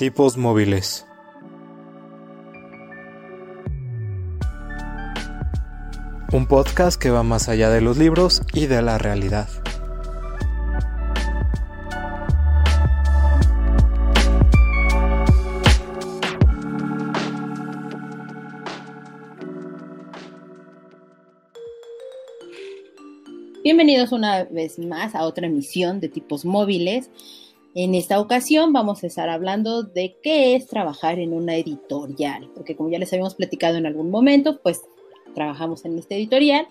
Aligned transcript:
Tipos 0.00 0.38
móviles. 0.38 1.04
Un 6.32 6.46
podcast 6.48 6.98
que 6.98 7.10
va 7.10 7.22
más 7.22 7.50
allá 7.50 7.68
de 7.68 7.82
los 7.82 7.98
libros 7.98 8.40
y 8.54 8.64
de 8.64 8.80
la 8.80 8.96
realidad. 8.96 9.50
Bienvenidos 23.62 24.12
una 24.12 24.44
vez 24.44 24.78
más 24.78 25.14
a 25.14 25.24
otra 25.24 25.46
emisión 25.46 26.00
de 26.00 26.08
tipos 26.08 26.46
móviles. 26.46 27.10
En 27.74 27.94
esta 27.94 28.18
ocasión 28.18 28.72
vamos 28.72 29.04
a 29.04 29.06
estar 29.06 29.28
hablando 29.28 29.84
de 29.84 30.16
qué 30.24 30.56
es 30.56 30.66
trabajar 30.66 31.20
en 31.20 31.32
una 31.32 31.54
editorial, 31.54 32.50
porque 32.56 32.74
como 32.74 32.90
ya 32.90 32.98
les 32.98 33.12
habíamos 33.12 33.36
platicado 33.36 33.76
en 33.76 33.86
algún 33.86 34.10
momento, 34.10 34.58
pues 34.60 34.80
trabajamos 35.36 35.84
en 35.84 35.96
esta 35.96 36.16
editorial. 36.16 36.66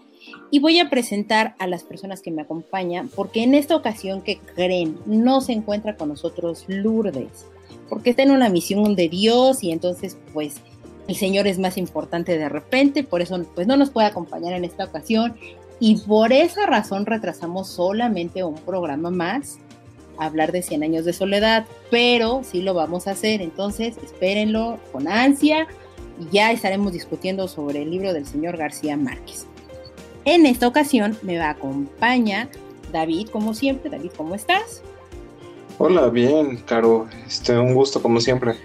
Y 0.51 0.59
voy 0.59 0.79
a 0.79 0.89
presentar 0.89 1.55
a 1.57 1.67
las 1.67 1.83
personas 1.83 2.21
que 2.21 2.31
me 2.31 2.41
acompañan, 2.41 3.07
porque 3.15 3.43
en 3.43 3.55
esta 3.55 3.77
ocasión 3.77 4.21
que 4.21 4.39
creen 4.39 4.99
no 5.05 5.39
se 5.39 5.53
encuentra 5.53 5.95
con 5.95 6.09
nosotros 6.09 6.65
Lourdes, 6.67 7.45
porque 7.87 8.09
está 8.09 8.23
en 8.23 8.31
una 8.31 8.49
misión 8.49 8.95
de 8.95 9.07
Dios 9.07 9.63
y 9.63 9.71
entonces 9.71 10.17
pues 10.33 10.57
el 11.07 11.15
Señor 11.15 11.47
es 11.47 11.57
más 11.59 11.77
importante 11.77 12.37
de 12.37 12.49
repente, 12.49 13.05
por 13.05 13.21
eso 13.21 13.41
pues 13.55 13.65
no 13.67 13.77
nos 13.77 13.89
puede 13.89 14.07
acompañar 14.07 14.51
en 14.51 14.65
esta 14.65 14.83
ocasión. 14.83 15.35
Y 15.79 15.95
por 16.01 16.33
esa 16.33 16.65
razón 16.65 17.05
retrasamos 17.05 17.69
solamente 17.69 18.43
un 18.43 18.55
programa 18.55 19.09
más, 19.09 19.59
hablar 20.19 20.51
de 20.51 20.61
100 20.61 20.83
años 20.83 21.05
de 21.05 21.13
soledad, 21.13 21.65
pero 21.89 22.41
sí 22.43 22.61
lo 22.61 22.73
vamos 22.73 23.07
a 23.07 23.11
hacer, 23.11 23.41
entonces 23.41 23.97
espérenlo 24.03 24.79
con 24.91 25.07
ansia 25.07 25.67
y 26.19 26.33
ya 26.33 26.51
estaremos 26.51 26.93
discutiendo 26.93 27.47
sobre 27.47 27.81
el 27.81 27.91
libro 27.91 28.13
del 28.13 28.25
señor 28.25 28.57
García 28.57 28.97
Márquez. 28.97 29.45
En 30.25 30.45
esta 30.45 30.67
ocasión 30.67 31.17
me 31.21 31.39
acompaña 31.41 32.49
David, 32.91 33.29
como 33.29 33.53
siempre. 33.53 33.89
David, 33.89 34.11
¿cómo 34.15 34.35
estás? 34.35 34.81
Hola, 35.77 36.09
bien, 36.09 36.57
Caro. 36.57 37.07
Este, 37.25 37.57
un 37.57 37.73
gusto 37.73 38.01
como 38.01 38.19
siempre. 38.19 38.55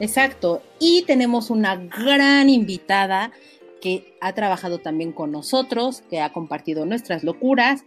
Exacto. 0.00 0.62
Y 0.78 1.02
tenemos 1.02 1.50
una 1.50 1.76
gran 1.76 2.48
invitada 2.48 3.32
que 3.80 4.16
ha 4.20 4.32
trabajado 4.32 4.78
también 4.78 5.12
con 5.12 5.32
nosotros, 5.32 6.02
que 6.08 6.20
ha 6.20 6.32
compartido 6.32 6.86
nuestras 6.86 7.24
locuras. 7.24 7.84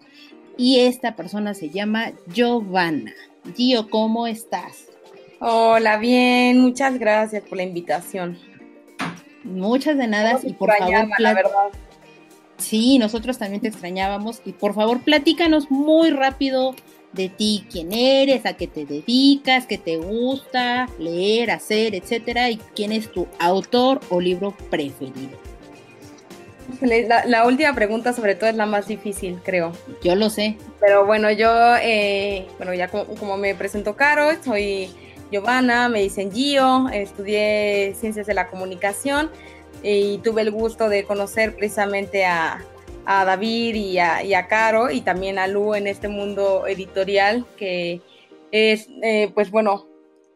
Y 0.60 0.82
esta 0.82 1.16
persona 1.16 1.54
se 1.54 1.70
llama 1.70 2.12
Giovanna. 2.28 3.14
Gio, 3.56 3.90
¿cómo 3.90 4.28
estás? 4.28 4.88
Hola, 5.40 5.96
bien, 5.96 6.60
muchas 6.60 7.00
gracias 7.00 7.44
por 7.44 7.56
la 7.58 7.64
invitación. 7.64 8.38
Muchas 9.46 9.98
de 9.98 10.08
nada 10.08 10.38
y 10.44 10.52
por 10.52 10.70
favor, 10.78 11.08
la 11.18 11.34
verdad. 11.34 11.70
Sí, 12.58 13.00
nosotros 13.00 13.38
también 13.38 13.62
te 13.62 13.70
extrañábamos 13.70 14.42
y 14.44 14.52
por 14.52 14.76
favor 14.76 15.00
platícanos 15.00 15.72
muy 15.72 16.10
rápido 16.10 16.76
de 17.14 17.30
ti, 17.30 17.66
quién 17.72 17.94
eres, 17.94 18.46
a 18.46 18.58
qué 18.58 18.68
te 18.68 18.86
dedicas, 18.86 19.66
qué 19.66 19.78
te 19.78 19.96
gusta 19.96 20.90
leer, 21.00 21.52
hacer, 21.52 21.96
etcétera, 21.96 22.50
y 22.50 22.58
quién 22.76 22.92
es 22.92 23.10
tu 23.14 23.28
autor 23.40 24.02
o 24.10 24.20
libro 24.20 24.54
preferido. 24.70 25.49
La, 27.26 27.46
última 27.46 27.74
pregunta 27.74 28.14
sobre 28.14 28.36
todo 28.36 28.50
es 28.50 28.56
la 28.56 28.66
más 28.66 28.88
difícil, 28.88 29.40
creo. 29.44 29.72
Yo 30.04 30.16
lo 30.16 30.30
sé. 30.30 30.58
Pero 30.80 31.06
bueno, 31.06 31.32
yo, 31.32 31.50
eh, 31.82 32.48
bueno, 32.58 32.74
ya 32.74 32.90
como, 32.90 33.38
me 33.38 33.56
presento 33.56 33.96
Caro, 33.96 34.30
soy 34.44 34.90
Giovanna, 35.32 35.90
me 35.90 36.02
dicen 36.02 36.32
Gio, 36.32 36.90
estudié 36.90 37.94
Ciencias 38.00 38.28
de 38.28 38.34
la 38.34 38.48
Comunicación 38.48 39.30
y 39.84 40.20
tuve 40.20 40.42
el 40.42 40.52
gusto 40.52 40.90
de 40.90 41.04
conocer 41.04 41.56
precisamente 41.56 42.26
a, 42.26 42.64
David 43.06 43.74
y 43.76 43.98
a, 43.98 44.48
Caro 44.48 44.92
y 44.92 45.02
también 45.02 45.40
a 45.40 45.48
Lu 45.48 45.74
en 45.74 45.88
este 45.88 46.08
mundo 46.08 46.68
editorial 46.68 47.46
que 47.58 48.02
es, 48.52 48.88
eh, 49.02 49.32
pues 49.34 49.50
bueno, 49.50 49.88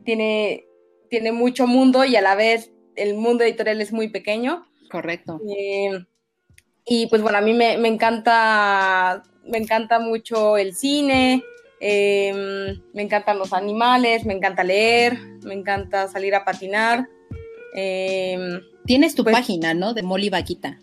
tiene, 0.04 0.66
tiene 1.10 1.32
mucho 1.32 1.68
mundo 1.68 2.04
y 2.04 2.16
a 2.16 2.22
la 2.22 2.36
vez 2.36 2.72
el 2.96 3.16
mundo 3.16 3.44
editorial 3.44 3.82
es 3.82 3.94
muy 3.94 4.10
pequeño. 4.10 4.66
Correcto. 4.90 5.40
Eh, 5.56 6.04
y 6.86 7.08
pues 7.08 7.22
bueno, 7.22 7.38
a 7.38 7.42
mí 7.42 7.54
me, 7.54 7.74
encanta, 7.88 9.24
me 9.46 9.58
encanta 9.58 10.00
mucho 10.00 10.58
el 10.58 10.74
cine, 10.74 11.44
em, 11.80 12.82
me 12.94 13.02
encantan 13.02 13.40
los 13.40 13.54
animales, 13.54 14.26
me 14.26 14.34
encanta 14.34 14.64
leer, 14.64 15.18
me 15.44 15.54
encanta 15.54 16.08
salir 16.08 16.36
a 16.36 16.44
patinar. 16.44 17.08
Em, 17.74 18.62
Tienes 18.86 19.16
tu 19.16 19.24
pues 19.24 19.36
página, 19.36 19.74
¿no? 19.74 19.94
De 19.94 20.04
Molly 20.04 20.30
Vaquita. 20.30 20.80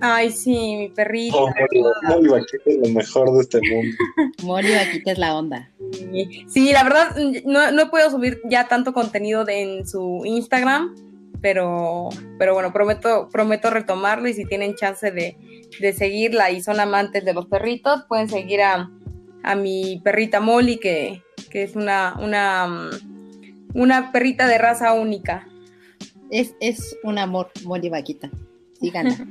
Ay, 0.00 0.30
sí, 0.30 0.76
mi 0.76 0.88
perrito. 0.88 1.44
Oh, 1.44 1.50
Molly, 2.08 2.28
Vaquita 2.28 2.62
es 2.66 2.76
lo 2.76 2.88
mejor 2.88 3.32
de 3.32 3.40
este 3.40 3.60
mundo. 3.60 3.96
Molly 4.42 4.74
Vaquita 4.74 5.12
es 5.12 5.18
la 5.18 5.36
onda. 5.36 5.70
Sí, 6.48 6.72
la 6.72 6.82
verdad, 6.82 7.16
no, 7.44 7.70
no 7.70 7.90
puedo 7.90 8.10
subir 8.10 8.40
ya 8.48 8.66
tanto 8.68 8.92
contenido 8.92 9.44
en 9.48 9.86
su 9.86 10.22
Instagram, 10.24 10.94
pero, 11.42 12.08
pero 12.38 12.54
bueno, 12.54 12.72
prometo, 12.72 13.28
prometo 13.30 13.68
retomarlo 13.68 14.28
y 14.28 14.34
si 14.34 14.46
tienen 14.46 14.76
chance 14.76 15.10
de, 15.10 15.36
seguirla 15.92 16.52
y 16.52 16.62
son 16.62 16.78
amantes 16.78 17.24
de 17.24 17.34
los 17.34 17.46
perritos, 17.46 18.04
pueden 18.08 18.28
seguir 18.28 18.62
a, 18.62 18.88
mi 19.56 20.00
perrita 20.04 20.40
Molly, 20.40 20.78
que, 20.78 21.22
es 21.52 21.74
una, 21.74 22.16
una, 22.20 22.90
una 23.74 24.12
perrita 24.12 24.46
de 24.46 24.58
raza 24.58 24.92
única. 24.94 25.48
Es, 26.30 26.54
es 26.60 26.96
un 27.02 27.18
amor, 27.18 27.50
Molly 27.64 27.90
Vaquita. 27.90 28.30
Síganla. 28.80 29.26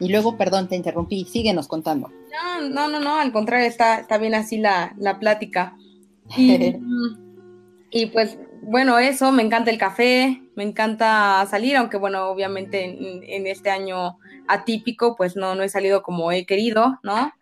y 0.00 0.08
luego, 0.08 0.36
perdón, 0.36 0.68
te 0.68 0.76
interrumpí, 0.76 1.24
síguenos 1.24 1.68
contando. 1.68 2.10
No, 2.32 2.68
no, 2.68 2.88
no, 2.88 3.00
no 3.00 3.20
al 3.20 3.32
contrario, 3.32 3.68
está, 3.68 4.00
está 4.00 4.18
bien 4.18 4.34
así 4.34 4.58
la, 4.58 4.94
la 4.98 5.20
plática. 5.20 5.76
Y, 6.36 6.74
y 7.90 8.06
pues 8.06 8.36
bueno, 8.62 8.98
eso, 8.98 9.32
me 9.32 9.42
encanta 9.42 9.70
el 9.70 9.78
café, 9.78 10.42
me 10.54 10.64
encanta 10.64 11.46
salir, 11.50 11.76
aunque 11.76 11.96
bueno, 11.96 12.28
obviamente 12.28 12.84
en, 12.84 13.46
este 13.46 13.70
año 13.70 14.18
atípico, 14.46 15.16
pues 15.16 15.36
no, 15.36 15.54
no 15.54 15.62
he 15.62 15.68
salido 15.68 16.02
como 16.02 16.32
he 16.32 16.46
querido, 16.46 16.98
¿no? 17.02 17.32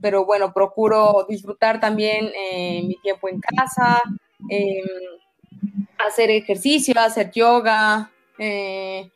Pero 0.00 0.24
bueno, 0.24 0.52
procuro 0.52 1.26
disfrutar 1.28 1.80
también 1.80 2.30
eh, 2.34 2.82
mi 2.86 2.96
tiempo 2.96 3.28
en 3.28 3.40
casa, 3.40 4.00
em, 4.48 4.84
hacer 5.98 6.30
ejercicio, 6.30 6.94
hacer 6.98 7.30
yoga, 7.30 8.10
eh, 8.38 9.10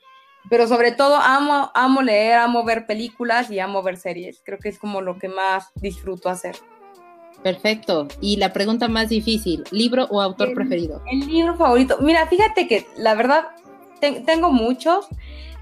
pero 0.50 0.66
sobre 0.68 0.92
todo 0.92 1.16
amo, 1.16 1.70
amo 1.74 2.02
leer, 2.02 2.34
amo 2.34 2.64
ver 2.64 2.86
películas 2.86 3.50
y 3.50 3.58
amo 3.58 3.82
ver 3.82 3.96
series. 3.96 4.42
Creo 4.44 4.58
que 4.58 4.68
es 4.68 4.78
como 4.78 5.00
lo 5.00 5.18
que 5.18 5.28
más 5.28 5.70
disfruto 5.76 6.28
hacer. 6.28 6.56
Perfecto. 7.42 8.08
Y 8.20 8.36
la 8.36 8.52
pregunta 8.52 8.88
más 8.88 9.08
difícil, 9.08 9.64
¿libro 9.70 10.06
o 10.10 10.20
autor 10.20 10.54
preferido? 10.54 11.02
El 11.10 11.20
libro 11.26 11.56
favorito. 11.56 11.98
Mira, 12.00 12.26
fíjate 12.26 12.66
que 12.66 12.86
la 12.96 13.14
verdad 13.14 13.44
tengo 14.00 14.50
muchos, 14.50 15.06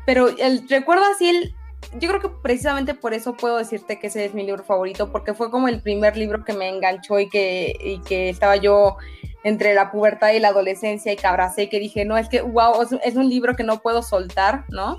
pero 0.07 0.29
el, 0.39 0.69
recuerdo 0.69 1.05
así 1.05 1.29
el... 1.29 1.55
Yo 1.99 2.09
creo 2.09 2.21
que 2.21 2.29
precisamente 2.43 2.95
por 2.95 3.13
eso 3.13 3.35
puedo 3.35 3.59
decirte 3.59 3.99
que 3.99 4.07
ese 4.07 4.25
es 4.25 4.35
mi 4.35 4.45
libro 4.45 4.63
favorito, 4.63 5.11
porque 5.11 5.35
fue 5.35 5.51
como 5.51 5.69
el 5.69 5.83
primer 5.83 6.17
libro 6.17 6.45
que 6.45 6.53
me 6.53 6.69
enganchó 6.69 7.19
y 7.19 7.29
que, 7.29 7.77
y 7.81 7.99
que 8.01 8.29
estaba 8.29 8.57
yo 8.57 8.97
entre 9.45 9.75
la 9.75 9.91
pubertad 9.91 10.33
y 10.33 10.39
la 10.39 10.49
adolescencia 10.49 11.13
y 11.13 11.17
que 11.17 11.27
abracé 11.27 11.65
y 11.65 11.69
que 11.69 11.81
dije, 11.81 12.05
no, 12.05 12.17
es 12.17 12.29
que, 12.29 12.41
wow, 12.41 12.75
es, 13.03 13.17
un 13.17 13.29
libro 13.29 13.57
que 13.57 13.65
no 13.65 13.81
puedo 13.81 14.03
soltar, 14.03 14.65
¿no? 14.69 14.97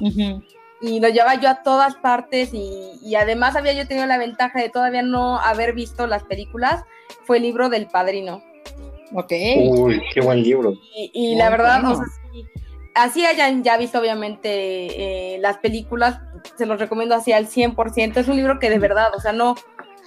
Y 0.84 1.00
lo 1.00 1.08
llevaba 1.08 1.40
yo 1.40 1.50
a 1.50 1.64
todas 1.64 1.96
partes 1.96 2.50
y, 2.54 3.16
además 3.16 3.56
había 3.56 3.72
yo 3.72 3.88
tenido 3.88 4.06
la 4.06 4.18
ventaja 4.18 4.60
de 4.60 4.70
todavía 4.70 5.02
no 5.02 5.40
haber 5.40 5.74
visto 5.74 6.08
las 6.08 6.24
películas, 6.24 6.84
fue 7.24 7.38
el 7.38 7.44
libro 7.44 7.70
del 7.70 7.88
padrino. 7.88 8.44
Ok. 9.14 9.32
Uy, 9.70 10.02
qué 10.14 10.20
buen 10.20 10.44
libro. 10.44 10.74
Y, 10.94 11.35
la 11.35 11.50
verdad, 11.50 11.84
así 12.96 13.26
hayan 13.26 13.64
ya 13.64 13.78
visto 13.78 13.97
obviamente 13.97 15.35
eh, 15.35 15.40
las 15.40 15.58
películas, 15.59 16.20
se 16.58 16.66
los 16.66 16.80
recomiendo 16.80 17.16
así 17.16 17.32
al 17.32 17.47
100%, 17.47 18.18
es 18.18 18.28
un 18.28 18.36
libro 18.36 18.59
que 18.59 18.70
de 18.70 18.79
verdad, 18.79 19.08
o 19.16 19.22
sea, 19.22 19.32
no, 19.32 19.56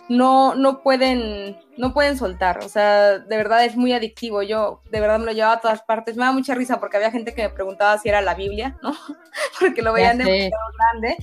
no, 0.09 0.55
no 0.55 0.83
pueden, 0.83 1.59
no 1.77 1.93
pueden 1.93 2.17
soltar. 2.17 2.59
O 2.65 2.69
sea, 2.69 3.19
de 3.19 3.37
verdad 3.37 3.65
es 3.65 3.77
muy 3.77 3.93
adictivo. 3.93 4.43
Yo 4.43 4.81
de 4.91 5.01
verdad 5.01 5.19
me 5.19 5.27
lo 5.27 5.33
llevaba 5.33 5.55
a 5.55 5.61
todas 5.61 5.83
partes. 5.83 6.17
Me 6.17 6.25
da 6.25 6.33
mucha 6.33 6.55
risa 6.55 6.79
porque 6.79 6.97
había 6.97 7.11
gente 7.11 7.35
que 7.35 7.43
me 7.43 7.51
preguntaba 7.51 7.99
si 7.99 8.09
era 8.09 8.21
la 8.21 8.35
Biblia, 8.35 8.79
¿no? 8.83 8.93
porque 9.61 9.83
lo 9.83 9.93
veían 9.93 10.19
demasiado 10.19 10.63
grande. 10.79 11.17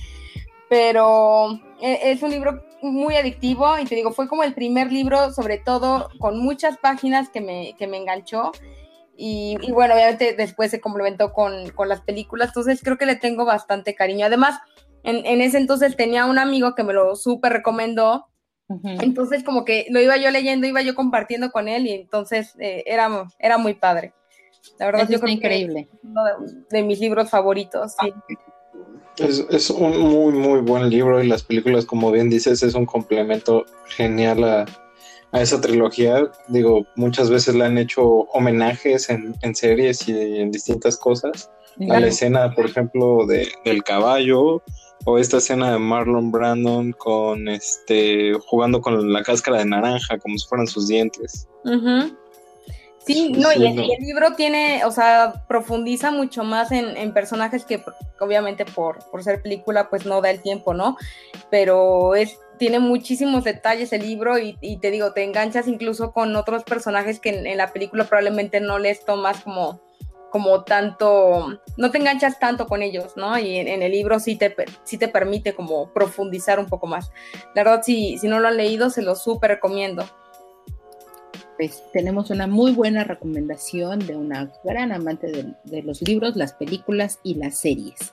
Pero 0.68 1.60
e, 1.80 2.10
es 2.10 2.22
un 2.22 2.30
libro 2.30 2.62
muy 2.82 3.16
adictivo 3.16 3.78
y 3.78 3.84
te 3.84 3.94
digo, 3.94 4.12
fue 4.12 4.28
como 4.28 4.42
el 4.42 4.54
primer 4.54 4.92
libro, 4.92 5.32
sobre 5.32 5.58
todo 5.58 6.10
con 6.18 6.38
muchas 6.38 6.76
páginas 6.78 7.30
que 7.30 7.40
me, 7.40 7.74
que 7.78 7.86
me 7.86 7.96
enganchó. 7.96 8.52
Y, 9.16 9.56
bueno, 9.70 9.94
obviamente 9.94 10.34
después 10.34 10.72
se 10.72 10.80
complementó 10.80 11.32
con, 11.32 11.70
con, 11.70 11.88
las 11.88 12.00
películas, 12.00 12.48
entonces 12.48 12.80
creo 12.82 12.98
que 12.98 13.06
le 13.06 13.14
tengo 13.14 13.44
bastante 13.44 13.94
cariño. 13.94 14.26
Además, 14.26 14.58
en, 15.04 15.24
en 15.24 15.40
ese 15.40 15.58
entonces 15.58 15.96
tenía 15.96 16.24
un 16.24 16.36
amigo 16.36 16.74
que 16.74 16.82
me 16.82 16.92
lo 16.92 17.14
súper 17.14 17.52
recomendó 17.52 18.26
entonces 18.82 19.42
como 19.44 19.64
que 19.64 19.86
lo 19.90 20.00
iba 20.00 20.16
yo 20.16 20.30
leyendo, 20.30 20.66
iba 20.66 20.82
yo 20.82 20.94
compartiendo 20.94 21.50
con 21.50 21.68
él 21.68 21.86
y 21.86 21.92
entonces 21.92 22.54
eh, 22.58 22.82
era, 22.86 23.26
era 23.38 23.58
muy 23.58 23.74
padre. 23.74 24.12
La 24.78 24.86
verdad, 24.86 25.02
Eso 25.02 25.12
yo 25.12 25.18
creo 25.20 25.26
que 25.28 25.32
increíble. 25.34 25.88
es 25.92 25.98
uno 26.02 26.24
de, 26.24 26.32
de 26.70 26.82
mis 26.82 26.98
libros 27.00 27.28
favoritos. 27.30 27.92
Sí. 28.00 28.12
Es, 29.18 29.46
es 29.50 29.70
un 29.70 29.96
muy, 29.98 30.32
muy 30.32 30.60
buen 30.60 30.88
libro 30.90 31.22
y 31.22 31.28
las 31.28 31.42
películas, 31.44 31.86
como 31.86 32.10
bien 32.10 32.28
dices, 32.30 32.62
es 32.62 32.74
un 32.74 32.84
complemento 32.86 33.64
genial 33.86 34.42
a, 34.42 34.64
a 35.32 35.40
esa 35.40 35.60
trilogía. 35.60 36.30
Digo, 36.48 36.84
muchas 36.96 37.30
veces 37.30 37.54
le 37.54 37.64
han 37.64 37.78
hecho 37.78 38.02
homenajes 38.32 39.10
en, 39.10 39.34
en 39.42 39.54
series 39.54 40.08
y 40.08 40.38
en 40.40 40.50
distintas 40.50 40.96
cosas. 40.96 41.50
A 41.76 41.80
la 41.80 41.86
Claro. 41.86 42.06
escena, 42.06 42.54
por 42.54 42.66
ejemplo, 42.66 43.26
de, 43.26 43.48
del 43.64 43.82
caballo 43.84 44.62
o 45.04 45.18
esta 45.18 45.38
escena 45.38 45.72
de 45.72 45.78
Marlon 45.78 46.30
Brandon 46.30 46.92
con 46.92 47.48
este 47.48 48.32
jugando 48.46 48.80
con 48.80 49.12
la 49.12 49.22
cáscara 49.22 49.58
de 49.58 49.66
naranja 49.66 50.18
como 50.18 50.38
si 50.38 50.46
fueran 50.46 50.66
sus 50.66 50.88
dientes. 50.88 51.48
Sí, 51.64 52.16
Sí, 53.06 53.32
no, 53.32 53.50
sí, 53.50 53.58
y 53.60 53.66
el, 53.66 53.76
no. 53.76 53.82
y 53.82 53.92
el 53.92 54.02
libro 54.02 54.32
tiene, 54.34 54.82
o 54.86 54.90
sea, 54.90 55.44
profundiza 55.46 56.10
mucho 56.10 56.42
más 56.42 56.72
en, 56.72 56.96
en 56.96 57.12
personajes 57.12 57.66
que 57.66 57.82
obviamente 58.18 58.64
por, 58.64 58.98
por 59.10 59.22
ser 59.22 59.42
película 59.42 59.90
pues 59.90 60.06
no 60.06 60.22
da 60.22 60.30
el 60.30 60.40
tiempo, 60.40 60.72
¿no? 60.72 60.96
Pero 61.50 62.14
es, 62.14 62.38
tiene 62.58 62.78
muchísimos 62.78 63.44
detalles 63.44 63.92
el 63.92 64.02
libro 64.02 64.38
y, 64.38 64.56
y 64.62 64.78
te 64.78 64.90
digo, 64.90 65.12
te 65.12 65.22
enganchas 65.22 65.68
incluso 65.68 66.12
con 66.12 66.34
otros 66.34 66.64
personajes 66.64 67.20
que 67.20 67.28
en, 67.28 67.46
en 67.46 67.58
la 67.58 67.74
película 67.74 68.04
probablemente 68.04 68.60
no 68.60 68.78
les 68.78 69.04
tomas 69.04 69.42
como, 69.42 69.82
como 70.34 70.64
tanto, 70.64 71.60
no 71.76 71.90
te 71.92 71.98
enganchas 71.98 72.40
tanto 72.40 72.66
con 72.66 72.82
ellos, 72.82 73.12
¿no? 73.16 73.38
Y 73.38 73.54
en, 73.54 73.68
en 73.68 73.82
el 73.82 73.92
libro 73.92 74.18
sí 74.18 74.34
te, 74.34 74.52
sí 74.82 74.98
te 74.98 75.06
permite 75.06 75.54
como 75.54 75.92
profundizar 75.92 76.58
un 76.58 76.66
poco 76.66 76.88
más. 76.88 77.12
La 77.54 77.62
verdad, 77.62 77.82
si, 77.84 78.18
si 78.18 78.26
no 78.26 78.40
lo 78.40 78.48
han 78.48 78.56
leído, 78.56 78.90
se 78.90 79.02
lo 79.02 79.14
súper 79.14 79.52
recomiendo. 79.52 80.04
Pues 81.56 81.84
tenemos 81.92 82.30
una 82.30 82.48
muy 82.48 82.72
buena 82.72 83.04
recomendación 83.04 84.00
de 84.00 84.16
una 84.16 84.50
gran 84.64 84.90
amante 84.90 85.28
de, 85.28 85.54
de 85.62 85.82
los 85.84 86.02
libros, 86.02 86.34
las 86.34 86.54
películas 86.54 87.20
y 87.22 87.36
las 87.36 87.56
series. 87.56 88.12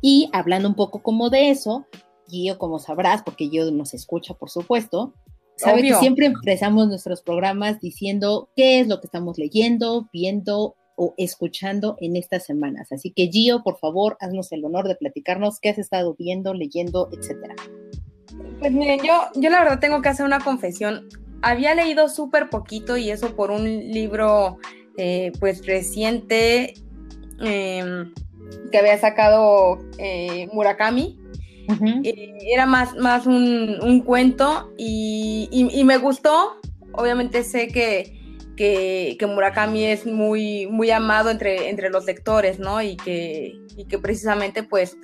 Y 0.00 0.30
hablando 0.32 0.66
un 0.66 0.76
poco 0.76 1.02
como 1.02 1.28
de 1.28 1.50
eso, 1.50 1.84
Gio, 2.26 2.56
como 2.56 2.78
sabrás, 2.78 3.22
porque 3.22 3.50
Gio 3.50 3.70
nos 3.70 3.92
escucha, 3.92 4.32
por 4.32 4.48
supuesto, 4.48 5.12
sabe 5.56 5.82
Obvio. 5.82 5.96
que 5.96 6.00
siempre 6.00 6.24
empezamos 6.24 6.88
nuestros 6.88 7.20
programas 7.20 7.80
diciendo 7.80 8.48
qué 8.56 8.80
es 8.80 8.88
lo 8.88 8.98
que 8.98 9.08
estamos 9.08 9.36
leyendo, 9.36 10.08
viendo 10.10 10.74
o 11.02 11.14
escuchando 11.16 11.96
en 12.02 12.14
estas 12.14 12.44
semanas. 12.44 12.92
Así 12.92 13.10
que 13.10 13.28
Gio, 13.28 13.62
por 13.62 13.78
favor, 13.78 14.18
haznos 14.20 14.52
el 14.52 14.62
honor 14.66 14.86
de 14.86 14.96
platicarnos 14.96 15.58
qué 15.58 15.70
has 15.70 15.78
estado 15.78 16.14
viendo, 16.18 16.52
leyendo, 16.52 17.08
etcétera. 17.10 17.54
Pues 18.58 18.70
miren, 18.70 19.00
yo, 19.02 19.14
yo 19.34 19.48
la 19.48 19.60
verdad 19.60 19.80
tengo 19.80 20.02
que 20.02 20.10
hacer 20.10 20.26
una 20.26 20.40
confesión. 20.40 21.08
Había 21.40 21.74
leído 21.74 22.10
súper 22.10 22.50
poquito 22.50 22.98
y 22.98 23.10
eso 23.10 23.34
por 23.34 23.50
un 23.50 23.64
libro 23.64 24.58
eh, 24.98 25.32
pues 25.40 25.64
reciente 25.66 26.74
eh, 27.42 28.04
que 28.70 28.78
había 28.78 28.98
sacado 28.98 29.78
eh, 29.96 30.48
Murakami. 30.52 31.18
Eh, 32.04 32.34
era 32.52 32.66
más, 32.66 32.94
más 32.96 33.24
un, 33.26 33.78
un 33.82 34.00
cuento 34.02 34.70
y, 34.76 35.48
y- 35.50 35.80
y 35.80 35.84
me 35.84 35.96
gustó. 35.96 36.56
Obviamente 36.92 37.42
sé 37.42 37.68
que, 37.68 38.19
que, 38.60 39.16
que 39.18 39.26
Murakami 39.26 39.86
es 39.86 40.04
muy, 40.04 40.66
muy 40.66 40.90
amado 40.90 41.30
entre, 41.30 41.70
entre 41.70 41.88
los 41.88 42.04
lectores, 42.04 42.58
¿no? 42.58 42.82
Y 42.82 42.94
que, 42.98 43.54
y 43.74 43.86
que 43.86 43.98
precisamente 43.98 44.62
pues 44.62 44.98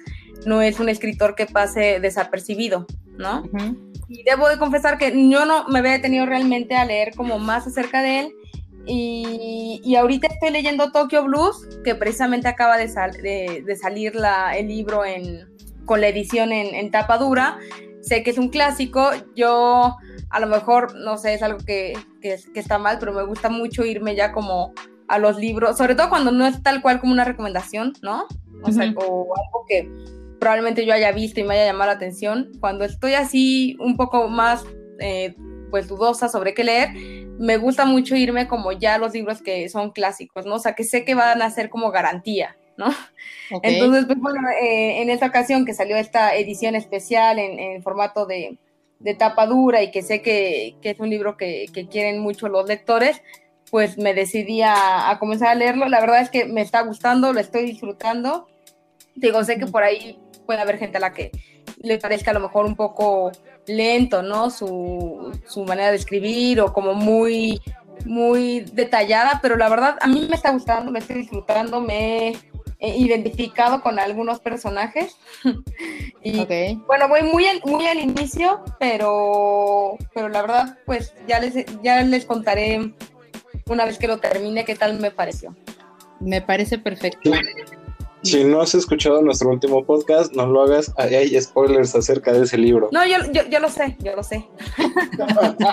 no 0.44 0.61
es 0.61 0.79
un 0.79 0.91
escritor 0.91 1.35
que 1.35 1.47
pase 1.47 1.99
desapercibido, 1.99 2.87
¿no? 3.17 3.44
Ujú. 3.50 3.94
Y 4.11 4.25
debo 4.25 4.50
de 4.50 4.58
confesar 4.58 4.99
que 4.99 5.11
yo 5.31 5.47
no 5.47 5.67
me 5.69 5.79
había 5.79 5.93
detenido 5.93 6.26
realmente 6.26 6.75
a 6.76 6.85
leer 6.85 7.14
como 7.17 7.38
más 7.38 7.67
acerca 7.67 8.03
de 8.03 8.20
él. 8.20 8.32
Y, 8.85 9.81
y 9.82 9.97
ahorita 9.97 10.26
estoy 10.26 10.50
leyendo 10.50 10.93
Tokyo 10.93 11.25
Blues, 11.25 11.67
que 11.82 11.94
precisamente 11.94 12.49
acaba 12.49 12.76
de, 12.76 12.88
sal- 12.88 13.17
de- 13.23 13.62
de 13.67 13.76
salir 13.76 14.14
la- 14.17 14.55
el 14.55 14.69
libro 14.69 15.03
en, 15.06 15.49
con 15.87 16.03
la 16.03 16.08
edición 16.08 16.53
en, 16.53 16.75
en 16.75 16.91
tapa 16.91 17.17
dura. 17.17 17.58
Sé 18.06 18.23
que 18.23 18.31
es 18.31 18.38
un 18.38 18.49
clásico. 18.49 19.11
Yo 19.35 19.97
a 20.31 20.41
lo 20.41 20.47
mejor, 20.47 20.94
no 20.97 21.19
sé, 21.19 21.35
es 21.35 21.43
algo 21.43 21.58
que, 21.58 21.93
que- 22.23 22.38
que 22.55 22.61
está 22.61 22.79
mal, 22.79 22.97
pero 22.99 23.12
me 23.12 23.23
gusta 23.25 23.49
mucho 23.50 23.85
irme 23.85 24.14
ya 24.17 24.32
como 24.32 24.73
a 25.08 25.19
los 25.19 25.37
libros, 25.38 25.76
sobre 25.76 25.94
todo 25.94 26.08
cuando 26.08 26.32
no 26.32 26.47
es 26.47 26.62
tal 26.62 26.82
cual 26.82 27.00
como 27.00 27.12
una 27.12 27.25
recomendación, 27.25 27.93
¿no? 28.03 28.26
O 28.62 28.73
sea, 28.73 28.85
o 28.97 29.35
algo 29.37 29.64
que 29.69 29.88
probablemente 30.41 30.85
yo 30.87 30.93
haya 30.94 31.12
visto 31.12 31.41
y 31.41 31.44
me 31.44 31.55
haya 31.55 31.67
llamado 31.67 31.91
la 31.91 31.97
atención. 31.97 32.50
Cuando 32.61 32.85
estoy 32.85 33.14
así 33.14 33.76
un 33.81 33.97
poco 33.97 34.29
más, 34.29 34.64
eh, 34.99 35.35
pues 35.70 35.88
dudosa 35.88 36.29
sobre 36.29 36.55
qué 36.55 36.64
leer, 36.64 36.91
me 37.38 37.56
gusta 37.58 37.85
mucho 37.85 38.17
irme 38.17 38.49
como 38.49 38.73
ya 38.73 38.94
a 38.94 38.99
los 38.99 39.12
libros 39.14 39.43
que 39.43 39.69
son 39.69 39.91
clásicos, 39.91 40.47
¿no? 40.47 40.55
O 40.55 40.58
sea, 40.58 40.75
que 40.75 40.85
sé 40.85 41.05
que 41.05 41.14
van 41.14 41.43
a 41.43 41.50
ser 41.50 41.69
como 41.70 41.91
garantía, 41.91 42.56
¿no? 42.76 42.87
Entonces, 43.62 44.06
pues 44.06 44.19
bueno, 44.19 44.40
eh, 44.61 45.02
en 45.02 45.11
esta 45.11 45.26
ocasión 45.26 45.64
que 45.64 45.75
salió 45.75 45.96
esta 45.96 46.34
edición 46.37 46.75
especial 46.75 47.38
en, 47.38 47.58
en 47.58 47.82
formato 47.82 48.26
de, 48.26 48.58
de 48.99 49.14
tapa 49.14 49.46
dura 49.46 49.82
y 49.82 49.90
que 49.90 50.02
sé 50.02 50.23
que, 50.23 50.76
que 50.82 50.90
es 50.90 51.00
un 51.00 51.11
libro 51.11 51.37
que, 51.37 51.67
que 51.73 51.87
quieren 51.87 52.20
mucho 52.20 52.49
los 52.49 52.67
lectores, 52.67 53.23
pues 53.70 53.99
me 53.99 54.14
decidí 54.14 54.62
a, 54.62 55.11
a 55.11 55.19
comenzar 55.19 55.49
a 55.49 55.55
leerlo. 55.55 55.88
La 55.88 56.00
verdad 56.00 56.20
es 56.20 56.31
que 56.31 56.44
me 56.44 56.61
está 56.61 56.82
gustando, 56.82 57.32
lo 57.32 57.40
estoy 57.40 57.67
disfrutando. 57.67 58.49
Digo, 59.14 59.43
sé 59.44 59.58
que 59.58 59.67
por 59.67 59.82
ahí 59.82 60.19
puede 60.44 60.61
haber 60.61 60.79
gente 60.79 60.99
a 60.99 61.00
la 61.00 61.12
que 61.12 61.31
le 61.79 61.99
parezca 61.99 62.31
a 62.31 62.34
lo 62.34 62.40
mejor 62.40 62.67
un 62.67 62.76
poco 62.76 63.32
lento, 63.67 64.22
¿no? 64.22 64.50
Su, 64.50 65.32
su 65.46 65.64
manera 65.64 65.90
de 65.90 65.96
escribir 65.96 66.61
o 66.61 66.72
como 66.72 66.94
muy, 66.94 67.61
muy 68.05 68.61
detallada, 68.72 69.40
pero 69.43 69.56
la 69.56 69.69
verdad 69.69 69.96
a 70.00 70.06
mí 70.06 70.26
me 70.29 70.37
está 70.37 70.50
gustando, 70.52 70.90
me 70.90 71.00
estoy 71.00 71.17
disfrutando, 71.17 71.81
me 71.81 72.29
he 72.29 72.37
identificado 72.81 73.81
con 73.81 73.99
algunos 73.99 74.40
personajes. 74.40 75.17
y 76.23 76.40
Ok. 76.40 76.84
bueno, 76.87 77.08
voy 77.08 77.23
muy 77.23 77.46
al, 77.46 77.61
muy 77.64 77.87
al 77.87 77.99
inicio, 77.99 78.62
pero, 78.78 79.96
pero 80.14 80.28
la 80.28 80.43
verdad, 80.43 80.78
pues 80.87 81.14
ya 81.26 81.40
les, 81.40 81.55
ya 81.82 82.02
les 82.02 82.25
contaré 82.25 82.93
una 83.69 83.84
vez 83.84 83.99
que 83.99 84.08
lo 84.08 84.19
termine 84.19 84.64
qué 84.64 84.75
tal 84.75 84.99
me 84.99 85.11
pareció. 85.11 85.55
Me 86.20 86.40
parece 86.40 86.78
perfecto. 86.78 87.31
Si 88.23 88.43
no 88.43 88.61
has 88.61 88.75
escuchado 88.75 89.22
nuestro 89.22 89.50
último 89.50 89.84
podcast, 89.84 90.32
no 90.34 90.46
lo 90.46 90.62
hagas. 90.62 90.93
Ahí 90.96 91.14
hay 91.14 91.40
spoilers 91.40 91.94
acerca 91.94 92.32
de 92.32 92.43
ese 92.44 92.58
libro. 92.58 92.88
No, 92.90 93.06
yo, 93.06 93.19
yo, 93.32 93.43
yo 93.49 93.61
lo 93.61 93.69
sé, 93.69 93.96
yo 94.00 94.17
lo 94.17 94.22
sé. 94.22 94.44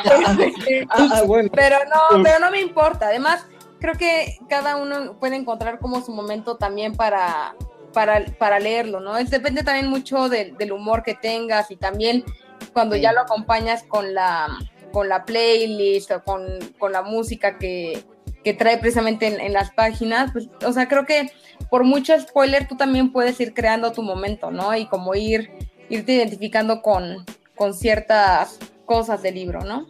Ah, 0.90 1.10
ah, 1.12 1.22
bueno. 1.26 1.50
Pero 1.54 1.78
no, 1.86 2.18
Uf. 2.18 2.24
pero 2.24 2.40
no 2.40 2.52
me 2.52 2.62
importa. 2.62 3.08
Además, 3.08 3.46
creo 3.84 3.96
que 3.96 4.38
cada 4.48 4.78
uno 4.78 5.18
puede 5.20 5.36
encontrar 5.36 5.78
como 5.80 6.00
su 6.02 6.13
momento 6.13 6.56
también 6.56 6.96
para, 6.96 7.54
para, 7.92 8.24
para 8.40 8.58
leerlo, 8.58 9.02
¿no? 9.02 9.18
Es, 9.18 9.30
depende 9.30 9.62
también 9.62 9.88
mucho 9.88 10.30
del- 10.30 10.56
del 10.56 10.72
humor 10.72 11.04
que 11.04 11.16
tengas 11.16 11.70
y 11.70 11.75
también 11.75 12.24
cuando 12.72 12.96
Sí. 12.96 13.02
ya 13.02 13.12
lo 13.12 13.20
acompañas 13.20 13.84
con 13.84 14.13
la, 14.13 14.48
con 14.94 15.10
la 15.10 15.25
playlist 15.25 16.12
o 16.12 16.24
con, 16.24 16.44
con 16.80 16.94
la 16.94 17.02
música 17.02 17.58
que, 17.58 18.06
que 18.42 18.54
trae 18.54 18.78
precisamente 18.78 19.28
en, 19.28 19.42
en 19.42 19.52
las 19.52 19.72
páginas, 19.72 20.32
pues, 20.32 20.48
o 20.66 20.72
sea, 20.72 20.88
creo 20.88 21.06
que 21.06 21.30
por 21.70 21.84
mucho 21.84 22.18
spoiler 22.18 22.66
tú 22.70 22.78
también 22.78 23.12
puedes 23.12 23.38
ir 23.42 23.54
creando 23.54 23.92
tu 23.92 24.02
momento, 24.02 24.50
¿no? 24.50 24.74
Y 24.78 24.86
como 24.88 25.13
ir, 25.13 25.52
irte 25.90 26.13
identificando 26.13 26.82
con, 26.82 27.25
con 27.54 27.74
ciertas 27.74 28.60
cosas 28.86 29.22
del 29.22 29.36
libro, 29.36 29.60
¿no? 29.66 29.88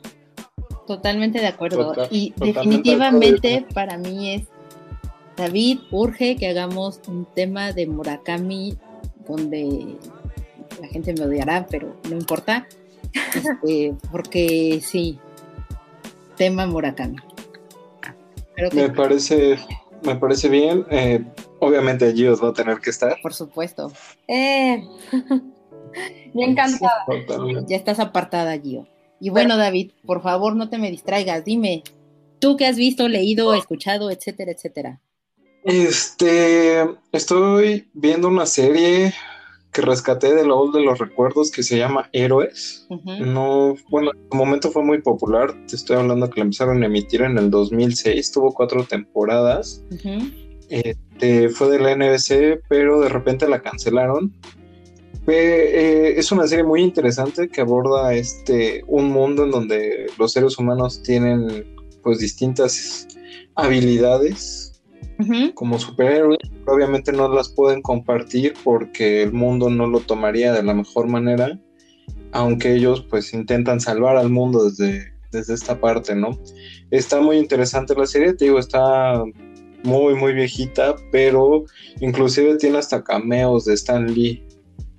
Totalmente 0.88 1.40
de 1.40 1.48
acuerdo. 1.48 1.94
Total- 1.94 2.08
y 2.12 2.34
definitivamente 2.38 3.48
de 3.48 3.56
acuerdo. 3.58 3.74
para 3.76 3.98
mí 3.98 4.32
es, 4.34 4.44
David, 5.38 5.80
urge 5.92 6.36
que 6.36 6.48
hagamos 6.50 7.00
un 7.08 7.26
tema 7.34 7.72
de 7.72 7.88
Murakami 7.88 8.78
donde 9.28 9.96
la 10.82 10.88
gente 10.88 11.14
me 11.14 11.26
odiará, 11.26 11.66
pero 11.70 11.96
no 12.10 12.16
importa. 12.18 12.68
Este, 13.36 13.94
porque 14.12 14.80
sí, 14.84 15.20
tema 16.36 16.66
Murakami. 16.66 17.18
Creo 18.56 18.70
que, 18.72 18.76
Me 18.76 18.90
parece, 18.90 19.58
me 20.04 20.16
parece 20.16 20.50
bien. 20.50 20.86
Eh, 20.90 21.24
obviamente 21.60 22.12
Gios 22.14 22.44
va 22.44 22.50
a 22.50 22.54
tener 22.54 22.80
que 22.80 22.90
estar. 22.90 23.16
por 23.22 23.34
supuesto, 23.34 23.92
Eh, 24.28 24.84
me 26.34 26.44
encanta. 26.46 26.90
Totalmente. 27.06 27.66
ya 27.70 27.78
estás 27.78 28.00
apartada, 28.00 28.58
Gio. 28.60 28.88
Y 29.24 29.30
bueno, 29.30 29.56
David, 29.56 29.92
por 30.06 30.22
favor, 30.22 30.54
no 30.54 30.68
te 30.68 30.78
me 30.78 30.92
distraigas. 30.92 31.46
Dime, 31.46 31.82
tú 32.40 32.58
qué 32.58 32.66
has 32.66 32.76
visto, 32.76 33.08
leído, 33.08 33.54
escuchado, 33.54 34.12
etcétera, 34.12 34.52
etcétera. 34.52 35.00
Este, 35.64 36.84
estoy 37.14 37.88
viendo 37.94 38.28
una 38.28 38.46
serie 38.46 39.14
que 39.72 39.82
rescaté 39.82 40.36
del 40.36 40.50
baúl 40.50 40.74
de 40.74 40.82
los 40.82 41.00
recuerdos 41.00 41.52
que 41.52 41.64
se 41.64 41.78
llama 41.78 42.10
Héroes. 42.12 42.86
No, 42.90 43.76
bueno, 43.90 44.12
en 44.14 44.30
su 44.30 44.36
momento 44.36 44.72
fue 44.72 44.84
muy 44.84 45.02
popular. 45.02 45.54
Te 45.68 45.78
estoy 45.78 45.96
hablando 45.96 46.30
que 46.30 46.42
la 46.42 46.44
empezaron 46.44 46.84
a 46.84 46.86
emitir 46.88 47.22
en 47.22 47.38
el 47.38 47.50
2006. 47.50 48.30
Tuvo 48.30 48.54
cuatro 48.54 48.84
temporadas. 48.84 49.86
Este, 50.68 51.48
fue 51.48 51.70
de 51.70 51.80
la 51.80 51.96
NBC, 51.96 52.62
pero 52.68 53.00
de 53.00 53.08
repente 53.08 53.48
la 53.48 53.62
cancelaron. 53.62 54.34
Eh, 55.28 56.16
es 56.18 56.32
una 56.32 56.48
serie 56.48 56.66
muy 56.66 56.82
interesante 56.82 57.48
que 57.48 57.62
aborda 57.62 58.14
este, 58.14 58.84
un 58.88 59.10
mundo 59.10 59.46
en 59.46 59.52
donde 59.52 60.08
los 60.18 60.34
seres 60.34 60.58
humanos 60.58 61.02
tienen 61.02 61.66
pues 62.02 62.20
distintas 62.20 63.08
habilidades 63.56 64.74
como 65.54 65.80
superhéroes, 65.80 66.40
obviamente 66.68 67.14
no 67.14 67.30
las 67.30 67.48
pueden 67.48 67.82
compartir 67.82 68.56
porque 68.64 69.24
el 69.24 69.32
mundo 69.32 69.70
no 69.70 69.88
lo 69.88 70.02
tomaría 70.02 70.52
de 70.52 70.64
la 70.64 70.74
mejor 70.74 71.08
manera, 71.08 71.58
aunque 72.32 72.74
ellos 72.74 73.06
pues 73.10 73.34
intentan 73.34 73.80
salvar 73.80 74.18
al 74.18 74.30
mundo 74.30 74.70
desde, 74.70 75.14
desde 75.32 75.54
esta 75.54 75.80
parte, 75.80 76.16
¿no? 76.16 76.38
Está 76.92 77.22
muy 77.22 77.38
interesante 77.38 77.96
la 77.96 78.06
serie, 78.06 78.34
te 78.34 78.46
digo, 78.46 78.60
está 78.60 79.24
muy, 79.84 80.16
muy 80.16 80.34
viejita, 80.34 80.96
pero 81.12 81.64
inclusive 82.02 82.58
tiene 82.58 82.80
hasta 82.80 83.04
cameos 83.04 83.66
de 83.66 83.76
Stan 83.76 84.14
Lee 84.14 84.44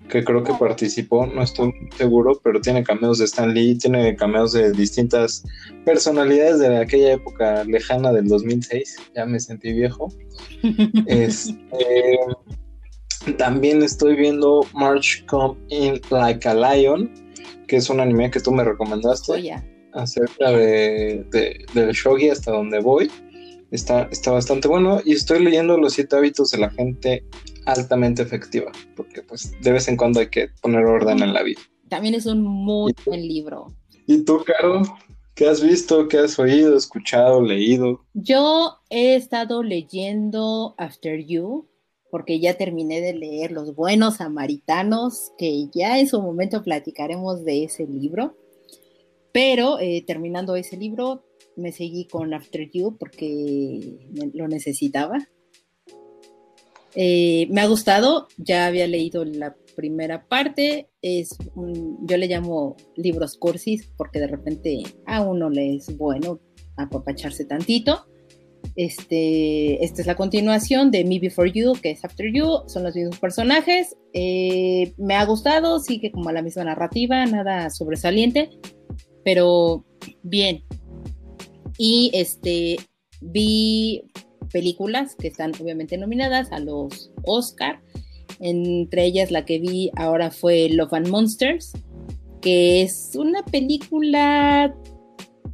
que 0.09 0.23
creo 0.23 0.43
que 0.43 0.53
participó, 0.55 1.27
no 1.27 1.43
estoy 1.43 1.73
seguro, 1.97 2.39
pero 2.43 2.61
tiene 2.61 2.85
cameos 2.85 3.19
de 3.19 3.25
Stan 3.25 3.53
Lee, 3.53 3.79
tiene 3.79 4.15
cameos 4.17 4.53
de 4.53 4.73
distintas 4.73 5.45
personalidades 5.85 6.59
de 6.59 6.77
aquella 6.77 7.13
época 7.15 7.65
lejana 7.65 8.13
del 8.13 8.29
2006, 8.29 8.97
ya 9.15 9.27
me 9.27 9.41
sentí 9.41 9.73
viejo. 9.73 10.09
Este, 11.07 12.19
también 13.39 13.83
estoy 13.83 14.17
viendo 14.17 14.67
March 14.75 15.25
Come 15.27 15.59
In 15.69 16.01
Like 16.11 16.47
a 16.49 16.55
Lion, 16.55 17.11
que 17.67 17.77
es 17.77 17.89
un 17.89 18.01
anime 18.01 18.31
que 18.31 18.41
tú 18.41 18.53
me 18.53 18.65
recomendaste 18.65 19.33
oh, 19.33 19.99
acerca 19.99 20.51
de, 20.51 21.25
del 21.75 21.91
shogi 21.93 22.29
hasta 22.29 22.53
donde 22.53 22.81
voy. 22.81 23.11
Está, 23.71 24.09
está 24.13 24.31
bastante 24.31 24.69
bueno 24.69 25.01
y 25.05 25.15
estoy 25.15 25.43
leyendo 25.43 25.77
Los 25.77 25.95
siete 25.95 26.15
hábitos 26.15 26.53
de 26.53 26.59
la 26.59 26.71
gente 26.71 27.25
altamente 27.66 28.23
efectiva, 28.23 28.73
porque 28.97 29.23
pues 29.23 29.52
de 29.61 29.73
vez 29.73 29.88
en 29.88 29.97
cuando 29.97 30.21
hay 30.21 30.28
que 30.28 30.49
poner 30.61 30.85
orden 30.85 31.23
en 31.23 31.33
la 31.33 31.42
vida. 31.42 31.61
También 31.88 32.14
es 32.14 32.26
un 32.26 32.42
muy 32.42 32.94
buen 33.04 33.26
libro. 33.26 33.75
¿Y 34.06 34.25
tú, 34.25 34.42
Caro? 34.44 34.83
¿Qué 35.35 35.47
has 35.49 35.62
visto? 35.62 36.06
¿Qué 36.09 36.18
has 36.18 36.38
oído, 36.38 36.76
escuchado, 36.76 37.42
leído? 37.42 38.04
Yo 38.14 38.78
he 38.88 39.16
estado 39.16 39.62
leyendo 39.62 40.75
After 40.78 41.25
You, 41.25 41.68
porque 42.11 42.38
ya 42.38 42.56
terminé 42.56 43.00
de 43.00 43.14
leer 43.14 43.50
Los 43.50 43.75
Buenos 43.75 44.18
Samaritanos, 44.18 45.33
que 45.37 45.68
ya 45.75 45.99
en 45.99 46.06
su 46.06 46.23
momento 46.23 46.62
platicaremos 46.62 47.44
de 47.44 47.64
ese 47.64 47.87
libro. 47.87 48.37
Pero 49.33 49.80
eh, 49.80 50.04
terminando 50.06 50.54
ese 50.54 50.76
libro, 50.76 51.25
me 51.56 51.73
seguí 51.73 52.06
con 52.06 52.33
After 52.33 52.71
You 52.71 52.97
porque 52.97 53.99
lo 54.33 54.47
necesitaba. 54.47 55.18
Eh, 56.97 57.49
me 57.51 57.61
ha 57.61 57.67
gustado, 57.67 58.29
ya 58.39 58.67
había 58.67 58.87
leído 58.87 59.25
la 59.25 59.57
primera 59.75 60.27
parte, 60.29 60.89
es 61.03 61.37
yo 62.03 62.17
le 62.17 62.29
llamo 62.29 62.77
libros 62.97 63.37
cursis 63.37 63.91
porque 63.97 64.21
de 64.21 64.29
repente 64.29 64.83
a 65.07 65.23
uno 65.23 65.51
le 65.51 65.75
es 65.77 65.97
bueno 65.97 66.41
apapacharse 66.77 67.45
tantito. 67.45 68.07
Este, 68.77 69.85
esta 69.85 70.01
es 70.01 70.07
la 70.07 70.17
continuación 70.17 70.91
de 70.91 71.05
Me 71.05 71.19
Before 71.19 71.51
You, 71.53 71.75
que 71.81 71.91
es 71.91 72.05
After 72.05 72.33
You, 72.33 72.63
son 72.67 72.85
los 72.85 72.95
mismos 72.95 73.19
personajes. 73.19 73.97
Eh, 74.13 74.95
me 74.97 75.15
ha 75.15 75.25
gustado, 75.25 75.81
sigue 75.81 76.11
como 76.11 76.33
la 76.33 76.43
misma 76.43 76.65
narrativa, 76.65 77.25
nada 77.27 77.71
sobresaliente, 77.71 78.51
pero 79.25 79.85
bien. 80.23 80.65
Y 81.77 82.11
este, 82.15 82.77
vi 83.21 84.05
películas 84.51 85.15
que 85.17 85.29
están 85.29 85.53
obviamente 85.61 85.97
nominadas 85.97 86.53
a 86.53 86.59
los 86.59 87.11
Oscar. 87.25 87.81
Entre 88.41 89.05
ellas 89.05 89.31
la 89.31 89.45
que 89.45 89.59
vi 89.59 89.91
ahora 89.97 90.31
fue 90.31 90.69
Love 90.69 90.95
and 90.95 91.09
Monsters, 91.09 91.73
que 92.41 92.83
es 92.83 93.13
una 93.15 93.45
película 93.45 94.75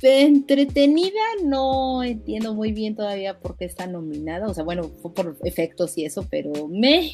entretenida, 0.02 1.20
no 1.44 2.02
entiendo 2.02 2.54
muy 2.54 2.72
bien 2.72 2.96
todavía 2.96 3.38
por 3.38 3.56
qué 3.56 3.66
está 3.66 3.86
nominada, 3.86 4.48
o 4.48 4.54
sea, 4.54 4.64
bueno, 4.64 4.84
fue 5.02 5.12
por 5.12 5.36
efectos 5.44 5.96
y 5.98 6.04
eso, 6.04 6.26
pero 6.30 6.68
me... 6.68 7.12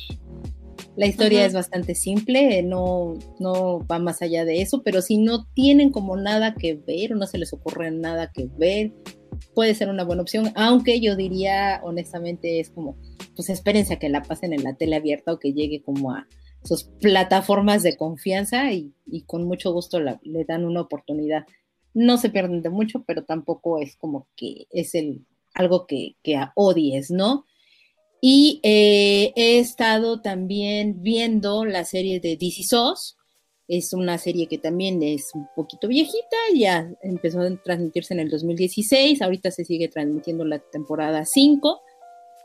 La 0.94 1.06
historia 1.06 1.44
es 1.44 1.52
bastante 1.52 1.94
simple, 1.94 2.62
no, 2.62 3.18
no 3.38 3.86
va 3.86 3.98
más 3.98 4.22
allá 4.22 4.46
de 4.46 4.62
eso, 4.62 4.82
pero 4.82 5.02
si 5.02 5.18
no 5.18 5.46
tienen 5.52 5.90
como 5.90 6.16
nada 6.16 6.54
que 6.54 6.74
ver 6.74 7.12
o 7.12 7.16
no 7.16 7.26
se 7.26 7.36
les 7.36 7.52
ocurre 7.52 7.90
nada 7.90 8.32
que 8.32 8.48
ver, 8.56 8.92
puede 9.54 9.74
ser 9.74 9.88
una 9.88 10.04
buena 10.04 10.22
opción, 10.22 10.52
aunque 10.54 11.00
yo 11.00 11.16
diría 11.16 11.80
honestamente 11.82 12.60
es 12.60 12.70
como, 12.70 12.96
pues 13.34 13.50
espérense 13.50 13.94
a 13.94 13.98
que 13.98 14.08
la 14.08 14.22
pasen 14.22 14.52
en 14.52 14.64
la 14.64 14.74
tele 14.74 14.96
abierta 14.96 15.32
o 15.32 15.38
que 15.38 15.52
llegue 15.52 15.82
como 15.82 16.12
a 16.12 16.26
sus 16.64 16.84
plataformas 16.84 17.82
de 17.82 17.96
confianza 17.96 18.72
y, 18.72 18.92
con 19.26 19.44
mucho 19.44 19.72
gusto 19.72 20.00
le 20.00 20.44
dan 20.44 20.64
una 20.64 20.80
oportunidad. 20.80 21.46
No 21.94 22.18
se 22.18 22.28
pierden 22.28 22.62
de 22.62 22.70
mucho, 22.70 23.04
pero 23.06 23.24
tampoco 23.24 23.78
es 23.78 23.96
como 23.96 24.26
que 24.36 24.66
es 24.70 24.94
el, 24.94 25.24
algo 25.54 25.86
que, 25.86 26.16
que 26.22 26.38
odies, 26.54 27.10
¿no? 27.10 27.46
Y 28.20 28.60
eh, 28.62 29.32
he 29.36 29.58
estado 29.58 30.20
también 30.20 31.02
viendo 31.02 31.64
la 31.64 31.84
serie 31.84 32.20
de 32.20 32.36
DC 32.36 32.64
SOS, 32.64 33.15
es 33.68 33.92
una 33.92 34.18
serie 34.18 34.46
que 34.46 34.58
también 34.58 35.02
es 35.02 35.30
un 35.34 35.48
poquito 35.54 35.88
viejita, 35.88 36.36
ya 36.54 36.88
empezó 37.02 37.40
a 37.40 37.56
transmitirse 37.56 38.14
en 38.14 38.20
el 38.20 38.30
2016, 38.30 39.20
ahorita 39.22 39.50
se 39.50 39.64
sigue 39.64 39.88
transmitiendo 39.88 40.44
la 40.44 40.58
temporada 40.58 41.24
5. 41.24 41.80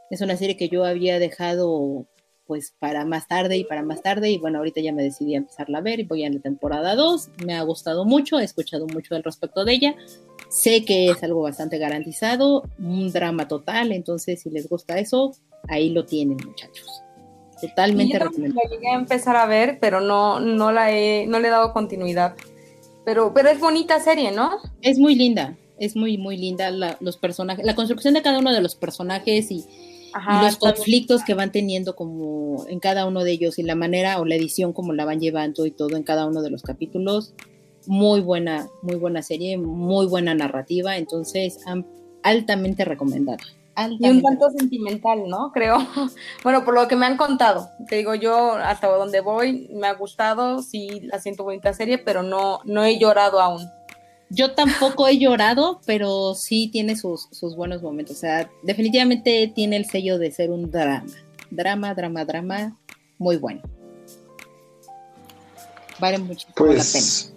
Es 0.10 0.22
una 0.22 0.36
serie 0.36 0.58
que 0.58 0.68
yo 0.68 0.84
había 0.84 1.20
dejado 1.20 2.08
pues 2.48 2.74
para 2.80 3.06
más 3.06 3.30
tarde 3.30 3.56
y 3.56 3.64
para 3.64 3.82
más 3.82 4.02
tarde 4.02 4.30
y 4.30 4.38
bueno, 4.38 4.58
ahorita 4.58 4.82
ya 4.82 4.92
me 4.92 5.04
decidí 5.04 5.36
a 5.36 5.38
empezarla 5.38 5.78
a 5.78 5.82
ver 5.82 6.02
y 6.02 6.04
voy 6.04 6.26
a 6.26 6.30
la 6.30 6.40
temporada 6.40 6.96
2. 6.96 7.30
Me 7.46 7.54
ha 7.54 7.62
gustado 7.62 8.04
mucho, 8.04 8.40
he 8.40 8.44
escuchado 8.44 8.88
mucho 8.88 9.16
al 9.16 9.24
respecto 9.24 9.64
de 9.64 9.74
ella. 9.74 9.96
Sé 10.50 10.84
que 10.84 11.10
es 11.10 11.24
algo 11.24 11.44
bastante 11.44 11.78
garantizado, 11.78 12.64
un 12.78 13.10
drama 13.12 13.48
total, 13.48 13.94
entonces 13.94 14.42
si 14.42 14.50
les 14.50 14.68
gusta 14.68 15.00
eso, 15.00 15.34
ahí 15.70 15.92
lo 15.92 16.04
tienen 16.04 16.38
muchachos. 16.46 17.04
Totalmente 17.62 18.20
recomendable. 18.20 18.62
La 18.64 18.76
llegué 18.76 18.90
a 18.90 18.96
empezar 18.96 19.36
a 19.36 19.46
ver, 19.46 19.78
pero 19.80 20.02
no, 20.02 20.40
no, 20.40 20.72
la 20.72 20.92
he, 20.92 21.28
no 21.28 21.40
le 21.40 21.48
he 21.48 21.52
dado 21.52 21.74
continuidad. 21.74 22.36
Pero, 23.06 23.34
pero 23.34 23.50
es 23.50 23.60
bonita 23.60 24.00
serie, 24.00 24.32
¿no? 24.32 24.52
Es 24.82 25.00
muy 25.00 25.16
linda, 25.16 25.56
es 25.80 25.96
muy, 25.96 26.18
muy 26.18 26.38
linda 26.38 26.72
los 27.00 27.18
personajes, 27.18 27.66
la 27.66 27.76
construcción 27.76 28.14
de 28.14 28.22
cada 28.22 28.40
uno 28.40 28.54
de 28.54 28.62
los 28.62 28.76
personajes 28.76 29.52
y, 29.52 29.66
los 30.44 30.58
conflictos 30.58 31.24
que 31.24 31.34
van 31.34 31.54
teniendo 31.54 31.96
como 31.96 32.66
en 32.68 32.82
cada 32.82 33.06
uno 33.06 33.24
de 33.24 33.32
ellos 33.32 33.58
y 33.60 33.64
la 33.64 33.76
manera 33.76 34.20
o 34.20 34.26
la 34.26 34.36
edición 34.36 34.74
como 34.74 34.92
la 34.92 35.06
van 35.06 35.22
llevando 35.22 35.66
y 35.66 35.72
todo 35.72 35.96
en 35.96 36.04
cada 36.04 36.26
uno 36.26 36.42
de 36.42 36.50
los 36.50 36.64
capítulos. 36.64 37.34
Muy 37.88 38.20
buena, 38.20 38.68
muy 38.82 38.98
buena 38.98 39.22
serie, 39.22 39.58
muy 39.58 40.08
buena 40.08 40.36
narrativa, 40.36 40.98
entonces 40.98 41.60
altamente 42.24 42.84
recomendada. 42.84 43.40
Y 44.00 44.10
un 44.10 44.22
tanto 44.22 44.50
sentimental, 44.52 45.28
¿no? 45.28 45.52
Creo. 45.52 45.78
Bueno, 46.44 46.66
por 46.66 46.74
lo 46.74 46.88
que 46.88 46.96
me 46.96 47.06
han 47.06 47.18
contado. 47.18 47.70
Te 47.88 47.98
digo, 47.98 48.16
yo 48.16 48.54
hasta 48.54 48.88
donde 48.88 49.22
voy 49.22 49.70
me 49.74 49.88
ha 49.88 49.94
gustado, 49.94 50.62
sí 50.62 51.02
la 51.02 51.20
siento 51.20 51.44
bonita 51.44 51.74
serie, 51.74 51.98
pero 51.98 52.24
no, 52.24 52.60
no 52.66 52.84
he 52.84 52.98
llorado 53.00 53.40
aún. 53.40 53.70
Yo 54.30 54.54
tampoco 54.54 55.08
he 55.08 55.18
llorado, 55.18 55.82
pero 55.86 56.36
sí 56.36 56.70
tiene 56.72 56.96
sus, 56.96 57.28
buenos 57.56 57.82
momentos. 57.82 58.18
O 58.18 58.20
sea, 58.20 58.50
definitivamente 58.64 59.52
tiene 59.54 59.76
el 59.76 59.86
sello 59.86 60.18
de 60.18 60.32
ser 60.32 60.52
un 60.52 60.72
drama. 60.72 61.06
Drama, 61.50 61.94
drama, 61.94 62.26
drama, 62.26 62.78
muy 63.18 63.38
bueno. 63.38 63.62
Vale 66.00 66.18
muchísimo 66.18 66.54
la 66.58 66.66
pues, 66.66 66.94
pena. 66.94 67.31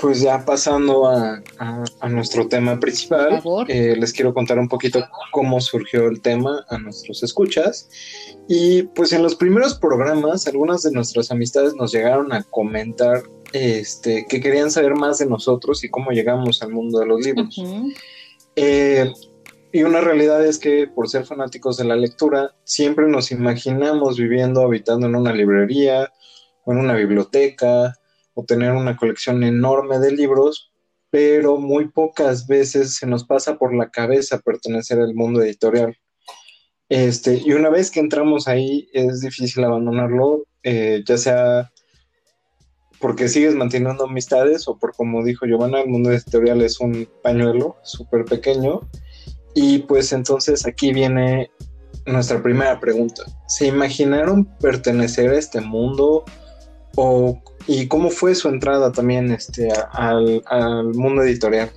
Pues 0.00 0.20
ya 0.20 0.44
pasando 0.44 1.06
a, 1.08 1.42
nuestro 2.08 2.48
tema 2.48 2.78
principal, 2.78 3.42
eh, 3.68 3.94
les 3.98 4.12
quiero 4.12 4.32
contar 4.34 4.58
un 4.58 4.68
poquito 4.68 5.04
cómo 5.32 5.60
surgió 5.60 6.08
el 6.08 6.20
tema 6.20 6.64
a 6.68 6.78
nuestros 6.78 7.22
escuchas. 7.22 7.88
Y 8.48 8.82
pues 8.82 9.12
en 9.12 9.22
los 9.22 9.34
primeros 9.34 9.74
programas, 9.74 10.46
algunas 10.46 10.82
de 10.82 10.92
nuestras 10.92 11.30
amistades 11.30 11.74
nos 11.74 11.92
llegaron 11.92 12.32
a 12.32 12.42
comentar 12.44 13.22
este, 13.52 14.26
que 14.28 14.40
querían 14.40 14.70
saber 14.70 14.94
más 14.94 15.18
de 15.18 15.26
nosotros 15.26 15.82
y 15.84 15.88
cómo 15.88 16.10
llegamos 16.10 16.62
al 16.62 16.70
mundo 16.70 17.00
de 17.00 17.06
los 17.06 17.24
libros. 17.24 17.62
Eh, 18.56 19.12
y 19.72 19.82
una 19.82 20.00
realidad 20.00 20.44
es 20.44 20.58
que 20.58 20.86
por 20.86 21.08
ser 21.08 21.24
fanáticos 21.24 21.76
de 21.76 21.84
la 21.84 21.96
lectura, 21.96 22.54
siempre 22.64 23.06
nos 23.06 23.30
imaginamos 23.30 24.18
viviendo, 24.18 24.62
habitando 24.62 25.06
en 25.06 25.14
una 25.14 25.32
librería 25.32 26.10
o 26.64 26.72
en 26.72 26.78
una 26.78 26.94
biblioteca 26.94 27.94
o 28.38 28.44
tener 28.44 28.70
una 28.70 28.96
colección 28.96 29.42
enorme 29.42 29.98
de 29.98 30.12
libros, 30.12 30.70
pero 31.10 31.56
muy 31.56 31.88
pocas 31.88 32.46
veces 32.46 32.94
se 32.94 33.04
nos 33.04 33.24
pasa 33.24 33.58
por 33.58 33.74
la 33.74 33.90
cabeza 33.90 34.38
pertenecer 34.38 35.00
al 35.00 35.12
mundo 35.12 35.42
editorial. 35.42 35.98
Este, 36.88 37.42
y 37.44 37.52
una 37.54 37.68
vez 37.68 37.90
que 37.90 37.98
entramos 37.98 38.46
ahí, 38.46 38.88
es 38.92 39.22
difícil 39.22 39.64
abandonarlo, 39.64 40.44
eh, 40.62 41.02
ya 41.04 41.18
sea 41.18 41.72
porque 43.00 43.26
sigues 43.26 43.56
manteniendo 43.56 44.04
amistades 44.04 44.68
o 44.68 44.78
por 44.78 44.94
como 44.94 45.24
dijo 45.24 45.44
Giovanna, 45.44 45.80
el 45.80 45.88
mundo 45.88 46.12
editorial 46.12 46.62
es 46.62 46.78
un 46.78 47.08
pañuelo 47.24 47.76
súper 47.82 48.24
pequeño. 48.24 48.88
Y 49.52 49.78
pues 49.78 50.12
entonces 50.12 50.64
aquí 50.64 50.92
viene 50.92 51.50
nuestra 52.06 52.40
primera 52.40 52.78
pregunta. 52.78 53.24
¿Se 53.48 53.66
imaginaron 53.66 54.44
pertenecer 54.60 55.30
a 55.30 55.38
este 55.38 55.60
mundo 55.60 56.24
o 57.00 57.40
¿Y 57.68 57.86
cómo 57.86 58.08
fue 58.08 58.34
su 58.34 58.48
entrada 58.48 58.90
también 58.92 59.30
este, 59.30 59.68
al, 59.92 60.84
mundo 60.94 61.22
editorial? 61.22 61.70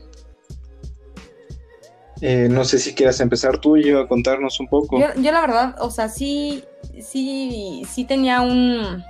Eh, 2.21 2.47
no 2.49 2.63
sé 2.63 2.79
si 2.79 2.95
quieras 2.95 3.19
empezar 3.19 3.57
tú 3.57 3.75
y 3.75 3.91
a 3.91 4.07
contarnos 4.07 4.57
un 4.61 4.67
poco. 4.67 4.97
Yo, 4.97 5.07
yo, 5.21 5.31
la 5.33 5.41
verdad, 5.41 5.75
o 5.79 5.91
sea, 5.91 6.07
sí, 6.07 6.63
sí, 7.01 7.83
sí 7.89 8.05
tenía 8.05 8.39
un, 8.39 9.03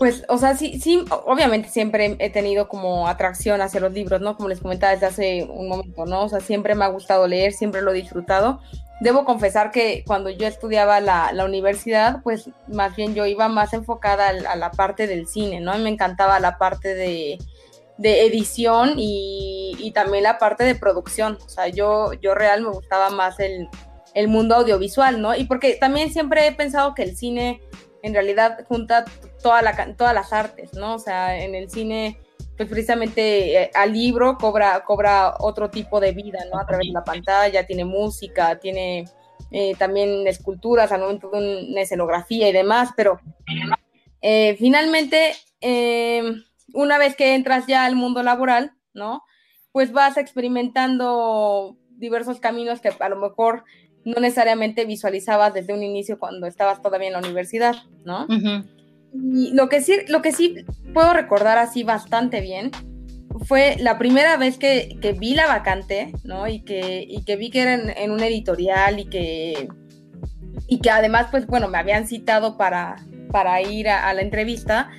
pues, 0.00 0.24
o 0.28 0.36
sea, 0.36 0.56
sí, 0.56 0.80
sí, 0.80 1.04
obviamente 1.26 1.68
siempre 1.68 2.16
he 2.18 2.30
tenido 2.30 2.66
como 2.68 3.06
atracción 3.06 3.60
hacia 3.60 3.80
los 3.80 3.92
libros, 3.92 4.20
¿no? 4.20 4.36
Como 4.36 4.48
les 4.48 4.60
comentaba 4.60 4.92
desde 4.92 5.06
hace 5.06 5.44
un 5.48 5.68
momento, 5.68 6.06
¿no? 6.06 6.24
O 6.24 6.28
sea, 6.28 6.40
siempre 6.40 6.74
me 6.74 6.84
ha 6.84 6.88
gustado 6.88 7.28
leer, 7.28 7.52
siempre 7.52 7.82
lo 7.82 7.92
he 7.92 7.94
disfrutado. 7.94 8.60
Debo 9.00 9.24
confesar 9.24 9.70
que 9.70 10.04
cuando 10.06 10.30
yo 10.30 10.46
estudiaba 10.46 11.00
la, 11.00 11.32
la 11.32 11.44
universidad, 11.44 12.22
pues 12.22 12.48
más 12.68 12.94
bien 12.96 13.14
yo 13.14 13.26
iba 13.26 13.48
más 13.48 13.72
enfocada 13.72 14.28
a, 14.28 14.56
la 14.56 14.70
parte 14.70 15.06
del 15.06 15.26
cine, 15.26 15.60
¿no? 15.60 15.76
Me 15.78 15.90
encantaba 15.90 16.38
la 16.38 16.58
parte 16.58 16.94
de, 16.94 17.38
de 17.98 18.26
edición 18.26 18.94
y, 18.96 19.76
y, 19.78 19.90
también 19.90 20.22
la 20.22 20.38
parte 20.38 20.64
de 20.64 20.74
producción. 20.74 21.38
O 21.44 21.48
sea, 21.48 21.68
yo, 21.68 22.12
yo 22.14 22.34
real 22.34 22.62
me 22.62 22.70
gustaba 22.70 23.10
más 23.10 23.40
el, 23.40 23.68
el 24.14 24.28
mundo 24.28 24.54
audiovisual, 24.54 25.20
¿no? 25.20 25.34
Y 25.34 25.44
porque 25.44 25.74
también 25.74 26.12
siempre 26.12 26.46
he 26.46 26.52
pensado 26.52 26.94
que 26.94 27.02
el 27.02 27.16
cine 27.16 27.60
en 28.02 28.14
realidad 28.14 28.64
junta 28.68 29.04
toda 29.42 29.62
la, 29.62 29.94
todas 29.96 30.14
las 30.14 30.32
artes, 30.32 30.74
¿no? 30.74 30.94
O 30.94 30.98
sea, 30.98 31.42
en 31.42 31.54
el 31.54 31.70
cine, 31.70 32.20
pues 32.56 32.68
precisamente 32.68 33.62
eh, 33.62 33.70
al 33.74 33.92
libro 33.92 34.38
cobra, 34.38 34.84
cobra 34.84 35.34
otro 35.40 35.70
tipo 35.70 36.00
de 36.00 36.12
vida, 36.12 36.40
¿no? 36.52 36.58
A 36.58 36.66
través 36.66 36.86
de 36.86 36.92
la 36.92 37.04
pantalla, 37.04 37.66
tiene 37.66 37.84
música, 37.84 38.58
tiene 38.58 39.06
eh, 39.50 39.74
también 39.76 40.26
esculturas 40.26 40.92
al 40.92 41.00
momento 41.00 41.30
de 41.30 41.68
una 41.70 41.80
escenografía 41.80 42.48
y 42.48 42.52
demás, 42.52 42.90
pero 42.96 43.20
eh, 44.22 44.56
finalmente, 44.58 45.34
una 46.72 46.98
vez 46.98 47.16
que 47.16 47.34
entras 47.34 47.66
ya 47.66 47.84
al 47.84 47.96
mundo 47.96 48.22
laboral, 48.22 48.72
¿no? 48.92 49.22
Pues 49.72 49.92
vas 49.92 50.16
experimentando 50.16 51.76
diversos 51.90 52.38
caminos 52.38 52.80
que 52.80 52.92
a 52.98 53.08
lo 53.08 53.16
mejor 53.16 53.64
no 54.04 54.20
necesariamente 54.20 54.84
visualizabas 54.84 55.54
desde 55.54 55.72
un 55.72 55.82
inicio 55.82 56.18
cuando 56.18 56.46
estabas 56.46 56.82
todavía 56.82 57.08
en 57.08 57.14
la 57.14 57.20
universidad, 57.20 57.74
¿no? 58.04 58.26
Y 59.14 59.52
lo 59.52 59.68
que 59.68 59.80
sí, 59.80 59.96
lo 60.08 60.22
que 60.22 60.32
sí 60.32 60.64
puedo 60.92 61.12
recordar 61.12 61.58
así 61.58 61.84
bastante 61.84 62.40
bien 62.40 62.70
fue 63.46 63.76
la 63.78 63.98
primera 63.98 64.36
vez 64.36 64.58
que, 64.58 64.96
que 65.00 65.12
vi 65.12 65.34
la 65.34 65.46
vacante, 65.46 66.12
¿no? 66.24 66.48
Y 66.48 66.60
que, 66.62 67.04
y 67.08 67.24
que 67.24 67.36
vi 67.36 67.50
que 67.50 67.62
era 67.62 67.74
en, 67.74 68.10
un 68.10 68.20
editorial 68.20 69.00
y 69.00 69.06
que, 69.06 69.68
y 70.66 70.80
que 70.80 70.90
además, 70.90 71.28
pues 71.30 71.46
bueno, 71.46 71.68
me 71.68 71.78
habían 71.78 72.06
citado 72.06 72.56
para, 72.56 72.96
para 73.30 73.60
ir 73.62 73.88
a, 73.88 74.08
a 74.08 74.14
la 74.14 74.22
entrevista. 74.22 74.90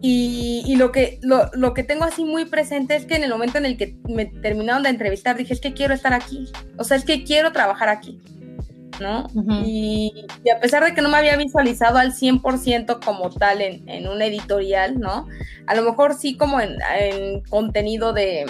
Y, 0.00 0.62
y, 0.66 0.76
lo, 0.76 0.90
que, 0.90 1.20
lo, 1.22 1.48
lo, 1.54 1.74
que 1.74 1.84
tengo 1.84 2.04
así 2.04 2.24
muy 2.24 2.44
presente 2.44 2.96
es 2.96 3.06
que 3.06 3.14
en 3.14 3.22
el 3.22 3.30
momento 3.30 3.58
en 3.58 3.66
el 3.66 3.76
que 3.76 3.96
me 4.08 4.26
terminaron 4.26 4.82
de 4.82 4.88
entrevistar, 4.88 5.36
dije, 5.36 5.54
es 5.54 5.60
que 5.60 5.74
quiero 5.74 5.94
estar 5.94 6.12
aquí. 6.12 6.48
O 6.76 6.84
sea, 6.84 6.96
es 6.96 7.04
que 7.04 7.22
quiero 7.22 7.52
trabajar 7.52 7.88
aquí. 7.88 8.20
¿No? 9.02 9.26
y, 9.66 10.26
a 10.54 10.60
pesar 10.60 10.84
de 10.84 10.94
que 10.94 11.02
no 11.02 11.08
me 11.08 11.18
había 11.18 11.36
visualizado 11.36 11.98
al 11.98 12.12
100% 12.12 13.04
como 13.04 13.30
tal 13.30 13.60
en, 13.60 13.88
en, 13.88 14.06
un 14.08 14.22
editorial, 14.22 14.98
¿no? 14.98 15.26
A 15.66 15.74
lo 15.74 15.82
mejor 15.82 16.14
sí 16.14 16.36
como 16.36 16.60
en, 16.60 16.78
en 16.98 17.42
contenido 17.42 18.12
de, 18.12 18.46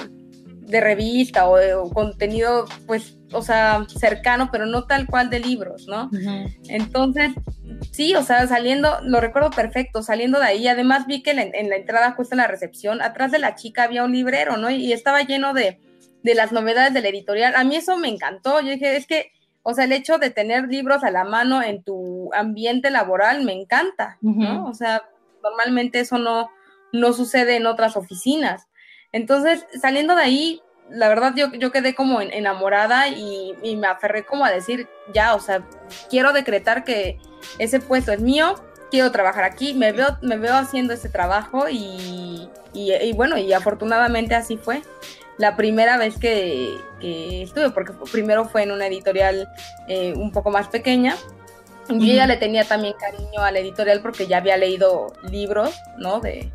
de 0.72 0.80
revista 0.80 1.48
o, 1.48 1.90
contenido, 1.90 2.66
pues, 2.86 3.16
o 3.32 3.42
sea, 3.42 3.86
cercano, 3.88 4.48
pero 4.50 4.66
no 4.66 4.84
tal 4.84 5.06
cual 5.06 5.30
de 5.30 5.38
libros, 5.38 5.86
¿no? 5.86 6.10
Entonces, 6.68 7.30
sí, 7.92 8.14
o 8.14 8.22
sea, 8.22 8.46
saliendo, 8.48 8.98
lo 9.04 9.20
recuerdo 9.20 9.50
perfecto, 9.50 10.02
saliendo 10.02 10.40
de 10.40 10.46
ahí, 10.46 10.66
además 10.66 11.06
vi 11.06 11.22
que 11.22 11.30
en, 11.30 11.68
la 11.68 11.76
entrada, 11.76 12.12
justo 12.12 12.34
en 12.34 12.38
la 12.38 12.48
recepción, 12.48 13.02
atrás 13.02 13.30
de 13.30 13.38
la 13.38 13.54
chica 13.54 13.84
había 13.84 14.02
un 14.02 14.12
librero, 14.12 14.56
¿no? 14.56 14.70
Y, 14.70 14.92
estaba 14.92 15.22
lleno 15.22 15.52
de, 15.52 15.78
de 16.22 16.34
las 16.34 16.52
novedades 16.52 16.94
del 16.94 17.06
editorial. 17.06 17.54
A 17.54 17.64
mí 17.64 17.76
eso 17.76 17.96
me 17.96 18.08
encantó, 18.08 18.60
yo 18.60 18.70
dije, 18.70 18.96
es 18.96 19.06
que 19.06 19.30
o 19.62 19.74
sea, 19.74 19.84
el 19.84 19.92
hecho 19.92 20.18
de 20.18 20.30
tener 20.30 20.66
libros 20.68 21.04
a 21.04 21.10
la 21.10 21.24
mano 21.24 21.62
en 21.62 21.82
tu 21.82 22.30
ambiente 22.34 22.90
laboral 22.90 23.44
me 23.44 23.52
encanta, 23.52 24.18
¿no? 24.20 24.66
O 24.66 24.74
sea, 24.74 25.02
normalmente 25.42 26.00
eso 26.00 26.18
no, 26.18 26.50
no 26.92 27.12
sucede 27.12 27.56
en 27.56 27.66
otras 27.66 27.96
oficinas. 27.96 28.68
Entonces, 29.12 29.66
saliendo 29.80 30.16
de 30.16 30.22
ahí, 30.22 30.62
la 30.90 31.08
verdad 31.08 31.32
yo, 31.36 31.52
yo 31.52 31.70
quedé 31.70 31.94
como 31.94 32.20
enamorada 32.20 33.08
y, 33.08 33.76
me 33.76 33.86
aferré 33.86 34.24
como 34.24 34.44
a 34.44 34.50
decir, 34.50 34.88
ya, 35.14 35.34
o 35.34 35.40
sea, 35.40 35.62
quiero 36.10 36.32
decretar 36.32 36.82
que 36.84 37.18
ese 37.58 37.78
puesto 37.78 38.12
es 38.12 38.20
mío, 38.20 38.56
quiero 38.90 39.12
trabajar 39.12 39.44
aquí, 39.44 39.74
me 39.74 39.92
veo, 39.92 40.18
me 40.22 40.38
veo 40.38 40.54
haciendo 40.54 40.92
ese 40.92 41.08
trabajo 41.08 41.68
y, 41.68 42.48
y 42.74 43.12
bueno, 43.12 43.38
y 43.38 43.52
afortunadamente 43.52 44.34
así 44.34 44.56
fue 44.56 44.82
la 45.38 45.56
primera 45.56 45.96
vez 45.96 46.18
que, 46.18 46.78
estuve, 47.00 47.70
porque 47.70 47.92
primero 48.10 48.44
fue 48.44 48.62
en 48.62 48.70
una 48.72 48.86
editorial 48.86 49.48
eh, 49.88 50.14
un 50.16 50.30
poco 50.30 50.50
más 50.50 50.68
pequeña. 50.68 51.16
Yo 51.88 52.14
ya 52.14 52.26
le 52.26 52.36
tenía 52.36 52.64
también 52.64 52.94
cariño 52.98 53.40
a 53.40 53.50
la 53.50 53.58
editorial 53.58 54.00
porque 54.02 54.26
ya 54.26 54.38
había 54.38 54.56
leído 54.56 55.12
libros, 55.28 55.74
¿no? 55.98 56.20
De, 56.20 56.50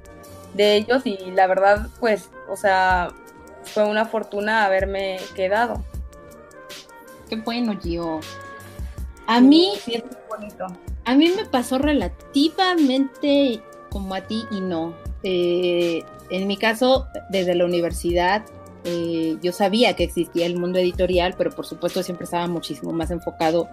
ellos 0.58 1.06
y 1.06 1.18
la 1.36 1.46
verdad, 1.46 1.88
pues, 2.00 2.30
o 2.50 2.56
sea, 2.56 3.10
fue 3.64 3.84
una 3.84 4.06
fortuna 4.06 4.66
haberme 4.66 5.20
quedado. 5.36 5.84
Qué 7.30 7.36
bueno, 7.36 7.78
Gio. 7.80 8.22
A 9.28 9.40
mí, 9.42 9.74
a 11.06 11.16
mí 11.16 11.30
me 11.36 11.46
pasó 11.46 11.78
relativamente 11.78 13.62
como 13.90 14.16
a 14.16 14.22
ti 14.22 14.46
y 14.50 14.62
no. 14.62 14.96
Eh, 15.22 16.04
en 16.30 16.48
mi 16.48 16.58
caso, 16.58 17.08
desde 17.30 17.54
la 17.54 17.66
universidad 17.66 18.44
eh, 18.90 19.38
yo 19.44 19.52
sabía 19.52 19.98
que 19.98 20.06
existía 20.06 20.46
el 20.46 20.58
mundo 20.58 20.80
editorial, 20.80 21.36
pero 21.38 21.52
por 21.52 21.66
supuesto 21.66 22.02
siempre 22.04 22.24
estaba 22.24 22.48
muchísimo 22.48 22.94
más 22.94 23.12
enfocado 23.12 23.68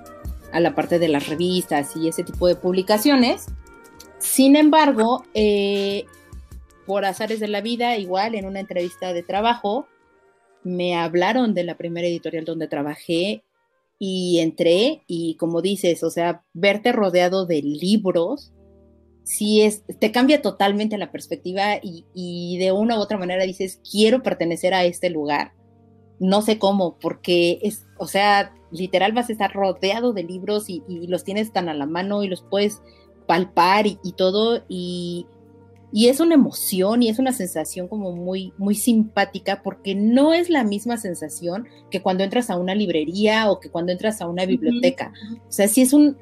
a 0.53 0.59
la 0.59 0.75
parte 0.75 0.99
de 0.99 1.07
las 1.07 1.29
revistas 1.29 1.97
y 1.97 2.09
ese 2.09 2.25
tipo 2.25 2.49
de 2.49 2.57
publicaciones. 2.57 3.47
Sin 4.19 4.57
embargo, 4.57 5.25
eh, 5.33 6.07
por 6.85 7.05
azares 7.05 7.39
de 7.39 7.47
la 7.47 7.61
vida, 7.61 7.97
igual 7.97 8.35
en 8.35 8.45
una 8.45 8.59
entrevista 8.59 9.13
de 9.13 9.23
trabajo, 9.23 9.87
me 10.65 10.97
hablaron 10.97 11.55
de 11.55 11.63
la 11.63 11.77
primera 11.77 12.09
editorial 12.09 12.45
donde 12.45 12.67
trabajé 12.67 13.45
y 14.01 14.41
entré 14.41 15.05
y 15.07 15.37
como 15.37 15.63
dices, 15.63 16.03
o 16.03 16.11
sea, 16.11 16.43
verte 16.55 16.91
rodeado 16.91 17.47
de 17.47 17.63
libros 17.63 18.53
sí 19.25 19.63
es, 19.63 19.83
te 19.99 20.13
cambia 20.13 20.43
totalmente 20.43 20.99
la 20.99 21.11
perspectiva 21.11 21.81
y, 21.83 22.59
de 22.59 22.73
una 22.73 22.99
u 22.99 23.01
otra 23.01 23.19
manera 23.19 23.43
dices, 23.43 23.81
quiero 23.91 24.23
pertenecer 24.23 24.75
a 24.75 24.85
este 24.85 25.11
lugar. 25.11 25.53
No 26.21 26.43
sé 26.43 26.59
cómo, 26.59 26.97
porque 27.01 27.59
es, 27.63 27.87
o 27.99 28.07
sea, 28.07 28.55
literal 28.71 29.13
vas 29.13 29.29
a 29.29 29.33
estar 29.33 29.53
rodeado 29.53 30.13
de 30.13 30.23
libros 30.23 30.69
y, 30.69 30.83
los 31.09 31.25
tienes 31.25 31.53
tan 31.53 31.69
a 31.69 31.75
la 31.75 31.87
mano 31.87 32.23
y 32.23 32.29
los 32.29 32.43
puedes 32.43 32.81
palpar 33.27 33.87
y, 33.87 33.99
todo 34.17 34.63
y, 34.69 35.27
y, 35.91 36.09
es 36.09 36.21
una 36.21 36.35
emoción 36.35 37.03
y 37.03 37.09
es 37.09 37.19
una 37.19 37.33
sensación 37.33 37.89
como 37.89 38.13
muy, 38.13 38.53
muy 38.59 38.75
simpática 38.75 39.63
porque 39.63 39.95
no 39.95 40.35
es 40.35 40.51
la 40.51 40.65
misma 40.65 40.99
sensación 40.99 41.67
que 41.91 42.03
cuando 42.03 42.25
entras 42.25 42.51
a 42.51 42.59
una 42.59 42.75
librería 42.75 43.51
o 43.51 43.59
que 43.59 43.71
cuando 43.71 43.91
entras 43.91 44.21
a 44.21 44.29
una 44.29 44.45
biblioteca. 44.45 45.13
O 45.49 45.53
sea, 45.53 45.67
sí 45.67 45.81
es 45.81 45.95
un, 45.95 46.19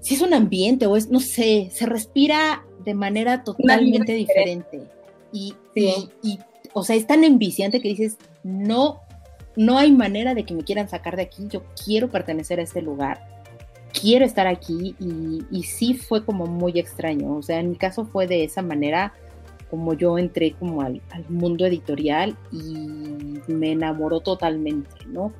si 0.00 0.14
es 0.14 0.22
un 0.22 0.34
ambiente 0.34 0.86
o 0.86 0.96
es, 0.96 1.08
no 1.10 1.20
sé, 1.20 1.70
se 1.72 1.86
respira 1.86 2.64
de 2.84 2.94
manera 2.94 3.44
totalmente 3.44 4.12
diferente. 4.14 4.82
Y, 5.32 5.54
y, 5.74 6.38
o 6.72 6.82
sea, 6.82 6.96
es 6.96 7.06
tan 7.06 7.24
enviciante 7.24 7.80
que 7.80 7.88
dices, 7.88 8.16
no, 8.42 9.00
no 9.56 9.78
hay 9.78 9.92
manera 9.92 10.34
de 10.34 10.44
que 10.44 10.54
me 10.54 10.64
quieran 10.64 10.88
sacar 10.88 11.16
de 11.16 11.22
aquí, 11.22 11.46
yo 11.48 11.62
quiero 11.84 12.08
pertenecer 12.08 12.60
a 12.60 12.62
este 12.62 12.80
lugar, 12.80 13.26
quiero 14.00 14.24
estar 14.24 14.46
aquí 14.46 14.94
y, 14.98 15.42
y 15.50 15.62
sí 15.64 15.94
fue 15.94 16.24
como 16.24 16.46
muy 16.46 16.78
extraño, 16.78 17.36
o 17.36 17.42
sea, 17.42 17.60
en 17.60 17.70
mi 17.70 17.76
caso 17.76 18.06
fue 18.06 18.26
de 18.26 18.44
esa 18.44 18.62
manera 18.62 19.12
como 19.70 19.94
yo 19.94 20.18
entré 20.18 20.52
como 20.52 20.82
al, 20.82 21.02
al 21.10 21.28
mundo 21.28 21.66
editorial 21.66 22.36
y 22.50 23.38
me 23.52 23.72
enamoró 23.72 24.20
totalmente, 24.20 24.90
¿no? 25.06 25.32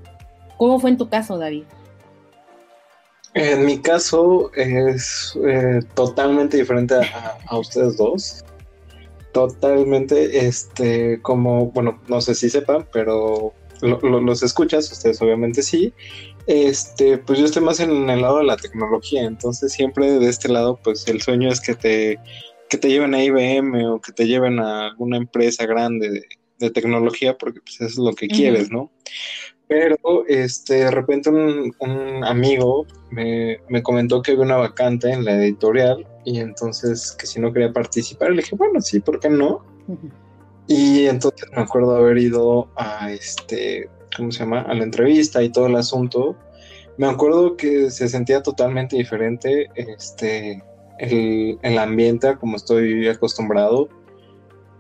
¿Cómo 0.57 0.79
fue 0.81 0.91
en 0.91 0.97
tu 0.97 1.09
caso, 1.09 1.39
David? 1.39 1.65
En 3.35 3.67
mi 3.67 3.79
caso 3.79 4.51
es 4.55 5.39
eh, 5.47 5.81
totalmente 5.95 6.57
diferente 6.57 6.95
a, 6.95 7.59
ustedes 7.59 7.97
dos. 7.97 8.45
Totalmente, 9.33 10.47
este, 10.47 11.21
como, 11.23 11.67
bueno, 11.67 12.01
no 12.09 12.21
sé 12.21 12.35
si 12.35 12.49
sepan, 12.49 12.87
pero 12.93 13.53
los 13.81 14.43
escuchas, 14.43 14.91
ustedes 14.91 15.21
obviamente 15.23 15.63
sí. 15.63 15.93
Este, 16.47 17.19
pues 17.19 17.39
yo 17.39 17.45
estoy 17.45 17.63
más 17.63 17.79
en 17.79 18.09
el 18.09 18.23
lado 18.23 18.39
de 18.39 18.45
la 18.45 18.57
tecnología, 18.57 19.25
entonces 19.25 19.73
siempre 19.73 20.19
de 20.19 20.29
este 20.29 20.49
lado, 20.49 20.81
pues 20.83 21.07
el 21.07 21.21
sueño 21.21 21.51
es 21.51 21.61
que 21.61 21.75
te, 21.75 22.19
que 22.71 22.79
te 22.79 22.89
lleven 22.89 23.15
a 23.15 23.23
IBM 23.23 23.87
o 23.87 24.01
que 24.01 24.13
te 24.13 24.27
lleven 24.27 24.59
a 24.59 24.87
alguna 24.87 25.19
empresa 25.19 25.67
grande 25.67 26.25
de, 26.59 26.71
tecnología, 26.71 27.39
porque 27.39 27.61
pues 27.61 27.77
eso 27.77 27.87
es 27.87 27.99
lo 27.99 28.15
que 28.15 28.27
quieres, 28.27 28.71
¿no? 28.71 28.91
Pero 29.69 30.25
este, 30.27 30.77
de 30.77 30.91
repente 30.91 31.29
un, 31.31 32.25
amigo 32.25 32.87
me, 33.11 33.61
comentó 33.83 34.23
que 34.23 34.33
había 34.33 34.45
una 34.45 34.57
vacante 34.57 35.11
en 35.11 35.25
la 35.25 35.35
editorial 35.35 36.07
y 36.25 36.41
entonces 36.41 37.13
que 37.13 37.27
si 37.27 37.39
no 37.39 37.53
quería 37.53 37.73
participar, 37.73 38.31
le 38.31 38.43
dije, 38.43 38.57
bueno, 38.57 38.81
sí, 38.81 39.01
¿por 39.01 39.21
qué 39.21 39.29
no? 39.29 39.63
Y 40.67 41.07
entonces 41.07 41.49
me 41.55 41.63
acuerdo 41.63 41.97
haber 41.97 42.19
ido 42.19 42.69
a, 42.77 43.13
este, 43.13 43.89
¿cómo 44.17 44.33
se 44.33 44.41
llama? 44.41 44.63
A 44.63 44.75
la 44.75 44.85
entrevista 44.85 45.43
y 45.43 45.51
todo 45.51 45.67
el 45.67 45.77
asunto, 45.77 46.37
me 46.97 47.07
acuerdo 47.07 47.57
que 47.57 47.91
se 47.91 48.09
sentía 48.09 48.43
totalmente 48.43 48.97
diferente 48.97 49.69
este, 49.77 50.63
el, 50.99 51.59
el 51.63 51.79
ambiente 51.79 52.37
como 52.39 52.57
estoy 52.57 53.07
acostumbrado, 53.07 53.89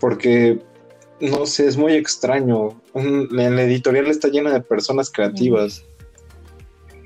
porque, 0.00 0.58
no 1.20 1.46
sé, 1.46 1.66
es 1.66 1.76
muy 1.76 1.94
extraño. 1.94 2.80
la 2.94 3.62
editorial 3.62 4.06
está 4.06 4.28
llena 4.28 4.52
de 4.52 4.60
personas 4.60 5.10
creativas. 5.10 5.84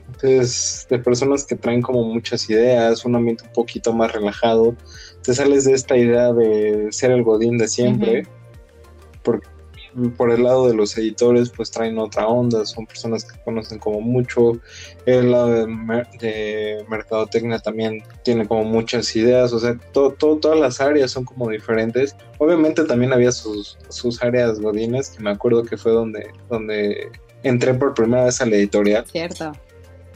Entonces, 0.07 0.87
de 0.89 0.99
personas 0.99 1.45
que 1.45 1.57
traen 1.57 1.83
como 1.83 2.05
muchas 2.05 2.49
ideas, 2.49 3.05
un 3.05 3.17
ambiente 3.17 3.45
un 3.45 3.53
poquito 3.53 3.93
más 3.93 4.13
relajado. 4.13 4.77
Te 5.23 5.35
sales 5.35 5.65
de 5.65 5.73
esta 5.73 5.97
idea 5.97 6.33
de 6.33 6.89
ser 6.93 7.11
el 7.11 7.23
godín 7.23 7.59
de 7.59 7.67
siempre, 7.67 8.27
porque 9.23 9.49
por 10.17 10.31
el 10.31 10.45
lado 10.45 10.69
de 10.69 10.75
los 10.75 10.97
editores, 10.97 11.51
pues 11.51 11.71
traen 11.71 11.99
otra 11.99 12.27
onda, 12.27 12.65
son 12.67 12.87
personas 12.87 13.25
que 13.25 13.39
conocen 13.43 13.79
como 13.79 14.01
mucho. 14.01 14.59
El 15.07 15.33
lado 15.33 15.67
de, 15.67 16.85
mercadotecnia 16.89 17.59
también 17.59 18.03
tiene 18.23 18.47
como 18.47 18.65
muchas 18.65 19.15
ideas, 19.17 19.53
o 19.53 19.59
sea, 19.59 19.77
todo, 19.93 20.13
todas 20.13 20.59
las 20.59 20.81
áreas 20.81 21.11
son 21.11 21.25
como 21.25 21.51
diferentes. 21.51 22.17
Obviamente 22.39 22.85
también 22.85 23.13
había 23.13 23.33
sus, 23.33 23.79
sus 23.89 24.23
áreas 24.23 24.61
godines, 24.61 25.11
que 25.11 25.23
me 25.23 25.31
acuerdo 25.31 25.65
que 25.65 25.77
fue 25.77 25.93
donde, 25.93 26.31
donde 26.49 27.11
entré 27.43 27.75
por 27.75 27.95
primera 27.95 28.25
vez 28.25 28.41
al 28.41 28.53
editorial. 28.53 29.05
Cierto. 29.07 29.53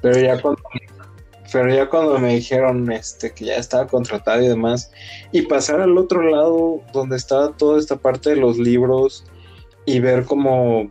Pero 0.00 0.20
ya 0.20 0.40
cuando 0.40 0.62
pero 1.52 1.72
ya 1.72 1.88
cuando 1.88 2.18
me 2.18 2.34
dijeron 2.34 2.90
este 2.90 3.32
que 3.32 3.46
ya 3.46 3.56
estaba 3.56 3.86
contratado 3.86 4.42
y 4.42 4.48
demás 4.48 4.90
y 5.32 5.42
pasar 5.42 5.80
al 5.80 5.96
otro 5.96 6.22
lado 6.22 6.80
donde 6.92 7.16
estaba 7.16 7.52
toda 7.52 7.78
esta 7.78 7.96
parte 7.96 8.30
de 8.30 8.36
los 8.36 8.58
libros 8.58 9.24
y 9.86 10.00
ver 10.00 10.24
como 10.24 10.90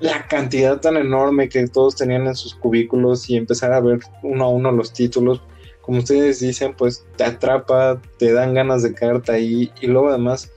la 0.00 0.26
cantidad 0.28 0.80
tan 0.80 0.96
enorme 0.96 1.48
que 1.48 1.66
todos 1.66 1.96
tenían 1.96 2.26
en 2.26 2.34
sus 2.34 2.54
cubículos 2.54 3.28
y 3.30 3.36
empezar 3.36 3.72
a 3.72 3.80
ver 3.80 4.00
uno 4.22 4.44
a 4.44 4.48
uno 4.48 4.70
los 4.70 4.92
títulos, 4.92 5.42
como 5.80 5.98
ustedes 5.98 6.40
dicen, 6.40 6.74
pues 6.76 7.06
te 7.16 7.24
atrapa, 7.24 8.00
te 8.18 8.32
dan 8.32 8.54
ganas 8.54 8.82
de 8.82 8.94
quedarte 8.94 9.32
ahí 9.32 9.72
y 9.80 9.86
luego 9.86 10.10
además 10.10 10.50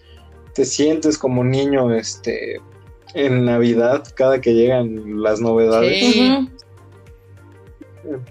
te 0.53 0.65
sientes 0.65 1.17
como 1.17 1.43
niño 1.43 1.93
este 1.93 2.61
en 3.13 3.45
Navidad 3.45 4.03
cada 4.15 4.41
que 4.41 4.53
llegan 4.53 5.21
las 5.21 5.39
novedades. 5.39 6.47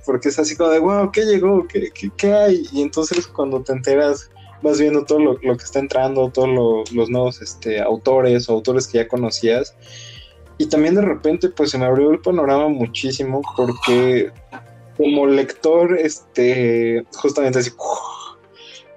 Porque 0.06 0.28
es 0.28 0.38
así 0.38 0.56
como 0.56 0.70
de, 0.70 0.78
wow, 0.78 1.10
¿qué 1.10 1.22
llegó? 1.24 1.66
¿Qué, 1.66 1.90
qué 2.16 2.32
hay? 2.32 2.62
Y 2.72 2.82
entonces 2.82 3.26
cuando 3.26 3.62
te 3.62 3.72
enteras 3.72 4.30
vas 4.64 4.80
viendo 4.80 5.04
todo 5.04 5.20
lo, 5.20 5.38
que 5.38 5.64
está 5.64 5.78
entrando, 5.78 6.30
todos 6.30 6.90
los 6.90 7.10
nuevos 7.10 7.40
este, 7.40 7.80
autores 7.80 8.48
o 8.48 8.54
autores 8.54 8.88
que 8.88 8.98
ya 8.98 9.06
conocías. 9.06 9.76
Y 10.58 10.66
también 10.66 10.94
de 10.94 11.02
repente 11.02 11.50
pues 11.50 11.70
se 11.70 11.78
me 11.78 11.84
abrió 11.84 12.10
el 12.10 12.20
panorama 12.20 12.68
muchísimo 12.68 13.42
porque 13.56 14.32
como 14.96 15.26
lector, 15.26 15.98
este, 15.98 17.04
justamente 17.16 17.58
así, 17.58 17.70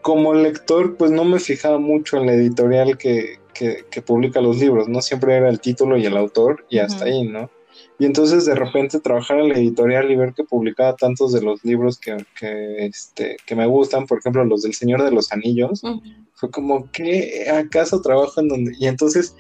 como 0.01 0.34
lector 0.34 0.95
pues 0.95 1.12
no 1.12 1.25
me 1.25 1.39
fijaba 1.39 1.80
mucho 1.80 2.17
en 2.17 2.27
la 2.27 2.34
editorial 2.34 2.97
que, 2.97 3.39
que, 3.53 4.01
publica 4.03 4.39
los 4.39 4.58
libros, 4.58 4.88
¿no? 4.88 5.01
Siempre 5.01 5.36
era 5.36 5.49
el 5.49 5.60
título 5.60 5.97
y 5.97 6.06
el 6.06 6.15
autor 6.15 6.65
y 6.69 6.77
hasta 6.77 7.06
ahí, 7.06 7.23
¿no? 7.23 7.49
Y 7.99 8.05
entonces 8.05 8.45
de 8.45 8.55
repente 8.55 8.99
trabajar 8.99 9.39
en 9.39 9.49
la 9.49 9.57
editorial 9.57 10.12
y 10.12 10.15
ver 10.15 10.33
que 10.33 10.43
publicaba 10.43 10.95
tantos 10.95 11.33
de 11.33 11.41
los 11.41 11.63
libros 11.65 11.97
que, 11.97 12.17
que, 12.39 12.86
este, 12.86 13.38
que 13.45 13.55
me 13.55 13.65
gustan, 13.65 14.05
por 14.05 14.19
ejemplo 14.19 14.45
los 14.45 14.62
del 14.62 14.73
Señor 14.73 15.03
de 15.03 15.12
los 15.12 15.31
Anillos, 15.31 15.81
fue 16.33 16.51
como 16.51 16.91
que 16.91 17.49
acaso 17.49 18.01
trabajo 18.01 18.39
en 18.39 18.49
donde... 18.49 18.73
Y 18.79 18.88
entonces 18.88 19.36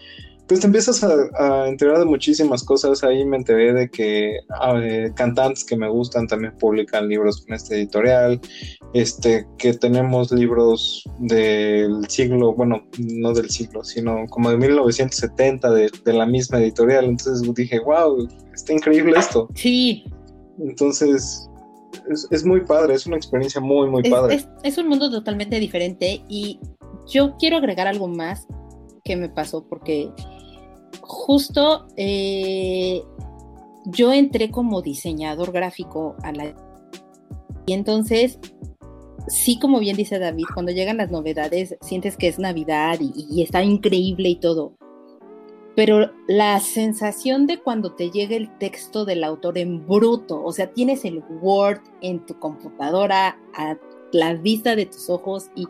pues 0.47 0.61
te 0.61 0.67
empiezas 0.67 1.03
a, 1.03 1.67
enterar 1.67 1.99
de 1.99 2.05
muchísimas 2.05 2.63
cosas. 2.63 3.03
Ahí 3.03 3.25
me 3.25 3.35
enteré 3.35 3.73
de 3.73 3.89
que 3.89 4.39
cantantes 5.13 5.65
que 5.65 5.75
me 5.75 5.89
gustan 5.89 6.25
también 6.25 6.57
publican 6.57 7.09
libros 7.09 7.41
con 7.41 7.53
este 7.53 7.75
editorial. 7.75 8.39
Este, 8.93 9.45
que 9.57 9.73
tenemos 9.73 10.31
libros 10.31 11.03
del 11.19 12.07
siglo, 12.07 12.53
bueno, 12.53 12.87
no 12.97 13.33
del 13.33 13.49
siglo, 13.49 13.83
sino 13.83 14.25
como 14.29 14.49
de 14.49 14.57
1970 14.57 15.69
de, 15.69 15.91
de 16.05 16.13
la 16.13 16.25
misma 16.25 16.59
editorial. 16.59 17.05
Entonces 17.05 17.53
dije, 17.53 17.79
wow, 17.79 18.25
está 18.57 18.73
increíble 18.73 19.17
esto. 19.17 19.47
Sí. 19.55 20.03
Entonces, 20.59 21.47
es, 22.31 22.43
muy 22.43 22.61
padre, 22.61 22.95
es 22.95 23.05
una 23.05 23.15
experiencia 23.15 23.61
muy, 23.61 23.89
muy 23.89 24.03
padre. 24.09 24.43
es, 24.63 24.77
un 24.77 24.87
mundo 24.87 25.09
totalmente 25.11 25.59
diferente 25.59 26.23
y 26.27 26.59
yo 27.07 27.35
quiero 27.37 27.57
agregar 27.57 27.87
algo 27.87 28.07
más 28.07 28.47
que 29.03 29.15
me 29.15 29.29
pasó 29.29 29.65
porque 29.67 30.11
justo 31.01 31.87
eh, 31.95 33.03
yo 33.85 34.11
entré 34.11 34.49
como 34.49 34.81
diseñador 34.81 35.51
gráfico 35.51 36.15
a 36.23 36.31
la... 36.31 36.55
Y 37.67 37.73
entonces, 37.73 38.39
sí, 39.27 39.59
como 39.59 39.79
bien 39.79 39.95
dice 39.95 40.19
David, 40.19 40.45
cuando 40.53 40.71
llegan 40.71 40.97
las 40.97 41.11
novedades, 41.11 41.75
sientes 41.81 42.17
que 42.17 42.27
es 42.27 42.39
Navidad 42.39 42.97
y, 42.99 43.41
está 43.43 43.63
increíble 43.63 44.29
y 44.29 44.39
todo. 44.39 44.73
Pero 45.77 46.09
la 46.27 46.59
sensación 46.59 47.45
de 47.45 47.59
cuando 47.59 47.93
te 47.93 48.09
llega 48.09 48.35
el 48.35 48.49
texto 48.57 49.05
del 49.05 49.23
autor 49.23 49.59
en 49.59 49.85
bruto, 49.85 50.43
o 50.43 50.51
sea, 50.51 50.73
tienes 50.73 51.05
el 51.05 51.23
Word 51.39 51.81
en 52.01 52.25
tu 52.25 52.39
computadora 52.39 53.37
a 53.53 53.77
la 54.11 54.33
vista 54.33 54.75
de 54.75 54.87
tus 54.87 55.07
ojos 55.07 55.51
y 55.55 55.67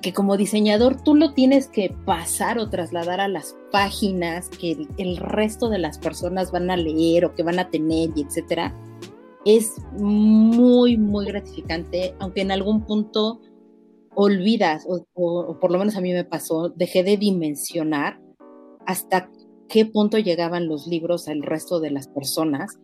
que 0.00 0.14
como 0.14 0.38
diseñador 0.38 1.02
tú 1.02 1.14
lo 1.14 1.34
tienes 1.34 1.68
que 1.68 1.94
pasar 2.06 2.58
o 2.58 2.70
trasladar 2.70 3.20
a 3.20 3.28
las 3.28 3.54
páginas 3.70 4.48
que 4.48 4.88
el, 4.96 5.18
resto 5.18 5.68
de 5.68 5.80
las 5.80 5.98
personas 5.98 6.50
van 6.50 6.70
a 6.70 6.78
leer 6.78 7.26
o 7.26 7.34
que 7.34 7.42
van 7.42 7.58
a 7.58 7.68
tener 7.68 8.12
y 8.16 8.22
etcétera, 8.22 8.74
es 9.44 9.74
muy, 9.92 10.96
muy 10.96 11.26
gratificante, 11.26 12.14
aunque 12.20 12.40
en 12.40 12.52
algún 12.52 12.86
punto 12.86 13.42
olvidas, 14.14 14.86
o, 14.88 15.58
por 15.60 15.70
lo 15.70 15.78
menos 15.78 15.94
a 15.94 16.00
mí 16.00 16.14
me 16.14 16.24
pasó, 16.24 16.70
dejé 16.70 17.02
de 17.02 17.18
dimensionar 17.18 18.24
hasta 18.86 19.30
qué 19.68 19.84
punto 19.84 20.18
llegaban 20.18 20.68
los 20.68 20.86
libros 20.86 21.28
al 21.28 21.42
resto 21.42 21.80
de 21.80 21.90
las 21.90 22.08
personas. 22.08 22.78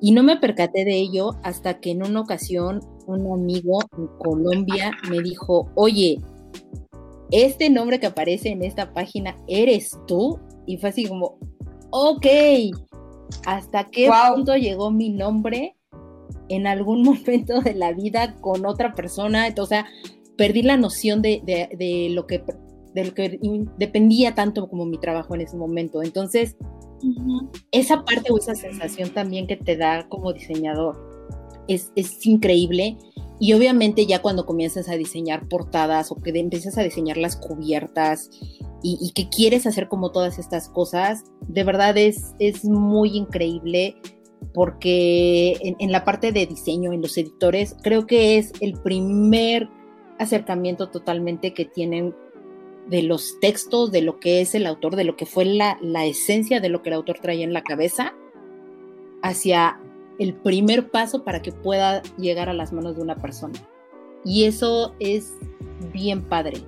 Y 0.00 0.12
no 0.12 0.22
me 0.22 0.36
percaté 0.36 0.84
de 0.84 0.96
ello 0.96 1.36
hasta 1.42 1.80
que 1.80 1.90
en 1.90 2.04
una 2.04 2.20
ocasión 2.20 2.80
un 3.06 3.32
amigo 3.32 3.80
en 3.96 4.06
Colombia 4.18 4.92
me 5.10 5.20
dijo, 5.20 5.70
oye, 5.74 6.20
este 7.30 7.70
nombre 7.70 7.98
que 7.98 8.06
aparece 8.06 8.50
en 8.50 8.62
esta 8.62 8.92
página, 8.92 9.36
¿eres 9.48 9.98
tú? 10.06 10.38
Y 10.66 10.76
fue 10.76 10.90
así 10.90 11.06
como, 11.06 11.38
ok, 11.90 12.26
¿hasta 13.46 13.84
qué 13.84 14.10
punto 14.34 14.56
llegó 14.56 14.90
mi 14.90 15.10
nombre 15.10 15.76
en 16.48 16.66
algún 16.66 17.02
momento 17.04 17.60
de 17.60 17.74
la 17.74 17.92
vida 17.92 18.36
con 18.40 18.66
otra 18.66 18.94
persona? 18.94 19.48
O 19.58 19.66
sea, 19.66 19.86
perdí 20.36 20.62
la 20.62 20.76
noción 20.76 21.22
de, 21.22 21.40
lo 21.40 21.46
que 21.46 21.76
de 21.76 22.08
lo 22.10 22.26
que 22.26 22.44
dependía 22.94 24.34
tanto 24.34 24.68
como 24.68 24.86
mi 24.86 24.98
trabajo 24.98 25.34
en 25.34 25.42
ese 25.42 25.56
momento. 25.56 26.02
Entonces, 26.02 26.56
esa 27.70 28.04
parte 28.04 28.32
o 28.32 28.38
esa 28.38 28.54
sensación 28.54 29.10
también 29.10 29.46
que 29.46 29.56
te 29.56 29.76
da 29.76 30.08
como 30.08 30.32
diseñador 30.32 30.96
es, 31.68 31.92
es 31.94 32.26
increíble 32.26 32.96
y 33.40 33.52
obviamente 33.52 34.06
ya 34.06 34.20
cuando 34.20 34.46
comienzas 34.46 34.88
a 34.88 34.96
diseñar 34.96 35.48
portadas 35.48 36.10
o 36.10 36.16
que 36.16 36.30
empiezas 36.30 36.76
a 36.76 36.82
diseñar 36.82 37.16
las 37.16 37.36
cubiertas 37.36 38.30
y, 38.82 39.12
que 39.12 39.28
quieres 39.28 39.66
hacer 39.66 39.88
como 39.88 40.12
todas 40.12 40.38
estas 40.38 40.68
cosas, 40.68 41.24
de 41.46 41.64
verdad 41.64 41.96
es, 41.96 42.34
es 42.38 42.64
muy 42.64 43.16
increíble 43.16 43.96
porque 44.54 45.56
en, 45.78 45.92
la 45.92 46.04
parte 46.04 46.32
de 46.32 46.46
diseño, 46.46 46.92
en 46.92 47.02
los 47.02 47.16
editores, 47.18 47.76
creo 47.82 48.06
que 48.06 48.38
es 48.38 48.52
el 48.60 48.74
primer 48.74 49.68
acercamiento 50.18 50.90
totalmente 50.90 51.54
que 51.54 51.64
tienen 51.64 52.14
de 52.88 53.02
los 53.02 53.38
textos, 53.40 53.92
de 53.92 54.02
lo 54.02 54.18
que 54.18 54.40
es 54.40 54.54
el 54.54 54.66
autor, 54.66 54.96
de 54.96 55.04
lo 55.04 55.16
que 55.16 55.26
fue 55.26 55.44
la, 55.44 55.78
la 55.80 56.06
esencia 56.06 56.60
de 56.60 56.68
lo 56.68 56.82
que 56.82 56.88
el 56.88 56.96
autor 56.96 57.18
traía 57.20 57.44
en 57.44 57.52
la 57.52 57.62
cabeza, 57.62 58.14
hacia 59.22 59.80
el 60.18 60.34
primer 60.34 60.90
paso 60.90 61.22
para 61.22 61.42
que 61.42 61.52
pueda 61.52 62.02
llegar 62.16 62.48
a 62.48 62.54
las 62.54 62.72
manos 62.72 62.96
de 62.96 63.02
una 63.02 63.16
persona. 63.16 63.58
Y 64.24 64.44
eso 64.44 64.94
es 64.98 65.34
bien 65.92 66.22
padre. 66.22 66.58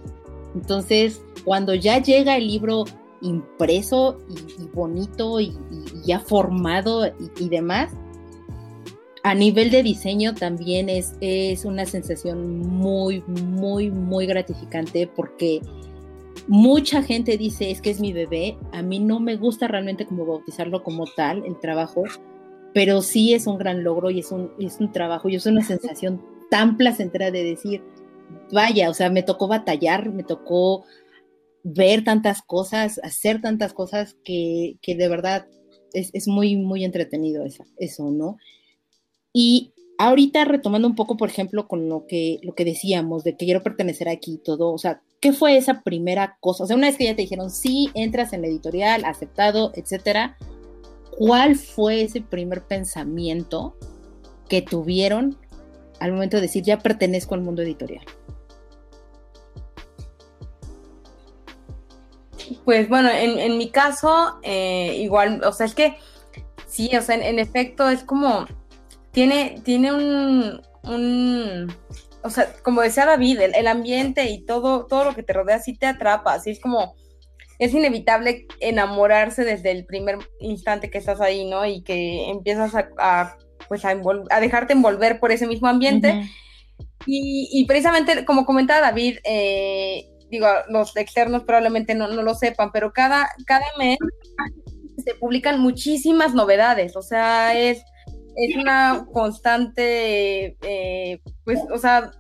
Entonces, 0.55 1.23
cuando 1.45 1.75
ya 1.75 2.01
llega 2.01 2.37
el 2.37 2.47
libro 2.47 2.85
impreso 3.23 4.19
y, 4.59 4.67
bonito 4.75 5.41
y, 5.41 5.53
ya 6.05 6.21
formado 6.21 7.07
y, 7.39 7.49
demás, 7.49 7.93
a 9.23 9.35
nivel 9.35 9.71
de 9.71 9.83
diseño 9.83 10.35
también 10.35 10.89
es, 10.89 11.15
es 11.21 11.65
una 11.65 11.85
sensación 11.87 12.61
muy, 12.61 13.23
muy, 13.27 13.91
muy 13.91 14.27
gratificante 14.27 15.07
porque 15.07 15.61
mucha 16.49 17.03
gente 17.03 17.37
dice 17.37 17.71
es 17.71 17.81
que 17.81 17.91
es 17.91 18.01
mi 18.01 18.13
bebé. 18.13 18.57
A 18.73 18.83
mí 18.83 18.99
no 18.99 19.21
me 19.21 19.37
gusta 19.37 19.69
realmente 19.69 20.07
como 20.07 20.27
bautizarlo 20.27 20.83
como 20.83 21.05
tal, 21.07 21.45
el 21.45 21.59
trabajo, 21.59 22.05
pero 22.75 23.03
sí 23.03 23.35
es 23.35 23.47
un 23.47 23.59
gran 23.59 23.85
logro 23.85 24.11
y 24.11 24.21
es 24.21 24.33
un, 24.33 24.53
es 24.59 24.79
un 24.81 24.93
trabajo 24.93 25.29
y 25.29 25.37
es 25.37 25.47
una 25.47 25.65
sensación 25.65 26.23
tan 26.51 26.77
placentera 26.77 27.31
de 27.31 27.45
decir, 27.45 27.83
vaya, 28.53 28.91
o 28.91 28.95
sea, 28.95 29.11
me 29.11 29.23
tocó 29.23 29.49
batallar, 29.49 30.11
me 30.13 30.25
tocó 30.25 30.85
ver 31.63 32.05
tantas 32.05 32.43
cosas, 32.43 33.01
hacer 33.03 33.41
tantas 33.41 33.73
cosas 33.73 34.17
que, 34.25 34.77
que 34.83 34.95
de 34.95 35.09
verdad 35.09 35.47
es, 35.93 36.29
muy, 36.29 36.57
muy 36.57 36.85
entretenido 36.85 37.45
eso, 37.79 38.11
¿no? 38.11 38.39
Y 39.33 39.73
ahorita 39.99 40.45
retomando 40.45 40.89
un 40.89 40.95
poco, 40.95 41.17
por 41.17 41.29
ejemplo, 41.29 41.69
con 41.69 41.89
lo 41.89 42.07
que, 42.07 42.39
lo 42.43 42.55
que 42.55 42.65
decíamos, 42.65 43.25
de 43.25 43.37
que 43.37 43.47
quiero 43.47 43.63
pertenecer 43.63 44.09
aquí 44.09 44.35
y 44.35 44.39
todo, 44.39 44.73
o 44.73 44.79
sea, 44.79 45.03
¿qué 45.21 45.33
fue 45.33 45.57
esa 45.57 45.83
primera 45.83 46.39
cosa? 46.41 46.65
O 46.65 46.67
sea, 46.67 46.77
una 46.77 46.89
vez 46.89 46.97
que 46.97 47.05
ya 47.05 47.15
te 47.15 47.23
dijeron, 47.23 47.51
sí, 47.51 47.91
entras 47.95 48.33
en 48.33 48.43
la 48.43 48.49
editorial, 48.49 49.05
aceptado, 49.05 49.73
etcétera, 49.75 50.37
¿cuál 51.17 51.57
fue 51.57 52.03
ese 52.03 52.23
primer 52.23 52.63
pensamiento 52.63 53.77
que 54.49 54.63
tuvieron 54.63 55.39
al 56.01 56.13
momento 56.13 56.39
de 56.39 56.43
decir, 56.43 56.65
ya 56.65 56.79
pertenezco 56.79 57.35
al 57.35 57.43
mundo 57.43 57.63
editorial? 57.63 58.05
Pues 62.65 62.89
bueno, 62.89 63.09
en, 63.11 63.59
mi 63.59 63.71
caso, 63.71 64.39
eh, 64.43 64.97
igual, 64.99 65.43
o 65.45 65.53
sea, 65.53 65.67
es 65.67 65.75
que 65.75 65.97
sí, 66.67 66.91
o 66.97 67.03
sea, 67.03 67.17
en, 67.17 67.39
efecto 67.39 67.89
es 67.89 68.03
como, 68.03 68.47
tiene, 69.13 69.61
tiene 69.65 69.93
un, 69.93 70.61
un, 70.85 71.73
o 72.23 72.31
sea, 72.31 72.53
como 72.63 72.83
decía 72.83 73.07
David, 73.07 73.41
el, 73.41 73.67
ambiente 73.67 74.25
y 74.31 74.45
todo, 74.45 74.87
todo 74.87 75.05
lo 75.05 75.15
que 75.15 75.23
te 75.23 75.33
rodea 75.33 75.59
sí 75.59 75.77
te 75.77 75.87
atrapa, 75.87 76.35
así 76.35 76.51
es 76.51 76.61
como, 76.61 76.95
es 77.59 77.73
inevitable 77.75 78.47
enamorarse 78.61 79.45
desde 79.45 79.71
el 79.71 79.85
primer 79.85 80.19
instante 80.41 80.91
que 80.91 80.99
estás 80.99 81.21
ahí, 81.21 81.49
¿no? 81.49 81.67
Y 81.67 81.83
que 81.83 82.31
empiezas 82.31 82.75
a, 82.75 83.37
pues 83.69 83.85
a, 83.85 83.95
dejarte 84.41 84.73
envolver 84.73 85.21
por 85.21 85.33
ese 85.33 85.47
mismo 85.47 85.69
ambiente. 85.69 86.29
y, 87.07 87.49
y, 87.53 87.67
precisamente, 87.67 88.25
como 88.25 88.47
comentaba 88.47 88.81
David, 88.81 89.19
eh, 89.25 90.07
digo, 90.31 90.47
los 90.69 90.97
externos 90.97 91.45
probablemente 91.45 91.95
no, 91.95 92.09
lo 92.09 92.35
sepan, 92.35 92.71
pero 92.73 92.93
cada, 92.93 93.29
cada 93.47 93.67
mes 93.79 93.99
se 95.05 95.15
publican 95.15 95.61
muchísimas 95.61 96.35
novedades, 96.35 96.97
o 96.97 97.03
sea, 97.03 97.59
es, 97.59 97.83
es 98.37 98.57
una 98.57 99.07
constante, 99.13 100.57
eh, 100.63 101.21
pues, 101.45 101.61
o 101.73 101.79
sea, 101.79 102.13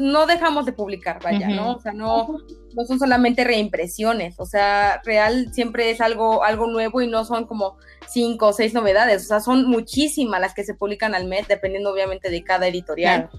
no 0.00 0.26
dejamos 0.26 0.66
de 0.66 0.72
publicar, 0.72 1.20
vaya, 1.22 1.48
¿no? 1.48 1.74
O 1.74 1.80
sea, 1.80 1.92
no, 1.92 2.38
no 2.74 2.84
son 2.84 2.98
solamente 2.98 3.44
reimpresiones, 3.44 4.38
o 4.38 4.46
sea, 4.46 5.00
real 5.04 5.52
siempre 5.52 5.90
es 5.90 6.00
algo, 6.00 6.42
algo 6.42 6.66
nuevo 6.66 7.02
y 7.02 7.06
no 7.06 7.24
son 7.24 7.46
como 7.46 7.76
cinco 8.08 8.48
o 8.48 8.52
seis 8.52 8.72
novedades, 8.72 9.24
o 9.24 9.28
sea, 9.28 9.40
son 9.40 9.66
muchísimas 9.66 10.40
las 10.40 10.54
que 10.54 10.64
se 10.64 10.74
publican 10.74 11.14
al 11.14 11.26
mes, 11.26 11.48
dependiendo 11.48 11.92
obviamente 11.92 12.30
de 12.30 12.42
cada 12.44 12.66
editorial. 12.66 13.30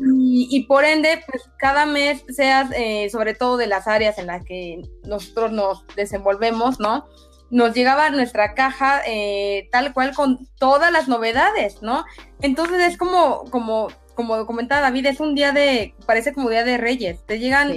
Y, 0.00 0.64
por 0.64 0.84
ende, 0.84 1.22
pues 1.30 1.44
cada 1.56 1.86
mes, 1.86 2.24
seas 2.28 2.68
eh, 2.74 3.08
sobre 3.10 3.34
todo 3.34 3.56
de 3.56 3.68
las 3.68 3.86
áreas 3.86 4.18
en 4.18 4.26
las 4.26 4.44
que 4.44 4.82
nosotros 5.04 5.52
nos 5.52 5.86
desenvolvemos, 5.94 6.80
¿no? 6.80 7.06
Nos 7.50 7.74
llegaba 7.74 8.10
nuestra 8.10 8.54
caja 8.54 9.02
eh, 9.06 9.68
tal 9.70 9.92
cual 9.92 10.14
con 10.14 10.48
todas 10.58 10.90
las 10.90 11.08
novedades, 11.08 11.82
¿no? 11.82 12.04
Entonces 12.40 12.80
es 12.80 12.96
como, 12.96 13.44
como, 13.50 13.88
como 14.14 14.46
comentaba 14.46 14.80
David, 14.80 15.06
es 15.06 15.20
un 15.20 15.34
día 15.34 15.52
de, 15.52 15.94
parece 16.06 16.32
como 16.32 16.50
día 16.50 16.64
de 16.64 16.78
reyes. 16.78 17.24
Te 17.26 17.38
llegan 17.38 17.72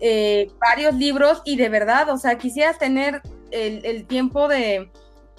eh, 0.00 0.50
varios 0.60 0.94
libros 0.94 1.42
y 1.44 1.56
de 1.56 1.68
verdad, 1.68 2.10
o 2.10 2.18
sea, 2.18 2.36
quisieras 2.36 2.78
tener 2.78 3.22
el, 3.50 3.84
el 3.86 4.06
tiempo 4.06 4.48
de, 4.48 4.90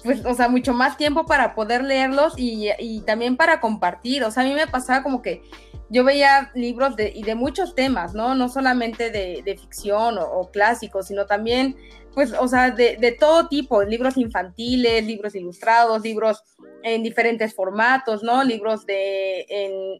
pues, 0.06 0.24
o 0.24 0.34
sea, 0.34 0.48
mucho 0.48 0.72
más 0.72 0.96
tiempo 0.96 1.26
para 1.26 1.54
poder 1.54 1.82
leerlos 1.82 2.34
y, 2.36 2.68
y, 2.78 3.00
también 3.00 3.36
para 3.36 3.60
compartir. 3.60 4.24
O 4.24 4.30
sea, 4.30 4.44
a 4.44 4.46
mí 4.46 4.54
me 4.54 4.66
pasaba 4.66 5.02
como 5.02 5.20
que 5.20 5.42
yo 5.88 6.04
veía 6.04 6.50
libros 6.54 6.96
de, 6.96 7.12
y 7.14 7.22
de 7.22 7.34
muchos 7.34 7.74
temas, 7.74 8.14
¿no? 8.14 8.34
No 8.34 8.48
solamente 8.48 9.10
de, 9.10 9.56
ficción 9.58 10.18
o, 10.18 10.50
clásicos, 10.50 11.06
sino 11.06 11.26
también, 11.26 11.76
pues, 12.14 12.32
o 12.32 12.48
sea, 12.48 12.70
de, 12.70 13.16
todo 13.18 13.48
tipo, 13.48 13.82
libros 13.84 14.16
infantiles, 14.16 15.04
libros 15.04 15.34
ilustrados, 15.34 16.02
libros 16.02 16.42
en 16.82 17.02
diferentes 17.02 17.54
formatos, 17.54 18.22
¿no? 18.22 18.42
Libros 18.42 18.84
de, 18.86 19.46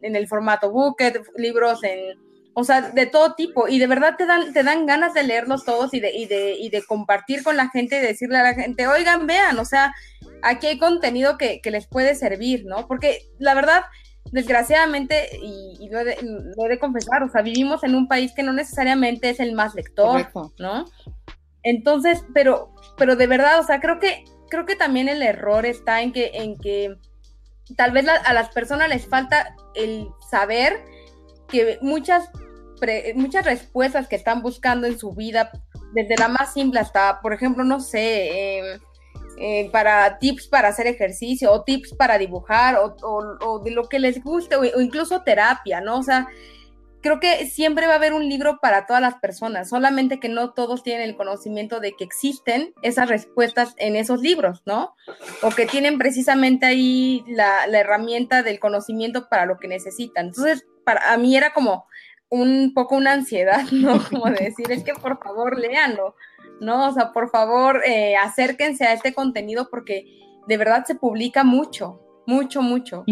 en, 0.01 0.15
el 0.15 0.27
formato 0.27 0.71
Booket, 0.71 1.21
libros 1.37 1.83
en, 1.83 2.19
o 2.53 2.63
sea, 2.63 2.81
de 2.81 3.05
todo 3.05 3.35
tipo, 3.35 3.67
y 3.67 3.79
de 3.79 3.87
verdad 3.87 4.15
te 4.17 4.25
dan, 4.25 4.51
te 4.51 4.63
dan 4.63 4.85
ganas 4.85 5.13
de 5.13 5.23
leerlos 5.23 5.63
todos 5.63 5.93
y 5.93 6.01
de, 6.01 6.11
y 6.13 6.25
de, 6.25 6.53
y 6.59 6.69
de 6.69 6.83
compartir 6.83 7.43
con 7.43 7.55
la 7.55 7.69
gente 7.69 7.97
y 7.97 8.01
decirle 8.01 8.37
a 8.39 8.43
la 8.43 8.55
gente, 8.55 8.87
oigan, 8.87 9.25
vean, 9.25 9.57
o 9.59 9.65
sea, 9.65 9.93
aquí 10.41 10.67
hay 10.67 10.77
contenido 10.79 11.37
que, 11.37 11.61
que 11.61 11.71
les 11.71 11.87
puede 11.87 12.13
servir, 12.15 12.65
¿no? 12.65 12.87
Porque 12.87 13.29
la 13.37 13.53
verdad, 13.53 13.83
desgraciadamente, 14.31 15.29
y, 15.41 15.89
lo, 15.89 15.99
he 15.99 16.69
de, 16.69 16.79
confesar, 16.79 17.23
o 17.23 17.29
sea, 17.29 17.41
vivimos 17.41 17.83
en 17.83 17.95
un 17.95 18.07
país 18.07 18.33
que 18.33 18.43
no 18.43 18.53
necesariamente 18.53 19.29
es 19.29 19.39
el 19.39 19.53
más 19.53 19.75
lector, 19.75 20.27
¿no? 20.59 20.85
Entonces, 21.63 22.23
pero, 22.33 22.73
pero 22.97 23.15
de 23.15 23.27
verdad, 23.27 23.59
o 23.59 23.63
sea, 23.63 23.79
creo 23.79 23.99
que, 23.99 24.25
creo 24.49 24.65
que 24.65 24.75
también 24.75 25.09
el 25.09 25.21
error 25.21 25.65
está 25.65 26.01
en 26.01 26.11
que, 26.11 26.31
en 26.33 26.57
que 26.57 26.95
tal 27.75 27.91
vez 27.91 28.05
a 28.07 28.33
las 28.33 28.49
personas 28.49 28.89
les 28.89 29.07
falta 29.07 29.55
el 29.75 30.07
saber 30.29 30.83
que 31.47 31.77
muchas, 31.81 32.29
muchas 33.15 33.45
respuestas 33.45 34.07
que 34.07 34.15
están 34.15 34.41
buscando 34.41 34.87
en 34.87 34.97
su 34.97 35.13
vida, 35.13 35.51
desde 35.93 36.17
la 36.17 36.27
más 36.27 36.53
simple 36.53 36.79
hasta, 36.79 37.21
por 37.21 37.33
ejemplo, 37.33 37.63
no 37.63 37.79
sé, 37.79 38.59
eh, 38.59 38.79
eh, 39.39 39.69
para 39.71 40.17
tips 40.17 40.47
para 40.47 40.69
hacer 40.69 40.87
ejercicio 40.87 41.51
o 41.51 41.63
tips 41.63 41.93
para 41.93 42.17
dibujar 42.17 42.79
o, 42.81 43.61
de 43.63 43.71
lo 43.71 43.87
que 43.87 43.99
les 43.99 44.23
guste 44.23 44.55
o, 44.55 44.81
incluso 44.81 45.21
terapia, 45.21 45.79
¿no? 45.79 45.99
O 45.99 46.03
sea, 46.03 46.27
creo 47.01 47.19
que 47.19 47.45
siempre 47.45 47.85
va 47.85 47.93
a 47.93 47.97
haber 47.97 48.13
un 48.13 48.27
libro 48.27 48.59
para 48.59 48.87
todas 48.87 49.01
las 49.01 49.15
personas, 49.15 49.69
solamente 49.69 50.19
que 50.19 50.27
no 50.27 50.53
todos 50.53 50.81
tienen 50.81 51.07
el 51.07 51.15
conocimiento 51.15 51.79
de 51.79 51.93
que 51.93 52.03
existen 52.03 52.73
esas 52.81 53.09
respuestas 53.09 53.75
en 53.77 53.95
esos 53.95 54.21
libros, 54.21 54.63
¿no? 54.65 54.95
O 55.43 55.51
que 55.51 55.67
tienen 55.67 55.99
precisamente 55.99 56.65
ahí 56.65 57.23
la, 57.27 57.65
herramienta 57.65 58.41
del 58.41 58.59
conocimiento 58.59 59.29
para 59.29 59.45
lo 59.45 59.59
que 59.59 59.67
necesitan. 59.67 60.27
Entonces, 60.27 60.65
para 60.83 61.15
mí 61.17 61.37
era 61.37 61.53
como 61.53 61.85
un 62.29 62.73
poco 62.73 62.95
una 62.95 63.13
ansiedad, 63.13 63.65
¿no? 63.71 64.03
Como 64.09 64.25
de 64.25 64.45
decir, 64.45 64.71
es 64.71 64.83
que 64.83 64.93
por 64.93 65.21
favor 65.23 65.59
léanlo. 65.59 66.15
¿No? 66.59 66.89
O 66.89 66.93
sea, 66.93 67.11
por 67.11 67.29
favor, 67.29 67.81
eh, 67.85 68.15
acérquense 68.15 68.85
a 68.85 68.93
este 68.93 69.13
contenido 69.13 69.69
porque 69.69 70.05
de 70.47 70.57
verdad 70.57 70.85
se 70.85 70.95
publica 70.95 71.43
mucho, 71.43 71.99
mucho, 72.25 72.61
mucho. 72.61 73.03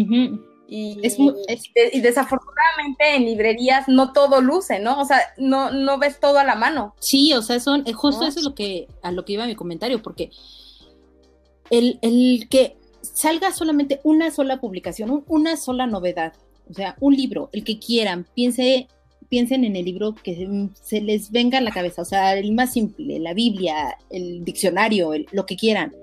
Y, 0.68 0.98
y, 0.98 2.00
desafortunadamente 2.00 3.14
en 3.14 3.24
librerías 3.24 3.86
no 3.86 4.12
todo 4.12 4.40
luce, 4.40 4.80
¿no? 4.80 5.00
O 5.00 5.04
sea, 5.04 5.20
no, 5.36 5.70
no 5.70 5.98
ves 5.98 6.18
todo 6.18 6.38
a 6.38 6.44
la 6.44 6.56
mano. 6.56 6.94
Sí, 6.98 7.32
o 7.34 7.42
sea, 7.42 7.60
son, 7.60 7.84
eh, 7.86 7.92
justo 7.92 8.26
eso 8.26 8.40
es 8.40 8.44
lo 8.44 8.54
que, 8.54 8.88
a 9.02 9.12
lo 9.12 9.24
que 9.24 9.34
iba 9.34 9.46
mi 9.46 9.54
comentario, 9.54 10.02
porque 10.02 10.30
el, 11.70 11.98
el 12.02 12.48
que 12.48 12.76
salga 13.00 13.52
solamente 13.52 14.00
una 14.02 14.30
sola 14.30 14.60
publicación, 14.60 15.24
una 15.28 15.56
sola 15.56 15.86
novedad, 15.86 16.32
o 16.68 16.74
sea, 16.74 16.96
un 17.00 17.14
libro, 17.14 17.48
el 17.52 17.62
que 17.62 17.78
quieran, 17.78 18.26
piense 18.34 18.88
piensen 19.28 19.64
en 19.64 19.76
el 19.76 19.84
libro 19.84 20.14
que 20.14 20.68
se 20.82 21.00
les 21.00 21.30
venga 21.30 21.58
a 21.58 21.60
la 21.60 21.70
cabeza, 21.70 22.02
o 22.02 22.04
sea, 22.04 22.36
el 22.36 22.52
más 22.52 22.72
simple, 22.72 23.18
la 23.18 23.34
Biblia, 23.34 23.96
el 24.10 24.44
diccionario, 24.44 25.12
lo 25.32 25.46
que 25.46 25.56
quieran. 25.56 25.94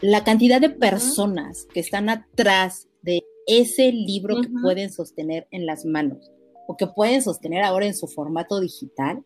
La 0.00 0.22
cantidad 0.24 0.60
de 0.60 0.70
personas 0.70 1.66
que 1.72 1.80
están 1.80 2.08
atrás 2.08 2.88
de 3.02 3.24
ese 3.46 3.92
libro 3.92 4.40
que 4.40 4.48
pueden 4.62 4.92
sostener 4.92 5.48
en 5.50 5.66
las 5.66 5.84
manos 5.84 6.30
o 6.66 6.76
que 6.76 6.86
pueden 6.86 7.22
sostener 7.22 7.62
ahora 7.62 7.86
en 7.86 7.94
su 7.94 8.06
formato 8.06 8.60
digital 8.60 9.24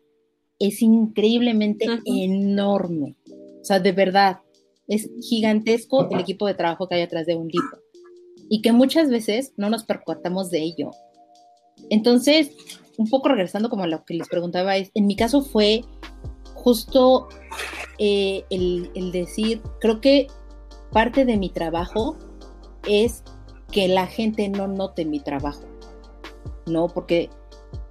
es 0.59 0.81
increíblemente 0.81 1.85
enorme. 2.05 3.15
O 3.61 3.65
sea, 3.65 3.79
de 3.79 3.91
verdad, 3.91 4.39
es 4.87 5.09
gigantesco 5.21 6.09
el 6.09 6.19
equipo 6.19 6.47
de 6.47 6.53
trabajo 6.53 6.87
que 6.87 6.95
hay 6.95 7.01
atrás 7.01 7.25
de 7.25 7.35
un 7.35 7.47
libro 7.47 7.83
y 8.49 8.61
que 8.61 8.71
muchas 8.71 9.09
veces 9.09 9.53
no 9.57 9.69
nos 9.69 9.83
percatamos 9.83 10.49
de 10.49 10.61
ello. 10.61 10.91
Entonces, 11.89 12.51
un 12.97 13.09
poco 13.09 13.29
regresando 13.29 13.69
como 13.69 13.83
a 13.83 13.87
lo 13.87 14.03
que 14.05 14.13
les 14.13 14.27
preguntaba, 14.27 14.77
es, 14.77 14.91
en 14.93 15.07
mi 15.07 15.15
caso 15.15 15.41
fue 15.41 15.83
justo 16.55 17.27
eh, 17.97 18.45
el, 18.49 19.11
decir, 19.11 19.61
creo 19.79 19.99
que 19.99 20.27
parte 20.91 21.25
de 21.25 21.37
mi 21.37 21.49
trabajo 21.49 22.17
es 22.87 23.23
que 23.71 23.87
la 23.87 24.07
gente 24.07 24.47
no 24.49 24.67
note 24.67 25.05
mi 25.05 25.19
trabajo, 25.19 25.63
¿no? 26.65 26.87
Porque, 26.87 27.29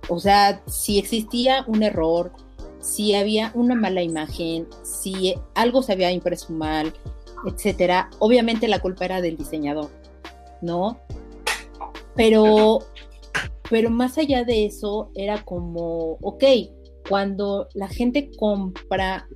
o 0.09 0.19
sea, 0.19 0.63
si 0.67 0.99
existía 0.99 1.65
un 1.67 1.83
error, 1.83 2.33
si 2.81 3.15
había 3.15 3.51
una 3.55 3.75
mala 3.75 4.03
imagen, 4.03 4.67
si 4.83 5.35
algo 5.55 5.83
se 5.83 5.93
había 5.93 6.11
impreso 6.13 6.53
mal, 6.53 6.93
etcétera, 7.47 8.11
obviamente 8.19 8.69
la 8.69 8.81
culpa 8.81 9.05
era 9.05 9.21
del 9.21 9.37
diseñador, 9.37 9.91
¿no? 10.61 10.99
Pero 12.15 12.81
pero 13.73 13.89
más 13.89 14.19
allá 14.19 14.45
de 14.45 14.67
eso, 14.67 15.11
era 15.15 15.43
como, 15.47 16.19
ok, 16.21 16.45
cuando 17.09 17.69
la 17.73 17.89
gente 17.89 18.31
compra 18.37 19.27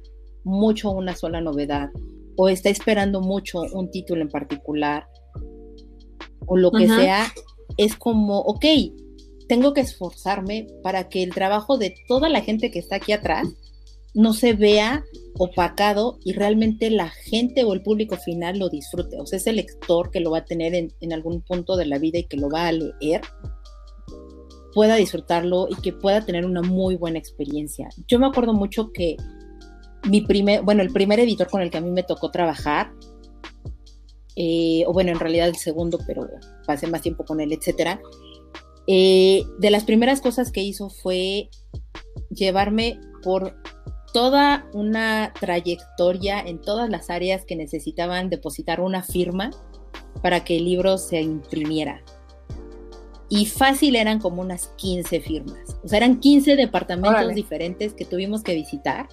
mucho 0.44 0.90
una 0.90 1.16
sola 1.16 1.40
novedad 1.40 1.88
o 2.36 2.50
está 2.50 2.68
esperando 2.68 3.22
mucho 3.22 3.62
un 3.72 3.90
título 3.90 4.20
en 4.20 4.28
particular 4.28 5.06
o 6.44 6.58
lo 6.58 6.70
que 6.70 6.86
sea, 6.86 7.32
es 7.78 7.96
como, 7.96 8.40
ok, 8.40 8.66
tengo 9.48 9.72
que 9.72 9.80
esforzarme 9.80 10.66
para 10.82 11.08
que 11.08 11.22
el 11.22 11.32
trabajo 11.32 11.78
de 11.78 11.94
toda 12.06 12.28
la 12.28 12.42
gente 12.42 12.70
que 12.70 12.78
está 12.78 12.96
aquí 12.96 13.12
atrás 13.12 13.48
no 14.12 14.34
se 14.34 14.52
vea 14.52 15.02
opacado 15.38 16.18
y 16.26 16.34
realmente 16.34 16.90
la 16.90 17.08
gente 17.08 17.64
o 17.64 17.72
el 17.72 17.82
público 17.82 18.18
final 18.18 18.58
lo 18.58 18.68
disfrute. 18.68 19.18
O 19.18 19.24
sea, 19.24 19.38
es 19.38 19.46
el 19.46 19.56
lector 19.56 20.10
que 20.10 20.20
lo 20.20 20.32
va 20.32 20.38
a 20.38 20.44
tener 20.44 20.74
en, 20.74 20.92
en 21.00 21.14
algún 21.14 21.40
punto 21.40 21.74
de 21.78 21.86
la 21.86 21.98
vida 21.98 22.18
y 22.18 22.24
que 22.24 22.36
lo 22.36 22.50
va 22.50 22.66
a 22.66 22.72
leer, 22.72 23.22
pueda 24.76 24.96
disfrutarlo 24.96 25.68
y 25.70 25.80
que 25.80 25.94
pueda 25.94 26.26
tener 26.26 26.44
una 26.44 26.60
muy 26.60 26.96
buena 26.96 27.18
experiencia. 27.18 27.88
Yo 28.06 28.18
me 28.18 28.26
acuerdo 28.26 28.52
mucho 28.52 28.92
que 28.92 29.16
mi 30.10 30.20
primer, 30.20 30.60
bueno, 30.60 30.82
el 30.82 30.92
primer 30.92 31.18
editor 31.18 31.48
con 31.48 31.62
el 31.62 31.70
que 31.70 31.78
a 31.78 31.80
mí 31.80 31.90
me 31.90 32.02
tocó 32.02 32.30
trabajar, 32.30 32.92
eh, 34.36 34.84
o 34.86 34.92
bueno, 34.92 35.12
en 35.12 35.18
realidad 35.18 35.48
el 35.48 35.56
segundo, 35.56 35.98
pero 36.06 36.28
pasé 36.66 36.88
más 36.88 37.00
tiempo 37.00 37.24
con 37.24 37.40
él, 37.40 37.54
etcétera. 37.54 38.02
Eh, 38.86 39.44
de 39.58 39.70
las 39.70 39.84
primeras 39.84 40.20
cosas 40.20 40.52
que 40.52 40.60
hizo 40.60 40.90
fue 40.90 41.48
llevarme 42.28 43.00
por 43.22 43.56
toda 44.12 44.68
una 44.74 45.32
trayectoria 45.40 46.38
en 46.38 46.60
todas 46.60 46.90
las 46.90 47.08
áreas 47.08 47.46
que 47.46 47.56
necesitaban 47.56 48.28
depositar 48.28 48.82
una 48.82 49.02
firma 49.02 49.52
para 50.22 50.44
que 50.44 50.58
el 50.58 50.66
libro 50.66 50.98
se 50.98 51.22
imprimiera. 51.22 52.04
Y 53.28 53.46
fácil 53.46 53.96
eran 53.96 54.20
como 54.20 54.42
unas 54.42 54.68
15 54.76 55.20
firmas. 55.20 55.76
O 55.82 55.88
sea, 55.88 55.98
eran 55.98 56.20
15 56.20 56.56
departamentos 56.56 57.34
diferentes 57.34 57.92
que 57.94 58.04
tuvimos 58.04 58.42
que 58.42 58.54
visitar. 58.54 59.08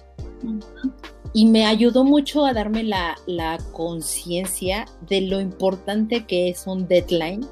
Y 1.32 1.46
me 1.46 1.66
ayudó 1.66 2.04
mucho 2.04 2.44
a 2.44 2.52
darme 2.52 2.84
la, 2.84 3.16
la 3.26 3.58
conciencia 3.72 4.84
de 5.08 5.22
lo 5.22 5.40
importante 5.40 6.26
que 6.26 6.48
es 6.48 6.66
un 6.66 6.86
deadline 6.86 7.44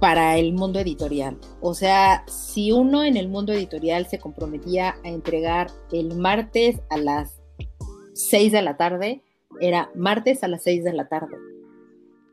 para 0.00 0.36
el 0.36 0.52
mundo 0.52 0.80
editorial. 0.80 1.38
O 1.60 1.72
sea, 1.72 2.24
si 2.26 2.72
uno 2.72 3.04
en 3.04 3.16
el 3.16 3.28
mundo 3.28 3.52
editorial 3.52 4.06
se 4.06 4.18
comprometía 4.18 4.96
a 5.04 5.08
entregar 5.08 5.68
el 5.92 6.16
martes 6.16 6.80
a 6.90 6.96
las 6.96 7.40
6 8.14 8.52
de 8.52 8.62
la 8.62 8.76
tarde, 8.76 9.22
era 9.60 9.90
martes 9.94 10.42
a 10.42 10.48
las 10.48 10.62
6 10.64 10.84
de 10.84 10.92
la 10.92 11.08
tarde. 11.08 11.36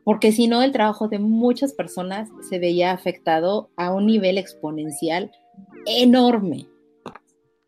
Porque 0.04 0.32
si 0.32 0.48
no, 0.48 0.62
el 0.62 0.72
trabajo 0.72 1.08
de 1.08 1.18
muchas 1.18 1.72
personas 1.74 2.28
se 2.48 2.58
veía 2.58 2.92
afectado 2.92 3.70
a 3.76 3.92
un 3.92 4.06
nivel 4.06 4.36
exponencial 4.38 5.30
enorme. 5.86 6.66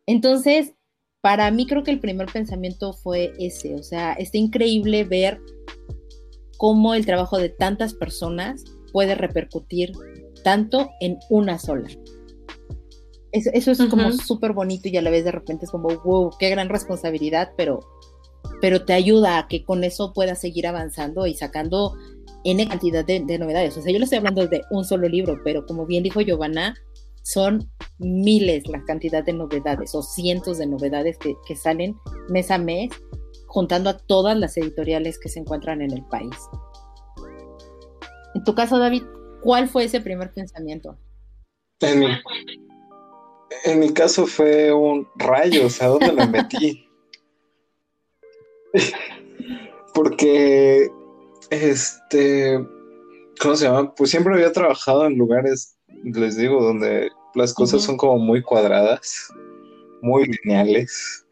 Entonces, 0.07 0.75
para 1.21 1.51
mí 1.51 1.67
creo 1.67 1.83
que 1.83 1.91
el 1.91 2.01
primer 2.01 2.31
pensamiento 2.31 2.93
fue 2.93 3.33
ese, 3.39 3.75
o 3.75 3.83
sea, 3.83 4.13
está 4.13 4.37
increíble 4.37 5.05
ver 5.05 5.41
cómo 6.59 6.95
el 6.95 7.07
trabajo 7.07 7.39
de 7.39 7.49
tantas 7.49 7.95
personas 7.95 8.65
puede 8.93 9.15
repercutir 9.15 9.93
tanto 10.43 10.91
en 11.01 11.19
una 11.31 11.59
sola. 11.59 11.89
Eso, 13.33 13.73
es 13.73 13.79
como 13.91 14.13
súper 14.13 14.53
bonito 14.53 14.89
y 14.89 14.97
a 14.97 15.03
la 15.03 15.11
vez 15.11 15.25
de 15.25 15.33
repente 15.33 15.65
es 15.65 15.71
como, 15.73 15.89
wow, 15.89 16.31
qué 16.39 16.51
gran 16.51 16.69
responsabilidad, 16.69 17.53
pero, 17.57 17.81
pero 18.61 18.85
te 18.85 18.93
ayuda 18.93 19.39
a 19.39 19.49
que 19.49 19.65
con 19.65 19.83
eso 19.83 20.13
puedas 20.13 20.41
seguir 20.41 20.69
avanzando 20.69 21.27
y 21.27 21.35
sacando 21.35 21.97
N 22.45 22.69
cantidad 22.69 23.05
de, 23.05 23.21
de 23.21 23.39
novedades. 23.39 23.77
O 23.77 23.83
sea, 23.83 23.93
yo 23.93 23.99
le 23.99 24.05
estoy 24.05 24.19
hablando 24.19 24.47
de 24.47 24.63
un 24.71 24.85
solo 24.85 25.09
libro, 25.09 25.41
pero 25.45 25.67
como 25.67 25.87
bien 25.87 26.03
dijo 26.03 26.21
Giovanna, 26.21 26.75
son 27.25 27.71
miles 27.99 28.69
la 28.69 28.85
cantidad 28.85 29.25
de 29.25 29.33
novedades 29.33 29.95
o 29.95 30.03
cientos 30.03 30.59
de 30.59 30.67
novedades 30.67 31.17
que, 31.19 31.57
salen 31.57 31.97
mes 32.29 32.51
a 32.51 32.59
mes, 32.59 32.91
juntando 33.47 33.91
a 33.91 33.97
todas 33.97 34.39
las 34.39 34.57
editoriales 34.59 35.19
que 35.19 35.31
se 35.31 35.41
encuentran 35.41 35.81
en 35.81 35.91
el 35.93 36.05
país. 36.05 36.37
En 38.35 38.45
tu 38.45 38.55
caso, 38.55 38.79
David, 38.79 39.05
¿cuál 39.43 39.69
fue 39.69 39.85
ese 39.85 40.01
primer 40.03 40.33
pensamiento? 40.35 40.99
En 41.81 42.01
mi, 42.01 42.09
en 43.65 43.81
mi 43.81 43.93
caso 43.93 44.27
fue 44.27 44.73
un 44.73 45.09
rayo, 45.17 45.67
o 45.67 45.71
sea, 45.71 45.89
¿dónde 45.89 46.13
me 46.13 46.27
metí? 46.27 46.87
Porque, 49.95 50.91
este, 51.51 52.65
¿cómo 53.41 53.57
se 53.57 53.67
llama? 53.67 53.95
Pues 53.95 54.11
siempre 54.11 54.35
había 54.35 54.53
trabajado 54.53 55.07
en 55.07 55.17
lugares 55.17 55.75
les 56.03 56.37
digo, 56.37 56.63
donde 56.63 57.11
las 57.35 57.55
cosas 57.55 57.83
son 57.83 57.97
como 57.97 58.19
muy 58.19 58.43
cuadradas, 58.43 59.33
muy 60.03 60.27
lineales, 60.27 61.27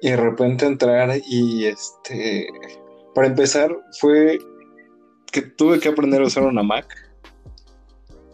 y 0.00 0.10
de 0.10 0.16
repente 0.16 0.66
entrar 0.66 1.10
y 1.26 1.66
este, 1.66 2.48
para 3.14 3.28
empezar 3.28 3.76
fue 4.00 4.38
que 5.30 5.42
tuve 5.42 5.78
que 5.78 5.88
aprender 5.88 6.20
a 6.20 6.26
usar 6.26 6.42
una 6.42 6.62
Mac. 6.62 6.86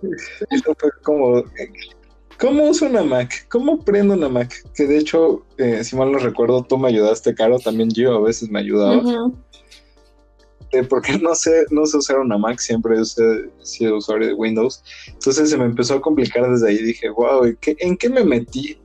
Eso 0.50 0.74
fue 0.78 0.90
como, 1.02 1.44
¿cómo 2.38 2.64
uso 2.64 2.87
una 2.87 3.02
Mac? 3.02 3.46
¿Cómo 3.48 3.85
prendo 3.85 4.14
una 4.14 4.28
Mac? 4.28 4.52
Que 4.74 4.87
de 4.87 4.98
hecho, 4.98 5.46
eh, 5.59 5.85
si 5.85 5.96
mal 5.96 6.11
no 6.11 6.18
recuerdo, 6.18 6.64
tú 6.64 6.78
me 6.78 6.88
ayudaste, 6.88 7.35
Caro, 7.35 7.59
también 7.59 7.90
yo 7.90 8.16
a 8.16 8.20
veces 8.20 8.50
me 8.50 8.61
ayudaba 8.61 9.02
porque 10.88 11.18
no 11.18 11.35
sé, 11.35 11.66
no 11.70 11.87
sé 11.87 11.98
usar 11.98 12.18
una 12.18 12.38
Mac, 12.38 12.59
siempre 12.59 12.96
he 13.00 13.04
sido 13.04 13.96
usuario 13.96 14.28
de 14.28 14.35
Windows. 14.35 14.83
Entonces 15.07 15.50
se 15.50 15.57
me 15.57 15.64
empezó 15.64 15.94
a 15.94 16.00
complicar 16.00 16.50
desde 16.50 16.68
ahí. 16.68 16.78
Dije, 16.78 17.09
wow, 17.11 17.44
¿en 17.44 17.96
qué 17.96 18.09
me 18.09 18.24
metí? 18.24 18.78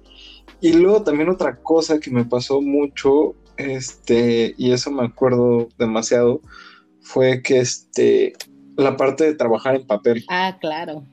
Y 0.61 0.73
luego 0.73 1.03
también 1.03 1.29
otra 1.29 1.57
cosa 1.57 1.99
que 1.99 2.09
me 2.09 2.23
pasó 2.23 2.61
mucho, 2.61 3.35
este, 3.57 4.55
y 4.57 4.71
eso 4.71 4.91
me 4.91 5.03
acuerdo 5.03 5.67
demasiado, 5.77 6.41
fue 7.01 7.41
que 7.41 7.59
este, 7.59 8.33
la 8.77 8.95
parte 8.95 9.25
de 9.25 9.35
trabajar 9.35 9.75
en 9.75 9.85
papel. 9.85 10.23
Ah, 10.29 10.57
claro. 10.61 11.05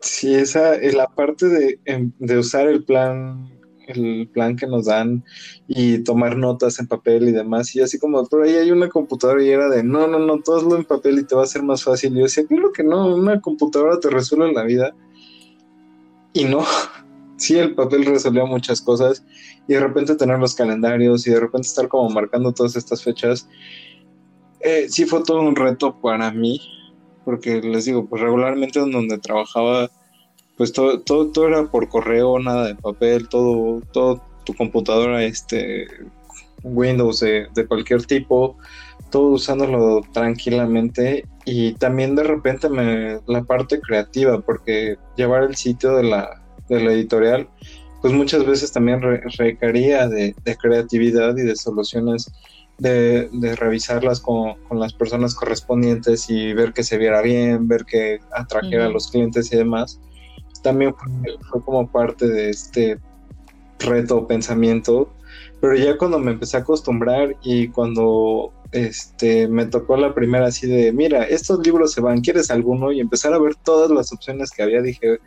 Sí, 0.00 0.34
esa 0.34 0.74
es 0.74 0.94
la 0.94 1.08
parte 1.08 1.46
de, 1.46 1.80
em, 1.84 2.12
de 2.18 2.38
usar 2.38 2.68
el 2.68 2.84
plan 2.84 3.57
el 3.88 4.28
plan 4.28 4.56
que 4.56 4.66
nos 4.66 4.86
dan 4.86 5.24
y 5.66 5.98
tomar 6.04 6.36
notas 6.36 6.78
en 6.78 6.86
papel 6.86 7.28
y 7.28 7.32
demás. 7.32 7.74
Y 7.74 7.80
así 7.80 7.98
como, 7.98 8.24
pero 8.26 8.44
ahí 8.44 8.54
hay 8.54 8.70
una 8.70 8.88
computadora 8.88 9.42
y 9.42 9.48
era 9.48 9.68
de, 9.68 9.82
no, 9.82 10.06
no, 10.06 10.18
no, 10.18 10.40
todo 10.40 10.58
hazlo 10.58 10.76
en 10.76 10.84
papel 10.84 11.18
y 11.18 11.24
te 11.24 11.34
va 11.34 11.42
a 11.42 11.46
ser 11.46 11.62
más 11.62 11.82
fácil. 11.82 12.12
Y 12.12 12.16
yo 12.16 12.22
decía, 12.24 12.46
claro 12.46 12.72
que 12.72 12.84
no, 12.84 13.14
una 13.14 13.40
computadora 13.40 13.98
te 13.98 14.10
resuelve 14.10 14.52
la 14.52 14.62
vida. 14.64 14.94
Y 16.32 16.44
no, 16.44 16.64
sí, 17.36 17.56
el 17.58 17.74
papel 17.74 18.04
resolvía 18.04 18.44
muchas 18.44 18.80
cosas. 18.80 19.24
Y 19.66 19.74
de 19.74 19.80
repente 19.80 20.14
tener 20.14 20.38
los 20.38 20.54
calendarios 20.54 21.26
y 21.26 21.30
de 21.30 21.40
repente 21.40 21.68
estar 21.68 21.88
como 21.88 22.10
marcando 22.10 22.52
todas 22.52 22.76
estas 22.76 23.02
fechas. 23.02 23.48
Eh, 24.60 24.86
sí 24.88 25.04
fue 25.04 25.22
todo 25.22 25.40
un 25.40 25.54
reto 25.54 26.00
para 26.00 26.30
mí, 26.32 26.60
porque 27.24 27.60
les 27.60 27.84
digo, 27.84 28.06
pues 28.06 28.20
regularmente 28.22 28.80
en 28.80 28.90
donde 28.90 29.18
trabajaba 29.18 29.88
pues 30.58 30.72
todo, 30.72 31.00
todo, 31.00 31.46
era 31.46 31.66
por 31.70 31.88
correo, 31.88 32.38
nada 32.40 32.66
de 32.66 32.74
papel, 32.74 33.28
todo, 33.28 33.80
todo 33.92 34.20
tu 34.44 34.54
computadora, 34.54 35.22
este, 35.22 35.86
Windows 36.64 37.20
de, 37.20 37.48
cualquier 37.68 38.04
tipo, 38.04 38.56
todo 39.10 39.28
usándolo 39.28 40.02
tranquilamente. 40.12 41.24
Y 41.44 41.74
también 41.74 42.16
de 42.16 42.24
repente 42.24 42.68
me, 42.68 43.20
la 43.28 43.44
parte 43.44 43.80
creativa, 43.80 44.40
porque 44.40 44.96
llevar 45.16 45.44
el 45.44 45.54
sitio 45.54 45.94
de 45.94 46.02
la, 46.02 46.42
de 46.68 46.80
la 46.80 46.92
editorial, 46.92 47.48
pues 48.02 48.12
muchas 48.12 48.44
veces 48.44 48.72
también 48.72 49.00
requería 49.38 50.08
de, 50.08 50.34
creatividad 50.60 51.36
y 51.36 51.42
de 51.42 51.54
soluciones, 51.54 52.32
de, 52.78 53.28
revisarlas 53.54 54.20
con, 54.20 54.56
las 54.72 54.92
personas 54.92 55.36
correspondientes 55.36 56.28
y 56.28 56.52
ver 56.52 56.72
que 56.72 56.82
se 56.82 56.98
viera 56.98 57.22
bien, 57.22 57.68
ver 57.68 57.84
que 57.84 58.18
atrajera 58.32 58.86
a 58.86 58.90
los 58.90 59.08
clientes 59.08 59.52
y 59.52 59.56
demás 59.56 60.00
también 60.68 60.94
fue, 60.94 61.62
como 61.62 61.90
parte 61.90 62.28
de 62.28 62.50
este 62.50 62.98
reto 63.78 64.26
pensamiento, 64.26 65.10
pero 65.60 65.74
ya 65.74 65.96
cuando 65.96 66.18
me 66.18 66.32
empecé 66.32 66.58
a 66.58 66.60
acostumbrar 66.60 67.36
y 67.42 67.68
cuando 67.68 68.52
este 68.72 69.48
me 69.48 69.64
tocó 69.64 69.96
la 69.96 70.14
primera 70.14 70.48
así 70.48 70.66
de, 70.66 70.92
mira, 70.92 71.24
estos 71.24 71.64
libros 71.66 71.92
se 71.92 72.02
van, 72.02 72.20
¿quieres 72.20 72.50
alguno? 72.50 72.92
Y 72.92 73.00
empezar 73.00 73.32
a 73.32 73.38
ver 73.38 73.54
todas 73.54 73.90
las 73.90 74.12
opciones 74.12 74.50
que 74.50 74.62
había, 74.62 74.82
dije, 74.82 75.18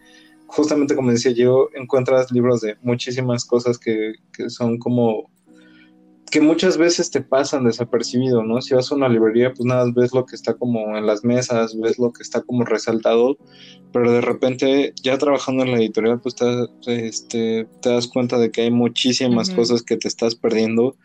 justamente 0.46 0.96
como 0.96 1.12
decía 1.12 1.32
yo, 1.32 1.70
encuentras 1.74 2.32
libros 2.32 2.62
de 2.62 2.76
muchísimas 2.84 3.44
cosas 3.44 3.80
que, 3.80 4.14
que 4.32 4.50
son 4.50 4.78
como 4.78 5.32
que 6.32 6.40
muchas 6.40 6.78
veces 6.78 7.12
te 7.12 7.22
pasan 7.22 7.66
desapercibido, 7.66 8.42
¿no? 8.42 8.62
Si 8.62 8.74
vas 8.74 8.90
a 8.90 8.96
una 8.96 9.10
librería, 9.10 9.50
pues 9.50 9.66
nada, 9.66 9.86
ves 9.94 10.14
lo 10.14 10.26
que 10.26 10.38
está 10.38 10.54
como 10.54 10.98
en 10.98 11.06
las 11.06 11.26
mesas, 11.26 11.78
ves 11.78 12.00
lo 12.00 12.14
que 12.14 12.24
está 12.24 12.42
como 12.42 12.64
resaltado, 12.64 13.38
pero 13.92 14.14
de 14.14 14.22
repente 14.22 14.94
ya 15.04 15.18
trabajando 15.18 15.64
en 15.64 15.72
la 15.72 15.78
editorial, 15.80 16.22
pues 16.22 16.36
te, 16.36 17.06
este, 17.06 17.68
te 17.82 17.90
das 17.90 18.08
cuenta 18.08 18.40
de 18.40 18.50
que 18.50 18.62
hay 18.62 18.72
muchísimas 18.72 19.50
cosas 19.50 19.84
que 19.84 19.98
te 19.98 20.08
estás 20.08 20.36
perdiendo. 20.36 20.96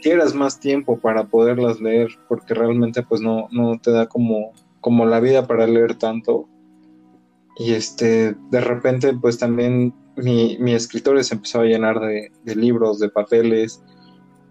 Quieras 0.00 0.34
más 0.34 0.60
tiempo 0.60 1.00
para 1.00 1.26
poderlas 1.26 1.80
leer, 1.80 2.10
porque 2.28 2.54
realmente 2.54 3.02
pues 3.02 3.20
no, 3.20 3.48
no 3.50 3.80
te 3.80 3.90
da 3.90 4.06
como, 4.06 4.52
como 4.80 5.04
la 5.04 5.18
vida 5.18 5.48
para 5.48 5.66
leer 5.66 5.96
tanto. 5.96 6.48
Y 7.58 7.72
este, 7.72 8.36
de 8.52 8.60
repente 8.60 9.14
pues 9.20 9.38
también 9.38 9.92
mi, 10.14 10.58
mi 10.60 10.74
escritorio 10.74 11.24
se 11.24 11.34
empezó 11.34 11.60
a 11.60 11.64
llenar 11.64 11.98
de, 11.98 12.30
de 12.44 12.54
libros, 12.54 13.00
de 13.00 13.08
papeles, 13.08 13.82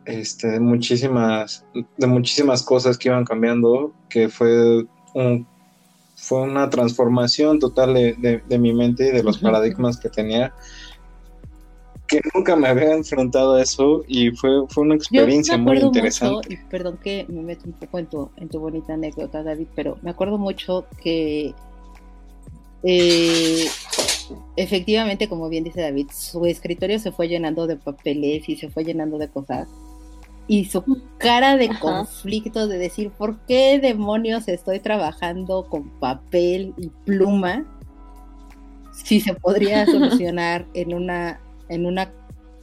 este, 0.06 0.48
de 0.48 0.60
muchísimas, 0.60 1.66
de 1.98 2.08
muchísimas 2.08 2.64
cosas 2.64 2.98
que 2.98 3.10
iban 3.10 3.26
cambiando, 3.26 3.94
que 4.10 4.30
fue 4.30 4.86
un, 5.14 5.48
fue 6.16 6.42
una 6.42 6.70
transformación 6.70 7.60
total 7.60 7.94
de, 7.94 8.60
mi 8.60 8.74
mente 8.74 9.10
y 9.10 9.12
de 9.12 9.24
los 9.24 9.40
paradigmas 9.40 9.98
que 9.98 10.10
tenía, 10.10 10.54
que 12.08 12.22
nunca 12.34 12.56
me 12.56 12.68
había 12.68 12.94
enfrentado 12.94 13.56
a 13.56 13.62
eso 13.62 14.04
y 14.08 14.32
fue, 14.32 14.68
fue 14.70 14.84
una 14.84 14.96
experiencia 14.96 15.58
muy 15.58 15.80
interesante. 15.80 16.54
y 16.54 16.58
perdón 16.70 17.00
que 17.02 17.26
me 17.30 17.42
meto 17.42 17.64
un 17.66 17.74
poco 17.74 18.00
en 18.00 18.06
tu, 18.08 18.30
en 18.38 18.50
tu 18.50 18.60
bonita 18.60 18.94
anécdota, 18.94 19.44
David, 19.44 19.68
pero 19.76 19.98
me 20.02 20.12
acuerdo 20.12 20.38
mucho 20.38 20.86
que 21.02 21.56
eh, 22.84 23.66
efectivamente, 24.56 25.30
como 25.30 25.50
bien 25.50 25.64
dice 25.64 25.82
David, 25.82 26.08
su 26.14 26.46
escritorio 26.46 27.00
se 27.00 27.12
fue 27.12 27.28
llenando 27.28 27.68
de 27.68 27.76
papeles 27.76 28.48
y 28.50 28.56
se 28.56 28.70
fue 28.70 28.84
llenando 28.84 29.18
de 29.18 29.30
cosas. 29.30 29.68
Y 30.52 30.66
su 30.66 30.84
cara 31.18 31.56
de 31.56 31.70
conflicto 31.80 32.68
de 32.68 32.78
decir, 32.78 33.10
¿por 33.10 33.40
qué 33.46 33.80
demonios 33.80 34.50
estoy 34.50 34.82
trabajando 34.82 35.66
con 35.70 35.90
papel 35.92 36.74
y 36.76 36.90
pluma? 37.06 37.64
Si 38.92 39.22
se 39.22 39.34
podría 39.34 39.86
solucionar 39.86 40.68
en 40.74 40.94
una, 40.94 41.40
en 41.70 41.86
una 41.86 42.12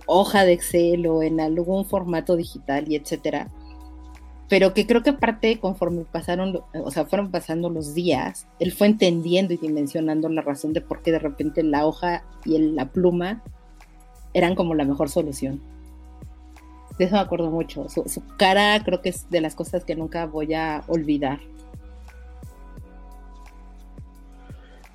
hoja 0.05 0.45
de 0.45 0.53
Excel 0.53 1.07
o 1.07 1.23
en 1.23 1.41
algún 1.41 1.87
formato 1.87 2.37
digital 2.37 2.85
y 2.93 2.97
etcétera 2.97 3.49
pero 4.51 4.75
que 4.75 4.87
creo 4.87 5.03
que 5.03 5.11
aparte 5.11 5.59
conforme 5.59 6.05
pasaron, 6.05 6.61
o 6.75 6.91
sea, 6.91 7.07
fueron 7.07 7.31
pasando 7.31 7.71
los 7.71 7.95
días, 7.95 8.47
él 8.59 8.73
fue 8.73 8.87
entendiendo 8.87 9.55
y 9.55 9.59
dimensionando 9.59 10.29
la 10.29 10.43
razón 10.43 10.75
de 10.75 10.81
por 10.83 11.03
qué 11.03 11.13
de 11.13 11.19
repente 11.19 11.63
la 11.63 11.87
hoja 11.87 12.25
y 12.45 12.59
la 12.59 12.91
pluma 12.91 13.43
eran 14.33 14.55
como 14.55 14.75
la 14.75 14.85
mejor 14.85 15.11
solución. 15.11 15.61
De 16.99 17.05
eso 17.05 17.15
me 17.15 17.21
acuerdo 17.21 17.51
mucho. 17.51 17.89
Su, 17.89 18.05
su, 18.09 18.23
cara 18.37 18.83
creo 18.85 19.01
que 19.01 19.11
es 19.11 19.31
de 19.31 19.41
las 19.41 19.55
cosas 19.55 19.85
que 19.85 19.95
nunca 19.95 20.27
voy 20.27 20.55
a 20.55 20.83
olvidar. 20.89 21.39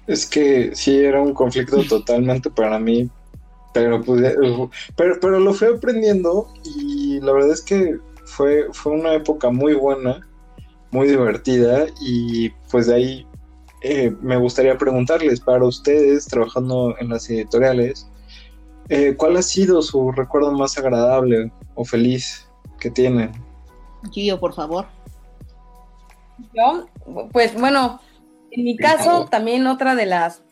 Es 0.06 0.26
que 0.26 0.76
sí, 0.76 0.98
era 0.98 1.22
un 1.22 1.34
conflicto 1.34 1.82
totalmente 1.90 2.50
para 2.50 2.78
mí, 2.80 3.10
pero, 3.74 4.02
pues, 4.02 4.36
pero, 4.96 5.18
pero 5.20 5.40
lo 5.40 5.54
fui 5.54 5.70
aprendiendo 5.70 6.54
y 6.64 7.20
la 7.22 7.32
verdad 7.32 7.52
es 7.52 7.62
que 7.62 7.98
fue, 8.26 8.68
fue 8.74 8.94
una 8.94 9.14
época 9.14 9.50
muy 9.50 9.74
buena, 9.74 10.28
muy 10.92 11.08
divertida 11.08 11.86
y 12.02 12.50
pues 12.70 12.88
de 12.88 12.96
ahí 12.96 13.28
eh, 13.82 14.16
me 14.22 14.38
gustaría 14.38 14.78
preguntarles 14.78 15.40
para 15.40 15.66
ustedes 15.66 16.28
trabajando 16.28 16.96
en 17.00 17.10
las 17.10 17.30
editoriales, 17.30 18.08
eh, 18.90 19.16
¿cuál 19.18 19.38
ha 19.38 19.42
sido 19.42 19.82
su 19.82 20.12
recuerdo 20.12 20.52
más 20.52 20.78
agradable 20.78 21.52
o 21.76 21.86
feliz 21.86 22.48
que 22.80 22.90
tienen? 22.90 23.32
Gio, 24.12 24.40
por 24.40 24.54
favor. 24.54 24.88
Yo, 26.54 26.86
pues 27.32 27.54
bueno, 27.54 28.00
en 28.52 28.64
mi 28.64 28.76
caso 28.76 29.26
también 29.30 29.68
otra 29.68 29.96
de 29.96 30.06
las 30.06 30.44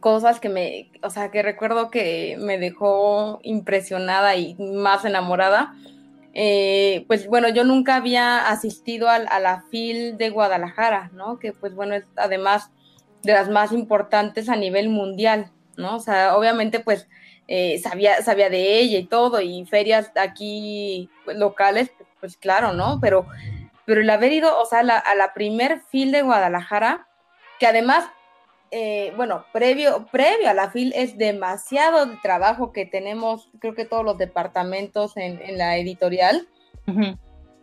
cosas 0.00 0.40
que 0.40 0.48
me, 0.48 0.90
o 1.02 1.10
sea, 1.10 1.30
que 1.30 1.42
recuerdo 1.42 1.90
que 1.90 2.36
me 2.40 2.58
dejó 2.58 3.40
impresionada 3.42 4.36
y 4.36 4.54
más 4.56 5.04
enamorada 5.04 5.74
eh, 6.34 7.04
pues 7.08 7.26
bueno, 7.26 7.48
yo 7.48 7.64
nunca 7.64 7.96
había 7.96 8.48
asistido 8.48 9.08
a, 9.08 9.18
la 9.18 9.64
FIL 9.70 10.16
de 10.16 10.30
Guadalajara, 10.30 11.10
¿no? 11.12 11.38
Que 11.38 11.52
pues 11.52 11.74
bueno, 11.74 11.94
es 11.94 12.04
además 12.16 12.70
de 13.22 13.32
las 13.32 13.50
más 13.50 13.72
importantes 13.72 14.48
a 14.48 14.56
nivel 14.56 14.88
mundial, 14.88 15.50
¿no? 15.76 15.96
O 15.96 16.00
sea, 16.00 16.36
obviamente 16.36 16.80
pues 16.80 17.08
eh, 17.48 17.78
sabía, 17.78 18.22
sabía 18.22 18.50
de 18.50 18.78
ella 18.78 18.98
y 18.98 19.04
todo, 19.04 19.40
y 19.40 19.64
ferias 19.66 20.12
aquí 20.16 21.10
pues, 21.24 21.36
locales, 21.36 21.92
pues, 22.20 22.36
claro, 22.36 22.72
¿no? 22.72 22.98
Pero, 23.00 23.26
pero 23.84 24.00
el 24.00 24.10
haber 24.10 24.32
ido, 24.32 24.58
o 24.60 24.64
sea, 24.66 24.80
a 24.80 25.14
la 25.14 25.34
primer 25.34 25.80
FIL 25.90 26.12
de 26.12 26.22
Guadalajara, 26.22 27.08
que 27.58 27.66
además 27.66 28.04
eh, 28.74 29.12
bueno, 29.16 29.44
previo, 29.52 30.06
previo 30.10 30.48
a 30.48 30.54
la 30.54 30.70
FIL 30.70 30.94
es 30.96 31.18
demasiado 31.18 32.04
el 32.04 32.18
trabajo 32.22 32.72
que 32.72 32.86
tenemos, 32.86 33.50
creo 33.58 33.74
que 33.74 33.84
todos 33.84 34.02
los 34.02 34.16
departamentos 34.16 35.14
en, 35.18 35.58
la 35.58 35.76
editorial. 35.76 36.48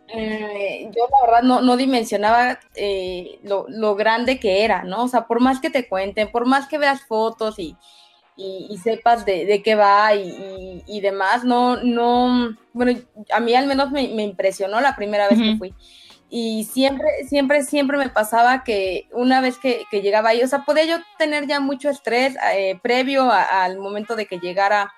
Eh, 0.06 0.88
yo 0.94 1.08
la 1.10 1.26
verdad 1.26 1.42
no, 1.42 1.62
no 1.62 1.76
dimensionaba 1.76 2.60
eh, 2.76 3.40
lo, 3.42 3.96
grande 3.96 4.38
que 4.38 4.64
era, 4.64 4.84
¿no? 4.84 5.02
O 5.02 5.08
sea, 5.08 5.26
por 5.26 5.40
más 5.40 5.58
que 5.60 5.70
te 5.70 5.88
cuenten, 5.88 6.30
por 6.30 6.46
más 6.46 6.68
que 6.68 6.78
veas 6.78 7.02
fotos 7.02 7.58
y, 7.58 7.76
y, 8.40 8.78
sepas 8.78 9.26
de, 9.26 9.60
qué 9.62 9.74
va 9.74 10.14
y, 10.14 10.82
y, 10.86 11.00
demás, 11.00 11.44
no, 11.44 11.76
no, 11.82 12.56
bueno, 12.72 12.98
a 13.32 13.40
mí 13.40 13.54
al 13.54 13.66
menos 13.66 13.90
me, 13.90 14.02
impresionó 14.02 14.80
la 14.80 14.96
primera 14.96 15.28
vez 15.28 15.38
que 15.38 15.56
fui. 15.56 15.74
Y 16.32 16.64
siempre, 16.64 17.08
siempre, 17.28 17.64
siempre 17.64 17.98
me 17.98 18.08
pasaba 18.08 18.62
que 18.62 19.08
una 19.12 19.40
vez 19.40 19.58
que, 19.58 19.84
llegaba 19.90 20.30
ahí, 20.30 20.42
o 20.42 20.48
sea, 20.48 20.60
podía 20.60 20.84
yo 20.84 20.96
tener 21.18 21.46
ya 21.46 21.60
mucho 21.60 21.90
estrés 21.90 22.36
eh, 22.54 22.78
previo 22.82 23.30
al 23.30 23.78
momento 23.78 24.14
de 24.14 24.26
que 24.26 24.38
llegara 24.38 24.92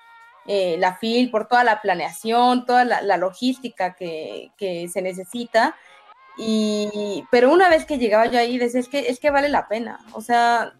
eh, 0.45 0.75
la 0.77 0.95
FIL 0.95 1.31
por 1.31 1.47
toda 1.47 1.63
la 1.63 1.81
planeación, 1.81 2.65
toda 2.65 2.85
la, 2.85 3.17
logística 3.17 3.95
que, 3.95 4.51
se 4.91 5.01
necesita. 5.01 5.75
Y, 6.37 7.23
pero 7.31 7.51
una 7.51 7.69
vez 7.69 7.85
que 7.85 7.97
llegaba 7.97 8.27
yo 8.27 8.39
ahí, 8.39 8.57
decía, 8.57 8.79
es 8.79 8.87
que, 8.87 8.99
es 8.99 9.19
que 9.19 9.31
vale 9.31 9.49
la 9.49 9.67
pena, 9.67 9.99
o 10.13 10.21
sea, 10.21 10.73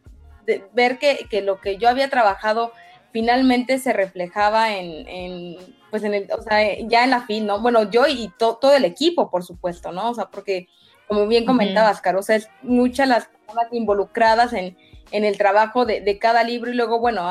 ver 0.74 1.00
que, 1.00 1.28
que 1.30 1.42
lo 1.42 1.60
que 1.60 1.78
yo 1.78 1.90
había 1.90 2.10
trabajado 2.10 2.72
finalmente 3.14 3.78
se 3.78 3.94
reflejaba 3.94 4.76
en, 4.76 5.56
pues 5.92 6.04
en 6.04 6.16
el, 6.16 6.32
o 6.32 6.42
sea, 6.42 6.60
ya 6.88 7.04
en 7.04 7.12
la 7.12 7.22
fin, 7.26 7.46
¿no? 7.46 7.62
Bueno, 7.62 7.90
yo 7.90 8.08
y 8.08 8.32
todo 8.38 8.74
el 8.74 8.84
equipo, 8.84 9.30
por 9.30 9.44
supuesto, 9.44 9.92
¿no? 9.92 10.10
O 10.10 10.14
sea, 10.16 10.26
porque, 10.26 10.68
como 11.08 11.28
bien 11.28 11.46
comentabas, 11.46 12.02
Caro, 12.02 12.20
o 12.20 12.24
sea, 12.24 12.36
es 12.36 12.50
muchas 12.64 13.08
las 13.08 13.28
personas 13.28 13.68
involucradas 13.72 14.54
en, 14.54 14.76
en 15.12 15.26
el 15.26 15.38
trabajo 15.38 15.86
de, 15.86 16.18
cada 16.20 16.44
libro 16.44 16.72
y 16.72 16.76
luego, 16.76 17.00
bueno, 17.00 17.30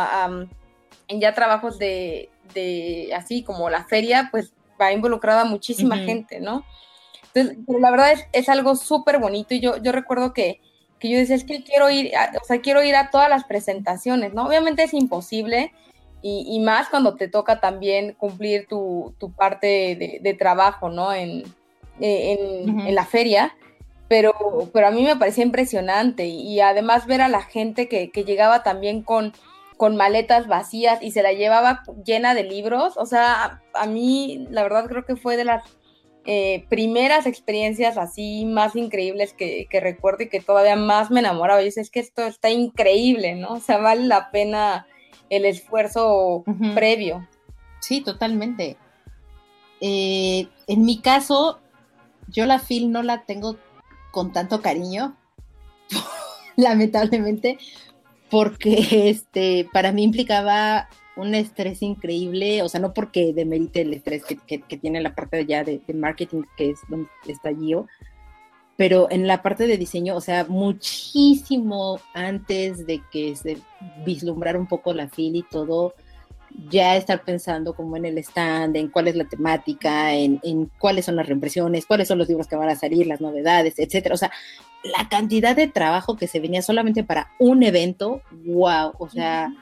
en 1.09 1.21
ya 1.21 1.35
trabajos 1.35 1.81
de, 1.81 2.31
de, 2.55 3.13
así 3.17 3.43
como 3.43 3.69
la 3.69 3.85
feria, 3.85 4.29
pues 4.31 4.55
va 4.81 4.93
involucrada 4.93 5.45
muchísima 5.45 5.97
gente, 5.99 6.39
¿no? 6.41 6.65
Entonces, 7.35 7.59
la 7.67 7.91
verdad 7.91 8.13
es, 8.13 8.27
es 8.33 8.49
algo 8.49 8.77
súper 8.77 9.19
bonito 9.19 9.55
y 9.55 9.61
yo, 9.61 9.79
yo 9.79 9.91
recuerdo 9.91 10.33
que, 10.33 10.61
que 11.03 11.11
yo 11.11 11.19
decía, 11.19 11.35
es 11.35 11.43
que 11.43 11.65
quiero 11.65 11.91
ir, 11.91 12.13
o 12.41 12.45
sea, 12.45 12.61
quiero 12.61 12.85
ir 12.85 12.95
a 12.95 13.11
todas 13.11 13.29
las 13.29 13.43
presentaciones, 13.43 14.35
¿no? 14.35 14.47
Obviamente 14.47 14.85
es 14.85 14.95
imposible 14.95 15.73
y, 16.23 16.61
más 16.61 16.89
cuando 16.89 17.17
te 17.17 17.27
toca 17.27 17.59
también 17.59 18.13
cumplir 18.13 18.69
tu, 18.69 19.13
parte 19.37 20.21
de, 20.23 20.35
trabajo, 20.35 20.91
¿no? 20.91 21.13
En, 21.13 21.43
en, 21.99 22.95
la 22.95 23.05
feria, 23.05 23.57
pero, 24.07 24.71
pero 24.73 24.87
a 24.87 24.91
mí 24.93 25.03
me 25.03 25.17
parecía 25.17 25.43
impresionante 25.43 26.27
y, 26.27 26.61
además 26.61 27.07
ver 27.07 27.21
a 27.21 27.29
la 27.29 27.43
gente 27.43 27.89
que, 27.89 28.07
llegaba 28.25 28.63
también 28.63 29.03
con, 29.03 29.33
con 29.77 29.97
maletas 29.97 30.47
vacías 30.47 31.03
y 31.03 31.11
se 31.11 31.25
la 31.25 31.33
llevaba 31.33 31.83
llena 32.05 32.33
de 32.35 32.45
libros, 32.45 32.97
o 32.97 33.07
sea, 33.07 33.61
a 33.75 33.87
mí 33.87 34.47
la 34.51 34.63
verdad 34.63 34.87
creo 34.87 35.05
que 35.05 35.17
fue 35.17 35.37
de 35.37 35.47
las 35.47 35.65
eh, 36.25 36.67
primeras 36.69 37.27
experiencias 37.27 37.99
así 37.99 38.45
más 38.45 38.77
increíbles 38.77 39.33
que, 39.33 39.67
recuerdo 39.73 40.23
y 40.23 40.29
que 40.29 40.41
todavía 40.41 40.77
más 40.77 41.11
me 41.11 41.21
enamoraba. 41.21 41.63
Y 41.63 41.69
es 41.69 41.91
que 41.91 42.01
esto 42.01 42.23
está 42.23 42.51
increíble, 42.51 43.35
¿no? 43.35 43.55
O 43.55 43.61
sea, 43.61 43.79
vale 43.79 44.05
la 44.05 44.31
pena 44.31 44.87
el 45.31 45.45
esfuerzo 45.45 46.45
previo. 46.75 47.27
Sí, 47.81 48.03
totalmente. 48.03 48.77
Eh, 49.81 50.47
en 50.69 50.85
mi 50.85 51.01
caso, 51.01 51.59
yo 52.29 52.47
la 52.47 52.61
FIL 52.61 52.93
no 52.93 53.03
la 53.03 53.25
tengo 53.25 53.57
con 54.13 54.33
tanto 54.33 54.63
cariño, 54.63 55.17
lamentablemente, 56.57 57.59
porque 58.31 59.09
este, 59.11 59.69
para 59.73 59.91
mí 59.91 60.05
implicaba 60.05 60.89
un 61.17 61.35
estrés 61.35 61.83
increíble, 61.83 62.63
o 62.63 62.69
sea, 62.69 62.81
no 62.81 62.95
porque 62.95 63.33
demerite 63.33 63.83
el 63.83 63.95
estrés 63.95 64.25
que, 64.25 64.59
tiene 64.79 65.01
la 65.01 65.15
parte 65.15 65.45
ya 65.45 65.65
de, 65.65 65.81
marketing, 65.95 66.43
que 66.57 66.71
es 66.71 66.81
donde 66.89 67.09
está 67.27 67.55
Gio, 67.55 67.87
pero 68.77 69.09
en 69.11 69.27
la 69.27 69.43
parte 69.43 69.67
de 69.67 69.77
diseño, 69.77 70.17
o 70.17 70.21
sea, 70.21 70.47
muchísimo 70.49 72.01
antes 72.15 72.87
de 72.87 73.03
que 73.13 73.37
se 73.37 73.59
vislumbrara 74.05 74.59
un 74.59 74.67
poco 74.67 74.95
la 74.95 75.09
fila 75.09 75.39
y 75.39 75.43
todo, 75.43 75.95
ya 76.69 76.97
estar 76.97 77.23
pensando 77.23 77.75
como 77.75 77.97
en 77.97 78.05
el 78.07 78.19
stand, 78.19 78.77
en 78.77 78.89
cuál 78.89 79.09
es 79.09 79.17
la 79.17 79.25
temática, 79.25 80.15
en, 80.15 80.41
en, 80.43 80.71
cuáles 80.79 81.05
son 81.05 81.17
las 81.17 81.27
reimpresiones, 81.27 81.87
cuáles 81.87 82.09
son 82.09 82.19
los 82.19 82.29
libros 82.29 82.47
que 82.47 82.57
van 82.57 82.69
a 82.69 82.77
salir, 82.77 83.07
las 83.07 83.21
novedades, 83.21 83.79
etcétera. 83.79 84.15
O 84.15 84.19
sea, 84.19 84.31
la 84.83 85.09
cantidad 85.09 85.55
de 85.55 85.69
trabajo 85.69 86.17
que 86.17 86.27
se 86.27 86.41
venía 86.41 86.63
solamente 86.63 87.05
para 87.05 87.31
un 87.39 87.63
evento, 87.63 88.23
wow, 88.45 88.93
o 88.99 89.09
sea, 89.09 89.53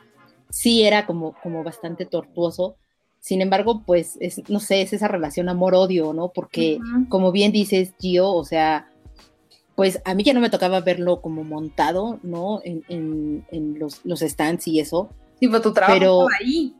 sí 0.50 0.84
era 0.84 1.06
como, 1.06 1.34
como 1.42 1.64
bastante 1.64 2.06
tortuoso. 2.06 2.76
Sin 3.20 3.42
embargo, 3.42 3.82
pues, 3.84 4.16
es, 4.20 4.48
no 4.48 4.60
sé, 4.60 4.82
es 4.82 4.92
esa 4.92 5.08
relación 5.08 5.48
amor-odio, 5.48 6.12
¿no? 6.12 6.28
Porque, 6.28 6.78
como 7.08 7.32
bien 7.32 7.52
dices, 7.52 7.92
Gio, 7.98 8.30
o 8.30 8.44
sea, 8.44 8.88
pues 9.74 10.00
a 10.04 10.14
mí 10.14 10.22
ya 10.22 10.34
no 10.34 10.40
me 10.40 10.50
tocaba 10.50 10.80
verlo 10.80 11.20
como 11.20 11.44
montado, 11.44 12.18
¿no? 12.22 12.60
En, 12.64 12.84
en, 13.50 13.78
los, 13.78 14.04
los, 14.04 14.20
stands 14.20 14.68
y 14.68 14.80
eso. 14.80 15.10
Sí, 15.38 15.48
pero 15.48 15.60
tu 15.60 15.72
trabajo 15.72 15.98
pero, 15.98 16.28
estaba 16.28 16.36
ahí. 16.40 16.74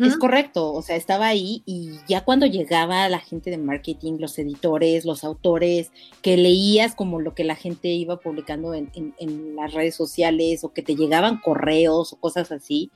Es 0.00 0.16
correcto, 0.16 0.72
o 0.72 0.80
sea, 0.80 0.94
estaba 0.94 1.26
ahí 1.26 1.64
y 1.66 1.98
ya 2.06 2.24
cuando 2.24 2.46
llegaba 2.46 3.08
la 3.08 3.18
gente 3.18 3.50
de 3.50 3.58
marketing, 3.58 4.18
los 4.20 4.38
editores, 4.38 5.04
los 5.04 5.24
autores, 5.24 5.90
que 6.22 6.36
leías 6.36 6.94
como 6.94 7.20
lo 7.20 7.34
que 7.34 7.42
la 7.42 7.56
gente 7.56 7.88
iba 7.88 8.20
publicando 8.20 8.74
en, 8.74 8.92
en 8.94 9.56
las 9.56 9.74
redes 9.74 9.96
sociales 9.96 10.62
o 10.62 10.72
que 10.72 10.82
te 10.82 10.94
llegaban 10.94 11.38
correos 11.38 12.12
o 12.12 12.16
cosas 12.16 12.52
así, 12.52 12.92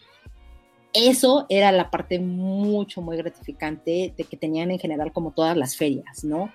eso 0.97 1.47
era 1.49 1.72
la 1.72 1.90
parte 1.90 2.18
mucho, 2.18 3.03
muy 3.03 3.16
gratificante 3.16 4.14
de 4.16 4.24
que 4.24 4.36
tenían 4.36 4.70
en 4.70 4.78
general 4.78 5.12
como 5.12 5.32
todas 5.32 5.57
las 5.57 5.76
ferias, 5.76 6.24
¿no? 6.24 6.53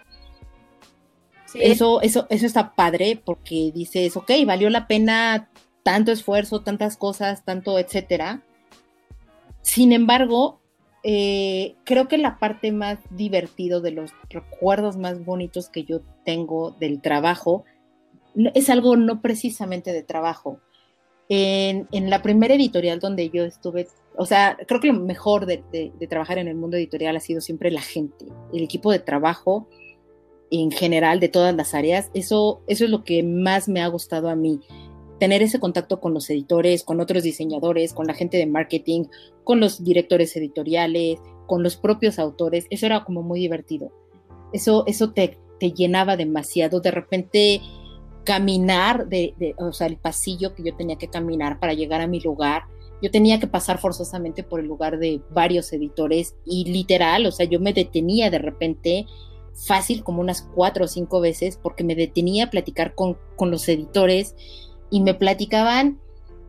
Eso, 1.53 2.01
eso, 2.01 2.27
eso 2.29 2.45
está 2.45 2.73
padre 2.73 3.21
porque 3.23 3.71
dices, 3.73 4.15
ok, 4.15 4.31
valió 4.45 4.69
la 4.69 4.87
pena 4.87 5.49
tanto 5.83 6.11
esfuerzo, 6.11 6.61
tantas 6.61 6.97
cosas, 6.97 7.43
tanto 7.43 7.77
etcétera. 7.77 8.41
Sin 9.61 9.91
embargo, 9.91 10.61
eh, 11.03 11.75
creo 11.83 12.07
que 12.07 12.17
la 12.17 12.37
parte 12.37 12.71
más 12.71 12.99
divertido 13.09 13.81
de 13.81 13.91
los 13.91 14.11
recuerdos 14.29 14.97
más 14.97 15.25
bonitos 15.25 15.69
que 15.69 15.83
yo 15.83 16.01
tengo 16.23 16.71
del 16.79 17.01
trabajo 17.01 17.65
es 18.53 18.69
algo 18.69 18.95
no 18.95 19.21
precisamente 19.21 19.93
de 19.93 20.03
trabajo. 20.03 20.59
En, 21.27 21.87
la 22.09 22.21
primera 22.21 22.55
editorial 22.55 22.99
donde 22.99 23.29
yo 23.29 23.43
estuve, 23.45 23.87
o 24.17 24.25
sea, 24.25 24.57
creo 24.67 24.79
que 24.79 24.87
lo 24.87 24.99
mejor 24.99 25.45
de, 25.45 25.63
trabajar 26.09 26.37
en 26.37 26.47
el 26.47 26.55
mundo 26.55 26.77
editorial 26.77 27.15
ha 27.15 27.19
sido 27.21 27.41
siempre 27.41 27.71
la 27.71 27.81
gente, 27.81 28.25
el 28.53 28.63
equipo 28.63 28.91
de 28.91 28.99
trabajo 28.99 29.67
en 30.49 30.71
general 30.71 31.19
de 31.19 31.29
todas 31.29 31.55
las 31.55 31.73
áreas. 31.73 32.11
Eso, 32.13 32.61
eso 32.67 32.85
es 32.85 32.89
lo 32.89 33.03
que 33.03 33.23
más 33.23 33.69
me 33.69 33.81
ha 33.81 33.87
gustado 33.87 34.29
a 34.29 34.35
mí 34.35 34.59
tener 35.19 35.43
ese 35.43 35.59
contacto 35.59 35.99
con 36.01 36.15
los 36.15 36.29
editores, 36.31 36.83
con 36.83 36.99
otros 36.99 37.21
diseñadores, 37.21 37.93
con 37.93 38.07
la 38.07 38.15
gente 38.15 38.37
de 38.37 38.47
marketing, 38.47 39.05
con 39.43 39.59
los 39.59 39.83
directores 39.83 40.35
editoriales, 40.35 41.19
con 41.45 41.61
los 41.61 41.77
propios 41.77 42.17
autores, 42.17 42.65
eso 42.71 42.87
era 42.87 43.03
como 43.03 43.21
muy 43.21 43.39
divertido. 43.39 43.91
Eso, 44.51 44.83
eso 44.87 45.11
te, 45.11 45.37
te 45.59 45.73
llenaba 45.73 46.17
demasiado. 46.17 46.79
De 46.79 46.89
repente 46.89 47.61
caminar, 48.23 49.07
de, 49.07 49.35
de, 49.37 49.53
o 49.57 49.71
sea, 49.73 49.87
el 49.87 49.97
pasillo 49.97 50.55
que 50.55 50.63
yo 50.63 50.75
tenía 50.75 50.95
que 50.97 51.07
caminar 51.07 51.59
para 51.59 51.73
llegar 51.73 52.01
a 52.01 52.07
mi 52.07 52.19
lugar, 52.19 52.63
yo 53.01 53.11
tenía 53.11 53.39
que 53.39 53.47
pasar 53.47 53.79
forzosamente 53.79 54.43
por 54.43 54.59
el 54.59 54.67
lugar 54.67 54.99
de 54.99 55.21
varios 55.31 55.71
editores 55.73 56.35
y 56.45 56.65
literal, 56.71 57.25
o 57.25 57.31
sea, 57.31 57.45
yo 57.45 57.59
me 57.59 57.73
detenía 57.73 58.29
de 58.29 58.39
repente 58.39 59.05
fácil 59.53 60.03
como 60.03 60.21
unas 60.21 60.41
cuatro 60.41 60.85
o 60.85 60.87
cinco 60.87 61.19
veces 61.19 61.59
porque 61.61 61.83
me 61.83 61.95
detenía 61.95 62.45
a 62.45 62.49
platicar 62.49 62.95
con, 62.95 63.17
con 63.35 63.51
los 63.51 63.67
editores 63.67 64.35
y 64.89 65.01
me 65.01 65.13
platicaban 65.13 65.99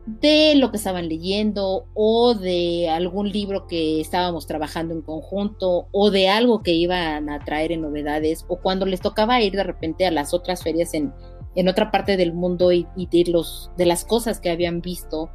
de 0.05 0.55
lo 0.55 0.69
que 0.69 0.77
estaban 0.77 1.07
leyendo 1.07 1.85
o 1.93 2.33
de 2.33 2.89
algún 2.89 3.29
libro 3.31 3.67
que 3.67 4.01
estábamos 4.01 4.47
trabajando 4.47 4.93
en 4.93 5.01
conjunto 5.01 5.87
o 5.91 6.11
de 6.11 6.27
algo 6.27 6.61
que 6.61 6.73
iban 6.73 7.29
a 7.29 7.43
traer 7.43 7.71
en 7.71 7.81
novedades 7.81 8.45
o 8.49 8.57
cuando 8.57 8.85
les 8.85 8.99
tocaba 8.99 9.41
ir 9.41 9.53
de 9.53 9.63
repente 9.63 10.05
a 10.05 10.11
las 10.11 10.33
otras 10.33 10.61
ferias 10.61 10.93
en, 10.93 11.13
en 11.55 11.69
otra 11.69 11.89
parte 11.89 12.17
del 12.17 12.33
mundo 12.33 12.73
y, 12.73 12.85
de, 12.95 13.23
los, 13.31 13.71
de 13.77 13.85
las 13.85 14.03
cosas 14.03 14.41
que 14.41 14.49
habían 14.49 14.81
visto 14.81 15.29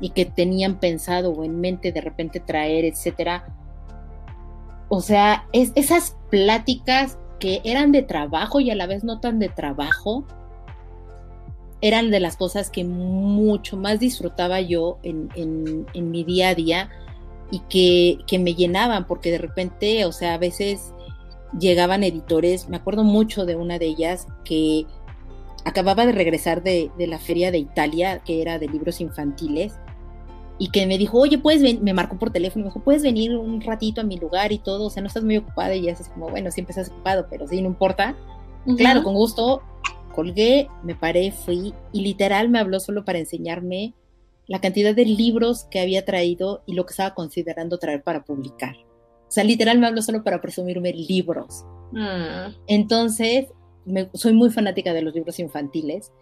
y 0.00 0.10
que 0.10 0.24
tenían 0.24 0.80
pensado 0.80 1.30
o 1.30 1.44
en 1.44 1.60
mente 1.60 1.92
de 1.92 2.00
repente 2.00 2.40
traer, 2.40 2.84
etcétera. 2.84 3.44
O 4.88 5.00
sea, 5.00 5.46
es, 5.52 5.72
esas 5.74 6.16
pláticas 6.30 7.18
que 7.38 7.60
eran 7.64 7.92
de 7.92 8.02
trabajo 8.02 8.60
y 8.60 8.70
a 8.70 8.74
la 8.74 8.86
vez 8.86 9.04
no 9.04 9.20
tan 9.20 9.38
de 9.38 9.48
trabajo, 9.48 10.24
eran 11.80 12.10
de 12.10 12.20
las 12.20 12.36
cosas 12.36 12.70
que 12.70 12.84
mucho 12.84 13.76
más 13.76 13.98
disfrutaba 13.98 14.60
yo 14.60 14.98
en, 15.02 15.86
mi 15.94 16.24
día 16.24 16.50
a 16.50 16.54
día 16.54 16.90
y 17.50 17.60
que, 18.26 18.38
me 18.38 18.54
llenaban, 18.54 19.06
porque 19.06 19.30
de 19.30 19.38
repente, 19.38 20.04
o 20.04 20.12
sea, 20.12 20.34
a 20.34 20.38
veces 20.38 20.92
llegaban 21.58 22.04
editores, 22.04 22.68
me 22.68 22.76
acuerdo 22.76 23.02
mucho 23.02 23.46
de 23.46 23.56
una 23.56 23.78
de 23.78 23.86
ellas 23.86 24.26
que 24.44 24.86
acababa 25.64 26.06
de 26.06 26.12
regresar 26.12 26.62
de, 26.62 26.90
la 26.98 27.18
feria 27.18 27.50
de 27.50 27.58
Italia, 27.58 28.20
que 28.24 28.42
era 28.42 28.58
de 28.58 28.68
libros 28.68 29.00
infantiles, 29.00 29.72
y 30.60 30.68
que 30.68 30.86
me 30.86 30.98
dijo, 30.98 31.18
oye, 31.18 31.38
puedes 31.38 31.62
venir, 31.62 31.80
me 31.80 31.94
marcó 31.94 32.18
por 32.18 32.30
teléfono, 32.30 32.66
me 32.66 32.68
dijo, 32.68 32.84
puedes 32.84 33.02
venir 33.02 33.34
un 33.34 33.62
ratito 33.62 34.02
a 34.02 34.04
mi 34.04 34.18
lugar 34.18 34.52
y 34.52 34.58
todo, 34.58 34.84
o 34.84 34.90
sea, 34.90 35.00
no 35.00 35.06
estás 35.06 35.24
muy 35.24 35.38
ocupada 35.38 35.74
y 35.74 35.84
ya 35.84 35.92
es 35.92 36.06
como, 36.10 36.28
bueno, 36.28 36.50
siempre 36.50 36.72
estás 36.72 36.90
ocupado, 36.90 37.26
pero 37.30 37.48
sí, 37.48 37.62
no 37.62 37.68
importa. 37.68 38.14
Claro, 38.76 39.02
con 39.02 39.14
gusto, 39.14 39.62
colgué, 40.14 40.68
me 40.82 40.94
paré, 40.94 41.32
fui 41.32 41.72
y 41.92 42.02
literal 42.02 42.50
me 42.50 42.58
habló 42.58 42.78
solo 42.78 43.06
para 43.06 43.18
enseñarme 43.18 43.94
la 44.48 44.60
cantidad 44.60 44.94
de 44.94 45.06
libros 45.06 45.64
que 45.70 45.80
había 45.80 46.04
traído 46.04 46.62
y 46.66 46.74
lo 46.74 46.84
que 46.84 46.90
estaba 46.90 47.14
considerando 47.14 47.78
traer 47.78 48.02
para 48.02 48.22
publicar. 48.22 48.76
O 49.28 49.32
sea, 49.32 49.44
literal 49.44 49.78
me 49.78 49.86
habló 49.86 50.02
solo 50.02 50.22
para 50.22 50.42
presumirme 50.42 50.92
libros. 50.92 51.64
Mm. 51.92 52.52
Entonces, 52.66 53.46
soy 54.12 54.34
muy 54.34 54.50
fanática 54.50 54.92
de 54.92 55.00
los 55.00 55.14
libros 55.14 55.38
infantiles 55.38 56.12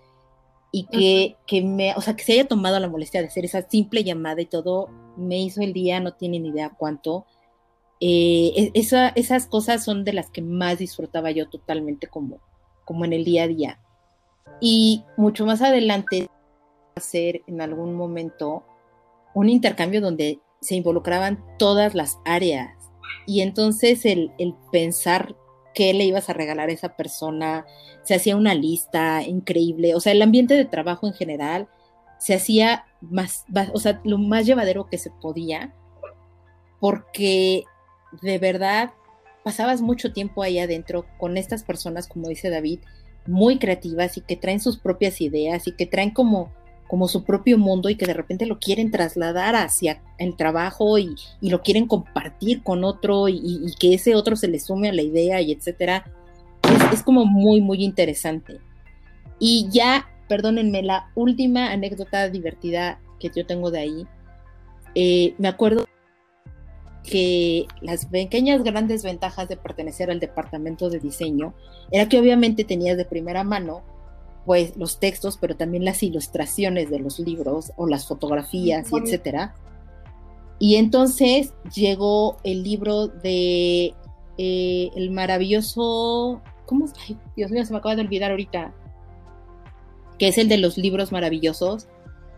y 0.71 0.85
que, 0.87 1.37
que, 1.47 1.63
me, 1.63 1.95
o 1.95 2.01
sea, 2.01 2.15
que 2.15 2.25
se 2.25 2.33
haya 2.33 2.47
tomado 2.47 2.79
la 2.79 2.89
molestia 2.89 3.21
de 3.21 3.29
hacer 3.29 3.45
esa 3.45 3.63
simple 3.63 4.05
llamada 4.05 4.41
y 4.43 4.47
todo, 4.47 4.89
me 5.17 5.41
hizo 5.41 5.63
el 5.63 5.73
día, 5.73 6.01
no 6.01 6.13
tienen 6.13 6.47
idea 6.47 6.71
cuánto. 6.77 7.25
Eh, 8.01 8.53
e, 8.55 8.71
esa, 8.75 9.09
esas 9.11 9.47
cosas 9.47 9.85
son 9.85 10.05
de 10.05 10.13
las 10.13 10.31
que 10.31 10.43
más 10.43 10.79
disfrutaba 10.79 11.31
yo 11.31 11.49
totalmente 11.49 12.07
como, 12.07 12.39
como 12.85 13.05
en 13.05 13.13
el 13.13 13.25
día 13.25 13.45
a 13.45 13.49
día. 13.49 13.81
Y 14.61 15.05
mucho 15.17 15.47
más 15.47 15.63
adelante 15.63 16.29
hacer 16.97 17.43
en 17.47 17.61
algún 17.61 17.95
momento 17.95 18.65
un 19.35 19.49
intercambio 19.49 20.01
donde 20.01 20.41
se 20.61 20.75
involucraban 20.75 21.43
todas 21.59 21.95
las 21.95 22.19
áreas. 22.25 22.75
Y 23.27 23.41
entonces 23.41 24.05
el, 24.05 24.33
el 24.39 24.55
pensar 24.71 25.35
qué 25.79 25.95
le 25.95 26.03
ibas 26.03 26.29
a 26.29 26.33
regalar 26.33 26.71
a 26.71 26.73
esa 26.73 26.97
persona, 26.97 27.65
se 28.03 28.17
hacía 28.17 28.35
una 28.35 28.53
lista 28.53 29.23
increíble, 29.23 29.95
o 29.95 30.01
sea, 30.01 30.11
el 30.11 30.21
ambiente 30.23 30.55
de 30.55 30.65
trabajo 30.65 31.07
en 31.07 31.13
general 31.13 31.69
se 32.19 32.35
hacía 32.35 32.85
más, 33.01 33.45
o 33.73 33.79
sea, 33.79 34.01
lo 34.03 34.19
más 34.19 34.45
llevadero 34.45 34.89
que 34.89 34.99
se 34.99 35.13
podía, 35.13 35.73
porque 36.81 37.63
de 38.23 38.39
verdad 38.39 38.91
pasabas 39.45 39.81
mucho 39.81 40.13
tiempo 40.13 40.43
ahí 40.43 40.59
adentro 40.59 41.07
con 41.17 41.37
estas 41.37 41.63
personas, 41.63 42.09
como 42.09 42.27
dice 42.27 42.51
David, 42.51 42.81
muy 43.29 43.61
creativas 43.61 44.17
y 44.17 44.23
que 44.23 44.35
traen 44.35 44.59
sus 44.59 44.79
propias 44.79 45.21
ideas 45.21 45.69
y 45.69 45.77
que 45.77 45.87
traen 45.87 46.11
como, 46.11 46.53
como 46.89 47.07
su 47.07 47.23
propio 47.23 47.59
mundo 47.59 47.91
y 47.91 47.97
que 47.97 48.07
de 48.07 48.15
repente 48.15 48.47
lo 48.47 48.59
quieren 48.59 48.91
trasladar 48.91 49.55
hacia 49.55 50.03
el 50.17 50.37
trabajo 50.37 50.99
y, 50.99 51.15
lo 51.43 51.63
quieren 51.63 51.87
compartir 51.87 52.63
con 52.63 52.83
otro 52.83 53.29
y, 53.29 53.73
que 53.79 53.95
ese 53.95 54.15
otro 54.15 54.35
se 54.35 54.49
le 54.49 54.59
sume 54.59 54.89
a 54.89 54.93
la 54.93 55.03
idea 55.03 55.41
y 55.41 55.53
etcétera. 55.53 56.05
Es, 56.93 57.03
como 57.03 57.25
muy, 57.25 57.61
muy 57.61 57.85
interesante. 57.85 58.59
Y 59.39 59.69
ya, 59.71 60.09
perdónenme, 60.29 60.83
la 60.83 61.11
última 61.15 61.71
anécdota 61.71 62.29
divertida 62.29 62.99
que 63.21 63.31
yo 63.35 63.47
tengo 63.47 63.71
de 63.71 63.79
ahí, 63.79 64.07
eh, 64.95 65.35
me 65.39 65.49
acuerdo 65.49 65.85
que 67.05 67.67
las 67.81 68.07
pequeñas 68.07 68.63
grandes 68.63 69.03
ventajas 69.03 69.49
de 69.49 69.57
pertenecer 69.57 70.11
al 70.11 70.21
departamento 70.21 70.91
de 70.91 70.99
diseño 70.99 71.55
era 71.91 72.09
que 72.09 72.19
obviamente 72.19 72.65
tenías 72.65 72.97
de 72.97 73.05
primera 73.05 73.45
mano 73.45 73.83
pues 74.49 74.79
los 74.79 74.99
textos, 74.99 75.37
pero 75.39 75.57
también 75.57 75.85
las 75.85 76.03
ilustraciones 76.03 76.89
de 76.89 77.01
los 77.01 77.19
libros 77.19 77.73
o 77.77 77.87
las 77.87 78.09
fotografías 78.09 78.91
y 78.91 78.97
etcétera. 78.97 79.55
Y 80.59 80.77
entonces 80.77 81.53
llegó 81.75 82.39
el 82.45 82.63
libro 82.63 83.09
de 83.09 83.93
eh, 84.39 84.91
el 84.97 85.11
maravilloso, 85.11 86.41
¿cómo? 86.65 86.87
Ay, 87.07 87.19
Dios 87.37 87.51
mío, 87.51 87.63
se 87.67 87.73
me 87.73 87.79
acaba 87.79 87.95
de 87.95 88.01
olvidar 88.01 88.31
ahorita, 88.31 88.73
que 90.19 90.29
es 90.29 90.39
el 90.39 90.49
de 90.49 90.57
los 90.57 90.79
libros 90.79 91.13
maravillosos 91.13 91.87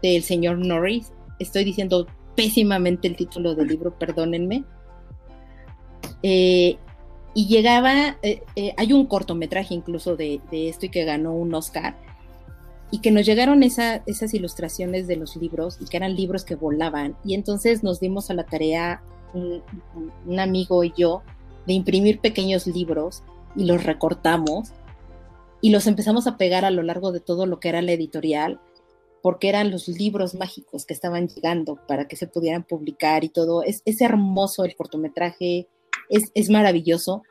del 0.03 0.25
señor 0.25 0.59
Norris. 0.59 1.13
Estoy 1.39 1.63
diciendo 1.63 2.09
pésimamente 2.35 3.07
el 3.07 3.15
título 3.15 3.55
del 3.55 3.69
libro, 3.69 3.97
perdónenme. 3.97 4.65
Eh, 6.25 6.77
y 7.35 7.47
llegaba, 7.47 8.17
eh, 8.23 8.43
eh, 8.57 8.75
hay 8.77 8.93
un 8.93 9.07
cortometraje 9.07 9.75
incluso 9.75 10.17
de, 10.17 10.41
esto 10.51 10.87
y 10.87 10.89
que 10.89 11.05
ganó 11.05 11.33
un 11.33 11.55
Oscar, 11.55 11.97
y 12.91 13.01
que 13.01 13.13
nos 13.13 13.25
llegaron 13.25 13.63
esas 13.63 14.35
ilustraciones 14.35 15.07
de 15.07 15.15
los 15.15 15.37
libros 15.37 15.79
y 15.81 15.85
que 15.85 15.97
eran 15.97 16.17
libros 16.17 16.45
que 16.45 16.57
volaban. 16.57 17.17
Y 17.25 17.35
entonces 17.35 17.85
nos 17.85 18.01
dimos 18.01 18.31
a 18.31 18.35
la 18.35 18.45
tarea, 18.45 19.01
un, 19.33 19.63
un 20.27 20.41
amigo 20.41 20.83
y 20.83 20.93
yo, 20.97 21.23
de 21.69 21.75
imprimir 21.75 22.19
pequeños 22.19 22.67
libros 22.67 23.23
y 23.55 23.65
los 23.65 23.85
recortamos 23.85 24.73
y 25.61 25.71
los 25.71 25.87
empezamos 25.87 26.27
a 26.27 26.37
pegar 26.37 26.65
a 26.65 26.71
lo 26.71 26.83
largo 26.83 27.13
de 27.13 27.21
todo 27.21 27.47
lo 27.47 27.61
que 27.61 27.69
era 27.69 27.81
la 27.81 27.93
editorial 27.93 28.61
porque 29.23 29.49
eran 29.49 29.71
los 29.71 29.89
libros 29.89 30.35
mágicos 30.35 30.87
que 30.87 30.95
estaban 30.95 31.29
llegando 31.29 31.79
para 31.87 32.09
que 32.09 32.17
se 32.17 32.27
pudieran 32.27 32.65
publicar 32.65 33.25
y 33.25 33.29
todo. 33.29 33.63
Es, 33.63 33.83
hermoso 34.01 34.65
el 34.65 34.75
cortometraje, 34.77 35.69
es, 36.11 36.51
maravilloso. 36.51 37.23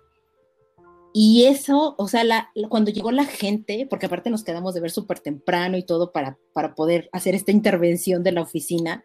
Y 1.14 1.46
eso, 1.46 1.96
o 1.98 2.08
sea, 2.08 2.24
cuando 2.70 2.92
llegó 2.92 3.12
la 3.12 3.26
gente, 3.26 3.88
porque 3.90 4.06
aparte 4.06 4.30
nos 4.30 4.44
quedamos 4.44 4.74
de 4.74 4.82
ver 4.82 4.92
súper 4.92 5.20
temprano 5.20 5.78
y 5.78 5.84
todo 5.84 6.12
para, 6.12 6.38
para 6.54 6.76
poder 6.76 7.10
hacer 7.12 7.36
esta 7.36 7.52
intervención 7.52 8.24
de 8.24 8.32
la 8.32 8.42
oficina, 8.42 9.04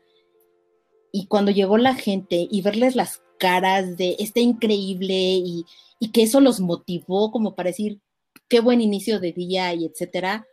y 1.12 1.26
cuando 1.26 1.50
llegó 1.50 1.78
la 1.78 1.94
gente 1.94 2.46
y 2.50 2.60
verles 2.62 2.96
las 2.96 3.22
caras 3.38 3.96
de 3.96 4.16
este 4.18 4.40
increíble 4.40 5.14
y, 5.14 5.64
y 6.00 6.10
que 6.10 6.22
eso 6.22 6.40
los 6.40 6.60
motivó 6.60 7.30
como 7.30 7.54
para 7.54 7.70
decir, 7.70 8.00
qué 8.48 8.60
buen 8.60 8.80
inicio 8.80 9.20
de 9.20 9.32
día 9.32 9.72
y 9.74 9.86
etcétera, 9.86 10.46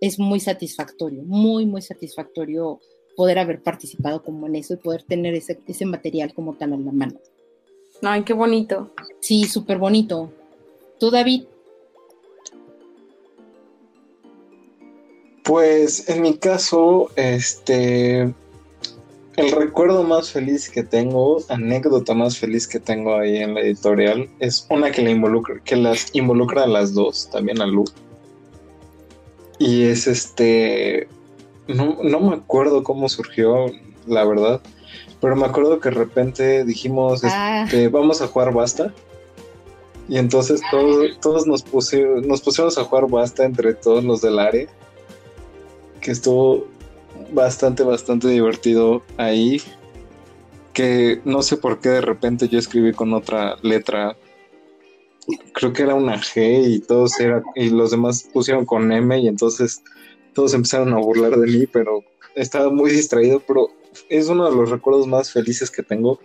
es 0.00 0.18
muy 0.18 0.40
satisfactorio, 0.40 1.22
muy, 1.24 1.66
muy 1.66 1.82
satisfactorio 1.82 2.80
poder 3.16 3.38
haber 3.38 3.62
participado 3.62 4.22
como 4.22 4.46
en 4.46 4.56
eso 4.56 4.74
y 4.74 4.78
poder 4.78 5.02
tener 5.02 5.34
ese, 5.34 5.60
ese 5.66 5.86
material 5.86 6.34
como 6.34 6.54
tan 6.54 6.72
en 6.72 6.84
la 6.84 6.92
mano. 6.92 7.20
Ay, 8.02 8.22
qué 8.24 8.32
bonito. 8.32 8.90
Sí, 9.20 9.44
súper 9.44 9.78
bonito. 9.78 10.30
¿Tú, 10.98 11.10
David? 11.10 11.44
Pues 15.44 16.08
en 16.08 16.22
mi 16.22 16.38
caso, 16.38 17.10
este, 17.16 18.32
el 19.36 19.50
recuerdo 19.52 20.02
más 20.02 20.30
feliz 20.30 20.70
que 20.70 20.82
tengo, 20.82 21.38
anécdota 21.48 22.14
más 22.14 22.38
feliz 22.38 22.66
que 22.66 22.80
tengo 22.80 23.16
ahí 23.16 23.38
en 23.38 23.54
la 23.54 23.60
editorial, 23.60 24.30
es 24.38 24.66
una 24.70 24.90
que, 24.90 25.02
la 25.02 25.10
involucra, 25.10 25.60
que 25.64 25.76
las 25.76 26.14
involucra 26.14 26.64
a 26.64 26.66
las 26.66 26.94
dos, 26.94 27.28
también 27.30 27.60
a 27.60 27.66
Lu. 27.66 27.84
Y 29.58 29.84
es 29.84 30.06
este, 30.06 31.08
no, 31.68 31.98
no 32.02 32.20
me 32.20 32.36
acuerdo 32.36 32.82
cómo 32.82 33.08
surgió, 33.08 33.66
la 34.06 34.24
verdad, 34.24 34.60
pero 35.24 35.36
me 35.36 35.46
acuerdo 35.46 35.80
que 35.80 35.88
de 35.88 35.94
repente 35.96 36.64
dijimos, 36.64 37.22
Ah. 37.24 37.64
este, 37.64 37.88
vamos 37.88 38.20
a 38.22 38.26
jugar 38.28 38.52
basta. 38.52 38.92
Y 40.08 40.18
entonces 40.18 40.60
todos, 40.70 41.18
todos 41.20 41.46
nos, 41.46 41.64
pusi- 41.64 42.24
nos 42.26 42.42
pusimos 42.42 42.76
a 42.76 42.84
jugar 42.84 43.08
basta 43.08 43.44
entre 43.44 43.72
todos 43.72 44.04
los 44.04 44.20
del 44.20 44.38
área. 44.38 44.66
Que 46.02 46.10
estuvo 46.10 46.66
bastante, 47.32 47.82
bastante 47.82 48.28
divertido 48.28 49.02
ahí. 49.16 49.62
Que 50.74 51.20
no 51.24 51.40
sé 51.42 51.56
por 51.56 51.78
qué 51.80 51.88
de 51.88 52.00
repente 52.02 52.48
yo 52.48 52.58
escribí 52.58 52.92
con 52.92 53.14
otra 53.14 53.56
letra. 53.62 54.14
Creo 55.54 55.72
que 55.72 55.84
era 55.84 55.94
una 55.94 56.18
G 56.20 56.68
y 56.68 56.80
todos 56.80 57.18
era, 57.18 57.42
y 57.54 57.70
los 57.70 57.90
demás 57.92 58.28
pusieron 58.30 58.66
con 58.66 58.92
M 58.92 59.18
y 59.20 59.26
entonces 59.28 59.82
todos 60.34 60.52
empezaron 60.52 60.92
a 60.92 60.98
burlar 60.98 61.36
de 61.38 61.46
mí, 61.50 61.66
pero 61.66 62.02
estaba 62.34 62.68
muy 62.70 62.90
distraído, 62.90 63.40
pero 63.40 63.68
es 64.08 64.28
uno 64.28 64.48
de 64.50 64.56
los 64.56 64.70
recuerdos 64.70 65.06
más 65.06 65.30
felices 65.32 65.70
que 65.70 65.82
tengo. 65.82 66.20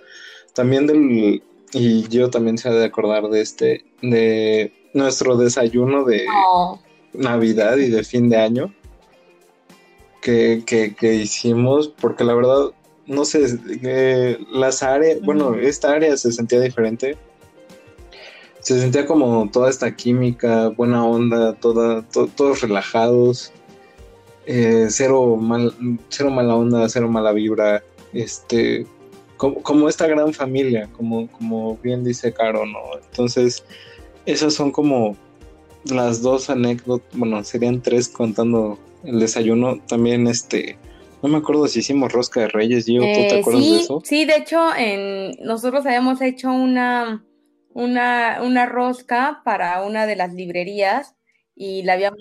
También 0.54 0.88
del, 0.88 1.42
y 1.74 2.08
yo 2.08 2.30
también 2.30 2.58
se 2.58 2.70
ha 2.70 2.74
de 2.74 2.86
acordar 2.86 3.30
de 3.30 3.42
este, 3.42 3.86
de 4.02 4.74
nuestro 4.94 5.38
desayuno 5.38 6.04
de. 6.06 6.26
Navidad 7.12 7.78
y 7.78 7.90
de 7.90 8.04
fin 8.04 8.30
de 8.30 8.38
año 8.38 8.72
que, 10.22 10.64
que, 10.66 10.94
que 10.96 11.16
hicimos, 11.16 11.88
porque 11.88 12.24
la 12.24 12.36
verdad, 12.36 12.72
no 13.08 13.26
sé, 13.26 13.46
eh, 13.84 14.38
las 14.52 14.84
áreas, 14.84 15.20
bueno, 15.22 15.56
esta 15.56 15.92
área 15.94 16.16
se 16.18 16.32
sentía 16.32 16.60
diferente. 16.60 17.18
Se 18.60 18.80
sentía 18.80 19.06
como 19.06 19.50
toda 19.52 19.70
esta 19.70 19.96
química, 19.96 20.68
buena 20.70 21.06
onda, 21.06 21.54
toda, 21.54 22.04
to- 22.10 22.28
todos 22.36 22.62
relajados, 22.62 23.54
eh, 24.52 24.88
cero, 24.90 25.36
mal, 25.36 25.72
cero 26.10 26.32
mala 26.32 26.56
onda, 26.56 26.90
cero 26.90 27.08
mala 27.08 27.32
vibra, 27.34 27.84
este, 28.14 28.88
como, 29.38 29.62
como 29.62 29.88
esta 29.88 30.08
gran 30.08 30.34
familia, 30.34 30.90
como, 30.98 31.28
como 31.28 31.78
bien 31.78 32.04
dice 32.04 32.34
Caro, 32.34 32.66
¿no? 32.66 32.80
Entonces, 33.12 33.64
esas 34.26 34.56
son 34.56 34.72
como 34.72 35.16
las 35.86 36.24
dos 36.24 36.50
anécdotas, 36.50 37.08
bueno, 37.16 37.44
serían 37.44 37.84
tres 37.84 38.10
contando 38.10 38.80
el 39.04 39.20
desayuno. 39.20 39.80
También, 39.88 40.26
este, 40.26 40.80
no 41.22 41.30
me 41.30 41.38
acuerdo 41.38 41.68
si 41.68 41.80
hicimos 41.80 42.12
rosca 42.12 42.40
de 42.42 42.48
reyes, 42.48 42.86
Gio, 42.86 43.02
¿tú 43.02 43.28
te 43.30 43.36
Eh, 43.36 43.40
acuerdas 43.42 43.64
sí, 43.64 43.72
de 43.72 43.80
eso? 43.82 44.02
sí, 44.04 44.26
de 44.26 44.36
hecho, 44.36 44.76
en, 44.76 45.32
nosotros 45.46 45.86
habíamos 45.86 46.22
hecho 46.22 46.52
una, 46.52 47.24
una, 47.76 48.40
una 48.42 48.66
rosca 48.66 49.42
para 49.46 49.84
una 49.84 50.08
de 50.08 50.16
las 50.16 50.34
librerías 50.34 51.16
y 51.56 51.84
la 51.84 51.94
habíamos 51.94 52.20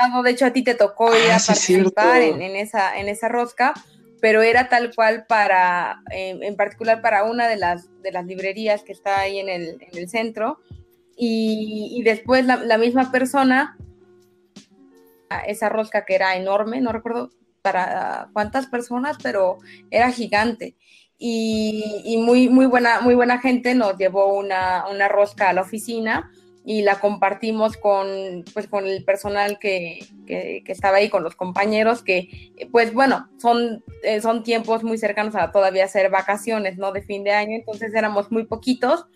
dado, 0.00 0.22
de 0.22 0.30
hecho 0.30 0.46
a 0.46 0.52
ti 0.52 0.62
te 0.62 0.74
tocó 0.74 1.14
ir 1.14 1.30
Ah, 1.30 1.36
a 1.36 1.46
participar 1.46 2.22
en, 2.22 2.42
en 2.42 2.56
esa, 2.56 2.98
en 2.98 3.08
esa 3.08 3.28
rosca, 3.28 3.74
pero 4.20 4.42
era 4.42 4.68
tal 4.68 4.94
cual 4.94 5.26
para, 5.26 6.02
en, 6.10 6.42
en 6.42 6.56
particular 6.56 7.00
para 7.00 7.24
una 7.24 7.46
de 7.48 7.56
las, 7.56 7.88
de 8.02 8.12
las 8.12 8.26
librerías 8.26 8.82
que 8.82 8.92
está 8.92 9.20
ahí 9.20 9.38
en 9.38 9.48
el, 9.48 9.78
en 9.80 9.98
el 9.98 10.08
centro. 10.08 10.60
Y, 11.16 11.94
y 11.96 12.02
después 12.02 12.44
la, 12.46 12.56
la 12.56 12.78
misma 12.78 13.10
persona, 13.10 13.76
esa 15.46 15.68
rosca 15.68 16.04
que 16.04 16.14
era 16.14 16.36
enorme, 16.36 16.80
no 16.80 16.92
recuerdo 16.92 17.30
para 17.62 18.28
cuántas 18.32 18.66
personas, 18.66 19.16
pero 19.22 19.58
era 19.90 20.10
gigante. 20.10 20.76
Y, 21.18 22.02
y 22.04 22.18
muy, 22.18 22.48
muy, 22.48 22.66
buena, 22.66 23.00
muy 23.00 23.14
buena 23.14 23.40
gente 23.40 23.74
nos 23.74 23.98
llevó 23.98 24.34
una, 24.38 24.86
una 24.88 25.08
rosca 25.08 25.48
a 25.48 25.52
la 25.52 25.62
oficina 25.62 26.30
y 26.68 26.82
la 26.82 27.00
compartimos 27.00 27.78
con, 27.78 28.44
pues, 28.52 28.68
con 28.68 28.86
el 28.86 29.02
personal 29.02 29.58
que, 29.58 30.00
que, 30.26 30.62
estaba 30.66 30.98
ahí, 30.98 31.08
con 31.08 31.22
los 31.22 31.34
compañeros, 31.34 32.02
que 32.02 32.52
pues 32.70 32.92
bueno, 32.92 33.26
son, 33.38 33.82
eh, 34.02 34.20
son 34.20 34.42
tiempos 34.42 34.84
muy 34.84 34.98
cercanos 34.98 35.34
a 35.34 35.50
todavía 35.50 35.86
hacer 35.86 36.10
vacaciones, 36.10 36.76
¿no? 36.76 36.92
De 36.92 37.00
fin 37.00 37.24
de 37.24 37.32
año, 37.32 37.56
entonces 37.56 37.94
éramos 37.94 38.30
muy 38.30 38.44
poquitos, 38.44 39.06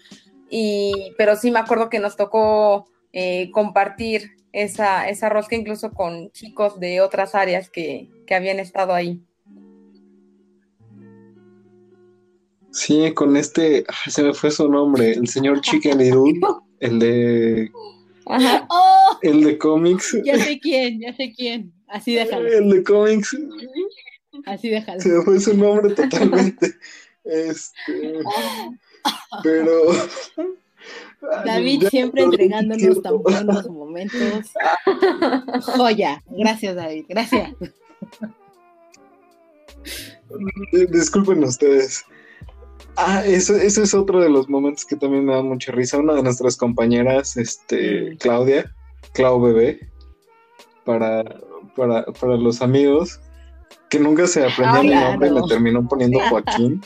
y, 0.49 1.13
pero 1.19 1.37
sí 1.37 1.51
me 1.51 1.59
acuerdo 1.59 1.91
que 1.91 1.99
nos 1.99 2.17
tocó 2.17 2.87
eh, 3.13 3.51
compartir 3.51 4.31
esa, 4.53 5.11
esa 5.11 5.29
rosca 5.29 5.55
incluso 5.55 5.93
con 5.93 6.31
chicos 6.31 6.81
de 6.81 7.03
otras 7.03 7.35
áreas 7.35 7.69
que, 7.69 8.09
que 8.27 8.35
habían 8.35 8.61
estado 8.61 8.95
ahí. 8.95 9.21
Sí, 12.73 13.12
con 13.12 13.37
este, 13.37 13.85
se 14.09 14.23
me 14.23 14.33
fue 14.33 14.51
su 14.51 14.68
nombre, 14.68 15.12
el 15.12 15.29
señor 15.29 15.61
Chicken 15.62 15.99
Little, 15.99 16.41
el 16.81 16.99
de, 16.99 17.70
Ajá. 18.27 18.66
¡Oh! 18.70 19.18
el 19.23 19.45
de 19.45 19.59
cómics, 19.59 20.16
Ya 20.25 20.39
sé 20.39 20.59
quién, 20.59 21.01
ya 21.01 21.14
sé 21.14 21.33
quién. 21.37 21.73
Así 21.89 22.14
déjalo, 22.14 22.49
el 22.49 22.70
de 22.70 22.83
cómics, 22.83 23.37
así 24.47 24.70
déjalo. 24.70 25.01
se 25.01 25.09
me 25.11 25.23
fue 25.23 25.41
su 25.41 25.57
nombre 25.57 25.95
totalmente. 25.95 26.75
Este, 27.25 28.20
pero. 29.43 29.83
David 31.45 31.87
siempre 31.89 32.23
entregándonos 32.23 33.03
tan 33.03 33.23
buenos 33.23 33.68
momentos. 33.68 34.51
Joya. 35.77 36.23
Gracias, 36.31 36.75
David. 36.75 37.05
Gracias. 37.09 37.53
Disculpen 40.91 41.45
ustedes. 41.45 42.05
Ah, 42.97 43.22
eso, 43.24 43.57
eso 43.57 43.82
es 43.82 43.95
otro 43.95 44.20
de 44.20 44.28
los 44.28 44.49
momentos 44.49 44.84
que 44.84 44.97
también 44.97 45.24
me 45.24 45.34
da 45.34 45.43
mucha 45.43 45.72
risa. 45.72 45.99
Una 45.99 46.14
de 46.14 46.22
nuestras 46.22 46.57
compañeras, 46.57 47.36
este, 47.36 48.12
Mm. 48.12 48.16
Claudia, 48.18 48.74
Clau 49.14 49.40
Bebé, 49.40 49.88
para, 50.84 51.24
para, 51.76 52.05
para 52.05 52.36
los 52.36 52.61
amigos, 52.61 53.18
que 53.88 53.99
nunca 53.99 54.26
se 54.26 54.45
aprendía 54.45 54.78
Ah, 54.78 54.82
mi 54.82 54.88
claro. 54.90 55.11
nombre 55.11 55.28
y 55.28 55.32
me 55.32 55.43
terminó 55.49 55.88
poniendo 55.88 56.18
Joaquín. 56.28 56.82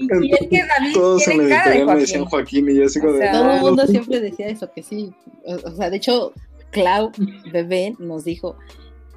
Y, 0.00 0.26
y 0.28 0.32
es 0.32 0.48
que 0.48 0.64
David 0.64 0.92
Todos 0.94 1.26
en 1.28 1.38
la 1.38 1.44
tiene 1.44 1.48
cara 1.56 1.64
de 1.70 1.76
editorial 1.76 1.94
me 1.96 2.00
decían 2.00 2.24
Joaquín. 2.26 2.68
Y 2.70 2.74
yo 2.76 2.84
así 2.84 3.00
como 3.00 3.12
de, 3.14 3.18
sea, 3.18 3.32
Todo 3.32 3.44
"Ah, 3.44 3.54
el 3.56 3.60
mundo 3.62 3.82
no". 3.84 3.88
siempre 3.88 4.20
decía 4.20 4.46
eso, 4.48 4.70
que 4.72 4.82
sí. 4.82 5.12
O, 5.44 5.54
o 5.54 5.70
sea, 5.72 5.90
de 5.90 5.96
hecho, 5.96 6.32
Clau, 6.70 7.10
bebé, 7.52 7.94
nos 7.98 8.24
dijo, 8.24 8.56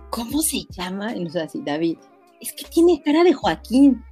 ¿cómo 0.10 0.42
se 0.42 0.66
llama? 0.70 1.16
Y 1.16 1.24
nos 1.24 1.36
así, 1.36 1.62
David, 1.64 1.98
es 2.40 2.54
que 2.54 2.64
tiene 2.66 3.02
cara 3.04 3.24
de 3.24 3.34
Joaquín. 3.34 4.04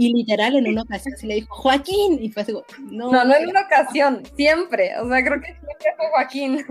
Y 0.00 0.14
literal, 0.14 0.54
en 0.54 0.68
una 0.68 0.82
ocasión 0.82 1.16
se 1.16 1.26
le 1.26 1.34
dijo, 1.34 1.52
Joaquín. 1.56 2.20
Y 2.22 2.30
fue 2.30 2.42
así, 2.42 2.52
no. 2.52 3.10
No, 3.10 3.24
no 3.24 3.34
en 3.34 3.48
una 3.48 3.62
ocasión, 3.62 4.22
siempre. 4.36 4.92
O 5.00 5.08
sea, 5.08 5.24
creo 5.24 5.40
que 5.40 5.46
siempre 5.48 5.94
fue 5.96 6.06
Joaquín. 6.12 6.64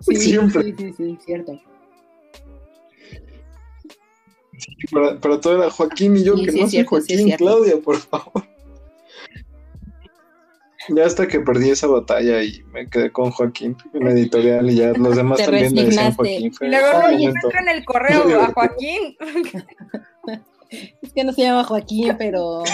Sí, 0.00 0.16
Siempre. 0.16 0.62
sí, 0.62 0.74
sí, 0.78 0.92
sí, 0.96 1.18
cierto. 1.24 1.60
Para, 4.92 5.18
para 5.20 5.40
todo 5.40 5.56
era 5.62 5.70
Joaquín 5.70 6.16
y 6.16 6.24
yo, 6.24 6.36
Sí, 6.36 6.44
que 6.46 6.52
sí, 6.52 6.58
no 6.60 6.64
es 6.66 6.70
soy 6.72 6.84
Joaquín. 6.84 7.30
Claudia, 7.36 7.76
por 7.82 7.96
favor. 7.98 8.46
Ya 10.88 11.06
hasta 11.06 11.26
que 11.26 11.40
perdí 11.40 11.70
esa 11.70 11.86
batalla 11.86 12.42
y 12.42 12.62
me 12.72 12.88
quedé 12.88 13.10
con 13.12 13.30
Joaquín 13.30 13.76
en 13.94 14.04
la 14.04 14.10
editorial 14.12 14.70
y 14.70 14.76
ya 14.76 14.92
los 14.92 15.16
demás 15.16 15.38
Te 15.38 15.44
también 15.44 15.72
me 15.74 15.84
decían 15.84 16.14
resignaste. 16.16 16.16
Joaquín. 16.16 16.52
Luego, 16.70 16.98
un 16.98 17.14
oye, 17.14 17.32
en 17.60 17.68
el 17.68 17.84
correo 17.84 18.40
a 18.42 18.52
Joaquín. 18.52 19.16
Que 21.14 21.24
no 21.24 21.32
se 21.32 21.42
llama 21.42 21.64
Joaquín, 21.64 22.14
pero 22.18 22.64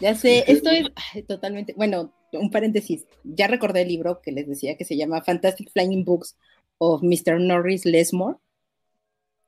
ya 0.00 0.14
sé, 0.14 0.44
esto 0.46 0.70
es 0.70 0.86
ay, 1.14 1.22
totalmente, 1.22 1.74
bueno, 1.76 2.12
un 2.32 2.50
paréntesis, 2.50 3.06
ya 3.24 3.46
recordé 3.46 3.82
el 3.82 3.88
libro 3.88 4.20
que 4.22 4.32
les 4.32 4.46
decía 4.46 4.76
que 4.76 4.84
se 4.84 4.96
llama 4.96 5.22
Fantastic 5.22 5.70
Flying 5.72 6.04
Books 6.04 6.36
of 6.78 7.02
Mr. 7.02 7.40
Norris 7.40 7.84
Lesmore. 7.84 8.38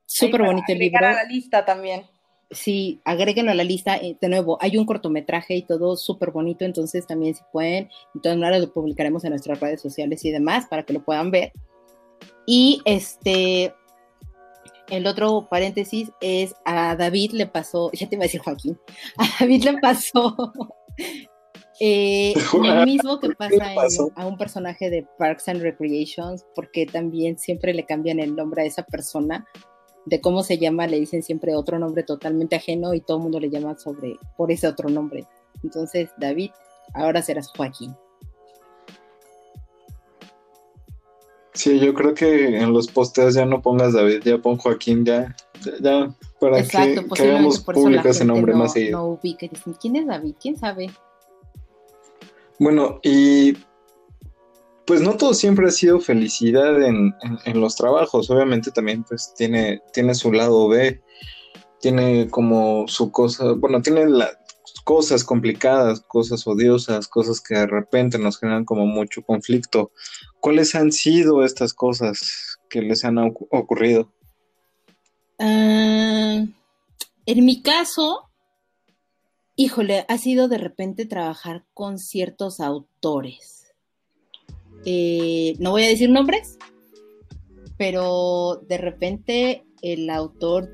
Súper 0.05 0.43
bonito 0.43 0.65
el 0.69 0.79
libro. 0.79 1.07
a 1.07 1.13
la 1.13 1.23
lista 1.23 1.63
también. 1.63 2.03
Sí, 2.49 2.99
agréguenlo 3.05 3.51
a 3.51 3.55
la 3.55 3.63
lista. 3.63 3.95
eh, 3.95 4.17
de 4.19 4.27
nuevo, 4.27 4.57
hay 4.59 4.77
un 4.77 4.85
cortometraje 4.85 5.55
y 5.55 5.61
todo 5.61 5.95
súper 5.95 6.31
bonito, 6.31 6.65
entonces 6.65 7.07
también 7.07 7.33
si 7.33 7.41
pueden, 7.51 7.89
de 8.13 8.21
todas 8.21 8.37
maneras 8.37 8.61
lo 8.61 8.73
publicaremos 8.73 9.23
en 9.23 9.29
nuestras 9.29 9.59
redes 9.59 9.81
sociales 9.81 10.25
y 10.25 10.31
demás 10.31 10.65
para 10.67 10.83
que 10.83 10.93
lo 10.93 11.03
puedan 11.03 11.31
ver. 11.31 11.53
Y 12.45 12.81
este, 12.83 13.73
el 14.91 15.07
otro 15.07 15.47
paréntesis 15.49 16.11
es 16.21 16.53
a 16.65 16.95
David 16.95 17.31
le 17.31 17.47
pasó, 17.47 17.89
ya 17.93 18.07
te 18.07 18.15
iba 18.15 18.23
a 18.23 18.27
decir 18.27 18.41
Joaquín, 18.41 18.77
a 19.17 19.25
David 19.39 19.63
le 19.63 19.77
pasó 19.79 20.35
eh, 21.79 22.33
lo 22.53 22.85
mismo 22.85 23.19
que 23.19 23.29
pasa 23.29 23.73
en- 23.73 24.11
a 24.15 24.27
un 24.27 24.37
personaje 24.37 24.89
de 24.89 25.07
Parks 25.17 25.47
and 25.49 25.61
Recreations, 25.61 26.45
porque 26.53 26.85
también 26.85 27.39
siempre 27.39 27.73
le 27.73 27.85
cambian 27.85 28.19
el 28.19 28.35
nombre 28.35 28.61
a 28.63 28.65
esa 28.65 28.83
persona 28.83 29.47
de 30.05 30.19
cómo 30.19 30.43
se 30.43 30.57
llama, 30.57 30.87
le 30.87 30.99
dicen 30.99 31.23
siempre 31.23 31.55
otro 31.55 31.77
nombre 31.79 32.03
totalmente 32.03 32.55
ajeno 32.55 32.93
y 32.93 33.01
todo 33.01 33.17
el 33.17 33.23
mundo 33.23 33.39
le 33.39 33.49
llama 33.49 33.77
sobre 33.77 34.15
por 34.35 34.51
ese 34.51 34.67
otro 34.67 34.89
nombre. 34.89 35.25
Entonces, 35.63 36.09
David, 36.17 36.49
ahora 36.95 37.21
serás 37.21 37.51
Joaquín. 37.55 37.95
Sí, 41.53 41.79
yo 41.79 41.93
creo 41.93 42.13
que 42.13 42.57
en 42.57 42.71
los 42.71 42.87
posteos 42.87 43.33
ya 43.33 43.45
no 43.45 43.61
pongas 43.61 43.93
David, 43.93 44.21
ya 44.23 44.37
pon 44.37 44.57
Joaquín, 44.57 45.03
ya, 45.05 45.35
ya, 45.81 46.15
para 46.39 46.61
que, 46.63 47.03
que 47.13 47.23
hagamos 47.23 47.59
público 47.59 48.07
ese 48.07 48.23
nombre 48.23 48.53
más 48.53 48.73
seguido. 48.73 48.99
No 48.99 49.05
ubica, 49.07 49.47
dicen, 49.47 49.75
¿quién 49.79 49.97
es 49.97 50.07
David? 50.07 50.35
¿Quién 50.39 50.57
sabe? 50.57 50.91
Bueno, 52.57 52.99
y 53.03 53.57
pues 54.85 55.01
no 55.01 55.17
todo 55.17 55.33
siempre 55.33 55.67
ha 55.67 55.71
sido 55.71 55.99
felicidad 55.99 56.81
en, 56.83 57.13
los 57.53 57.75
trabajos, 57.75 58.29
obviamente 58.29 58.71
también 58.71 59.03
pues 59.03 59.33
tiene, 59.35 59.81
tiene 59.93 60.15
su 60.15 60.31
lado 60.31 60.67
B, 60.67 61.01
tiene 61.79 62.27
como 62.29 62.87
su 62.87 63.11
cosa, 63.11 63.53
bueno, 63.53 63.81
tiene 63.81 64.07
las 64.07 64.37
cosas 64.83 65.23
complicadas, 65.23 66.01
cosas 66.01 66.45
odiosas, 66.47 67.07
cosas 67.07 67.41
que 67.41 67.55
de 67.55 67.67
repente 67.67 68.17
nos 68.17 68.39
generan 68.39 68.65
como 68.65 68.85
mucho 68.85 69.21
conflicto. 69.21 69.91
¿Cuáles 70.41 70.75
han 70.75 70.91
sido 70.91 71.45
estas 71.45 71.73
cosas 71.73 72.57
que 72.69 72.81
les 72.81 73.05
han 73.05 73.17
ocurrido? 73.19 74.11
Ah, 75.39 76.43
en 77.25 77.45
mi 77.45 77.61
caso, 77.61 78.29
híjole, 79.55 80.05
ha 80.09 80.17
sido 80.17 80.49
de 80.49 80.57
repente 80.57 81.05
trabajar 81.05 81.63
con 81.73 81.97
ciertos 81.97 82.59
autores 82.59 83.61
eh, 84.85 85.55
no 85.59 85.71
voy 85.71 85.83
a 85.83 85.89
decir 85.89 86.09
nombres, 86.09 86.57
pero 87.77 88.63
de 88.67 88.77
repente 88.77 89.65
el 89.81 90.09
autor 90.09 90.69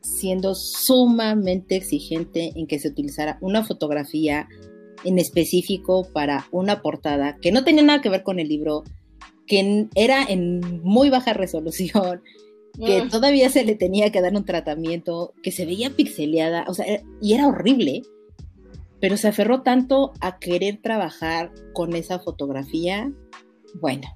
siendo 0.00 0.54
sumamente 0.54 1.76
exigente 1.76 2.52
en 2.56 2.66
que 2.66 2.78
se 2.78 2.88
utilizara 2.88 3.38
una 3.40 3.64
fotografía 3.64 4.48
en 5.04 5.18
específico 5.18 6.08
para 6.12 6.46
una 6.50 6.82
portada 6.82 7.36
que 7.40 7.52
no 7.52 7.64
tenía 7.64 7.82
nada 7.82 8.00
que 8.00 8.10
ver 8.10 8.22
con 8.22 8.38
el 8.38 8.48
libro, 8.48 8.84
que 9.46 9.88
era 9.94 10.22
en 10.22 10.82
muy 10.82 11.10
baja 11.10 11.32
resolución, 11.34 12.22
que 12.84 13.04
mm. 13.04 13.08
todavía 13.10 13.50
se 13.50 13.64
le 13.64 13.74
tenía 13.74 14.10
que 14.10 14.20
dar 14.20 14.34
un 14.34 14.44
tratamiento, 14.44 15.34
que 15.42 15.52
se 15.52 15.66
veía 15.66 15.90
pixeleada, 15.90 16.64
o 16.68 16.74
sea, 16.74 17.02
y 17.20 17.34
era 17.34 17.48
horrible 17.48 18.02
pero 19.00 19.16
se 19.16 19.28
aferró 19.28 19.62
tanto 19.62 20.12
a 20.20 20.38
querer 20.38 20.80
trabajar 20.82 21.50
con 21.72 21.96
esa 21.96 22.18
fotografía. 22.18 23.10
Bueno. 23.74 24.08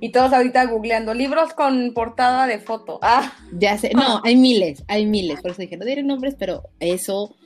Y 0.00 0.12
todos 0.12 0.32
ahorita 0.32 0.64
googleando 0.66 1.14
libros 1.14 1.52
con 1.54 1.92
portada 1.94 2.46
de 2.46 2.58
foto. 2.58 2.98
Ah. 3.02 3.32
Ya 3.52 3.78
sé, 3.78 3.92
no, 3.94 4.20
hay 4.24 4.34
miles, 4.34 4.82
hay 4.88 5.06
miles. 5.06 5.40
Por 5.40 5.52
eso 5.52 5.62
dije, 5.62 5.76
no 5.76 5.84
diré 5.84 6.02
nombres, 6.02 6.34
pero 6.38 6.62
eso. 6.80 7.36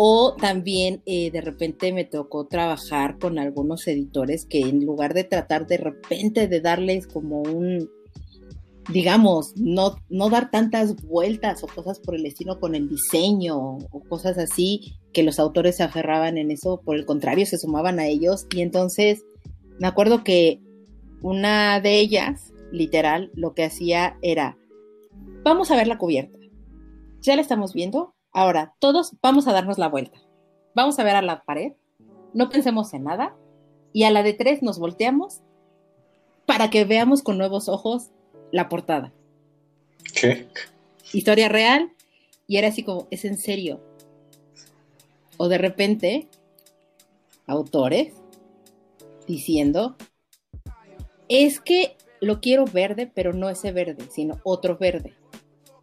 O 0.00 0.36
también 0.40 1.02
eh, 1.06 1.32
de 1.32 1.40
repente 1.40 1.92
me 1.92 2.04
tocó 2.04 2.46
trabajar 2.46 3.18
con 3.18 3.36
algunos 3.36 3.84
editores 3.88 4.46
que 4.46 4.60
en 4.60 4.86
lugar 4.86 5.12
de 5.12 5.24
tratar 5.24 5.66
de 5.66 5.76
repente 5.76 6.46
de 6.46 6.60
darles 6.60 7.08
como 7.08 7.42
un, 7.42 7.90
digamos, 8.92 9.54
no, 9.56 9.96
no 10.08 10.30
dar 10.30 10.52
tantas 10.52 10.94
vueltas 11.02 11.64
o 11.64 11.66
cosas 11.66 11.98
por 11.98 12.14
el 12.14 12.26
estilo 12.26 12.60
con 12.60 12.76
el 12.76 12.88
diseño 12.88 13.58
o 13.58 14.00
cosas 14.08 14.38
así, 14.38 14.94
que 15.12 15.24
los 15.24 15.40
autores 15.40 15.78
se 15.78 15.82
aferraban 15.82 16.38
en 16.38 16.52
eso, 16.52 16.80
por 16.84 16.94
el 16.94 17.04
contrario, 17.04 17.44
se 17.44 17.58
sumaban 17.58 17.98
a 17.98 18.06
ellos. 18.06 18.46
Y 18.54 18.60
entonces 18.60 19.24
me 19.80 19.88
acuerdo 19.88 20.22
que 20.22 20.60
una 21.22 21.80
de 21.80 21.98
ellas, 21.98 22.52
literal, 22.70 23.32
lo 23.34 23.52
que 23.52 23.64
hacía 23.64 24.16
era, 24.22 24.58
vamos 25.42 25.72
a 25.72 25.76
ver 25.76 25.88
la 25.88 25.98
cubierta. 25.98 26.38
Ya 27.20 27.34
la 27.34 27.42
estamos 27.42 27.72
viendo. 27.74 28.14
Ahora, 28.38 28.72
todos 28.78 29.16
vamos 29.20 29.48
a 29.48 29.52
darnos 29.52 29.78
la 29.78 29.88
vuelta. 29.88 30.20
Vamos 30.72 30.96
a 31.00 31.02
ver 31.02 31.16
a 31.16 31.22
la 31.22 31.42
pared. 31.42 31.72
No 32.34 32.50
pensemos 32.50 32.94
en 32.94 33.02
nada. 33.02 33.34
Y 33.92 34.04
a 34.04 34.12
la 34.12 34.22
de 34.22 34.32
tres 34.32 34.62
nos 34.62 34.78
volteamos 34.78 35.40
para 36.46 36.70
que 36.70 36.84
veamos 36.84 37.24
con 37.24 37.36
nuevos 37.36 37.68
ojos 37.68 38.10
la 38.52 38.68
portada. 38.68 39.12
¿Qué? 40.14 40.48
Historia 41.12 41.48
real. 41.48 41.90
Y 42.46 42.58
era 42.58 42.68
así 42.68 42.84
como, 42.84 43.08
es 43.10 43.24
en 43.24 43.38
serio. 43.38 43.80
O 45.36 45.48
de 45.48 45.58
repente, 45.58 46.28
autores 47.48 48.14
diciendo, 49.26 49.96
es 51.28 51.58
que 51.58 51.96
lo 52.20 52.40
quiero 52.40 52.66
verde, 52.66 53.10
pero 53.12 53.32
no 53.32 53.50
ese 53.50 53.72
verde, 53.72 54.04
sino 54.12 54.38
otro 54.44 54.78
verde. 54.78 55.14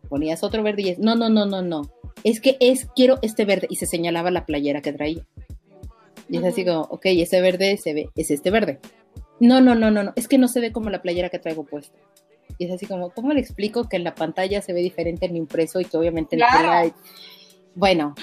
Ponías 0.07 0.41
otro 0.41 0.63
verde 0.63 0.83
y 0.83 0.89
es, 0.91 0.99
no, 0.99 1.15
no, 1.15 1.27
no, 1.27 1.45
no, 1.45 1.61
no. 1.61 1.94
Es 2.23 2.39
que 2.39 2.57
es, 2.59 2.87
quiero 2.95 3.19
este 3.21 3.45
verde. 3.45 3.67
Y 3.69 3.75
se 3.75 3.85
señalaba 3.85 4.31
la 4.31 4.45
playera 4.45 4.81
que 4.81 4.93
traía. 4.93 5.25
Y 6.29 6.37
es 6.37 6.43
así 6.43 6.65
como, 6.65 6.81
ok, 6.81 7.05
ese 7.05 7.41
verde 7.41 7.77
se 7.77 7.93
ve, 7.93 8.09
es 8.15 8.31
este 8.31 8.49
verde. 8.49 8.79
No, 9.39 9.61
no, 9.61 9.75
no, 9.75 9.91
no, 9.91 10.03
no. 10.03 10.13
Es 10.15 10.27
que 10.27 10.37
no 10.37 10.47
se 10.47 10.59
ve 10.59 10.71
como 10.71 10.89
la 10.89 11.01
playera 11.01 11.29
que 11.29 11.39
traigo 11.39 11.63
puesta. 11.65 11.97
Y 12.57 12.65
es 12.65 12.71
así 12.71 12.85
como, 12.85 13.09
¿cómo 13.11 13.33
le 13.33 13.41
explico 13.41 13.87
que 13.89 13.97
en 13.97 14.03
la 14.03 14.15
pantalla 14.15 14.61
se 14.61 14.73
ve 14.73 14.81
diferente 14.81 15.25
en 15.25 15.35
impreso 15.35 15.79
y 15.79 15.85
que 15.85 15.97
obviamente 15.97 16.35
en 16.35 16.39
la... 16.39 16.91
Bueno, 17.75 18.15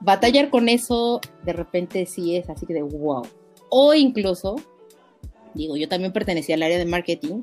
batallar 0.00 0.50
con 0.50 0.68
eso 0.68 1.20
de 1.44 1.52
repente 1.52 2.06
sí 2.06 2.36
es 2.36 2.50
así 2.50 2.66
que 2.66 2.74
de 2.74 2.82
wow. 2.82 3.22
O 3.70 3.94
incluso, 3.94 4.56
digo, 5.54 5.76
yo 5.76 5.88
también 5.88 6.12
pertenecía 6.12 6.56
al 6.56 6.64
área 6.64 6.78
de 6.78 6.84
marketing, 6.84 7.42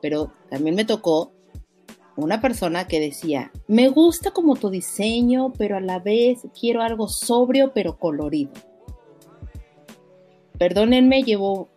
pero 0.00 0.32
también 0.48 0.74
me 0.74 0.86
tocó 0.86 1.32
una 2.20 2.40
persona 2.40 2.86
que 2.86 3.00
decía, 3.00 3.50
me 3.66 3.88
gusta 3.88 4.30
como 4.30 4.56
tu 4.56 4.70
diseño, 4.70 5.52
pero 5.56 5.76
a 5.76 5.80
la 5.80 5.98
vez 5.98 6.46
quiero 6.58 6.82
algo 6.82 7.08
sobrio 7.08 7.72
pero 7.74 7.98
colorido. 7.98 8.52
Perdónenme, 10.58 11.22
llevo 11.22 11.68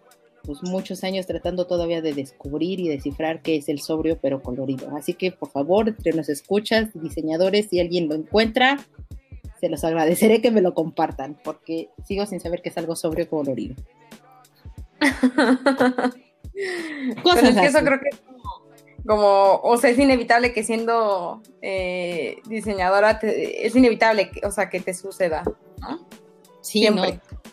pues 0.44 0.62
muchos 0.64 1.04
años 1.04 1.26
tratando 1.26 1.68
todavía 1.68 2.02
de 2.02 2.14
descubrir 2.14 2.80
y 2.82 2.90
descifrar 2.90 3.42
qué 3.42 3.56
es 3.56 3.70
el 3.70 3.80
sobrio 3.80 4.20
pero 4.22 4.42
colorido. 4.42 4.96
Así 4.96 5.14
que 5.14 5.32
por 5.32 5.50
favor, 5.50 5.88
entre 5.88 6.12
nos 6.14 6.30
escuchas, 6.30 6.90
diseñadores, 6.94 7.70
si 7.70 7.80
alguien 7.80 8.10
lo 8.10 8.16
encuentra, 8.16 8.78
se 9.60 9.70
los 9.70 9.84
agradeceré 9.86 10.42
que 10.42 10.52
me 10.52 10.62
lo 10.62 10.74
compartan, 10.74 11.38
porque 11.44 11.90
sigo 12.06 12.26
sin 12.26 12.42
saber 12.42 12.62
qué 12.62 12.68
es 12.70 12.78
algo 12.78 12.98
sobrio 12.98 13.30
colorido. 13.30 13.76
Cosas 17.24 17.44
es 17.44 17.56
que 17.56 17.66
eso 17.68 17.80
creo 17.80 18.00
que 18.00 18.10
es 18.10 18.22
como, 19.06 19.60
o 19.64 19.78
sea, 19.78 19.90
es 19.90 20.00
inevitable 20.00 20.54
que 20.54 20.64
siendo 20.64 21.42
eh, 21.62 22.38
diseñadora, 22.46 23.20
es 23.22 23.76
inevitable, 23.76 24.32
que, 24.32 24.46
o 24.46 24.52
sea, 24.52 24.70
que 24.70 24.80
te 24.80 24.94
suceda, 24.94 25.44
¿no? 25.82 26.08
Sí, 26.62 26.88
no, 26.90 27.04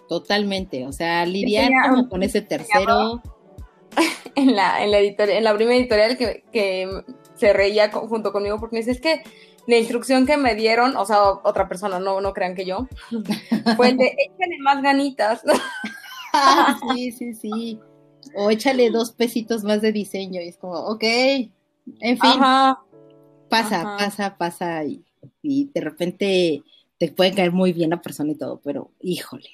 totalmente. 0.09 0.87
O 0.87 0.93
sea, 0.93 1.27
lidiar 1.27 1.73
con 2.09 2.23
ese 2.23 2.43
tercero. 2.43 3.23
En 4.37 4.55
la, 4.55 4.83
en 4.85 4.93
la, 4.93 5.01
en 5.01 5.45
la 5.45 5.55
primera 5.55 5.77
editorial 5.77 6.17
que, 6.17 6.89
se 7.35 7.53
reía 7.53 7.91
junto 7.91 8.33
conmigo 8.33 8.59
porque 8.61 8.77
me 8.77 8.81
dice, 8.81 8.93
es 8.93 9.01
que 9.01 9.23
la 9.67 9.77
instrucción 9.77 10.25
que 10.25 10.37
me 10.37 10.55
dieron, 10.55 10.97
o 10.97 11.05
sea, 11.05 11.23
otra 11.43 11.69
persona, 11.69 11.99
no, 11.99 12.21
no 12.21 12.33
crean 12.33 12.55
que 12.55 12.65
yo, 12.65 12.87
fue 13.77 13.89
el 13.89 13.97
de 13.97 14.07
échale 14.07 14.57
más 14.63 14.81
ganitas. 14.83 15.43
Ah, 16.33 16.79
sí, 16.95 17.11
sí, 17.11 17.35
sí. 17.35 17.81
O 18.35 18.51
échale 18.51 18.91
dos 18.91 19.13
pesitos 19.13 19.65
más 19.65 19.81
de 19.83 19.93
diseño. 19.93 20.41
Y 20.41 20.49
es 20.49 20.57
como, 20.57 20.75
ok, 20.75 21.03
en 21.05 22.19
fin. 22.19 22.41
Pasa, 23.49 23.97
pasa, 23.99 24.37
pasa. 24.39 24.85
Y, 24.85 25.03
y 25.43 25.71
de 25.73 25.81
repente 25.81 26.63
te 27.01 27.11
puede 27.11 27.35
caer 27.35 27.51
muy 27.51 27.73
bien 27.73 27.91
la 27.91 28.03
persona 28.03 28.33
y 28.33 28.35
todo, 28.35 28.61
pero 28.63 28.91
híjole, 29.01 29.49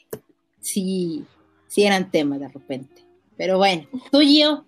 sí, 0.61 1.25
sí 1.69 1.85
eran 1.85 2.11
temas 2.11 2.41
de 2.41 2.49
repente. 2.49 3.05
Pero 3.37 3.59
bueno, 3.59 3.87
tú 4.11 4.21
y 4.21 4.41
yo. 4.41 4.65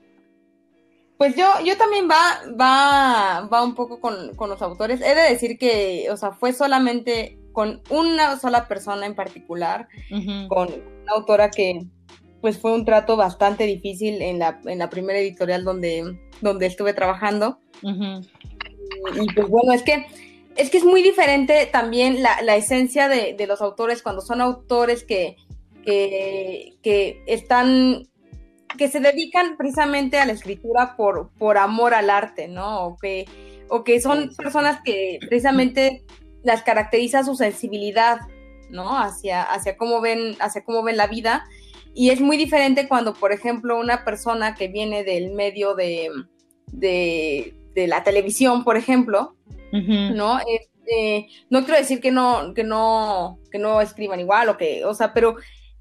Pues 1.16 1.34
yo, 1.34 1.46
yo 1.64 1.76
también 1.76 2.08
va, 2.08 2.40
va, 2.58 3.48
va 3.52 3.64
un 3.64 3.74
poco 3.74 4.00
con, 4.00 4.36
los 4.36 4.62
autores. 4.62 5.00
He 5.00 5.16
de 5.16 5.22
decir 5.22 5.58
que, 5.58 6.06
o 6.12 6.16
sea, 6.16 6.30
fue 6.30 6.52
solamente 6.52 7.36
con 7.50 7.82
una 7.90 8.38
sola 8.38 8.68
persona 8.68 9.04
en 9.04 9.16
particular, 9.16 9.88
con 10.48 10.68
una 10.68 11.12
autora 11.12 11.50
que, 11.50 11.84
pues 12.40 12.58
fue 12.58 12.72
un 12.72 12.84
trato 12.84 13.16
bastante 13.16 13.64
difícil 13.64 14.22
en 14.22 14.38
la, 14.38 14.60
en 14.64 14.78
la 14.78 14.90
primera 14.90 15.18
editorial 15.18 15.64
donde, 15.64 16.18
donde 16.40 16.66
estuve 16.66 16.92
trabajando. 16.92 17.58
Y 17.82 19.32
pues 19.34 19.48
bueno, 19.48 19.72
es 19.72 19.82
que 19.82 20.06
es 20.58 20.70
que 20.70 20.78
es 20.78 20.84
muy 20.84 21.02
diferente 21.02 21.66
también 21.66 22.20
la, 22.20 22.56
esencia 22.56 23.08
de, 23.08 23.46
los 23.46 23.62
autores 23.62 24.02
cuando 24.02 24.20
son 24.20 24.40
autores 24.40 25.04
que, 25.04 25.36
que, 25.84 27.22
están, 27.26 28.08
que 28.76 28.88
se 28.88 28.98
dedican 28.98 29.56
precisamente 29.56 30.18
a 30.18 30.26
la 30.26 30.32
escritura 30.32 30.96
por, 30.96 31.30
por 31.38 31.58
amor 31.58 31.94
al 31.94 32.10
arte, 32.10 32.48
¿no? 32.48 32.86
O 32.86 32.96
que, 32.96 33.26
o 33.68 33.84
que 33.84 34.00
son 34.00 34.34
personas 34.36 34.80
que 34.84 35.20
precisamente 35.20 36.02
las 36.42 36.64
caracteriza 36.64 37.22
su 37.22 37.36
sensibilidad, 37.36 38.18
¿no? 38.68 38.98
Hacia, 38.98 39.44
hacia 39.44 39.76
cómo 39.76 40.00
ven, 40.00 40.34
hacia 40.40 40.64
cómo 40.64 40.82
ven 40.82 40.96
la 40.96 41.06
vida. 41.06 41.46
Y 41.94 42.10
es 42.10 42.20
muy 42.20 42.36
diferente 42.36 42.86
cuando, 42.88 43.14
por 43.14 43.32
ejemplo, 43.32 43.78
una 43.78 44.04
persona 44.04 44.54
que 44.54 44.68
viene 44.68 45.04
del 45.04 45.32
medio 45.32 45.74
de, 45.74 46.10
la 47.74 48.04
televisión, 48.04 48.64
por 48.64 48.76
ejemplo, 48.76 49.36
¿no? 49.72 50.38
Este, 50.40 51.28
no 51.50 51.64
quiero 51.64 51.78
decir 51.78 52.00
que 52.00 52.10
no, 52.10 52.54
que 52.54 52.64
no, 52.64 53.38
que 53.50 53.58
no 53.58 53.80
escriban 53.80 54.20
igual 54.20 54.48
o 54.48 54.56
que, 54.56 54.84
o 54.84 54.94
sea, 54.94 55.12
pero 55.12 55.36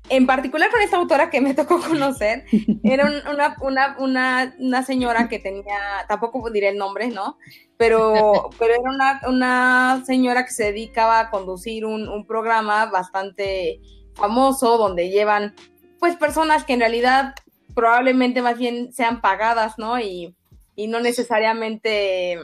en 0.10 0.26
particular 0.26 0.72
con 0.72 0.82
esta 0.82 0.98
autora 0.98 1.30
que 1.30 1.42
me 1.42 1.54
tocó 1.54 1.80
conocer, 1.82 2.46
era 2.84 3.06
una, 3.30 3.56
una, 3.62 3.96
una, 4.00 4.56
una, 4.60 4.84
señora 4.84 5.28
que 5.28 5.40
tenía, 5.40 5.80
tampoco 6.08 6.50
diré 6.50 6.70
el 6.70 6.78
nombre, 6.78 7.08
¿no? 7.10 7.38
Pero, 7.78 8.50
pero 8.58 8.74
era 8.74 8.90
una, 8.90 9.22
una 9.28 10.04
señora 10.06 10.46
que 10.46 10.52
se 10.52 10.66
dedicaba 10.66 11.20
a 11.20 11.30
conducir 11.30 11.86
un, 11.86 12.08
un 12.08 12.26
programa 12.26 12.86
bastante 12.88 13.82
famoso 14.16 14.78
donde 14.78 15.10
llevan 15.10 15.54
pues 16.00 16.16
personas 16.16 16.64
que 16.64 16.74
en 16.74 16.80
realidad 16.80 17.36
probablemente 17.76 18.42
más 18.42 18.58
bien 18.58 18.92
sean 18.94 19.22
pagadas, 19.22 19.78
¿no? 19.78 20.00
Y, 20.00 20.36
y 20.76 20.88
no 20.88 21.00
necesariamente 21.00 22.40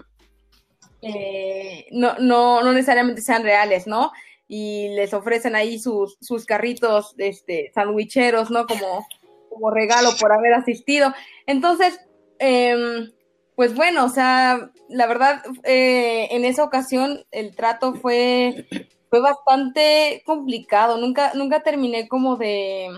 eh, 1.02 1.88
no, 1.92 2.16
no, 2.20 2.64
no 2.64 2.72
necesariamente 2.72 3.22
sean 3.22 3.44
reales, 3.44 3.88
¿no? 3.88 4.12
y 4.48 4.90
les 4.90 5.16
ofrecen 5.16 5.56
ahí 5.56 5.80
sus, 5.80 6.16
sus 6.22 6.46
carritos 6.46 7.16
este, 7.18 7.72
sandwicheros, 7.74 8.52
¿no? 8.52 8.68
Como, 8.68 9.04
como 9.50 9.72
regalo 9.72 10.10
por 10.20 10.32
haber 10.32 10.54
asistido. 10.54 11.14
Entonces, 11.48 12.00
em, 12.38 13.12
pues 13.56 13.74
bueno, 13.74 14.06
o 14.06 14.10
sea, 14.10 14.70
la 14.90 15.08
verdad, 15.08 15.42
eh, 15.64 16.28
en 16.30 16.46
esa 16.46 16.64
ocasión 16.64 17.26
el 17.32 17.56
trato 17.56 17.96
fue, 17.96 18.68
fue 19.10 19.22
bastante 19.22 20.22
complicado. 20.24 20.98
Nunca, 20.98 21.34
nunca 21.34 21.64
terminé 21.64 22.08
como 22.08 22.36
de, 22.36 22.90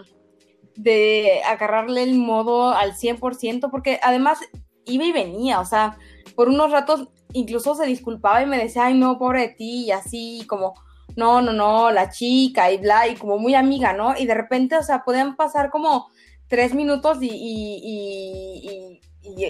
de 0.76 1.42
agarrarle 1.46 2.04
el 2.04 2.16
modo 2.16 2.70
al 2.70 2.94
100%, 2.94 3.70
porque 3.72 4.00
además 4.04 4.40
iba 4.86 5.06
y 5.06 5.12
venía, 5.12 5.60
o 5.60 5.66
sea, 5.66 5.98
por 6.36 6.50
unos 6.50 6.72
ratos 6.72 7.08
incluso 7.34 7.76
se 7.76 7.86
disculpaba 7.86 8.42
y 8.42 8.46
me 8.46 8.58
decía, 8.58 8.86
ay, 8.86 8.94
no, 8.98 9.18
pobre 9.18 9.42
de 9.42 9.50
ti, 9.50 9.86
y 9.86 9.92
así 9.92 10.46
como 10.48 10.74
no, 11.16 11.42
no, 11.42 11.54
no, 11.54 11.92
la 11.92 12.10
chica 12.10 12.72
y 12.72 12.78
bla, 12.78 13.08
y 13.08 13.16
como 13.16 13.38
muy 13.38 13.56
amiga, 13.56 13.94
¿no? 13.94 14.18
Y 14.18 14.26
de 14.26 14.34
repente, 14.34 14.76
o 14.78 14.84
sea, 14.84 15.04
podían 15.04 15.36
pasar 15.36 15.70
como 15.70 16.08
tres 16.48 16.74
minutos 16.74 17.20
y, 17.22 17.30
y, 17.32 19.02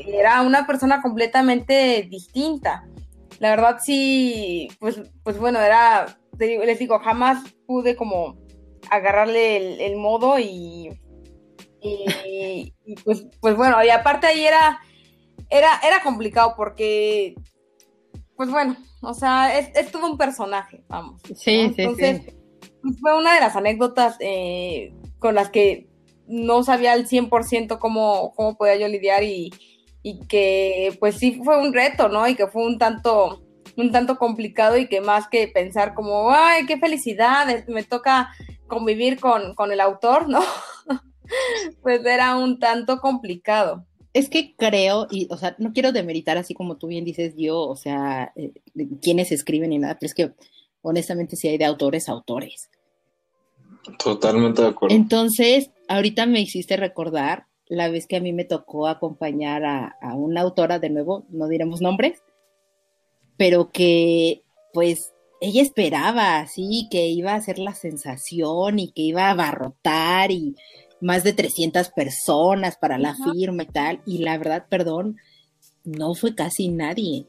era 0.08 0.42
una 0.42 0.66
persona 0.66 1.02
completamente 1.02 2.08
distinta. 2.10 2.88
La 3.40 3.50
verdad 3.50 3.78
sí, 3.84 4.70
pues, 4.80 5.02
pues 5.24 5.38
bueno, 5.38 5.60
era, 5.60 6.18
les 6.40 6.80
digo, 6.80 7.00
jamás 7.00 7.44
pude 7.68 7.96
como 7.96 8.38
agarrarle 8.90 9.86
el, 9.86 9.98
modo 9.98 10.40
y, 10.40 10.90
y, 11.86 12.96
pues, 13.04 13.26
pues 13.40 13.56
bueno, 13.56 13.84
y 13.84 13.90
aparte 13.90 14.28
ahí 14.28 14.46
era, 14.46 14.80
era, 15.50 15.80
era 15.86 16.02
complicado 16.04 16.54
porque, 16.56 17.36
pues 18.36 18.50
bueno, 18.50 18.76
o 19.02 19.14
sea, 19.14 19.58
es, 19.58 19.92
todo 19.92 20.12
un 20.12 20.18
personaje, 20.18 20.84
vamos. 20.88 21.22
Sí, 21.24 21.72
sí, 21.76 21.76
Entonces, 21.78 22.22
pues, 22.82 23.00
fue 23.00 23.18
una 23.18 23.34
de 23.34 23.40
las 23.40 23.56
anécdotas 23.56 24.18
eh, 24.20 24.94
con 25.20 25.36
las 25.36 25.50
que 25.50 25.88
no 26.28 26.64
sabía 26.64 26.94
al 26.94 27.08
100% 27.08 27.78
cómo, 27.80 28.34
cómo 28.36 28.58
podía 28.58 28.78
yo 28.78 28.88
lidiar 28.88 29.24
y, 29.24 29.52
que 30.30 30.96
pues 31.00 31.16
sí 31.16 31.42
fue 31.44 31.60
un 31.60 31.74
reto, 31.74 32.10
¿no? 32.10 32.28
Y 32.28 32.36
que 32.36 32.46
fue 32.46 32.64
un 32.64 32.78
tanto 32.78 33.42
un 33.76 33.92
tanto 33.92 34.18
complicado 34.18 34.78
y 34.78 34.88
que 34.88 35.02
más 35.02 35.28
que 35.28 35.48
pensar 35.48 35.96
como, 35.96 36.32
ay, 36.32 36.66
qué 36.68 36.78
felicidad, 36.78 37.48
me 37.68 37.84
toca 37.84 38.30
convivir 38.68 39.20
con, 39.20 39.56
con 39.56 39.72
el 39.72 39.82
autor, 39.82 40.30
¿no? 40.30 40.42
Pues 41.82 42.06
era 42.06 42.36
un 42.38 42.60
tanto 42.60 43.00
complicado 43.00 43.86
es 44.16 44.30
que 44.30 44.56
creo, 44.56 45.08
y, 45.12 45.28
o 45.30 45.36
sea, 45.36 45.58
no 45.60 45.74
quiero 45.74 45.92
demeritar 45.92 46.38
así 46.38 46.54
como 46.54 46.78
tú 46.78 46.88
bien 46.88 47.04
dices 47.04 47.34
yo, 47.38 47.60
o 47.60 47.76
sea, 47.76 48.32
eh, 48.38 48.54
quienes 49.02 49.34
escriben 49.34 49.74
y 49.74 49.78
nada, 49.78 49.98
pero 50.00 50.08
es 50.08 50.14
que 50.14 50.32
honestamente 50.82 51.36
si 51.36 51.50
hay 51.50 51.58
de 51.58 51.66
autores, 51.66 52.08
autores. 52.08 52.70
Totalmente 54.02 54.62
de 54.62 54.70
acuerdo. 54.70 54.96
Entonces, 54.96 55.70
ahorita 55.90 56.28
me 56.28 56.40
hiciste 56.40 56.78
recordar 56.78 57.48
la 57.68 57.90
vez 57.90 58.08
que 58.08 58.16
a 58.16 58.22
mí 58.22 58.32
me 58.32 58.46
tocó 58.46 58.88
acompañar 58.88 59.66
a, 59.66 59.98
a 60.02 60.16
una 60.16 60.40
autora, 60.40 60.80
de 60.80 60.92
nuevo, 60.92 61.26
no 61.28 61.50
diremos 61.50 61.82
nombres, 61.82 62.24
pero 63.36 63.70
que 63.74 64.44
pues 64.72 65.14
ella 65.42 65.62
esperaba 65.62 66.40
así 66.40 66.88
que 66.90 67.10
iba 67.10 67.34
a 67.34 67.42
ser 67.42 67.60
la 67.60 67.76
sensación 67.76 68.80
y 68.80 68.94
que 68.94 69.02
iba 69.02 69.28
a 69.28 69.32
abarrotar 69.32 70.32
y 70.32 70.56
más 71.02 71.24
de 71.24 71.34
300 71.34 71.90
personas 71.90 72.78
para 72.78 72.98
la 72.98 73.16
firma 73.16 73.64
y 73.64 73.68
tal, 73.68 74.02
y 74.06 74.20
la 74.20 74.38
verdad, 74.38 74.66
perdón, 74.70 75.18
no 75.84 76.14
fue 76.16 76.36
casi 76.36 76.70
nadie. 76.70 77.28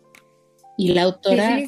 Y 0.78 0.92
la 0.92 1.02
autora 1.02 1.62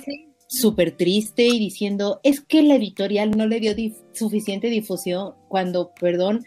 súper 0.49 0.96
triste 0.96 1.46
y 1.46 1.59
diciendo, 1.59 2.20
es 2.22 2.40
que 2.40 2.62
la 2.62 2.76
editorial 2.76 3.30
no 3.32 3.46
le 3.46 3.61
dio 3.61 3.74
suficiente 4.12 4.68
difusión 4.68 5.34
cuando, 5.49 5.92
perdón, 6.01 6.44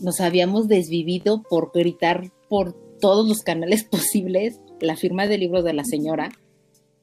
nos 0.00 0.20
habíamos 0.20 0.68
desvivido 0.68 1.42
por 1.42 1.72
gritar 1.72 2.30
por 2.48 2.74
todos 3.00 3.26
los 3.28 3.42
canales 3.42 3.84
posibles 3.90 4.60
la 4.80 4.96
firma 4.96 5.26
del 5.26 5.40
libro 5.40 5.62
de 5.62 5.72
la 5.72 5.84
señora, 5.84 6.30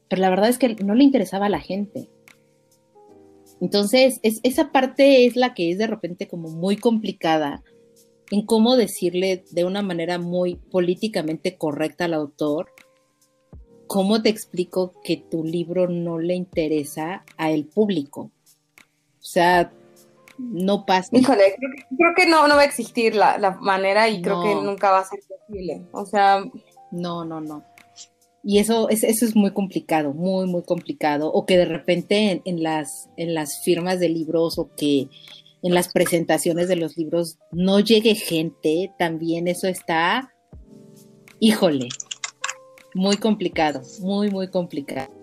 pero 0.09 0.21
la 0.21 0.29
verdad 0.29 0.49
es 0.49 0.57
que 0.57 0.75
no 0.75 0.95
le 0.95 1.03
interesaba 1.03 1.47
a 1.47 1.49
la 1.49 1.59
gente. 1.59 2.09
Entonces, 3.61 4.19
es, 4.23 4.39
esa 4.43 4.71
parte 4.71 5.25
es 5.25 5.35
la 5.35 5.53
que 5.53 5.71
es 5.71 5.77
de 5.77 5.87
repente 5.87 6.27
como 6.27 6.49
muy 6.49 6.77
complicada 6.77 7.63
en 8.31 8.45
cómo 8.45 8.75
decirle 8.75 9.43
de 9.51 9.65
una 9.65 9.81
manera 9.81 10.19
muy 10.19 10.55
políticamente 10.55 11.57
correcta 11.57 12.05
al 12.05 12.13
autor, 12.13 12.71
cómo 13.87 14.21
te 14.21 14.29
explico 14.29 14.93
que 15.03 15.17
tu 15.17 15.43
libro 15.43 15.87
no 15.87 16.19
le 16.19 16.35
interesa 16.35 17.23
a 17.37 17.51
el 17.51 17.65
público. 17.65 18.31
O 19.19 19.23
sea, 19.23 19.71
no 20.37 20.85
pasa. 20.85 21.09
Híjole, 21.11 21.55
creo 21.97 22.13
que, 22.15 22.27
no, 22.27 22.47
no 22.47 22.55
va 22.55 22.61
a 22.61 22.65
existir 22.65 23.15
la, 23.15 23.57
manera 23.59 24.07
y 24.07 24.21
creo 24.21 24.43
que 24.43 24.55
nunca 24.55 24.91
va 24.91 24.99
a 24.99 25.05
ser 25.05 25.19
posible. 25.27 25.81
O 25.91 26.05
sea. 26.05 26.43
No, 26.91 27.25
no, 27.25 27.41
no. 27.41 27.63
Y 28.43 28.59
eso, 28.59 28.89
es, 28.89 29.03
eso 29.03 29.25
es 29.25 29.35
muy 29.35 29.51
complicado, 29.51 30.13
muy, 30.13 30.47
muy 30.47 30.63
complicado. 30.63 31.31
O 31.31 31.45
que 31.45 31.57
de 31.57 31.65
repente 31.65 32.41
en, 32.45 32.63
las, 32.63 33.09
en 33.17 33.33
las 33.33 33.61
firmas 33.63 33.99
de 33.99 34.09
libros 34.09 34.57
o 34.57 34.73
que 34.75 35.09
en 35.61 35.73
las 35.73 35.91
presentaciones 35.91 36.67
de 36.67 36.77
los 36.77 36.97
libros 36.97 37.37
no 37.51 37.79
llegue 37.79 38.15
gente, 38.15 38.93
también 38.97 39.47
eso 39.47 39.67
está, 39.67 40.33
híjole, 41.39 41.89
muy 42.93 43.17
complicado, 43.17 43.81
muy, 43.99 44.29
muy 44.29 44.49
complicado. 44.49 45.13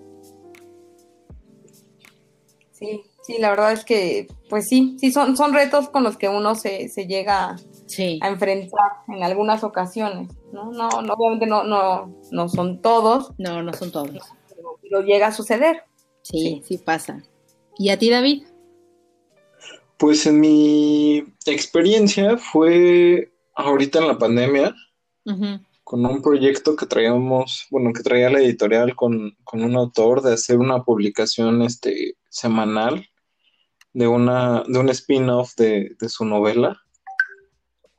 Sí, 2.72 3.02
sí, 3.22 3.38
la 3.38 3.50
verdad 3.50 3.72
es 3.72 3.84
que, 3.84 4.26
pues 4.50 4.66
sí, 4.68 4.96
sí, 5.00 5.10
son, 5.10 5.36
son 5.36 5.54
retos 5.54 5.88
con 5.88 6.04
los 6.04 6.18
que 6.18 6.28
uno 6.28 6.54
se, 6.54 6.90
se 6.90 7.06
llega 7.06 7.56
a 8.20 8.28
enfrentar 8.28 8.90
en 9.08 9.22
algunas 9.22 9.64
ocasiones, 9.64 10.28
¿no? 10.56 10.72
No, 10.72 10.88
obviamente 10.88 11.46
no, 11.46 11.64
no, 11.64 12.18
no 12.30 12.48
son 12.48 12.80
todos. 12.80 13.32
No, 13.38 13.62
no 13.62 13.72
son 13.72 13.92
todos. 13.92 14.18
Pero, 14.82 15.02
llega 15.02 15.28
a 15.28 15.32
suceder. 15.32 15.84
Sí, 16.22 16.62
sí, 16.64 16.78
pasa. 16.78 17.22
¿Y 17.78 17.90
a 17.90 17.98
ti, 17.98 18.10
David? 18.10 18.44
Pues 19.98 20.26
en 20.26 20.40
mi 20.40 21.24
experiencia 21.46 22.36
fue 22.36 23.32
ahorita 23.54 24.00
en 24.00 24.08
la 24.08 24.18
pandemia, 24.18 24.74
con 25.84 26.04
un 26.04 26.22
proyecto 26.22 26.76
que 26.76 26.86
traíamos, 26.86 27.66
bueno, 27.70 27.92
que 27.92 28.02
traía 28.02 28.30
la 28.30 28.40
editorial 28.40 28.94
con, 28.94 29.36
un 29.52 29.76
autor 29.76 30.22
de 30.22 30.34
hacer 30.34 30.58
una 30.58 30.82
publicación 30.84 31.62
este, 31.62 32.16
semanal 32.28 33.08
de, 33.92 34.06
una, 34.06 34.62
de 34.66 34.78
un 34.78 34.88
spin-off 34.90 35.54
de, 35.56 35.96
de 35.98 36.08
su 36.08 36.24
novela. 36.24 36.82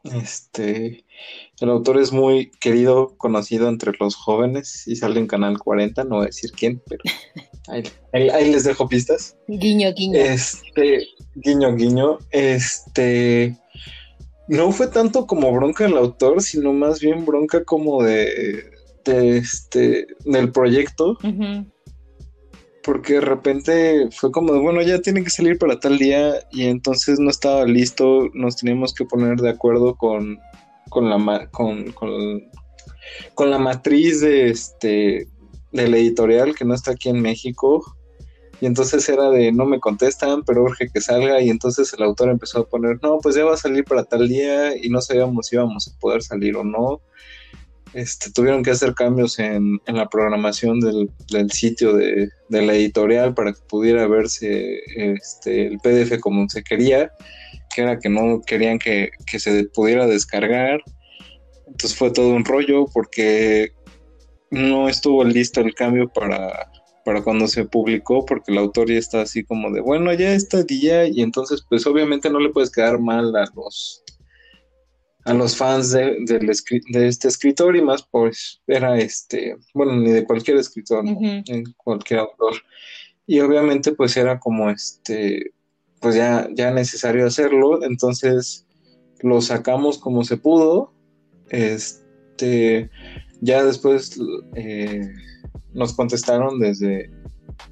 Este, 0.03 1.05
el 1.59 1.69
autor 1.69 1.99
es 1.99 2.11
muy 2.11 2.51
querido, 2.59 3.15
conocido 3.17 3.67
entre 3.67 3.91
los 3.99 4.15
jóvenes 4.15 4.87
y 4.87 4.95
sale 4.95 5.19
en 5.19 5.27
Canal 5.27 5.57
40, 5.57 6.03
no 6.03 6.17
voy 6.17 6.23
a 6.23 6.27
decir 6.27 6.51
quién, 6.51 6.81
pero 6.87 7.01
ahí, 8.13 8.51
les 8.51 8.63
dejo 8.63 8.87
pistas. 8.87 9.35
Guiño, 9.47 9.91
guiño. 9.93 10.19
Este, 10.19 11.07
guiño, 11.35 11.75
guiño. 11.75 12.19
Este, 12.29 13.57
no 14.47 14.71
fue 14.71 14.87
tanto 14.87 15.25
como 15.25 15.51
bronca 15.51 15.85
del 15.85 15.97
autor, 15.97 16.41
sino 16.43 16.73
más 16.73 16.99
bien 16.99 17.25
bronca 17.25 17.63
como 17.63 18.03
de, 18.03 18.71
de 19.03 19.37
este, 19.37 20.07
del 20.25 20.51
proyecto. 20.51 21.17
Porque 22.83 23.13
de 23.15 23.21
repente 23.21 24.09
fue 24.11 24.31
como 24.31 24.53
de, 24.53 24.59
bueno, 24.59 24.81
ya 24.81 25.01
tiene 25.01 25.23
que 25.23 25.29
salir 25.31 25.57
para 25.57 25.79
tal 25.79 25.97
día 25.97 26.35
y 26.51 26.65
entonces 26.67 27.19
no 27.19 27.29
estaba 27.29 27.65
listo, 27.65 28.29
nos 28.33 28.55
teníamos 28.55 28.93
que 28.93 29.03
poner 29.03 29.37
de 29.37 29.49
acuerdo 29.49 29.95
con, 29.95 30.39
con 30.89 31.09
la 31.09 31.47
con, 31.49 31.91
con, 31.93 33.49
la 33.49 33.57
matriz 33.57 34.21
de 34.21 34.49
este 34.49 35.27
del 35.71 35.93
editorial 35.93 36.55
que 36.55 36.65
no 36.65 36.73
está 36.73 36.91
aquí 36.91 37.09
en 37.09 37.21
México. 37.21 37.83
Y 38.59 38.65
entonces 38.65 39.07
era 39.07 39.29
de 39.29 39.51
no 39.51 39.65
me 39.65 39.79
contestan 39.79 40.43
pero 40.43 40.63
urge 40.63 40.89
que 40.89 40.99
salga 40.99 41.39
y 41.41 41.49
entonces 41.51 41.93
el 41.93 42.01
autor 42.01 42.29
empezó 42.29 42.61
a 42.61 42.67
poner 42.67 42.97
no 43.03 43.19
pues 43.19 43.35
ya 43.35 43.45
va 43.45 43.53
a 43.53 43.57
salir 43.57 43.83
para 43.83 44.03
tal 44.03 44.27
día 44.27 44.75
y 44.75 44.89
no 44.89 44.99
sabíamos 44.99 45.45
si 45.45 45.55
íbamos 45.55 45.88
a 45.88 45.99
poder 45.99 46.23
salir 46.23 46.57
o 46.57 46.63
no 46.63 47.01
este, 47.93 48.31
tuvieron 48.31 48.63
que 48.63 48.71
hacer 48.71 48.93
cambios 48.93 49.39
en, 49.39 49.81
la 49.88 50.07
programación 50.07 50.79
del, 50.79 51.51
sitio 51.51 51.93
de, 51.93 52.29
la 52.49 52.73
editorial 52.73 53.33
para 53.33 53.53
que 53.53 53.61
pudiera 53.67 54.07
verse 54.07 54.81
este, 54.95 55.67
el 55.67 55.79
PDF 55.79 56.19
como 56.19 56.47
se 56.49 56.63
quería, 56.63 57.11
que 57.78 57.84
era 57.84 57.99
que 57.99 58.09
no 58.09 58.41
querían 58.41 58.80
que, 58.80 59.11
que 59.30 59.39
se 59.39 59.65
pudiera 59.65 60.07
descargar. 60.07 60.82
Entonces 61.67 61.95
fue 61.95 62.09
todo 62.09 62.30
un 62.30 62.43
rollo 62.43 62.86
porque 62.91 63.71
no 64.49 64.89
estuvo 64.89 65.23
listo 65.23 65.61
el 65.61 65.75
cambio 65.75 66.09
para, 66.09 66.71
para 67.05 67.21
cuando 67.21 67.47
se 67.47 67.65
publicó, 67.65 68.25
porque 68.25 68.51
el 68.51 68.57
autor 68.57 68.89
ya 68.89 68.97
está 68.97 69.21
así 69.21 69.43
como 69.43 69.69
de, 69.71 69.82
bueno, 69.82 70.11
ya 70.13 70.34
está 70.34 70.63
día, 70.63 71.05
y 71.05 71.21
entonces 71.21 71.63
pues 71.69 71.86
obviamente 71.86 72.32
no 72.32 72.39
le 72.39 72.49
puedes 72.49 72.71
quedar 72.71 72.99
mal 72.99 73.36
a 73.36 73.45
los 73.55 74.03
a 75.25 75.34
los 75.34 75.57
fans 75.57 75.91
de, 75.91 76.15
de, 76.25 77.07
este 77.07 77.28
escritor 77.28 77.75
y 77.75 77.82
más 77.82 78.01
pues 78.09 78.61
era 78.65 78.97
este, 78.97 79.57
bueno, 79.73 79.97
ni 79.97 80.09
de 80.09 80.23
cualquier 80.23 80.57
escritor, 80.57 81.03
cualquier 81.75 82.21
autor. 82.21 82.53
Y 83.28 83.41
obviamente 83.41 83.91
pues 83.91 84.15
era 84.15 84.39
como 84.39 84.69
este, 84.69 85.51
pues 85.99 86.15
ya, 86.15 86.47
ya 86.53 86.71
necesario 86.71 87.25
hacerlo, 87.25 87.83
entonces 87.83 88.65
lo 89.21 89.41
sacamos 89.41 89.97
como 89.97 90.23
se 90.23 90.37
pudo, 90.37 90.93
este, 91.49 92.89
ya 93.41 93.63
después 93.63 94.19
eh, 94.55 95.01
nos 95.73 95.93
contestaron 95.93 96.59
desde, 96.59 97.11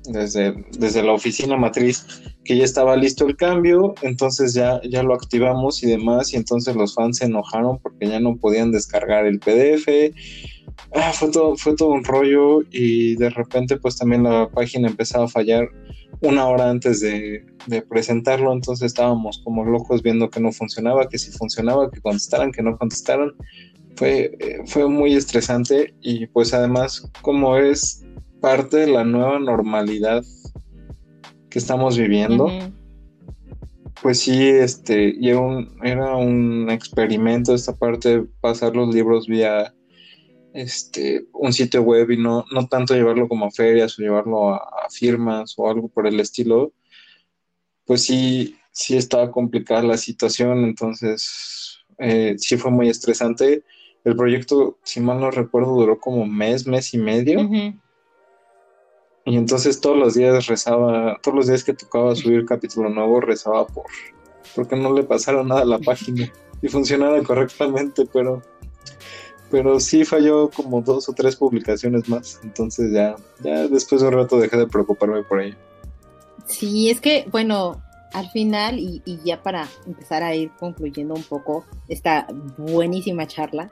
desde, 0.05 0.53
desde 0.77 1.03
la 1.03 1.13
oficina 1.13 1.57
matriz 1.57 2.05
que 2.43 2.57
ya 2.57 2.63
estaba 2.63 2.95
listo 2.95 3.25
el 3.25 3.35
cambio, 3.35 3.95
entonces 4.01 4.53
ya, 4.53 4.79
ya 4.83 5.03
lo 5.03 5.15
activamos 5.15 5.83
y 5.83 5.87
demás, 5.87 6.33
y 6.33 6.37
entonces 6.37 6.75
los 6.75 6.93
fans 6.93 7.17
se 7.17 7.25
enojaron 7.25 7.79
porque 7.79 8.07
ya 8.07 8.19
no 8.19 8.37
podían 8.37 8.71
descargar 8.71 9.25
el 9.25 9.39
PDF. 9.39 9.87
Ah, 10.93 11.11
fue, 11.13 11.29
todo, 11.29 11.55
fue 11.57 11.75
todo 11.75 11.89
un 11.89 12.03
rollo 12.03 12.61
y 12.71 13.15
de 13.15 13.29
repente 13.29 13.77
pues 13.77 13.97
también 13.97 14.23
la 14.23 14.49
página 14.49 14.87
empezaba 14.87 15.25
a 15.25 15.29
fallar 15.29 15.69
una 16.21 16.47
hora 16.47 16.69
antes 16.69 17.01
de, 17.01 17.45
de, 17.67 17.81
presentarlo, 17.81 18.53
entonces 18.53 18.87
estábamos 18.87 19.41
como 19.43 19.65
locos 19.65 20.01
viendo 20.01 20.29
que 20.29 20.39
no 20.39 20.51
funcionaba, 20.51 21.09
que 21.09 21.17
si 21.17 21.31
funcionaba, 21.31 21.91
que 21.91 22.01
contestaran, 22.01 22.51
que 22.51 22.63
no 22.63 22.77
contestaran. 22.77 23.33
Fue, 23.95 24.35
eh, 24.39 24.59
fue 24.65 24.89
muy 24.89 25.13
estresante 25.15 25.93
y 26.01 26.27
pues 26.27 26.53
además 26.53 27.09
como 27.21 27.57
es 27.57 28.05
parte 28.41 28.77
de 28.77 28.87
la 28.87 29.03
nueva 29.03 29.39
normalidad 29.39 30.23
que 31.49 31.59
estamos 31.59 31.97
viviendo. 31.97 32.49
Pues 34.01 34.19
sí, 34.19 34.47
este, 34.47 35.15
era 35.25 35.39
un, 35.39 35.77
era 35.83 36.15
un 36.15 36.69
experimento 36.69 37.55
esta 37.55 37.75
parte 37.75 38.09
de 38.09 38.27
pasar 38.41 38.75
los 38.75 38.93
libros 38.93 39.27
vía 39.27 39.73
este, 40.55 41.27
un 41.33 41.51
sitio 41.51 41.81
web 41.81 42.09
y 42.11 42.17
no, 42.17 42.45
no 42.51 42.67
tanto 42.67 42.95
llevarlo 42.95 43.27
como 43.27 43.45
a 43.45 43.51
ferias 43.51 43.99
o 43.99 44.01
llevarlo 44.01 44.53
a, 44.53 44.87
firmas 44.89 45.53
o 45.57 45.69
algo 45.69 45.89
por 45.89 46.07
el 46.07 46.19
estilo, 46.19 46.71
pues 47.85 48.03
sí, 48.03 48.55
sí 48.71 48.95
estaba 48.95 49.31
complicada 49.31 49.83
la 49.83 49.97
situación, 49.97 50.63
entonces 50.63 51.83
eh, 51.99 52.35
sí 52.37 52.57
fue 52.57 52.71
muy 52.71 52.89
estresante. 52.89 53.63
El 54.05 54.15
proyecto, 54.15 54.77
si 54.83 55.01
mal 55.01 55.19
no 55.19 55.29
recuerdo, 55.29 55.75
duró 55.75 55.99
como 55.99 56.25
mes, 56.25 56.65
mes 56.65 56.93
y 56.93 56.99
medio. 56.99 57.41
Y 59.27 59.35
entonces 59.35 59.81
todos 59.81 59.97
los 59.97 60.13
días 60.13 60.47
rezaba, 60.47 61.19
todos 61.21 61.35
los 61.35 61.47
días 61.47 61.63
que 61.63 61.73
tocaba 61.73 62.15
subir 62.15 62.45
capítulo 62.45 62.89
nuevo, 62.89 63.19
rezaba 63.19 63.67
por 63.67 63.85
porque 64.55 64.77
no 64.77 64.93
le 64.93 65.03
pasara 65.03 65.43
nada 65.43 65.61
a 65.61 65.65
la 65.65 65.79
página 65.79 66.31
y 66.61 66.67
funcionara 66.69 67.21
correctamente, 67.23 68.07
pero 68.13 68.41
pero 69.51 69.79
sí 69.79 70.05
falló 70.05 70.49
como 70.49 70.81
dos 70.81 71.07
o 71.09 71.13
tres 71.13 71.35
publicaciones 71.35 72.07
más, 72.09 72.39
entonces 72.43 72.91
ya 72.91 73.15
ya 73.43 73.67
después 73.67 74.01
de 74.01 74.07
un 74.07 74.13
rato 74.13 74.39
dejé 74.39 74.57
de 74.57 74.67
preocuparme 74.67 75.23
por 75.23 75.41
ello. 75.41 75.55
Sí, 76.47 76.89
es 76.89 77.01
que 77.01 77.27
bueno, 77.31 77.81
al 78.13 78.29
final 78.29 78.79
y, 78.79 79.01
y 79.05 79.19
ya 79.23 79.41
para 79.41 79.67
empezar 79.85 80.23
a 80.23 80.35
ir 80.35 80.51
concluyendo 80.59 81.13
un 81.13 81.23
poco 81.23 81.65
esta 81.87 82.27
buenísima 82.57 83.27
charla, 83.27 83.71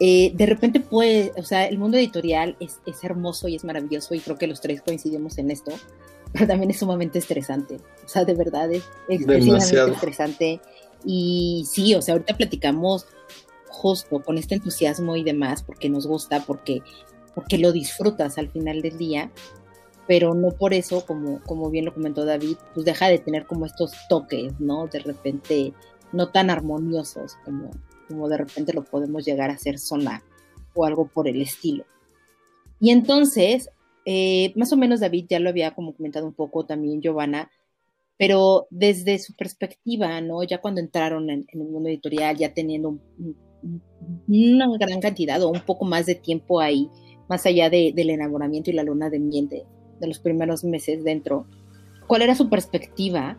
eh, 0.00 0.30
de 0.34 0.46
repente 0.46 0.78
puede, 0.78 1.32
o 1.36 1.42
sea, 1.42 1.66
el 1.66 1.76
mundo 1.78 1.96
editorial 1.96 2.56
es, 2.60 2.78
hermoso 3.02 3.48
y 3.48 3.56
es 3.56 3.64
maravilloso 3.64 4.14
y 4.14 4.20
creo 4.20 4.38
que 4.38 4.46
los 4.46 4.60
tres 4.60 4.80
coincidimos 4.80 5.38
en 5.38 5.50
esto, 5.50 5.72
pero 6.32 6.46
también 6.46 6.70
es 6.70 6.78
sumamente 6.78 7.18
estresante, 7.18 7.78
o 8.04 8.08
sea, 8.08 8.24
de 8.24 8.34
verdad 8.34 8.70
es 8.72 8.84
extremadamente 9.08 9.92
estresante. 9.92 10.60
Y 11.04 11.64
sí, 11.70 11.94
o 11.94 12.02
sea, 12.02 12.14
ahorita 12.14 12.36
platicamos 12.36 13.06
justo 13.68 14.22
con 14.22 14.38
este 14.38 14.54
entusiasmo 14.56 15.16
y 15.16 15.24
demás 15.24 15.62
porque 15.62 15.88
nos 15.88 16.06
gusta, 16.06 16.44
porque, 16.46 16.82
porque 17.34 17.58
lo 17.58 17.72
disfrutas 17.72 18.38
al 18.38 18.48
final 18.48 18.82
del 18.82 18.98
día, 18.98 19.30
pero 20.06 20.34
no 20.34 20.50
por 20.50 20.74
eso, 20.74 21.04
como, 21.04 21.40
como 21.42 21.70
bien 21.70 21.84
lo 21.84 21.94
comentó 21.94 22.24
David, 22.24 22.56
pues 22.74 22.86
deja 22.86 23.08
de 23.08 23.18
tener 23.18 23.46
como 23.46 23.66
estos 23.66 23.92
toques, 24.08 24.58
¿no? 24.58 24.86
De 24.86 25.00
repente 25.00 25.72
no 26.12 26.30
tan 26.30 26.50
armoniosos 26.50 27.36
como, 27.44 27.70
como 28.08 28.28
de 28.28 28.38
repente 28.38 28.72
lo 28.72 28.84
podemos 28.84 29.24
llegar 29.24 29.50
a 29.50 29.54
hacer 29.54 29.78
sonar 29.78 30.22
o 30.74 30.84
algo 30.84 31.08
por 31.08 31.28
el 31.28 31.42
estilo. 31.42 31.84
Y 32.80 32.90
entonces, 32.90 33.70
eh, 34.04 34.52
más 34.56 34.72
o 34.72 34.76
menos 34.76 35.00
David 35.00 35.26
ya 35.28 35.40
lo 35.40 35.50
había 35.50 35.74
como 35.74 35.94
comentado 35.94 36.26
un 36.26 36.32
poco 36.32 36.64
también 36.64 37.02
Giovanna, 37.02 37.50
pero 38.16 38.66
desde 38.70 39.18
su 39.18 39.34
perspectiva, 39.34 40.20
¿no? 40.20 40.42
Ya 40.42 40.60
cuando 40.60 40.80
entraron 40.80 41.30
en, 41.30 41.46
el 41.52 41.58
mundo 41.60 41.88
editorial, 41.88 42.36
ya 42.36 42.52
teniendo 42.52 42.98
una 44.28 44.66
gran 44.78 45.00
cantidad 45.00 45.42
o 45.42 45.48
un 45.48 45.60
poco 45.60 45.84
más 45.84 46.06
de 46.06 46.14
tiempo 46.14 46.60
ahí, 46.60 46.90
más 47.28 47.44
allá 47.46 47.68
del 47.70 48.10
enamoramiento 48.10 48.70
y 48.70 48.74
la 48.74 48.82
luna 48.82 49.10
de 49.10 49.18
miel 49.18 49.48
de, 49.48 49.64
de 50.00 50.06
los 50.06 50.18
primeros 50.18 50.64
meses 50.64 51.04
dentro, 51.04 51.46
¿cuál 52.06 52.22
era 52.22 52.34
su 52.34 52.48
perspectiva 52.48 53.38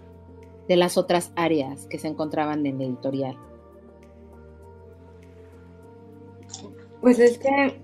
de 0.68 0.76
las 0.76 0.98
otras 0.98 1.32
áreas 1.36 1.88
que 1.88 1.98
se 1.98 2.08
encontraban 2.08 2.66
en 2.66 2.82
el 2.82 2.90
editorial? 2.90 3.38
Pues 7.02 7.20
es 7.20 7.40
que, 7.40 7.82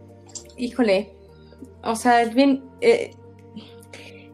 híjole, 0.58 1.16
o 1.84 1.96
sea, 1.96 2.22
es 2.22 2.36
bien, 2.36 2.64
eh, 2.82 3.12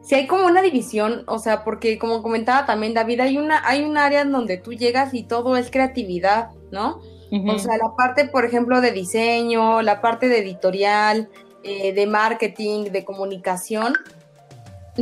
si 0.02 0.16
hay 0.16 0.26
como 0.26 0.46
una 0.46 0.62
división, 0.62 1.24
o 1.26 1.38
sea, 1.38 1.64
porque 1.64 1.98
como 1.98 2.22
comentaba 2.22 2.66
también 2.66 2.92
David, 2.92 3.20
hay 3.20 3.38
una, 3.38 3.66
hay 3.66 3.84
un 3.84 3.96
área 3.96 4.22
en 4.22 4.32
donde 4.32 4.58
tú 4.58 4.72
llegas 4.72 5.14
y 5.14 5.22
todo 5.22 5.56
es 5.56 5.70
creatividad, 5.70 6.50
¿no? 6.70 7.00
O 7.48 7.58
sea, 7.58 7.78
la 7.78 7.96
parte, 7.96 8.26
por 8.26 8.44
ejemplo, 8.44 8.82
de 8.82 8.92
diseño, 8.92 9.80
la 9.80 10.02
parte 10.02 10.28
de 10.28 10.40
editorial, 10.40 11.30
eh, 11.62 11.94
de 11.94 12.06
marketing, 12.06 12.90
de 12.90 13.04
comunicación, 13.04 13.94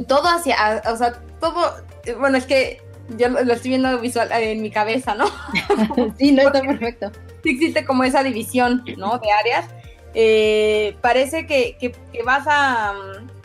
todo 0.07 0.29
hacia, 0.29 0.83
o 0.93 0.97
sea, 0.97 1.21
todo, 1.41 1.75
bueno, 2.21 2.39
es 2.39 2.47
que 2.47 2.81
yo 3.19 3.29
lo 3.29 3.53
estoy 3.53 3.71
viendo 3.71 3.99
visual 3.99 4.29
en 4.31 4.63
mi 4.63 4.71
cabeza, 4.71 5.17
¿no? 5.17 5.27
sí, 6.19 6.31
no 6.31 6.43
está 6.43 6.61
perfecto 6.61 7.11
sí 7.43 7.51
existe 7.51 7.85
como 7.85 8.05
esa 8.05 8.23
división, 8.23 8.85
¿no? 8.97 9.19
De 9.19 9.31
áreas. 9.33 9.67
Eh, 10.13 10.97
parece 11.01 11.47
que, 11.47 11.95
vas 12.25 12.45
a, 12.49 12.95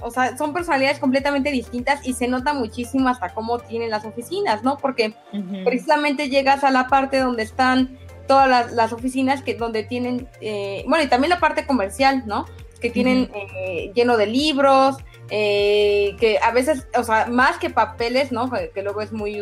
o 0.02 0.10
sea, 0.10 0.36
son 0.36 0.52
personalidades 0.52 1.00
completamente 1.00 1.52
distintas 1.52 2.06
y 2.06 2.14
se 2.14 2.28
nota 2.28 2.54
muchísimo 2.54 3.08
hasta 3.08 3.34
cómo 3.34 3.60
tienen 3.60 3.92
las 3.92 4.04
oficinas, 4.06 4.64
¿no? 4.64 4.78
Porque 4.78 5.14
precisamente 5.64 6.30
llegas 6.30 6.64
a 6.64 6.72
la 6.72 6.88
parte 6.88 7.20
donde 7.20 7.44
están 7.44 8.00
todas 8.28 8.72
las, 8.72 8.94
oficinas 8.94 9.42
que 9.42 9.56
donde 9.56 9.84
tienen, 9.84 10.28
eh, 10.42 10.84
bueno, 10.88 11.04
y 11.04 11.08
también 11.08 11.30
la 11.30 11.40
parte 11.40 11.66
comercial, 11.66 12.24
¿no? 12.26 12.46
Que 12.80 12.90
tienen 12.90 13.32
eh, 13.34 13.92
lleno 13.96 14.18
de 14.18 14.28
libros, 14.28 14.98
que 15.30 16.40
a 16.42 16.52
veces, 16.52 16.88
o 16.98 17.04
sea, 17.04 17.26
más 17.28 17.58
que 17.58 17.70
papeles, 17.70 18.32
¿no? 18.32 18.50
Que, 18.52 18.82
luego 18.84 19.02
es 19.02 19.12
muy 19.12 19.42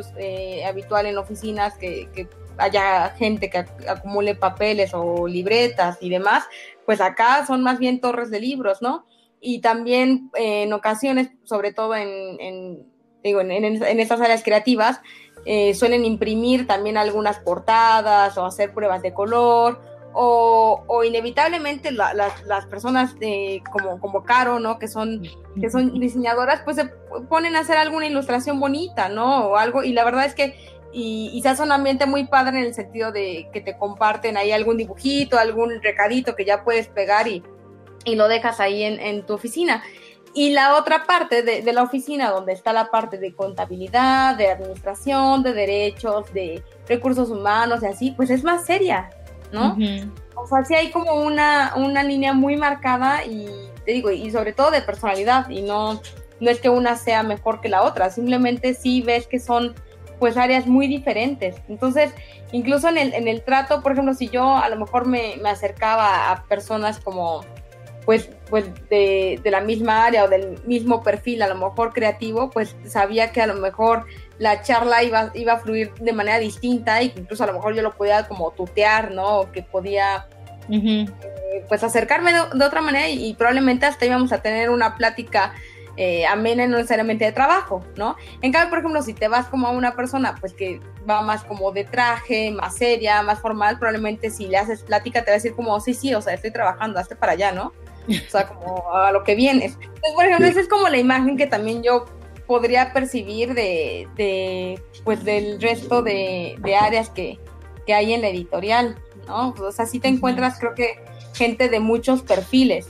habitual 0.65 1.05
en 1.05 1.17
oficinas 1.17 1.75
que, 1.77 2.09
que 2.13 2.27
haya 2.57 3.09
gente 3.11 3.49
que 3.49 3.65
acumule 3.87 4.35
papeles 4.35 4.91
o 4.93 5.27
libretas 5.27 5.97
y 6.01 6.09
demás, 6.09 6.43
pues 6.85 7.01
acá 7.01 7.45
son 7.45 7.63
más 7.63 7.79
bien 7.79 8.01
torres 8.01 8.29
de 8.29 8.39
libros, 8.39 8.81
¿no? 8.81 9.05
Y 9.39 9.59
también 9.59 10.29
eh, 10.35 10.63
en 10.63 10.73
ocasiones, 10.73 11.29
sobre 11.43 11.73
todo 11.73 11.95
en, 11.95 12.85
digo, 13.23 13.41
en, 13.41 13.51
en, 13.51 13.99
estas 13.99 14.21
áreas 14.21 14.43
creativas, 14.43 15.01
eh, 15.45 15.73
suelen 15.73 16.05
imprimir 16.05 16.67
también 16.67 16.97
algunas 16.97 17.39
portadas 17.39 18.37
o 18.37 18.45
hacer 18.45 18.73
pruebas 18.73 19.01
de 19.01 19.13
color 19.13 19.81
o, 20.15 21.03
inevitablemente 21.03 21.91
las 21.91 22.65
personas 22.69 23.17
de, 23.19 23.63
como, 23.71 23.99
como 23.99 24.23
Caro, 24.23 24.59
¿no? 24.59 24.77
Que 24.77 24.87
son, 24.87 25.23
que 25.59 25.69
son 25.69 25.99
diseñadoras, 25.99 26.61
pues 26.63 26.77
se 26.77 26.85
ponen 27.29 27.55
a 27.55 27.61
hacer 27.61 27.77
alguna 27.77 28.05
ilustración 28.05 28.59
bonita, 28.59 29.09
¿no? 29.09 29.47
O 29.47 29.55
algo, 29.57 29.83
y 29.83 29.91
la 29.91 30.05
verdad 30.05 30.25
es 30.25 30.35
que 30.35 30.55
y, 30.93 31.39
se 31.41 31.49
hace 31.49 31.63
un 31.63 31.71
ambiente 31.71 32.05
muy 32.05 32.25
padre 32.27 32.59
en 32.59 32.65
el 32.65 32.73
sentido 32.73 33.11
de 33.11 33.49
que 33.51 33.61
te 33.61 33.77
comparten 33.77 34.37
ahí 34.37 34.51
algún 34.51 34.77
dibujito, 34.77 35.39
algún 35.39 35.81
recadito 35.81 36.35
que 36.35 36.45
ya 36.45 36.63
puedes 36.63 36.87
pegar 36.87 37.27
y, 37.27 37.43
y 38.05 38.15
lo 38.15 38.27
dejas 38.27 38.59
ahí 38.59 38.83
en, 38.83 39.25
tu 39.25 39.33
oficina. 39.33 39.83
Y 40.35 40.51
la 40.51 40.77
otra 40.77 41.05
parte 41.05 41.43
de, 41.43 41.73
la 41.73 41.83
oficina, 41.83 42.31
donde 42.31 42.53
está 42.53 42.73
la 42.73 42.89
parte 42.89 43.17
de 43.17 43.33
contabilidad, 43.33 44.35
de 44.35 44.49
administración, 44.49 45.43
de 45.43 45.53
derechos, 45.53 46.33
de 46.33 46.63
recursos 46.87 47.29
humanos 47.29 47.83
y 47.83 47.85
así, 47.85 48.11
pues 48.11 48.31
es 48.31 48.43
más 48.43 48.65
seria, 48.65 49.11
¿no? 49.51 49.77
o 50.35 50.47
sea, 50.47 50.65
sí 50.65 50.73
hay 50.73 50.89
como 50.89 51.13
una, 51.13 51.73
una 51.75 52.03
línea 52.03 52.33
muy 52.33 52.55
marcada 52.55 53.23
y 53.23 53.47
te 53.85 53.91
digo, 53.91 54.09
y 54.09 54.31
sobre 54.31 54.53
todo 54.53 54.71
de 54.71 54.81
personalidad, 54.81 55.49
y 55.49 55.61
no, 55.61 56.01
no 56.39 56.49
es 56.49 56.59
que 56.59 56.69
una 56.69 56.95
sea 56.95 57.21
mejor 57.21 57.61
que 57.61 57.69
la 57.69 57.83
otra, 57.83 58.09
simplemente 58.09 58.73
sí 58.73 59.01
ves 59.01 59.27
que 59.27 59.39
son 59.39 59.75
pues 60.19 60.37
áreas 60.37 60.67
muy 60.67 60.87
diferentes. 60.87 61.57
Entonces, 61.67 62.13
incluso 62.51 62.87
en 62.87 62.97
el, 62.97 63.13
en 63.13 63.27
el 63.27 63.43
trato, 63.43 63.81
por 63.81 63.91
ejemplo, 63.91 64.13
si 64.13 64.29
yo 64.29 64.55
a 64.55 64.69
lo 64.69 64.77
mejor 64.77 65.05
me, 65.05 65.35
me 65.41 65.49
acercaba 65.49 66.31
a 66.31 66.43
personas 66.43 66.99
como 66.99 67.43
pues, 68.05 68.29
pues 68.53 68.65
de, 68.87 69.39
de, 69.43 69.49
la 69.49 69.61
misma 69.61 70.05
área 70.05 70.25
o 70.25 70.27
del 70.27 70.59
mismo 70.67 71.01
perfil, 71.01 71.41
a 71.41 71.47
lo 71.47 71.55
mejor 71.55 71.91
creativo, 71.91 72.51
pues 72.51 72.75
sabía 72.85 73.31
que 73.31 73.41
a 73.41 73.47
lo 73.47 73.55
mejor 73.55 74.05
la 74.37 74.61
charla 74.61 75.01
iba, 75.01 75.31
iba 75.33 75.53
a 75.53 75.57
fluir 75.57 75.91
de 75.95 76.13
manera 76.13 76.37
distinta 76.37 77.01
y 77.01 77.09
que 77.09 77.21
incluso 77.21 77.43
a 77.45 77.47
lo 77.47 77.53
mejor 77.53 77.73
yo 77.73 77.81
lo 77.81 77.93
podía 77.93 78.27
como 78.27 78.51
tutear, 78.51 79.09
¿no? 79.09 79.39
O 79.39 79.51
que 79.51 79.63
podía 79.63 80.27
eh, 80.69 81.07
pues 81.67 81.83
acercarme 81.83 82.31
de, 82.31 82.63
otra 82.63 82.81
manera 82.81 83.09
y, 83.09 83.33
probablemente 83.33 83.87
hasta 83.87 84.05
íbamos 84.05 84.31
a 84.31 84.43
tener 84.43 84.69
una 84.69 84.97
plática 84.97 85.55
eh, 85.97 86.27
amena 86.27 86.67
no 86.67 86.77
necesariamente 86.77 87.25
de 87.25 87.31
trabajo, 87.31 87.83
¿no? 87.97 88.17
En 88.43 88.51
cambio, 88.51 88.69
por 88.69 88.77
ejemplo, 88.77 89.01
si 89.01 89.15
te 89.15 89.29
vas 89.29 89.47
como 89.47 89.65
a 89.65 89.71
una 89.71 89.95
persona 89.95 90.35
pues 90.39 90.53
que 90.53 90.79
va 91.09 91.23
más 91.23 91.43
como 91.43 91.71
de 91.71 91.85
traje, 91.85 92.51
más 92.51 92.75
seria, 92.75 93.23
más 93.23 93.39
formal, 93.39 93.79
probablemente 93.79 94.29
si 94.29 94.45
le 94.45 94.57
haces 94.57 94.83
plática 94.83 95.21
te 95.21 95.31
va 95.31 95.33
a 95.33 95.37
decir 95.37 95.55
como, 95.55 95.79
sí, 95.79 95.95
sí, 95.95 96.13
o 96.13 96.21
sea, 96.21 96.35
estoy 96.35 96.51
trabajando, 96.51 96.99
hazte 96.99 97.15
para 97.15 97.31
allá, 97.31 97.51
¿no? 97.51 97.73
O 98.07 98.29
sea, 98.29 98.47
como 98.47 98.93
a 98.93 99.11
lo 99.11 99.23
que 99.23 99.35
vienes. 99.35 99.73
Entonces, 99.73 100.13
por 100.15 100.25
ejemplo, 100.25 100.47
esa 100.47 100.59
es 100.59 100.67
como 100.67 100.89
la 100.89 100.97
imagen 100.97 101.37
que 101.37 101.47
también 101.47 101.83
yo 101.83 102.05
podría 102.47 102.93
percibir 102.93 103.53
de, 103.53 104.07
de 104.15 104.81
pues 105.03 105.23
del 105.23 105.61
resto 105.61 106.01
de, 106.01 106.55
de 106.59 106.75
áreas 106.75 107.09
que, 107.09 107.39
que, 107.85 107.93
hay 107.93 108.13
en 108.13 108.21
la 108.21 108.29
editorial, 108.29 108.97
¿no? 109.27 109.53
O 109.59 109.71
sea, 109.71 109.85
sí 109.85 109.99
te 109.99 110.09
encuentras, 110.09 110.59
creo 110.59 110.73
que, 110.75 110.99
gente 111.33 111.69
de 111.69 111.79
muchos 111.79 112.21
perfiles. 112.21 112.89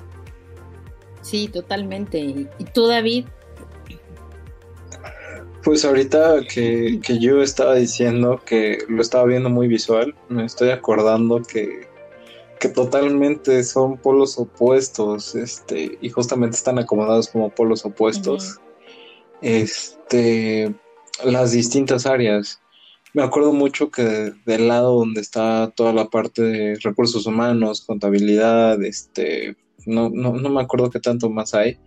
Sí, 1.21 1.47
totalmente. 1.47 2.19
¿Y 2.19 2.47
tú, 2.73 2.87
David? 2.87 3.25
Pues 5.63 5.85
ahorita 5.85 6.41
que, 6.53 6.99
que 7.01 7.19
yo 7.19 7.41
estaba 7.41 7.75
diciendo 7.75 8.41
que 8.45 8.79
lo 8.89 9.01
estaba 9.01 9.23
viendo 9.25 9.49
muy 9.49 9.69
visual, 9.69 10.13
me 10.27 10.43
estoy 10.43 10.71
acordando 10.71 11.41
que 11.41 11.87
que 12.63 12.69
totalmente 12.69 13.61
son 13.65 13.97
polos 13.97 14.37
opuestos, 14.39 15.35
este, 15.35 15.97
y 15.99 16.07
justamente 16.07 16.55
están 16.55 16.79
acomodados 16.79 17.27
como 17.27 17.49
polos 17.49 17.83
opuestos. 17.83 18.61
Este, 19.41 20.73
las 21.25 21.51
distintas 21.51 22.05
áreas. 22.05 22.61
Me 23.13 23.21
acuerdo 23.21 23.51
mucho 23.51 23.91
que 23.91 24.31
del 24.45 24.69
lado 24.69 24.97
donde 24.97 25.19
está 25.19 25.73
toda 25.75 25.91
la 25.91 26.05
parte 26.05 26.41
de 26.41 26.79
recursos 26.81 27.25
humanos, 27.25 27.81
contabilidad, 27.85 28.81
este, 28.81 29.57
no, 29.85 30.09
no, 30.09 30.31
no 30.31 30.47
me 30.47 30.61
acuerdo 30.61 30.89
qué 30.89 31.01
tanto 31.01 31.29
más 31.29 31.53
hay. 31.53 31.77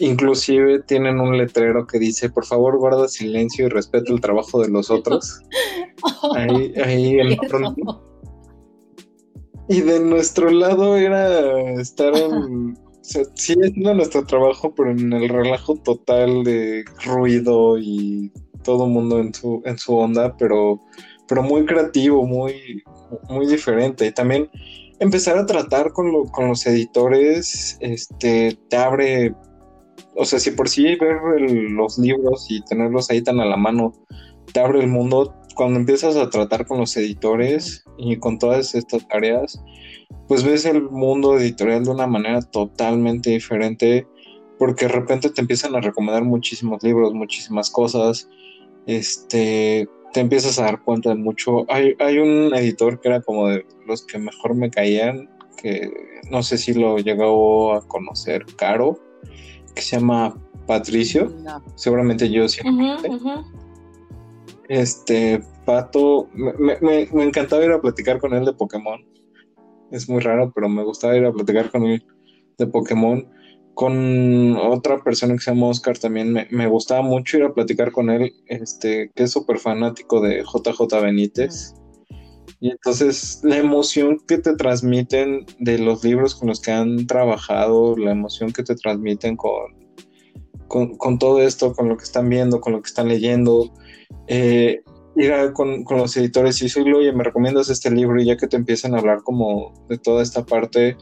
Inclusive 0.00 0.82
tienen 0.82 1.18
un 1.18 1.38
letrero 1.38 1.86
que 1.86 1.98
dice, 1.98 2.28
por 2.28 2.44
favor 2.44 2.76
guarda 2.76 3.08
silencio 3.08 3.64
y 3.64 3.68
respeta 3.70 4.12
el 4.12 4.20
trabajo 4.20 4.60
de 4.60 4.68
los 4.68 4.90
otros. 4.90 5.40
ahí, 6.36 6.74
ahí 6.76 7.20
en 7.20 7.38
y 9.70 9.82
de 9.82 10.00
nuestro 10.00 10.50
lado 10.50 10.96
era 10.96 11.80
estar 11.80 12.14
en. 12.14 12.76
O 13.00 13.12
sea, 13.12 13.24
sí 13.34 13.54
haciendo 13.54 13.94
nuestro 13.94 14.24
trabajo, 14.26 14.74
pero 14.74 14.90
en 14.90 15.12
el 15.12 15.30
relajo 15.30 15.74
total 15.74 16.44
de 16.44 16.84
ruido 17.02 17.78
y 17.78 18.30
todo 18.62 18.84
el 18.84 18.92
mundo 18.92 19.18
en 19.18 19.32
su, 19.32 19.62
en 19.64 19.78
su 19.78 19.96
onda, 19.96 20.36
pero, 20.36 20.80
pero 21.26 21.42
muy 21.42 21.64
creativo, 21.64 22.24
muy, 22.26 22.84
muy 23.28 23.46
diferente. 23.46 24.06
Y 24.06 24.12
también 24.12 24.50
empezar 25.00 25.38
a 25.38 25.46
tratar 25.46 25.92
con, 25.92 26.12
lo, 26.12 26.24
con 26.26 26.48
los 26.48 26.64
editores, 26.66 27.78
este, 27.80 28.56
te 28.68 28.76
abre, 28.76 29.34
o 30.14 30.24
sea, 30.26 30.38
si 30.38 30.50
por 30.50 30.68
sí 30.68 30.94
ver 30.94 31.40
los 31.70 31.98
libros 31.98 32.46
y 32.50 32.62
tenerlos 32.66 33.10
ahí 33.10 33.22
tan 33.22 33.40
a 33.40 33.46
la 33.46 33.56
mano, 33.56 33.94
te 34.52 34.60
abre 34.60 34.80
el 34.80 34.88
mundo, 34.88 35.34
cuando 35.54 35.78
empiezas 35.78 36.16
a 36.16 36.30
tratar 36.30 36.66
con 36.66 36.78
los 36.78 36.96
editores 36.96 37.84
y 37.98 38.16
con 38.16 38.38
todas 38.38 38.74
estas 38.74 39.06
áreas, 39.10 39.62
pues 40.28 40.44
ves 40.44 40.64
el 40.64 40.82
mundo 40.82 41.38
editorial 41.38 41.84
de 41.84 41.90
una 41.90 42.06
manera 42.06 42.42
totalmente 42.42 43.30
diferente 43.30 44.06
porque 44.58 44.86
de 44.86 44.92
repente 44.92 45.30
te 45.30 45.40
empiezan 45.40 45.74
a 45.74 45.80
recomendar 45.80 46.22
muchísimos 46.22 46.82
libros, 46.82 47.14
muchísimas 47.14 47.70
cosas, 47.70 48.28
este, 48.86 49.88
te 50.12 50.20
empiezas 50.20 50.58
a 50.58 50.64
dar 50.64 50.82
cuenta 50.82 51.08
de 51.08 51.14
mucho. 51.14 51.64
Hay, 51.72 51.94
hay 51.98 52.18
un 52.18 52.54
editor 52.54 53.00
que 53.00 53.08
era 53.08 53.22
como 53.22 53.48
de 53.48 53.64
los 53.86 54.04
que 54.04 54.18
mejor 54.18 54.54
me 54.54 54.70
caían, 54.70 55.30
que 55.56 55.90
no 56.30 56.42
sé 56.42 56.58
si 56.58 56.74
lo 56.74 56.98
llegó 56.98 57.72
a 57.72 57.86
conocer 57.86 58.44
Caro, 58.56 58.98
que 59.74 59.82
se 59.82 59.96
llama 59.96 60.36
Patricio, 60.66 61.34
seguramente 61.74 62.30
yo 62.30 62.48
sí. 62.48 62.60
Este, 64.70 65.42
Pato, 65.66 66.28
me, 66.32 66.78
me, 66.80 67.24
encantaba 67.24 67.64
ir 67.64 67.72
a 67.72 67.80
platicar 67.80 68.20
con 68.20 68.32
él 68.34 68.44
de 68.44 68.52
Pokémon. 68.52 69.04
Es 69.90 70.08
muy 70.08 70.20
raro, 70.20 70.52
pero 70.54 70.68
me 70.68 70.84
gustaba 70.84 71.16
ir 71.16 71.24
a 71.24 71.32
platicar 71.32 71.72
con 71.72 71.86
él 71.86 72.06
de 72.56 72.68
Pokémon. 72.68 73.28
Con 73.74 74.56
otra 74.56 75.02
persona 75.02 75.34
que 75.34 75.40
se 75.40 75.50
llama 75.50 75.66
Oscar 75.66 75.98
también 75.98 76.32
me, 76.32 76.66
gustaba 76.68 77.02
mucho 77.02 77.38
ir 77.38 77.42
a 77.42 77.52
platicar 77.52 77.90
con 77.90 78.10
él, 78.10 78.32
este, 78.46 79.10
que 79.16 79.24
es 79.24 79.32
súper 79.32 79.58
fanático 79.58 80.20
de 80.20 80.44
JJ 80.44 81.02
Benítez. 81.02 81.74
Y 82.60 82.70
entonces 82.70 83.40
la 83.42 83.56
emoción 83.56 84.20
que 84.28 84.38
te 84.38 84.54
transmiten 84.54 85.46
de 85.58 85.80
los 85.80 86.04
libros 86.04 86.36
con 86.36 86.46
los 86.46 86.60
que 86.60 86.70
han 86.70 87.08
trabajado, 87.08 87.96
la 87.96 88.12
emoción 88.12 88.52
que 88.52 88.62
te 88.62 88.76
transmiten 88.76 89.36
con, 89.36 89.64
con, 90.68 90.96
con 90.96 91.18
todo 91.18 91.42
esto, 91.42 91.72
con 91.74 91.88
lo 91.88 91.96
que 91.96 92.04
están 92.04 92.28
viendo, 92.28 92.60
con 92.60 92.72
lo 92.72 92.80
que 92.80 92.86
están 92.86 93.08
leyendo, 93.08 93.72
eh, 94.26 94.82
ir 95.16 95.52
con, 95.52 95.84
los 95.90 96.16
editores 96.16 96.60
y 96.60 96.64
decirle, 96.64 96.94
oye, 96.94 97.12
me 97.12 97.24
recomiendas 97.24 97.68
este 97.68 97.90
libro 97.90 98.20
y 98.20 98.26
ya 98.26 98.36
que 98.36 98.46
te 98.46 98.56
empiezan 98.56 98.94
a 98.94 98.98
hablar 98.98 99.22
como 99.22 99.72
de 99.88 99.98
toda 99.98 100.22
esta 100.22 100.44
parte, 100.44 100.96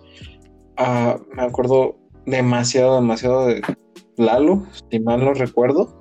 ah, 0.77 1.19
me 1.35 1.43
acuerdo 1.43 1.99
demasiado, 2.27 2.97
demasiado 2.97 3.47
de 3.47 3.63
Lalo, 4.17 4.67
si 4.91 5.01
mal 5.01 5.25
no 5.25 5.35
recuerdo. 5.35 5.95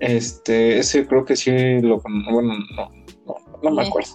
Este, 0.00 0.78
ese 0.78 1.06
creo 1.06 1.24
que 1.24 1.36
sí 1.36 1.80
lo 1.80 2.00
bueno, 2.30 2.54
no, 2.76 2.90
no, 3.62 3.70
me 3.70 3.86
acuerdo. 3.86 4.10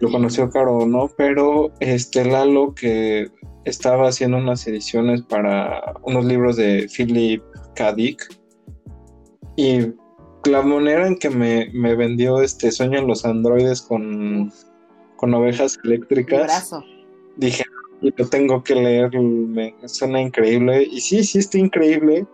Lo 0.00 0.10
conoció 0.10 0.50
Caro 0.50 0.86
no, 0.86 1.08
pero 1.16 1.72
este 1.80 2.24
Lalo 2.24 2.74
que 2.74 3.30
estaba 3.64 4.08
haciendo 4.08 4.38
unas 4.38 4.66
ediciones 4.66 5.22
para 5.22 5.94
unos 6.02 6.24
libros 6.24 6.56
de 6.56 6.88
Philip 6.94 7.42
K. 7.74 7.92
Dick 7.92 8.41
y 9.56 9.92
la 10.44 10.62
manera 10.62 11.06
en 11.06 11.16
que 11.16 11.30
me, 11.30 11.68
vendió 11.94 12.40
este 12.40 12.70
sueño 12.70 12.98
en 12.98 13.06
los 13.06 13.24
androides 13.24 13.82
con, 13.82 14.52
con 15.16 15.34
ovejas 15.34 15.78
eléctricas, 15.84 16.70
dije, 17.36 17.64
lo 18.00 18.28
tengo 18.28 18.62
que 18.62 18.74
leer, 18.74 19.18
me 19.20 19.74
suena 19.86 20.20
increíble. 20.20 20.82
Y 20.90 21.00
sí, 21.00 21.22
sí 21.24 21.38
está 21.38 21.58
increíble. 21.58 22.26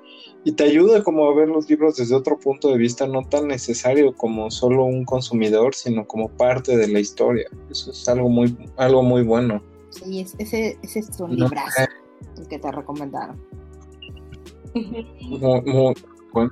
Y 0.44 0.52
te 0.52 0.64
ayuda 0.64 1.02
como 1.02 1.28
a 1.28 1.34
ver 1.34 1.48
los 1.48 1.68
libros 1.68 1.96
desde 1.96 2.14
otro 2.14 2.38
punto 2.38 2.70
de 2.70 2.78
vista, 2.78 3.06
no 3.06 3.22
tan 3.22 3.48
necesario 3.48 4.14
como 4.14 4.50
solo 4.50 4.84
un 4.84 5.04
consumidor, 5.04 5.74
sino 5.74 6.06
como 6.06 6.28
parte 6.28 6.76
de 6.76 6.88
la 6.88 7.00
historia. 7.00 7.48
Eso 7.70 7.90
es 7.90 8.08
algo 8.08 8.28
muy, 8.28 8.56
algo 8.76 9.02
muy 9.02 9.22
bueno. 9.22 9.62
Sí, 9.90 10.20
ese, 10.38 10.78
ese 10.82 10.98
es 11.00 11.20
un 11.20 11.36
librazo 11.36 11.82
el 12.38 12.48
que 12.48 12.58
te 12.58 12.72
recomendaron. 12.72 13.38
Muy, 14.74 15.60
muy 15.62 15.94
bueno. 16.32 16.50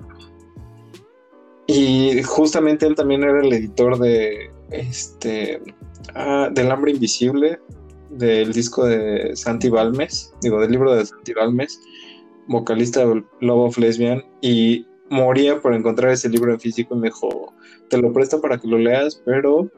Y 1.67 2.23
justamente 2.23 2.87
él 2.87 2.95
también 2.95 3.25
era 3.25 3.41
el 3.41 3.53
editor 3.53 3.99
de 3.99 4.51
este 4.71 5.61
ah, 6.15 6.49
del 6.53 6.71
hambre 6.71 6.93
invisible, 6.93 7.59
del 8.11 8.53
disco 8.53 8.87
de 8.87 9.35
Santi 9.35 9.69
Balmes, 9.69 10.33
digo, 10.43 10.61
del 10.61 10.71
libro 10.71 10.95
de 10.95 11.07
Santi 11.07 11.33
Balmes, 11.33 11.81
vocalista 12.47 13.05
de 13.05 13.25
Love 13.41 13.69
of 13.69 13.79
Lesbian, 13.79 14.25
y 14.41 14.87
moría 15.11 15.61
por 15.61 15.75
encontrar 15.75 16.13
ese 16.13 16.29
libro 16.29 16.53
en 16.53 16.61
físico 16.61 16.95
y 16.95 16.99
me 16.99 17.09
dijo, 17.09 17.53
te 17.89 17.99
lo 17.99 18.13
presto 18.13 18.41
para 18.41 18.59
que 18.59 18.69
lo 18.69 18.79
leas, 18.79 19.21
pero 19.25 19.71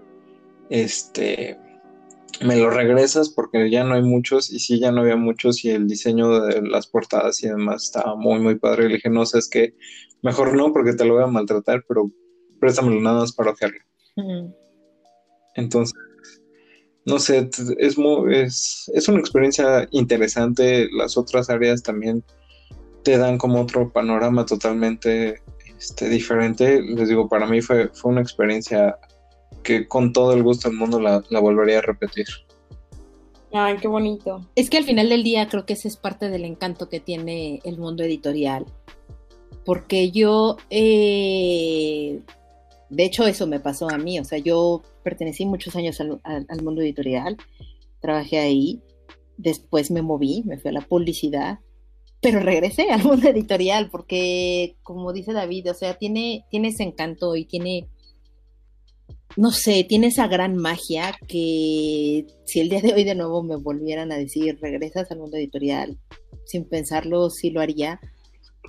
este 0.70 1.58
me 2.40 2.56
lo 2.56 2.70
regresas 2.70 3.30
porque 3.30 3.70
ya 3.70 3.82
no 3.84 3.94
hay 3.94 4.02
muchos 4.02 4.50
y 4.50 4.60
sí 4.60 4.78
ya 4.78 4.92
no 4.92 5.00
había 5.00 5.16
muchos 5.16 5.64
y 5.64 5.70
el 5.70 5.88
diseño 5.88 6.40
de 6.40 6.62
las 6.62 6.86
portadas 6.86 7.42
y 7.42 7.48
demás 7.48 7.84
estaba 7.84 8.14
muy 8.14 8.38
muy 8.38 8.56
padre. 8.56 8.84
Y 8.84 8.88
le 8.88 8.94
dije, 8.94 9.10
no, 9.10 9.26
sé, 9.26 9.38
es 9.38 9.48
que 9.48 9.74
mejor 10.22 10.54
no 10.56 10.72
porque 10.72 10.92
te 10.92 11.04
lo 11.04 11.14
voy 11.14 11.24
a 11.24 11.28
maltratar, 11.28 11.84
pero 11.86 12.10
préstamelo 12.60 13.00
nada 13.00 13.20
más 13.20 13.32
para 13.32 13.52
ojearlo. 13.52 13.78
Entonces, 15.54 15.94
no 17.04 17.18
sé, 17.18 17.48
es, 17.78 17.96
muy, 17.96 18.36
es, 18.36 18.90
es 18.94 19.08
una 19.08 19.20
experiencia 19.20 19.88
interesante. 19.92 20.88
Las 20.92 21.16
otras 21.16 21.48
áreas 21.50 21.82
también 21.82 22.22
te 23.02 23.16
dan 23.16 23.38
como 23.38 23.60
otro 23.60 23.90
panorama 23.90 24.44
totalmente 24.44 25.40
este, 25.78 26.08
diferente. 26.08 26.82
Les 26.82 27.08
digo, 27.08 27.28
para 27.28 27.46
mí 27.46 27.62
fue, 27.62 27.88
fue 27.88 28.12
una 28.12 28.20
experiencia 28.20 28.98
que 29.62 29.86
con 29.86 30.12
todo 30.12 30.32
el 30.34 30.42
gusto 30.42 30.68
del 30.68 30.78
mundo 30.78 31.00
la, 31.00 31.22
la 31.30 31.40
volvería 31.40 31.78
a 31.78 31.82
repetir. 31.82 32.26
Ay, 33.52 33.78
qué 33.78 33.88
bonito. 33.88 34.46
Es 34.54 34.68
que 34.68 34.76
al 34.76 34.84
final 34.84 35.08
del 35.08 35.22
día 35.22 35.48
creo 35.48 35.64
que 35.64 35.72
ese 35.72 35.88
es 35.88 35.96
parte 35.96 36.28
del 36.28 36.44
encanto 36.44 36.88
que 36.88 37.00
tiene 37.00 37.60
el 37.64 37.78
mundo 37.78 38.02
editorial. 38.02 38.66
Porque 39.68 40.10
yo, 40.10 40.56
eh, 40.70 42.22
de 42.88 43.04
hecho 43.04 43.26
eso 43.26 43.46
me 43.46 43.60
pasó 43.60 43.90
a 43.90 43.98
mí, 43.98 44.18
o 44.18 44.24
sea, 44.24 44.38
yo 44.38 44.80
pertenecí 45.04 45.44
muchos 45.44 45.76
años 45.76 46.00
al, 46.00 46.22
al, 46.24 46.62
mundo 46.62 46.80
editorial, 46.80 47.36
trabajé 48.00 48.38
ahí, 48.38 48.80
después 49.36 49.90
me 49.90 50.00
moví, 50.00 50.42
me 50.46 50.56
fui 50.56 50.70
a 50.70 50.72
la 50.72 50.80
publicidad, 50.80 51.58
pero 52.22 52.40
regresé 52.40 52.88
al 52.90 53.04
mundo 53.04 53.28
editorial 53.28 53.90
porque, 53.90 54.78
como 54.82 55.12
dice 55.12 55.34
David, 55.34 55.70
o 55.70 55.74
sea, 55.74 55.98
tiene, 55.98 56.46
tiene 56.50 56.68
ese 56.68 56.84
encanto 56.84 57.36
y 57.36 57.44
tiene 57.44 57.90
no 59.36 59.50
sé, 59.52 59.84
tiene 59.84 60.06
esa 60.06 60.28
gran 60.28 60.56
magia 60.56 61.14
que 61.28 62.26
si 62.46 62.60
el 62.60 62.70
día 62.70 62.80
de 62.80 62.94
hoy 62.94 63.04
de 63.04 63.14
nuevo 63.14 63.42
me 63.42 63.56
volvieran 63.56 64.12
a 64.12 64.16
decir, 64.16 64.58
regresas 64.62 65.10
al 65.10 65.18
mundo 65.18 65.36
editorial, 65.36 65.98
sin 66.46 66.64
pensarlo, 66.64 67.28
sí 67.28 67.50
lo 67.50 67.60
haría, 67.60 68.00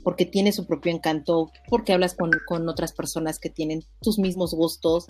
porque 0.03 0.25
tiene 0.25 0.51
su 0.51 0.65
propio 0.65 0.91
encanto, 0.91 1.51
porque 1.67 1.93
hablas 1.93 2.15
con, 2.15 2.31
con, 2.47 2.67
otras 2.69 2.93
personas 2.93 3.39
que 3.39 3.49
tienen 3.49 3.83
tus 4.01 4.17
mismos 4.17 4.53
gustos, 4.53 5.07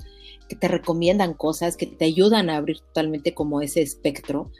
que 0.47 0.55
te 0.55 0.67
recomiendan 0.67 1.33
cosas, 1.33 1.77
que 1.77 1.85
te 1.85 2.05
ayudan 2.05 2.49
a 2.49 2.57
abrir 2.57 2.79
totalmente 2.79 3.33
como 3.33 3.61
ese 3.61 3.81
espectro 3.81 4.51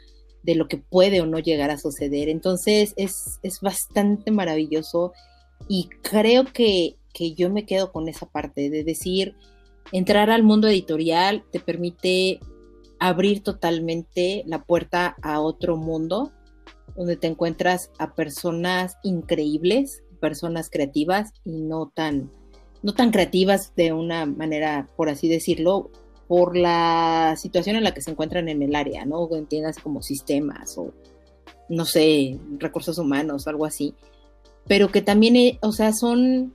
de 0.42 0.54
lo 0.54 0.68
que 0.68 0.78
puede 0.78 1.20
o 1.20 1.26
no 1.26 1.38
llegar 1.38 1.70
a 1.70 1.78
suceder. 1.78 2.28
Entonces 2.28 2.94
es, 2.96 3.40
es 3.42 3.60
bastante 3.60 4.30
maravilloso 4.30 5.12
y 5.68 5.88
creo 6.02 6.44
que, 6.44 6.96
que 7.12 7.34
yo 7.34 7.50
me 7.50 7.66
quedo 7.66 7.92
con 7.92 8.08
esa 8.08 8.26
parte 8.26 8.70
de 8.70 8.84
decir, 8.84 9.34
entrar 9.92 10.30
al 10.30 10.42
mundo 10.42 10.68
editorial 10.68 11.44
te 11.50 11.60
permite 11.60 12.40
abrir 12.98 13.42
totalmente 13.42 14.44
la 14.46 14.62
puerta 14.62 15.16
a 15.22 15.40
otro 15.40 15.76
mundo 15.76 16.32
donde 16.96 17.16
te 17.16 17.26
encuentras 17.26 17.90
a 17.98 18.14
personas 18.14 18.98
increíbles, 19.02 20.02
personas 20.20 20.70
creativas 20.70 21.32
y 21.44 21.60
no 21.62 21.90
tan 21.94 22.30
no 22.82 22.94
tan 22.94 23.10
creativas 23.10 23.74
de 23.76 23.92
una 23.92 24.24
manera, 24.24 24.88
por 24.96 25.10
así 25.10 25.28
decirlo, 25.28 25.90
por 26.28 26.56
la 26.56 27.34
situación 27.36 27.76
en 27.76 27.84
la 27.84 27.92
que 27.92 28.00
se 28.00 28.10
encuentran 28.10 28.48
en 28.48 28.62
el 28.62 28.74
área, 28.74 29.04
¿no? 29.04 29.28
Entiendas 29.36 29.76
como 29.78 30.00
sistemas 30.00 30.78
o 30.78 30.94
no 31.68 31.84
sé, 31.84 32.38
recursos 32.58 32.98
humanos, 32.98 33.46
algo 33.46 33.66
así, 33.66 33.94
pero 34.66 34.90
que 34.90 35.02
también, 35.02 35.36
eh, 35.36 35.58
o 35.62 35.72
sea, 35.72 35.92
son 35.92 36.54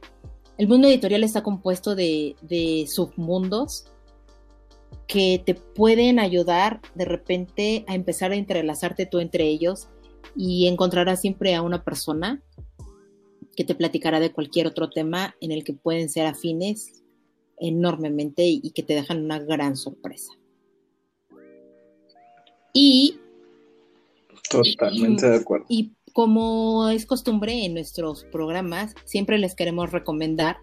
el 0.57 0.67
mundo 0.67 0.87
editorial 0.87 1.23
está 1.23 1.43
compuesto 1.43 1.95
de, 1.95 2.35
submundos 2.87 3.85
que 5.07 5.41
te 5.45 5.53
pueden 5.53 6.19
ayudar 6.19 6.81
de 6.95 7.05
repente 7.05 7.83
a 7.87 7.95
empezar 7.95 8.31
a 8.31 8.35
entrelazarte 8.35 9.05
tú 9.05 9.19
entre 9.19 9.45
ellos 9.45 9.87
y 10.35 10.67
encontrarás 10.67 11.21
siempre 11.21 11.55
a 11.55 11.61
una 11.61 11.83
persona 11.83 12.41
que 13.55 13.63
te 13.63 13.75
platicará 13.75 14.19
de 14.19 14.31
cualquier 14.31 14.67
otro 14.67 14.89
tema 14.89 15.35
en 15.41 15.51
el 15.51 15.63
que 15.63 15.73
pueden 15.73 16.09
ser 16.09 16.25
afines 16.25 17.03
enormemente 17.59 18.43
y 18.45 18.71
que 18.71 18.83
te 18.83 18.93
dejan 18.93 19.23
una 19.23 19.39
gran 19.39 19.77
sorpresa. 19.77 20.33
Y 22.73 23.17
totalmente 24.49 25.29
de 25.29 25.37
acuerdo. 25.37 25.65
Y 25.69 25.93
como 26.13 26.89
es 26.89 27.05
costumbre 27.05 27.65
en 27.65 27.73
nuestros 27.73 28.25
programas, 28.31 28.93
siempre 29.05 29.37
les 29.37 29.55
queremos 29.55 29.91
recomendar 29.91 30.57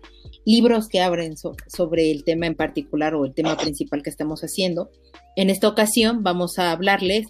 libros 0.45 0.89
que 0.89 1.01
abren 1.01 1.35
sobre 1.37 2.11
el 2.11 2.25
tema 2.25 2.47
en 2.47 2.55
particular 2.55 3.15
o 3.15 3.25
el 3.25 3.35
tema 3.35 3.57
principal 3.57 4.03
que 4.03 4.11
estamos 4.11 4.41
haciendo. 4.43 4.91
En 5.37 5.51
esta 5.51 5.69
ocasión 5.69 6.23
vamos 6.23 6.59
a 6.59 6.73
hablarles 6.73 7.27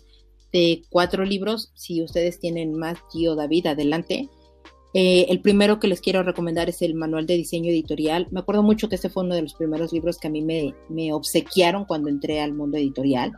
de 0.52 0.82
cuatro 0.90 1.24
libros. 1.24 1.72
Si 1.74 2.02
ustedes 2.02 2.38
tienen 2.38 2.74
más, 2.74 2.98
Gio 3.12 3.34
David, 3.34 3.66
adelante. 3.66 4.28
Eh, 4.94 5.26
el 5.30 5.40
primero 5.40 5.80
que 5.80 5.88
les 5.88 6.00
quiero 6.00 6.22
recomendar 6.22 6.68
es 6.68 6.82
el 6.82 6.94
Manual 6.94 7.26
de 7.26 7.36
Diseño 7.36 7.70
Editorial. 7.70 8.28
Me 8.30 8.40
acuerdo 8.40 8.62
mucho 8.62 8.88
que 8.88 8.96
este 8.96 9.08
fue 9.08 9.24
uno 9.24 9.34
de 9.34 9.42
los 9.42 9.54
primeros 9.54 9.92
libros 9.92 10.18
que 10.18 10.28
a 10.28 10.30
mí 10.30 10.42
me, 10.42 10.74
me 10.88 11.12
obsequiaron 11.12 11.84
cuando 11.84 12.08
entré 12.08 12.40
al 12.40 12.52
mundo 12.52 12.76
editorial. 12.76 13.32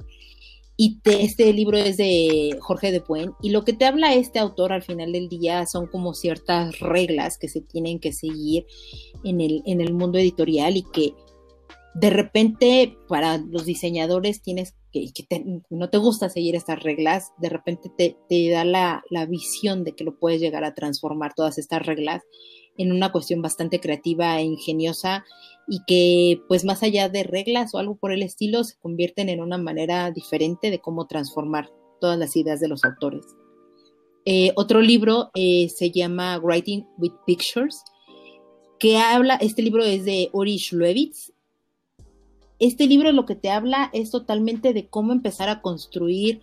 Y 0.76 0.98
este 1.04 1.52
libro 1.52 1.78
es 1.78 1.96
de 1.96 2.56
Jorge 2.60 2.90
de 2.90 2.98
Buen. 2.98 3.32
Y 3.40 3.50
lo 3.50 3.64
que 3.64 3.72
te 3.72 3.84
habla 3.84 4.14
este 4.14 4.40
autor 4.40 4.72
al 4.72 4.82
final 4.82 5.12
del 5.12 5.28
día 5.28 5.64
son 5.66 5.86
como 5.86 6.14
ciertas 6.14 6.80
reglas 6.80 7.38
que 7.38 7.48
se 7.48 7.60
tienen 7.60 8.00
que 8.00 8.12
seguir 8.12 8.66
en 9.22 9.40
el, 9.40 9.62
en 9.66 9.80
el 9.80 9.94
mundo 9.94 10.18
editorial 10.18 10.76
y 10.76 10.82
que 10.82 11.14
de 11.94 12.10
repente 12.10 12.98
para 13.08 13.38
los 13.38 13.64
diseñadores 13.64 14.42
tienes 14.42 14.74
que, 14.92 15.10
no 15.70 15.90
te 15.90 15.98
gusta 15.98 16.28
seguir 16.28 16.54
estas 16.54 16.82
reglas, 16.82 17.32
de 17.38 17.48
repente 17.48 17.90
te, 17.96 18.16
te 18.28 18.50
da 18.50 18.64
la, 18.64 19.02
la, 19.10 19.26
visión 19.26 19.84
de 19.84 19.92
que 19.92 20.04
lo 20.04 20.18
puedes 20.18 20.40
llegar 20.40 20.64
a 20.64 20.74
transformar 20.74 21.34
todas 21.34 21.58
estas 21.58 21.84
reglas 21.84 22.22
en 22.76 22.92
una 22.92 23.12
cuestión 23.12 23.42
bastante 23.42 23.80
creativa 23.80 24.38
e 24.38 24.44
ingeniosa 24.44 25.24
y 25.68 25.80
que 25.86 26.40
pues 26.48 26.64
más 26.64 26.82
allá 26.82 27.08
de 27.08 27.22
reglas 27.22 27.74
o 27.74 27.78
algo 27.78 27.96
por 27.96 28.12
el 28.12 28.22
estilo 28.22 28.64
se 28.64 28.76
convierten 28.78 29.28
en 29.28 29.40
una 29.40 29.58
manera 29.58 30.10
diferente 30.10 30.70
de 30.70 30.80
cómo 30.80 31.06
transformar 31.06 31.70
todas 32.00 32.18
las 32.18 32.36
ideas 32.36 32.60
de 32.60 32.68
los 32.68 32.84
autores. 32.84 33.24
Eh, 34.26 34.52
otro 34.56 34.80
libro 34.80 35.30
eh, 35.34 35.68
se 35.68 35.90
llama 35.90 36.38
Writing 36.38 36.86
with 36.98 37.12
Pictures, 37.26 37.82
que 38.78 38.96
habla, 38.96 39.36
este 39.36 39.62
libro 39.62 39.84
es 39.84 40.04
de 40.04 40.30
Uri 40.32 40.56
Shulevitz. 40.56 41.33
Este 42.58 42.86
libro 42.86 43.12
lo 43.12 43.26
que 43.26 43.34
te 43.34 43.50
habla 43.50 43.90
es 43.92 44.10
totalmente 44.10 44.72
de 44.72 44.86
cómo 44.86 45.12
empezar 45.12 45.48
a 45.48 45.60
construir 45.60 46.42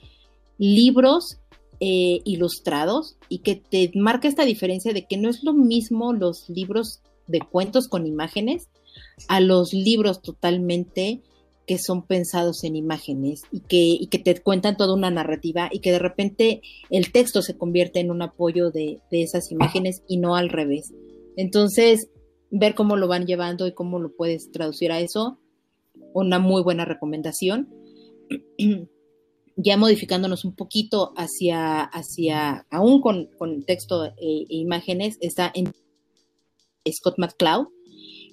libros 0.57 1.39
eh, 1.79 2.21
ilustrados 2.25 3.17
y 3.29 3.39
que 3.39 3.55
te 3.55 3.91
marca 3.95 4.27
esta 4.27 4.45
diferencia 4.45 4.93
de 4.93 5.07
que 5.07 5.17
no 5.17 5.29
es 5.29 5.43
lo 5.43 5.53
mismo 5.53 6.13
los 6.13 6.47
libros 6.49 7.01
de 7.27 7.39
cuentos 7.39 7.87
con 7.87 8.05
imágenes 8.05 8.69
a 9.27 9.39
los 9.39 9.73
libros 9.73 10.21
totalmente 10.21 11.21
que 11.65 11.77
son 11.77 12.05
pensados 12.05 12.63
en 12.63 12.75
imágenes 12.75 13.43
y 13.51 13.61
que, 13.61 13.77
y 13.77 14.07
que 14.07 14.19
te 14.19 14.41
cuentan 14.41 14.77
toda 14.77 14.93
una 14.93 15.09
narrativa 15.09 15.69
y 15.71 15.79
que 15.79 15.91
de 15.91 15.99
repente 15.99 16.61
el 16.89 17.11
texto 17.11 17.41
se 17.41 17.57
convierte 17.57 17.99
en 17.99 18.11
un 18.11 18.21
apoyo 18.21 18.71
de, 18.71 18.99
de 19.09 19.23
esas 19.23 19.51
imágenes 19.51 20.03
y 20.07 20.17
no 20.17 20.35
al 20.35 20.49
revés. 20.49 20.93
Entonces, 21.37 22.09
ver 22.49 22.75
cómo 22.75 22.97
lo 22.97 23.07
van 23.07 23.25
llevando 23.25 23.67
y 23.67 23.73
cómo 23.73 23.99
lo 23.99 24.15
puedes 24.15 24.51
traducir 24.51 24.91
a 24.91 24.99
eso, 24.99 25.39
una 26.13 26.39
muy 26.39 26.61
buena 26.63 26.85
recomendación. 26.85 27.69
ya 29.57 29.77
modificándonos 29.77 30.45
un 30.45 30.55
poquito 30.55 31.13
hacia, 31.15 31.81
hacia 31.81 32.65
aún 32.69 33.01
con, 33.01 33.29
con 33.37 33.63
texto 33.63 34.05
e, 34.05 34.11
e, 34.17 34.45
imágenes, 34.49 35.17
está 35.21 35.51
en 35.53 35.73
Scott 36.89 37.15
McCloud, 37.17 37.67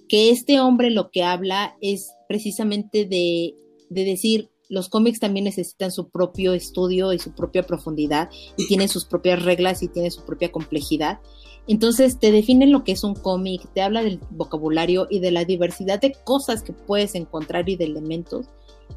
que 0.08 0.30
este 0.30 0.60
hombre 0.60 0.90
lo 0.90 1.10
que 1.10 1.22
habla 1.22 1.76
es 1.80 2.10
precisamente 2.28 3.04
de, 3.04 3.54
de 3.90 4.04
decir, 4.04 4.50
los 4.68 4.88
cómics 4.88 5.18
también 5.18 5.44
necesitan 5.44 5.90
su 5.90 6.10
propio 6.10 6.52
estudio 6.52 7.12
y 7.12 7.18
su 7.18 7.34
propia 7.34 7.62
profundidad 7.62 8.28
y 8.56 8.66
tienen 8.66 8.88
sus 8.88 9.06
propias 9.06 9.42
reglas 9.42 9.82
y 9.82 9.88
tienen 9.88 10.10
su 10.10 10.24
propia 10.24 10.52
complejidad. 10.52 11.20
Entonces 11.68 12.18
te 12.18 12.32
definen 12.32 12.72
lo 12.72 12.82
que 12.82 12.92
es 12.92 13.04
un 13.04 13.14
cómic, 13.14 13.62
te 13.74 13.82
habla 13.82 14.02
del 14.02 14.20
vocabulario 14.30 15.06
y 15.10 15.20
de 15.20 15.30
la 15.30 15.44
diversidad 15.44 16.00
de 16.00 16.16
cosas 16.24 16.62
que 16.62 16.72
puedes 16.72 17.14
encontrar 17.14 17.68
y 17.68 17.76
de 17.76 17.84
elementos 17.84 18.46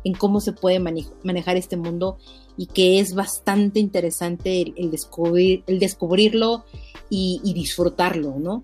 en 0.06 0.14
cómo 0.14 0.40
se 0.40 0.54
puede 0.54 0.80
manejar 0.80 1.58
este 1.58 1.76
mundo 1.76 2.18
y 2.58 2.68
que 2.68 3.00
es 3.00 3.14
bastante 3.14 3.82
interesante 3.82 4.74
el, 4.76 4.90
descubrir, 4.90 5.64
el 5.68 5.80
descubrirlo 5.80 6.64
y, 7.10 7.42
disfrutarlo, 7.54 8.40
¿no? 8.40 8.64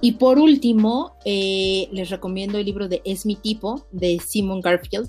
Y 0.00 0.12
por 0.12 0.40
último, 0.40 1.12
eh, 1.24 1.88
les 1.92 2.10
recomiendo 2.10 2.58
el 2.58 2.66
libro 2.66 2.88
de 2.88 3.00
Es 3.04 3.24
mi 3.26 3.36
tipo, 3.36 3.86
de 3.92 4.18
Simon 4.18 4.60
Garfield, 4.60 5.08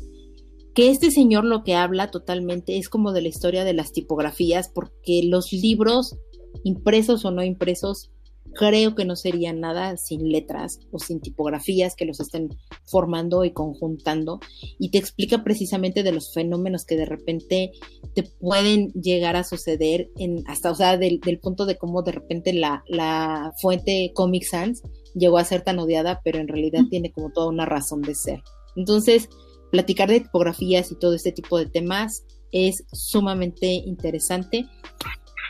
que 0.75 0.91
este 0.91 1.09
señor 1.09 1.43
lo 1.43 1.63
que 1.63 1.73
habla 1.73 2.11
totalmente 2.11 2.77
es 2.77 2.87
como 2.87 3.13
de 3.13 3.21
la 3.21 3.29
historia 3.29 3.63
de 3.63 3.73
las 3.73 3.93
tipografías, 3.93 4.69
porque 4.69 5.23
los 5.23 5.51
libros, 5.51 6.17
impresos 6.63 7.25
o 7.25 7.31
no 7.31 7.43
impresos, 7.43 8.11
creo 8.55 8.95
que 8.95 9.05
no 9.05 9.15
sería 9.15 9.53
nada 9.53 9.97
sin 9.97 10.31
letras 10.31 10.79
o 10.91 10.99
sin 10.99 11.19
tipografías 11.19 11.95
que 11.95 12.05
los 12.05 12.19
estén 12.19 12.49
formando 12.85 13.43
y 13.43 13.51
conjuntando. 13.51 14.39
Y 14.79 14.89
te 14.89 14.97
explica 14.97 15.43
precisamente 15.43 16.03
de 16.03 16.11
los 16.11 16.33
fenómenos 16.33 16.85
que 16.85 16.95
de 16.95 17.05
repente 17.05 17.71
te 18.13 18.23
pueden 18.23 18.91
llegar 18.93 19.35
a 19.35 19.43
suceder 19.43 20.09
en 20.17 20.43
hasta 20.47 20.71
o 20.71 20.75
sea 20.75 20.97
del, 20.97 21.19
punto 21.41 21.65
de 21.65 21.77
cómo 21.77 22.01
de 22.01 22.13
repente 22.13 22.53
la, 22.53 22.83
la 22.87 23.53
fuente 23.61 24.11
Comic 24.15 24.43
Sans 24.43 24.81
llegó 25.13 25.37
a 25.37 25.45
ser 25.45 25.61
tan 25.61 25.79
odiada 25.79 26.21
pero 26.23 26.39
en 26.39 26.47
realidad 26.47 26.81
tiene 26.89 27.11
como 27.11 27.31
toda 27.31 27.49
una 27.49 27.65
razón 27.65 28.01
de 28.01 28.15
ser. 28.15 28.41
Entonces 28.75 29.29
platicar 29.71 30.09
de 30.09 30.21
tipografías 30.21 30.91
y 30.91 30.95
todo 30.95 31.13
este 31.13 31.31
tipo 31.31 31.57
de 31.57 31.65
temas 31.65 32.23
es 32.51 32.85
sumamente 32.93 33.67
interesante 33.67 34.65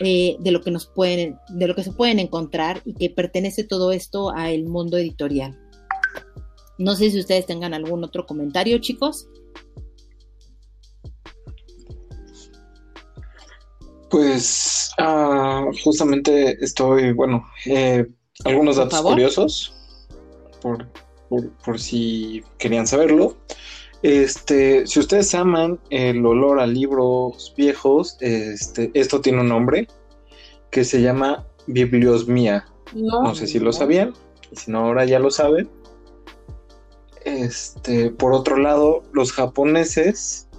eh, 0.02 0.36
de 0.40 0.52
lo 0.52 0.62
que 0.62 0.72
nos 0.72 0.88
pueden, 0.88 1.38
de 1.50 1.68
lo 1.68 1.76
que 1.76 1.84
se 1.84 1.92
pueden 1.92 2.20
encontrar 2.20 2.82
y 2.86 2.94
que 2.94 3.10
pertenece 3.10 3.64
todo 3.64 3.92
esto 3.92 4.32
al 4.32 4.66
mundo 4.66 4.98
editorial. 4.98 5.58
No 6.78 6.96
sé 6.96 7.10
si 7.12 7.20
ustedes 7.20 7.46
tengan 7.46 7.74
algún 7.74 8.04
otro 8.04 8.26
comentario, 8.26 8.78
chicos. 8.80 9.28
Pues 14.10 14.92
ah, 14.98 15.66
justamente 15.84 16.64
estoy, 16.64 17.14
bueno, 17.14 17.46
eh, 17.66 18.06
algunos 18.44 18.76
datos 18.78 19.02
curiosos 19.02 19.74
por, 20.62 20.88
por, 21.64 21.80
si 21.80 22.44
querían 22.58 22.88
saberlo. 22.88 23.38
Este, 24.06 24.86
si 24.86 25.00
ustedes 25.00 25.34
aman 25.34 25.80
el 25.90 26.24
olor 26.24 26.60
a 26.60 26.68
libros 26.68 27.52
viejos, 27.58 28.18
este, 28.20 28.92
esto 28.94 29.20
tiene 29.20 29.42
un 29.42 29.50
nombre 29.50 29.88
que 30.70 30.84
se 30.84 31.02
llama 31.02 31.44
bibliosmía. 31.66 32.68
No, 32.94 33.24
no 33.24 33.34
sé 33.34 33.48
si 33.48 33.58
lo 33.58 33.74
sabían, 33.74 34.14
y 34.52 34.58
si 34.58 34.70
no 34.70 34.82
ahora 34.82 35.06
ya 35.06 35.18
lo 35.18 35.32
saben. 35.32 35.68
Este, 37.24 38.12
por 38.12 38.34
otro 38.34 38.58
lado, 38.58 39.02
los 39.12 39.32
japoneses 39.32 40.50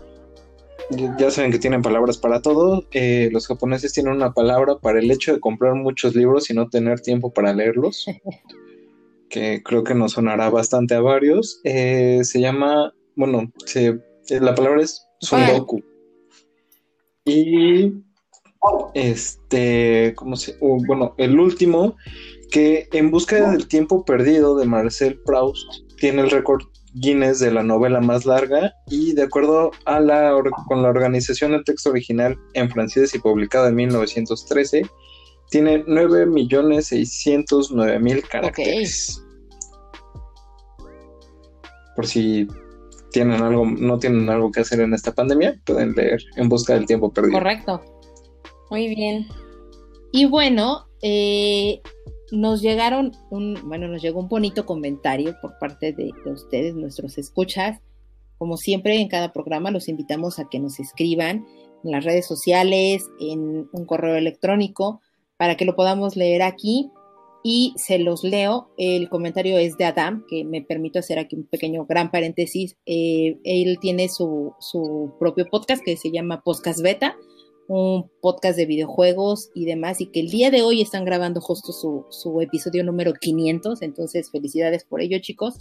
ya 1.16 1.30
saben 1.30 1.52
que 1.52 1.60
tienen 1.60 1.82
palabras 1.82 2.18
para 2.18 2.42
todo. 2.42 2.82
Eh, 2.90 3.28
los 3.30 3.46
japoneses 3.46 3.92
tienen 3.92 4.14
una 4.14 4.32
palabra 4.32 4.78
para 4.78 4.98
el 4.98 5.08
hecho 5.08 5.32
de 5.32 5.38
comprar 5.38 5.76
muchos 5.76 6.16
libros 6.16 6.50
y 6.50 6.54
no 6.54 6.68
tener 6.68 6.98
tiempo 6.98 7.32
para 7.32 7.54
leerlos, 7.54 8.06
que 9.30 9.62
creo 9.62 9.84
que 9.84 9.94
nos 9.94 10.14
sonará 10.14 10.50
bastante 10.50 10.96
a 10.96 11.00
varios. 11.00 11.60
Eh, 11.62 12.22
se 12.24 12.40
llama, 12.40 12.92
bueno, 13.16 13.50
se, 13.64 13.98
la 14.28 14.54
palabra 14.54 14.82
es 14.82 15.04
sundoku. 15.20 15.82
Y 17.24 17.92
este, 18.94 20.14
¿cómo 20.16 20.36
se? 20.36 20.56
Bueno, 20.60 21.14
el 21.18 21.40
último, 21.40 21.96
que 22.50 22.88
en 22.92 23.10
busca 23.10 23.50
del 23.50 23.66
tiempo 23.66 24.04
perdido 24.04 24.56
de 24.56 24.66
Marcel 24.66 25.18
Proust, 25.24 25.66
tiene 25.98 26.22
el 26.22 26.30
récord 26.30 26.62
Guinness 26.94 27.40
de 27.40 27.50
la 27.50 27.62
novela 27.62 28.00
más 28.00 28.24
larga 28.24 28.72
y 28.88 29.12
de 29.12 29.24
acuerdo 29.24 29.70
a 29.84 30.00
la 30.00 30.34
con 30.66 30.82
la 30.82 30.88
organización 30.88 31.52
del 31.52 31.62
texto 31.64 31.90
original 31.90 32.38
en 32.54 32.70
francés 32.70 33.14
y 33.14 33.18
publicado 33.18 33.68
en 33.68 33.74
1913 33.74 34.80
tiene 35.50 35.84
9.609.000 35.84 38.28
caracteres. 38.28 39.22
Por 41.94 42.06
si 42.06 42.48
tienen 43.16 43.42
algo, 43.42 43.64
no 43.64 43.98
tienen 43.98 44.28
algo 44.28 44.52
que 44.52 44.60
hacer 44.60 44.78
en 44.80 44.92
esta 44.92 45.10
pandemia, 45.10 45.58
pueden 45.64 45.94
leer 45.94 46.22
En 46.36 46.50
busca 46.50 46.74
del 46.74 46.84
tiempo 46.84 47.10
perdido. 47.10 47.38
Correcto. 47.38 47.80
Muy 48.70 48.94
bien. 48.94 49.26
Y 50.12 50.26
bueno, 50.26 50.86
eh, 51.00 51.80
nos 52.30 52.60
llegaron 52.60 53.12
un, 53.30 53.58
bueno, 53.64 53.88
nos 53.88 54.02
llegó 54.02 54.20
un 54.20 54.28
bonito 54.28 54.66
comentario 54.66 55.34
por 55.40 55.58
parte 55.58 55.94
de, 55.94 56.12
ustedes, 56.26 56.74
nuestros 56.74 57.16
escuchas. 57.16 57.80
Como 58.36 58.58
siempre 58.58 59.00
en 59.00 59.08
cada 59.08 59.32
programa 59.32 59.70
los 59.70 59.88
invitamos 59.88 60.38
a 60.38 60.50
que 60.50 60.58
nos 60.58 60.78
escriban 60.78 61.46
en 61.84 61.90
las 61.90 62.04
redes 62.04 62.26
sociales, 62.26 63.08
en 63.18 63.66
un 63.72 63.86
correo 63.86 64.16
electrónico, 64.16 65.00
para 65.38 65.56
que 65.56 65.64
lo 65.64 65.74
podamos 65.74 66.16
leer 66.16 66.42
aquí. 66.42 66.90
Y 67.48 67.74
se 67.76 68.00
los 68.00 68.24
leo. 68.24 68.72
El 68.76 69.08
comentario 69.08 69.56
es 69.56 69.76
de 69.76 69.84
Adam, 69.84 70.24
que 70.28 70.44
me 70.44 70.62
permito 70.62 70.98
hacer 70.98 71.20
aquí 71.20 71.36
un 71.36 71.44
pequeño 71.44 71.86
gran 71.86 72.10
paréntesis. 72.10 72.76
Eh, 72.86 73.38
él 73.44 73.78
tiene 73.80 74.08
su, 74.08 74.52
su 74.58 75.14
propio 75.20 75.46
podcast 75.46 75.80
que 75.84 75.96
se 75.96 76.10
llama 76.10 76.42
Podcast 76.42 76.80
Beta 76.82 77.16
un 77.68 78.10
podcast 78.20 78.56
de 78.56 78.66
videojuegos 78.66 79.50
y 79.54 79.64
demás, 79.64 80.00
y 80.00 80.06
que 80.06 80.20
el 80.20 80.30
día 80.30 80.50
de 80.50 80.62
hoy 80.62 80.82
están 80.82 81.04
grabando 81.04 81.40
justo 81.40 81.72
su, 81.72 82.40
episodio 82.40 82.84
número 82.84 83.12
500, 83.14 83.82
entonces 83.82 84.30
felicidades 84.30 84.84
por 84.84 85.00
ello 85.00 85.18
chicos. 85.20 85.58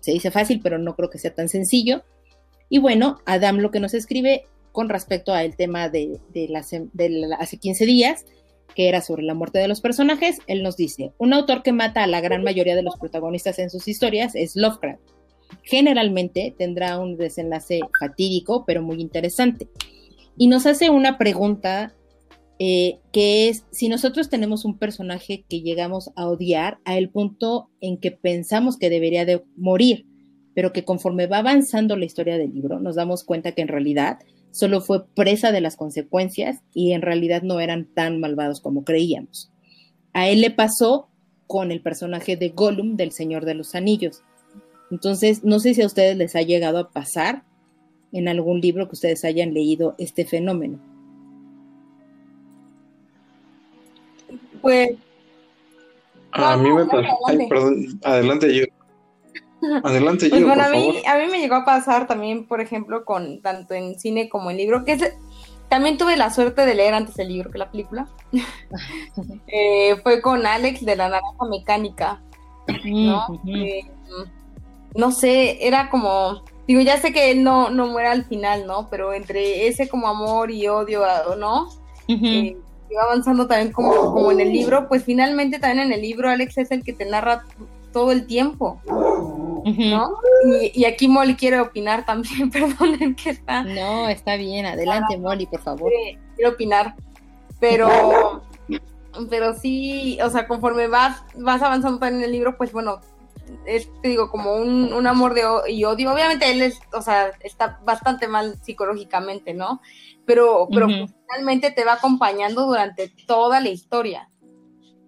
Se 0.00 0.12
dice 0.12 0.30
fácil, 0.30 0.60
pero 0.62 0.78
no 0.78 0.94
creo 0.96 1.10
que 1.10 1.18
sea 1.18 1.34
tan 1.34 1.48
sencillo. 1.48 2.02
Y 2.68 2.78
bueno, 2.78 3.20
Adam 3.26 3.58
lo 3.58 3.70
que 3.70 3.80
nos 3.80 3.94
escribe 3.94 4.44
con 4.72 4.88
respecto 4.88 5.32
al 5.32 5.56
tema 5.56 5.88
de, 5.88 6.18
de, 6.32 6.50
hace 7.38 7.58
15 7.58 7.86
días, 7.86 8.26
que 8.74 8.88
era 8.88 9.00
sobre 9.00 9.22
la 9.22 9.34
muerte 9.34 9.58
de 9.58 9.68
los 9.68 9.80
personajes, 9.80 10.38
él 10.46 10.62
nos 10.62 10.76
dice, 10.76 11.12
un 11.18 11.32
autor 11.32 11.62
que 11.62 11.72
mata 11.72 12.02
a 12.02 12.06
la 12.06 12.20
gran 12.20 12.42
mayoría 12.42 12.76
de 12.76 12.82
los 12.82 12.96
protagonistas 12.96 13.58
en 13.58 13.70
sus 13.70 13.86
historias 13.88 14.34
es 14.34 14.56
Lovecraft. 14.56 15.00
Generalmente 15.62 16.54
tendrá 16.58 16.98
un 16.98 17.16
desenlace 17.16 17.80
fatídico, 18.00 18.64
pero 18.66 18.82
muy 18.82 19.00
interesante 19.00 19.68
y 20.36 20.48
nos 20.48 20.66
hace 20.66 20.90
una 20.90 21.18
pregunta 21.18 21.94
eh, 22.58 22.98
que 23.12 23.48
es 23.48 23.64
si 23.70 23.88
nosotros 23.88 24.28
tenemos 24.28 24.64
un 24.64 24.78
personaje 24.78 25.44
que 25.48 25.60
llegamos 25.60 26.10
a 26.16 26.28
odiar 26.28 26.78
a 26.84 26.96
el 26.96 27.10
punto 27.10 27.70
en 27.80 27.98
que 27.98 28.12
pensamos 28.12 28.76
que 28.76 28.90
debería 28.90 29.24
de 29.24 29.42
morir, 29.56 30.06
pero 30.54 30.72
que 30.72 30.84
conforme 30.84 31.26
va 31.26 31.38
avanzando 31.38 31.96
la 31.96 32.04
historia 32.04 32.38
del 32.38 32.52
libro 32.52 32.80
nos 32.80 32.96
damos 32.96 33.24
cuenta 33.24 33.52
que 33.52 33.62
en 33.62 33.68
realidad 33.68 34.18
solo 34.54 34.80
fue 34.80 35.04
presa 35.04 35.50
de 35.50 35.60
las 35.60 35.76
consecuencias 35.76 36.60
y 36.72 36.92
en 36.92 37.02
realidad 37.02 37.42
no 37.42 37.58
eran 37.58 37.86
tan 37.92 38.20
malvados 38.20 38.60
como 38.60 38.84
creíamos. 38.84 39.50
A 40.12 40.28
él 40.28 40.42
le 40.42 40.52
pasó 40.52 41.08
con 41.48 41.72
el 41.72 41.80
personaje 41.80 42.36
de 42.36 42.50
Gollum 42.50 42.96
del 42.96 43.10
Señor 43.10 43.46
de 43.46 43.54
los 43.54 43.74
Anillos. 43.74 44.22
Entonces, 44.92 45.42
no 45.42 45.58
sé 45.58 45.74
si 45.74 45.82
a 45.82 45.86
ustedes 45.86 46.16
les 46.16 46.36
ha 46.36 46.42
llegado 46.42 46.78
a 46.78 46.90
pasar 46.90 47.42
en 48.12 48.28
algún 48.28 48.60
libro 48.60 48.86
que 48.86 48.94
ustedes 48.94 49.24
hayan 49.24 49.54
leído 49.54 49.96
este 49.98 50.24
fenómeno. 50.24 50.78
Pues. 54.62 54.92
A 56.30 56.56
mí 56.56 56.70
me 56.70 56.86
pasó. 56.86 57.18
Perdón, 57.48 58.00
adelante 58.04 58.54
yo. 58.54 58.64
Adelante 59.82 60.28
pues 60.28 60.40
yo. 60.40 60.46
Bueno, 60.46 60.64
a, 60.64 60.68
mí, 60.68 61.02
a 61.06 61.16
mí 61.18 61.26
me 61.30 61.40
llegó 61.40 61.56
a 61.56 61.64
pasar 61.64 62.06
también, 62.06 62.46
por 62.46 62.60
ejemplo, 62.60 63.04
con 63.04 63.40
tanto 63.40 63.74
en 63.74 63.98
cine 63.98 64.28
como 64.28 64.50
en 64.50 64.56
libro, 64.56 64.84
que 64.84 64.92
es, 64.92 65.12
también 65.68 65.98
tuve 65.98 66.16
la 66.16 66.30
suerte 66.30 66.66
de 66.66 66.74
leer 66.74 66.94
antes 66.94 67.18
el 67.18 67.28
libro 67.28 67.50
que 67.50 67.58
la 67.58 67.70
película. 67.70 68.08
Eh, 69.46 69.96
fue 70.02 70.20
con 70.20 70.44
Alex 70.44 70.84
de 70.84 70.96
la 70.96 71.08
Naranja 71.08 71.44
Mecánica. 71.48 72.20
¿no? 72.84 73.40
Eh, 73.46 73.82
no 74.96 75.12
sé, 75.12 75.64
era 75.64 75.88
como 75.90 76.42
Digo, 76.66 76.80
ya 76.80 76.98
sé 76.98 77.12
que 77.12 77.30
él 77.30 77.44
no, 77.44 77.70
no 77.70 77.86
muere 77.86 78.08
al 78.08 78.24
final, 78.24 78.66
¿no? 78.66 78.88
Pero 78.90 79.12
entre 79.12 79.66
ese 79.68 79.88
como 79.88 80.08
amor 80.08 80.50
y 80.50 80.66
odio, 80.68 81.02
¿no? 81.38 81.68
Uh 82.08 82.64
va 82.96 83.02
avanzando 83.02 83.48
también 83.48 83.72
como, 83.72 83.92
como 84.12 84.30
en 84.30 84.38
el 84.38 84.52
libro, 84.52 84.86
pues 84.86 85.02
finalmente 85.02 85.58
también 85.58 85.88
en 85.88 85.92
el 85.92 86.00
libro 86.00 86.30
Alex 86.30 86.58
es 86.58 86.70
el 86.70 86.84
que 86.84 86.92
te 86.92 87.04
narra 87.04 87.42
todo 87.94 88.10
el 88.10 88.26
tiempo, 88.26 88.82
¿no? 88.84 90.18
Y, 90.74 90.84
aquí 90.84 91.08
Molly 91.08 91.36
quiere 91.36 91.60
opinar 91.60 92.04
también, 92.04 92.50
perdonen 92.50 93.14
que 93.14 93.30
está. 93.30 93.62
No, 93.62 94.08
está 94.08 94.36
bien, 94.36 94.66
adelante 94.66 95.16
Molly, 95.16 95.46
por 95.46 95.62
favor. 95.62 95.90
Quiero, 96.34 96.50
opinar, 96.50 96.96
pero, 97.60 98.42
pero 99.30 99.54
sí, 99.54 100.18
o 100.22 100.28
sea, 100.28 100.46
conforme 100.46 100.88
vas, 100.88 101.22
vas 101.36 101.62
avanzando 101.62 102.04
en 102.06 102.22
el 102.22 102.32
libro, 102.32 102.58
pues 102.58 102.72
bueno, 102.72 103.00
es, 103.64 103.88
te 104.02 104.08
digo, 104.08 104.28
como 104.28 104.56
un, 104.56 105.06
amor 105.06 105.32
de 105.32 105.42
y 105.68 105.84
odio. 105.84 106.12
Obviamente 106.12 106.50
él 106.50 106.62
es, 106.62 106.80
o 106.92 107.00
sea, 107.00 107.30
está 107.40 107.80
bastante 107.84 108.26
mal 108.26 108.56
psicológicamente, 108.62 109.54
¿no? 109.54 109.80
Pero, 110.26 110.66
pero 110.72 110.88
finalmente 110.88 111.70
te 111.70 111.84
va 111.84 111.94
acompañando 111.94 112.66
durante 112.66 113.08
toda 113.26 113.60
la 113.60 113.68
historia. 113.68 114.30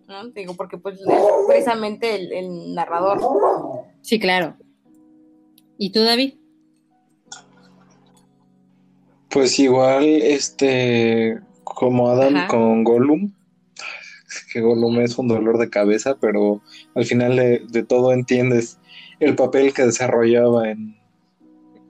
¿No? 0.07 0.33
Te 0.33 0.41
digo, 0.41 0.55
porque 0.55 0.79
pues 0.79 1.01
es 1.01 1.07
precisamente 1.47 2.39
el, 2.39 2.75
narrador. 2.75 3.21
Sí, 4.03 4.19
claro. 4.19 4.57
¿Y 5.79 5.91
tú, 5.91 6.03
David? 6.03 6.35
Pues 9.31 9.59
igual, 9.59 10.05
este, 10.05 11.39
como 11.65 12.09
Adam 12.09 12.47
con 12.49 12.85
Gollum, 12.85 13.33
que 14.53 14.61
Gollum 14.61 15.01
es 15.01 15.19
un 15.19 15.29
dolor 15.29 15.59
de 15.59 15.69
cabeza, 15.69 16.17
pero 16.19 16.63
al 16.95 17.05
final 17.05 17.37
de, 17.37 17.83
todo 17.83 18.13
entiendes 18.13 18.79
el 19.21 19.35
papel 19.35 19.75
que 19.75 19.85
desarrollaba 19.85 20.71
en, 20.71 20.97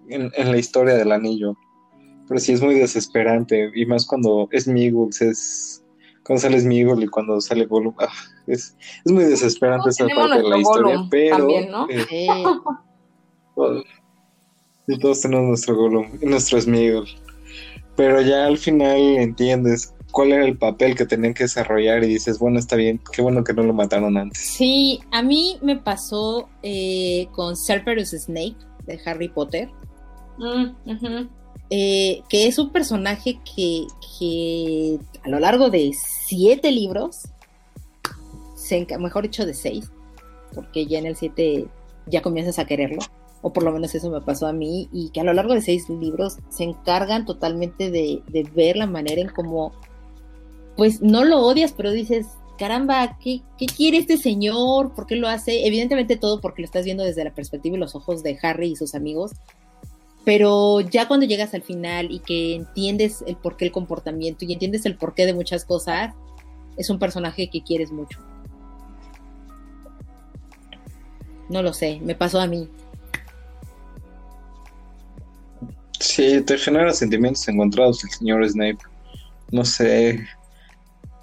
en, 0.08 0.50
la 0.50 0.58
historia 0.58 0.94
del 0.94 1.12
anillo. 1.12 1.56
Pero 2.26 2.40
sí 2.40 2.52
es 2.52 2.62
muy 2.62 2.74
desesperante, 2.74 3.70
y 3.72 3.86
más 3.86 4.04
cuando 4.04 4.48
es 4.50 4.66
Miguel, 4.66 5.10
es 5.20 5.85
cuando 6.26 6.42
sale 6.42 6.60
Smigol 6.60 7.02
y 7.04 7.06
cuando 7.06 7.40
sale 7.40 7.66
Gollum, 7.66 7.94
ah, 7.98 8.08
es, 8.46 8.76
es, 9.04 9.12
muy 9.12 9.24
desesperante 9.24 9.90
esa 9.90 10.06
parte 10.08 10.42
de 10.42 10.48
la 10.48 10.58
historia, 10.58 11.06
pero 11.10 11.36
también, 11.36 11.70
¿no? 11.70 11.86
Eh, 11.88 12.26
y 14.88 14.98
todos 14.98 15.20
tenemos 15.20 15.46
nuestro 15.46 15.76
Gollum 15.76 16.06
y 16.20 16.26
nuestro 16.26 16.60
Smigol. 16.60 17.06
Pero 17.96 18.20
ya 18.20 18.46
al 18.46 18.58
final 18.58 18.98
entiendes 18.98 19.94
cuál 20.10 20.32
era 20.32 20.44
el 20.44 20.58
papel 20.58 20.94
que 20.94 21.06
tenían 21.06 21.32
que 21.32 21.44
desarrollar 21.44 22.04
y 22.04 22.08
dices, 22.08 22.38
bueno, 22.38 22.58
está 22.58 22.76
bien, 22.76 23.00
qué 23.12 23.22
bueno 23.22 23.42
que 23.42 23.54
no 23.54 23.62
lo 23.62 23.72
mataron 23.72 24.16
antes. 24.16 24.38
Sí, 24.38 25.00
a 25.12 25.22
mí 25.22 25.58
me 25.62 25.76
pasó 25.76 26.48
eh, 26.62 27.28
con 27.32 27.56
Cerberus 27.56 28.10
Snape 28.10 28.56
de 28.86 29.00
Harry 29.06 29.28
Potter, 29.28 29.70
mm, 30.38 31.28
eh, 31.70 32.22
que 32.28 32.46
es 32.46 32.58
un 32.58 32.70
personaje 32.70 33.38
que, 33.54 34.98
a 35.22 35.28
lo 35.28 35.40
largo 35.40 35.70
de 35.70 35.92
siete 35.94 36.70
libros, 36.70 37.28
mejor 38.98 39.22
dicho 39.22 39.46
de 39.46 39.54
seis, 39.54 39.90
porque 40.54 40.86
ya 40.86 40.98
en 40.98 41.06
el 41.06 41.16
siete 41.16 41.66
ya 42.06 42.22
comienzas 42.22 42.58
a 42.58 42.66
quererlo 42.66 43.00
o 43.42 43.52
por 43.52 43.62
lo 43.62 43.70
menos 43.70 43.94
eso 43.94 44.10
me 44.10 44.20
pasó 44.20 44.48
a 44.48 44.52
mí, 44.52 44.88
y 44.92 45.10
que 45.10 45.20
a 45.20 45.24
lo 45.24 45.32
largo 45.32 45.54
de 45.54 45.60
seis 45.60 45.88
libros 45.88 46.38
se 46.48 46.64
encargan 46.64 47.24
totalmente 47.26 47.92
de, 47.92 48.20
de 48.26 48.42
ver 48.42 48.76
la 48.76 48.86
manera 48.86 49.20
en 49.20 49.28
cómo 49.28 49.72
pues 50.76 51.00
no 51.00 51.24
lo 51.24 51.40
odias, 51.40 51.72
pero 51.72 51.92
dices, 51.92 52.26
caramba, 52.58 53.18
¿qué, 53.22 53.42
¿qué, 53.56 53.66
quiere 53.66 53.98
este 53.98 54.16
señor? 54.16 54.94
¿Por 54.94 55.06
qué 55.06 55.16
lo 55.16 55.28
hace? 55.28 55.66
Evidentemente 55.66 56.16
todo 56.16 56.40
porque 56.40 56.62
lo 56.62 56.66
estás 56.66 56.84
viendo 56.84 57.04
desde 57.04 57.24
la 57.24 57.34
perspectiva 57.34 57.76
y 57.76 57.80
los 57.80 57.94
ojos 57.94 58.22
de 58.22 58.38
Harry 58.42 58.72
y 58.72 58.76
sus 58.76 58.94
amigos, 58.94 59.32
pero 60.26 60.80
ya 60.80 61.06
cuando 61.06 61.24
llegas 61.24 61.54
al 61.54 61.62
final 61.62 62.10
y 62.10 62.18
que 62.18 62.56
entiendes 62.56 63.22
el 63.28 63.36
porqué 63.36 63.64
el 63.64 63.70
comportamiento 63.70 64.44
y 64.44 64.52
entiendes 64.52 64.84
el 64.84 64.96
porqué 64.96 65.24
de 65.24 65.32
muchas 65.32 65.64
cosas, 65.64 66.16
es 66.76 66.90
un 66.90 66.98
personaje 66.98 67.48
que 67.48 67.62
quieres 67.62 67.92
mucho. 67.92 68.18
No 71.48 71.62
lo 71.62 71.72
sé, 71.72 72.00
me 72.02 72.16
pasó 72.16 72.40
a 72.40 72.48
mí. 72.48 72.68
Sí, 76.00 76.40
te 76.40 76.58
genera 76.58 76.92
sentimientos 76.92 77.46
encontrados 77.46 78.02
el 78.02 78.10
señor 78.10 78.44
Snape. 78.48 78.78
No 79.52 79.64
sé, 79.64 80.26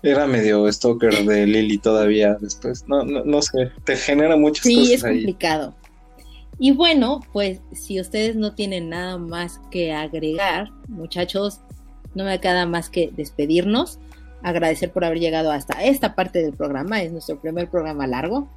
era 0.02 0.26
medio 0.28 0.72
stalker 0.72 1.26
de 1.26 1.46
Lily 1.46 1.78
todavía 1.78 2.38
después. 2.40 2.86
No, 2.88 3.04
no, 3.04 3.26
no 3.26 3.42
sé, 3.42 3.70
te 3.84 3.98
genera 3.98 4.38
muchas 4.38 4.64
cosas. 4.64 4.86
Sí, 4.86 4.94
es 4.94 5.04
complicado. 5.04 5.76
Y 6.64 6.72
bueno, 6.72 7.20
pues 7.34 7.60
si 7.74 8.00
ustedes 8.00 8.38
no 8.38 8.56
tienen 8.56 8.88
nada 8.88 9.18
más 9.18 9.60
que 9.70 9.92
agregar, 9.92 10.70
muchachos, 10.88 11.60
no 12.16 12.24
me 12.24 12.40
queda 12.40 12.66
más 12.66 12.90
que 12.90 13.12
despedirnos, 13.12 14.00
agradecer 14.44 14.90
por 14.94 15.04
haber 15.04 15.20
llegado 15.20 15.52
hasta 15.52 15.84
esta 15.84 16.16
parte 16.16 16.42
del 16.42 16.54
programa, 16.54 17.02
es 17.02 17.12
nuestro 17.12 17.38
primer 17.38 17.70
programa 17.70 18.08
largo, 18.08 18.48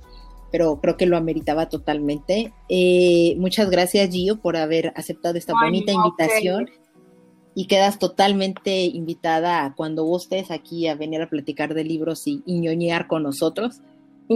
pero 0.53 0.81
creo 0.81 0.97
que 0.97 1.07
lo 1.07 1.17
ameritaba 1.17 1.69
totalmente. 1.69 2.53
Eh, 2.69 3.35
muchas 3.39 3.71
gracias 3.71 4.11
Gio 4.11 4.37
por 4.37 4.57
haber 4.57 4.93
aceptado 4.95 5.37
esta 5.37 5.55
bonita 5.55 5.91
invitación 5.91 6.71
y 7.57 7.67
quedas 7.67 7.99
totalmente 7.99 8.85
invitada 8.85 9.75
cuando 9.77 10.05
gustes 10.05 10.53
aquí 10.53 10.87
a 10.87 10.95
venir 10.95 11.23
a 11.23 11.29
platicar 11.29 11.75
de 11.75 11.83
libros 11.83 12.25
y, 12.29 12.41
ñoñear 12.47 13.09
con 13.09 13.25
nosotros. 13.25 13.81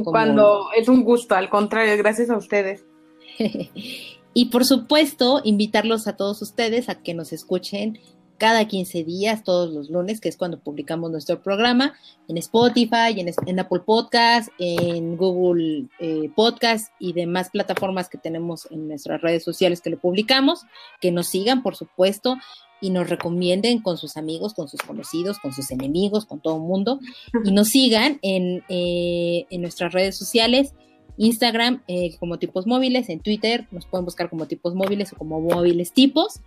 Cuando 0.02 0.70
es 0.76 0.88
un 0.88 1.04
gusto, 1.04 1.36
al 1.36 1.48
contrario, 1.48 1.96
gracias 1.96 2.30
a 2.30 2.36
ustedes. 2.36 2.89
y 4.34 4.44
por 4.46 4.64
supuesto, 4.64 5.40
invitarlos 5.44 6.06
a 6.06 6.16
todos 6.16 6.42
ustedes 6.42 6.88
a 6.88 7.02
que 7.02 7.14
nos 7.14 7.32
escuchen 7.32 7.98
cada 8.40 8.66
15 8.66 9.04
días, 9.04 9.44
todos 9.44 9.70
los 9.70 9.90
lunes, 9.90 10.18
que 10.18 10.30
es 10.30 10.38
cuando 10.38 10.60
publicamos 10.60 11.10
nuestro 11.10 11.42
programa, 11.42 11.92
en 12.26 12.38
Spotify, 12.38 13.14
en, 13.14 13.60
Apple 13.60 13.80
Podcast, 13.84 14.48
en 14.58 15.18
Google 15.18 15.88
eh, 15.98 16.30
Podcast 16.34 16.90
y 16.98 17.12
demás 17.12 17.50
plataformas 17.50 18.08
que 18.08 18.16
tenemos 18.16 18.66
en 18.70 18.88
nuestras 18.88 19.20
redes 19.20 19.44
sociales 19.44 19.82
que 19.82 19.90
lo 19.90 19.98
publicamos, 19.98 20.62
que 21.02 21.12
nos 21.12 21.26
sigan, 21.26 21.62
por 21.62 21.76
supuesto, 21.76 22.38
y 22.80 22.88
nos 22.88 23.10
recomienden 23.10 23.82
con 23.82 23.98
sus 23.98 24.16
amigos, 24.16 24.54
con 24.54 24.68
sus 24.68 24.80
conocidos, 24.80 25.38
con 25.38 25.52
sus 25.52 25.70
enemigos, 25.70 26.24
con 26.24 26.40
todo 26.40 26.56
el 26.56 26.62
mundo, 26.62 26.98
y 27.44 27.52
nos 27.52 27.68
sigan 27.68 28.18
en, 28.22 28.64
eh, 28.70 29.44
en 29.50 29.60
nuestras 29.60 29.92
redes 29.92 30.16
sociales 30.16 30.72
Instagram 31.20 31.82
eh, 31.86 32.16
como 32.18 32.38
tipos 32.38 32.66
móviles, 32.66 33.10
en 33.10 33.20
Twitter 33.20 33.68
nos 33.70 33.84
pueden 33.84 34.06
buscar 34.06 34.30
como 34.30 34.46
tipos 34.46 34.74
móviles 34.74 35.12
o 35.12 35.16
como 35.16 35.38
móviles 35.38 35.92
tipos 35.92 36.40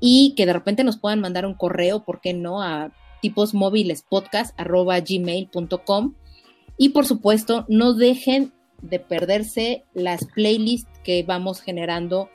y 0.00 0.32
que 0.36 0.46
de 0.46 0.54
repente 0.54 0.84
nos 0.84 0.96
puedan 0.96 1.20
mandar 1.20 1.44
un 1.44 1.52
correo, 1.52 2.02
¿por 2.02 2.22
qué 2.22 2.32
no? 2.32 2.62
A 2.62 2.92
tipos 3.20 3.52
móviles 3.52 4.02
podcast 4.08 4.58
gmail.com 4.58 6.14
y 6.78 6.88
por 6.90 7.04
supuesto 7.04 7.66
no 7.68 7.92
dejen 7.92 8.52
de 8.80 9.00
perderse 9.00 9.84
las 9.92 10.24
playlists 10.24 10.90
que 11.04 11.22
vamos 11.22 11.60
generando 11.60 12.30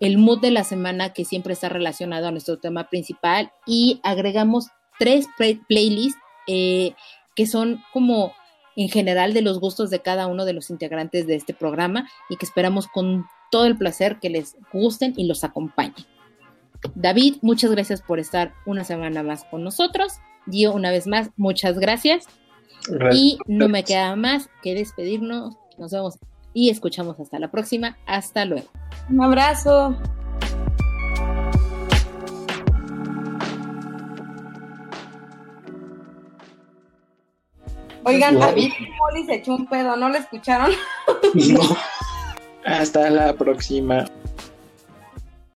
el 0.00 0.16
mood 0.16 0.40
de 0.40 0.50
la 0.50 0.64
semana 0.64 1.12
que 1.12 1.26
siempre 1.26 1.52
está 1.52 1.68
relacionado 1.68 2.28
a 2.28 2.30
nuestro 2.30 2.58
tema 2.58 2.88
principal 2.88 3.52
y 3.66 4.00
agregamos 4.02 4.68
tres 4.98 5.26
playlists 5.68 6.18
eh, 6.46 6.94
que 7.36 7.46
son 7.46 7.82
como 7.92 8.32
en 8.76 8.88
general 8.88 9.34
de 9.34 9.42
los 9.42 9.60
gustos 9.60 9.90
de 9.90 10.00
cada 10.00 10.26
uno 10.26 10.44
de 10.44 10.52
los 10.52 10.70
integrantes 10.70 11.26
de 11.26 11.34
este 11.34 11.54
programa 11.54 12.08
y 12.28 12.36
que 12.36 12.46
esperamos 12.46 12.86
con 12.86 13.26
todo 13.50 13.66
el 13.66 13.76
placer 13.76 14.18
que 14.20 14.30
les 14.30 14.56
gusten 14.72 15.14
y 15.16 15.26
los 15.26 15.44
acompañen. 15.44 16.06
David, 16.94 17.36
muchas 17.42 17.70
gracias 17.70 18.00
por 18.00 18.18
estar 18.18 18.54
una 18.64 18.84
semana 18.84 19.22
más 19.22 19.44
con 19.44 19.64
nosotros. 19.64 20.14
Dio, 20.46 20.72
una 20.72 20.90
vez 20.90 21.06
más, 21.06 21.30
muchas 21.36 21.78
gracias. 21.78 22.26
Y 23.12 23.38
no 23.46 23.68
me 23.68 23.84
queda 23.84 24.16
más 24.16 24.48
que 24.62 24.74
despedirnos. 24.74 25.56
Nos 25.76 25.92
vemos 25.92 26.18
y 26.54 26.70
escuchamos 26.70 27.20
hasta 27.20 27.38
la 27.38 27.50
próxima. 27.50 27.98
Hasta 28.06 28.44
luego. 28.44 28.68
Un 29.10 29.22
abrazo. 29.22 29.96
Oigan, 38.04 38.38
David 38.38 38.72
Molly 38.98 39.26
se 39.26 39.34
echó 39.36 39.54
un 39.54 39.66
pedo, 39.66 39.96
¿no 39.96 40.08
lo 40.08 40.16
escucharon? 40.16 40.70
Hasta 42.64 43.10
la 43.10 43.32
próxima. 43.34 44.06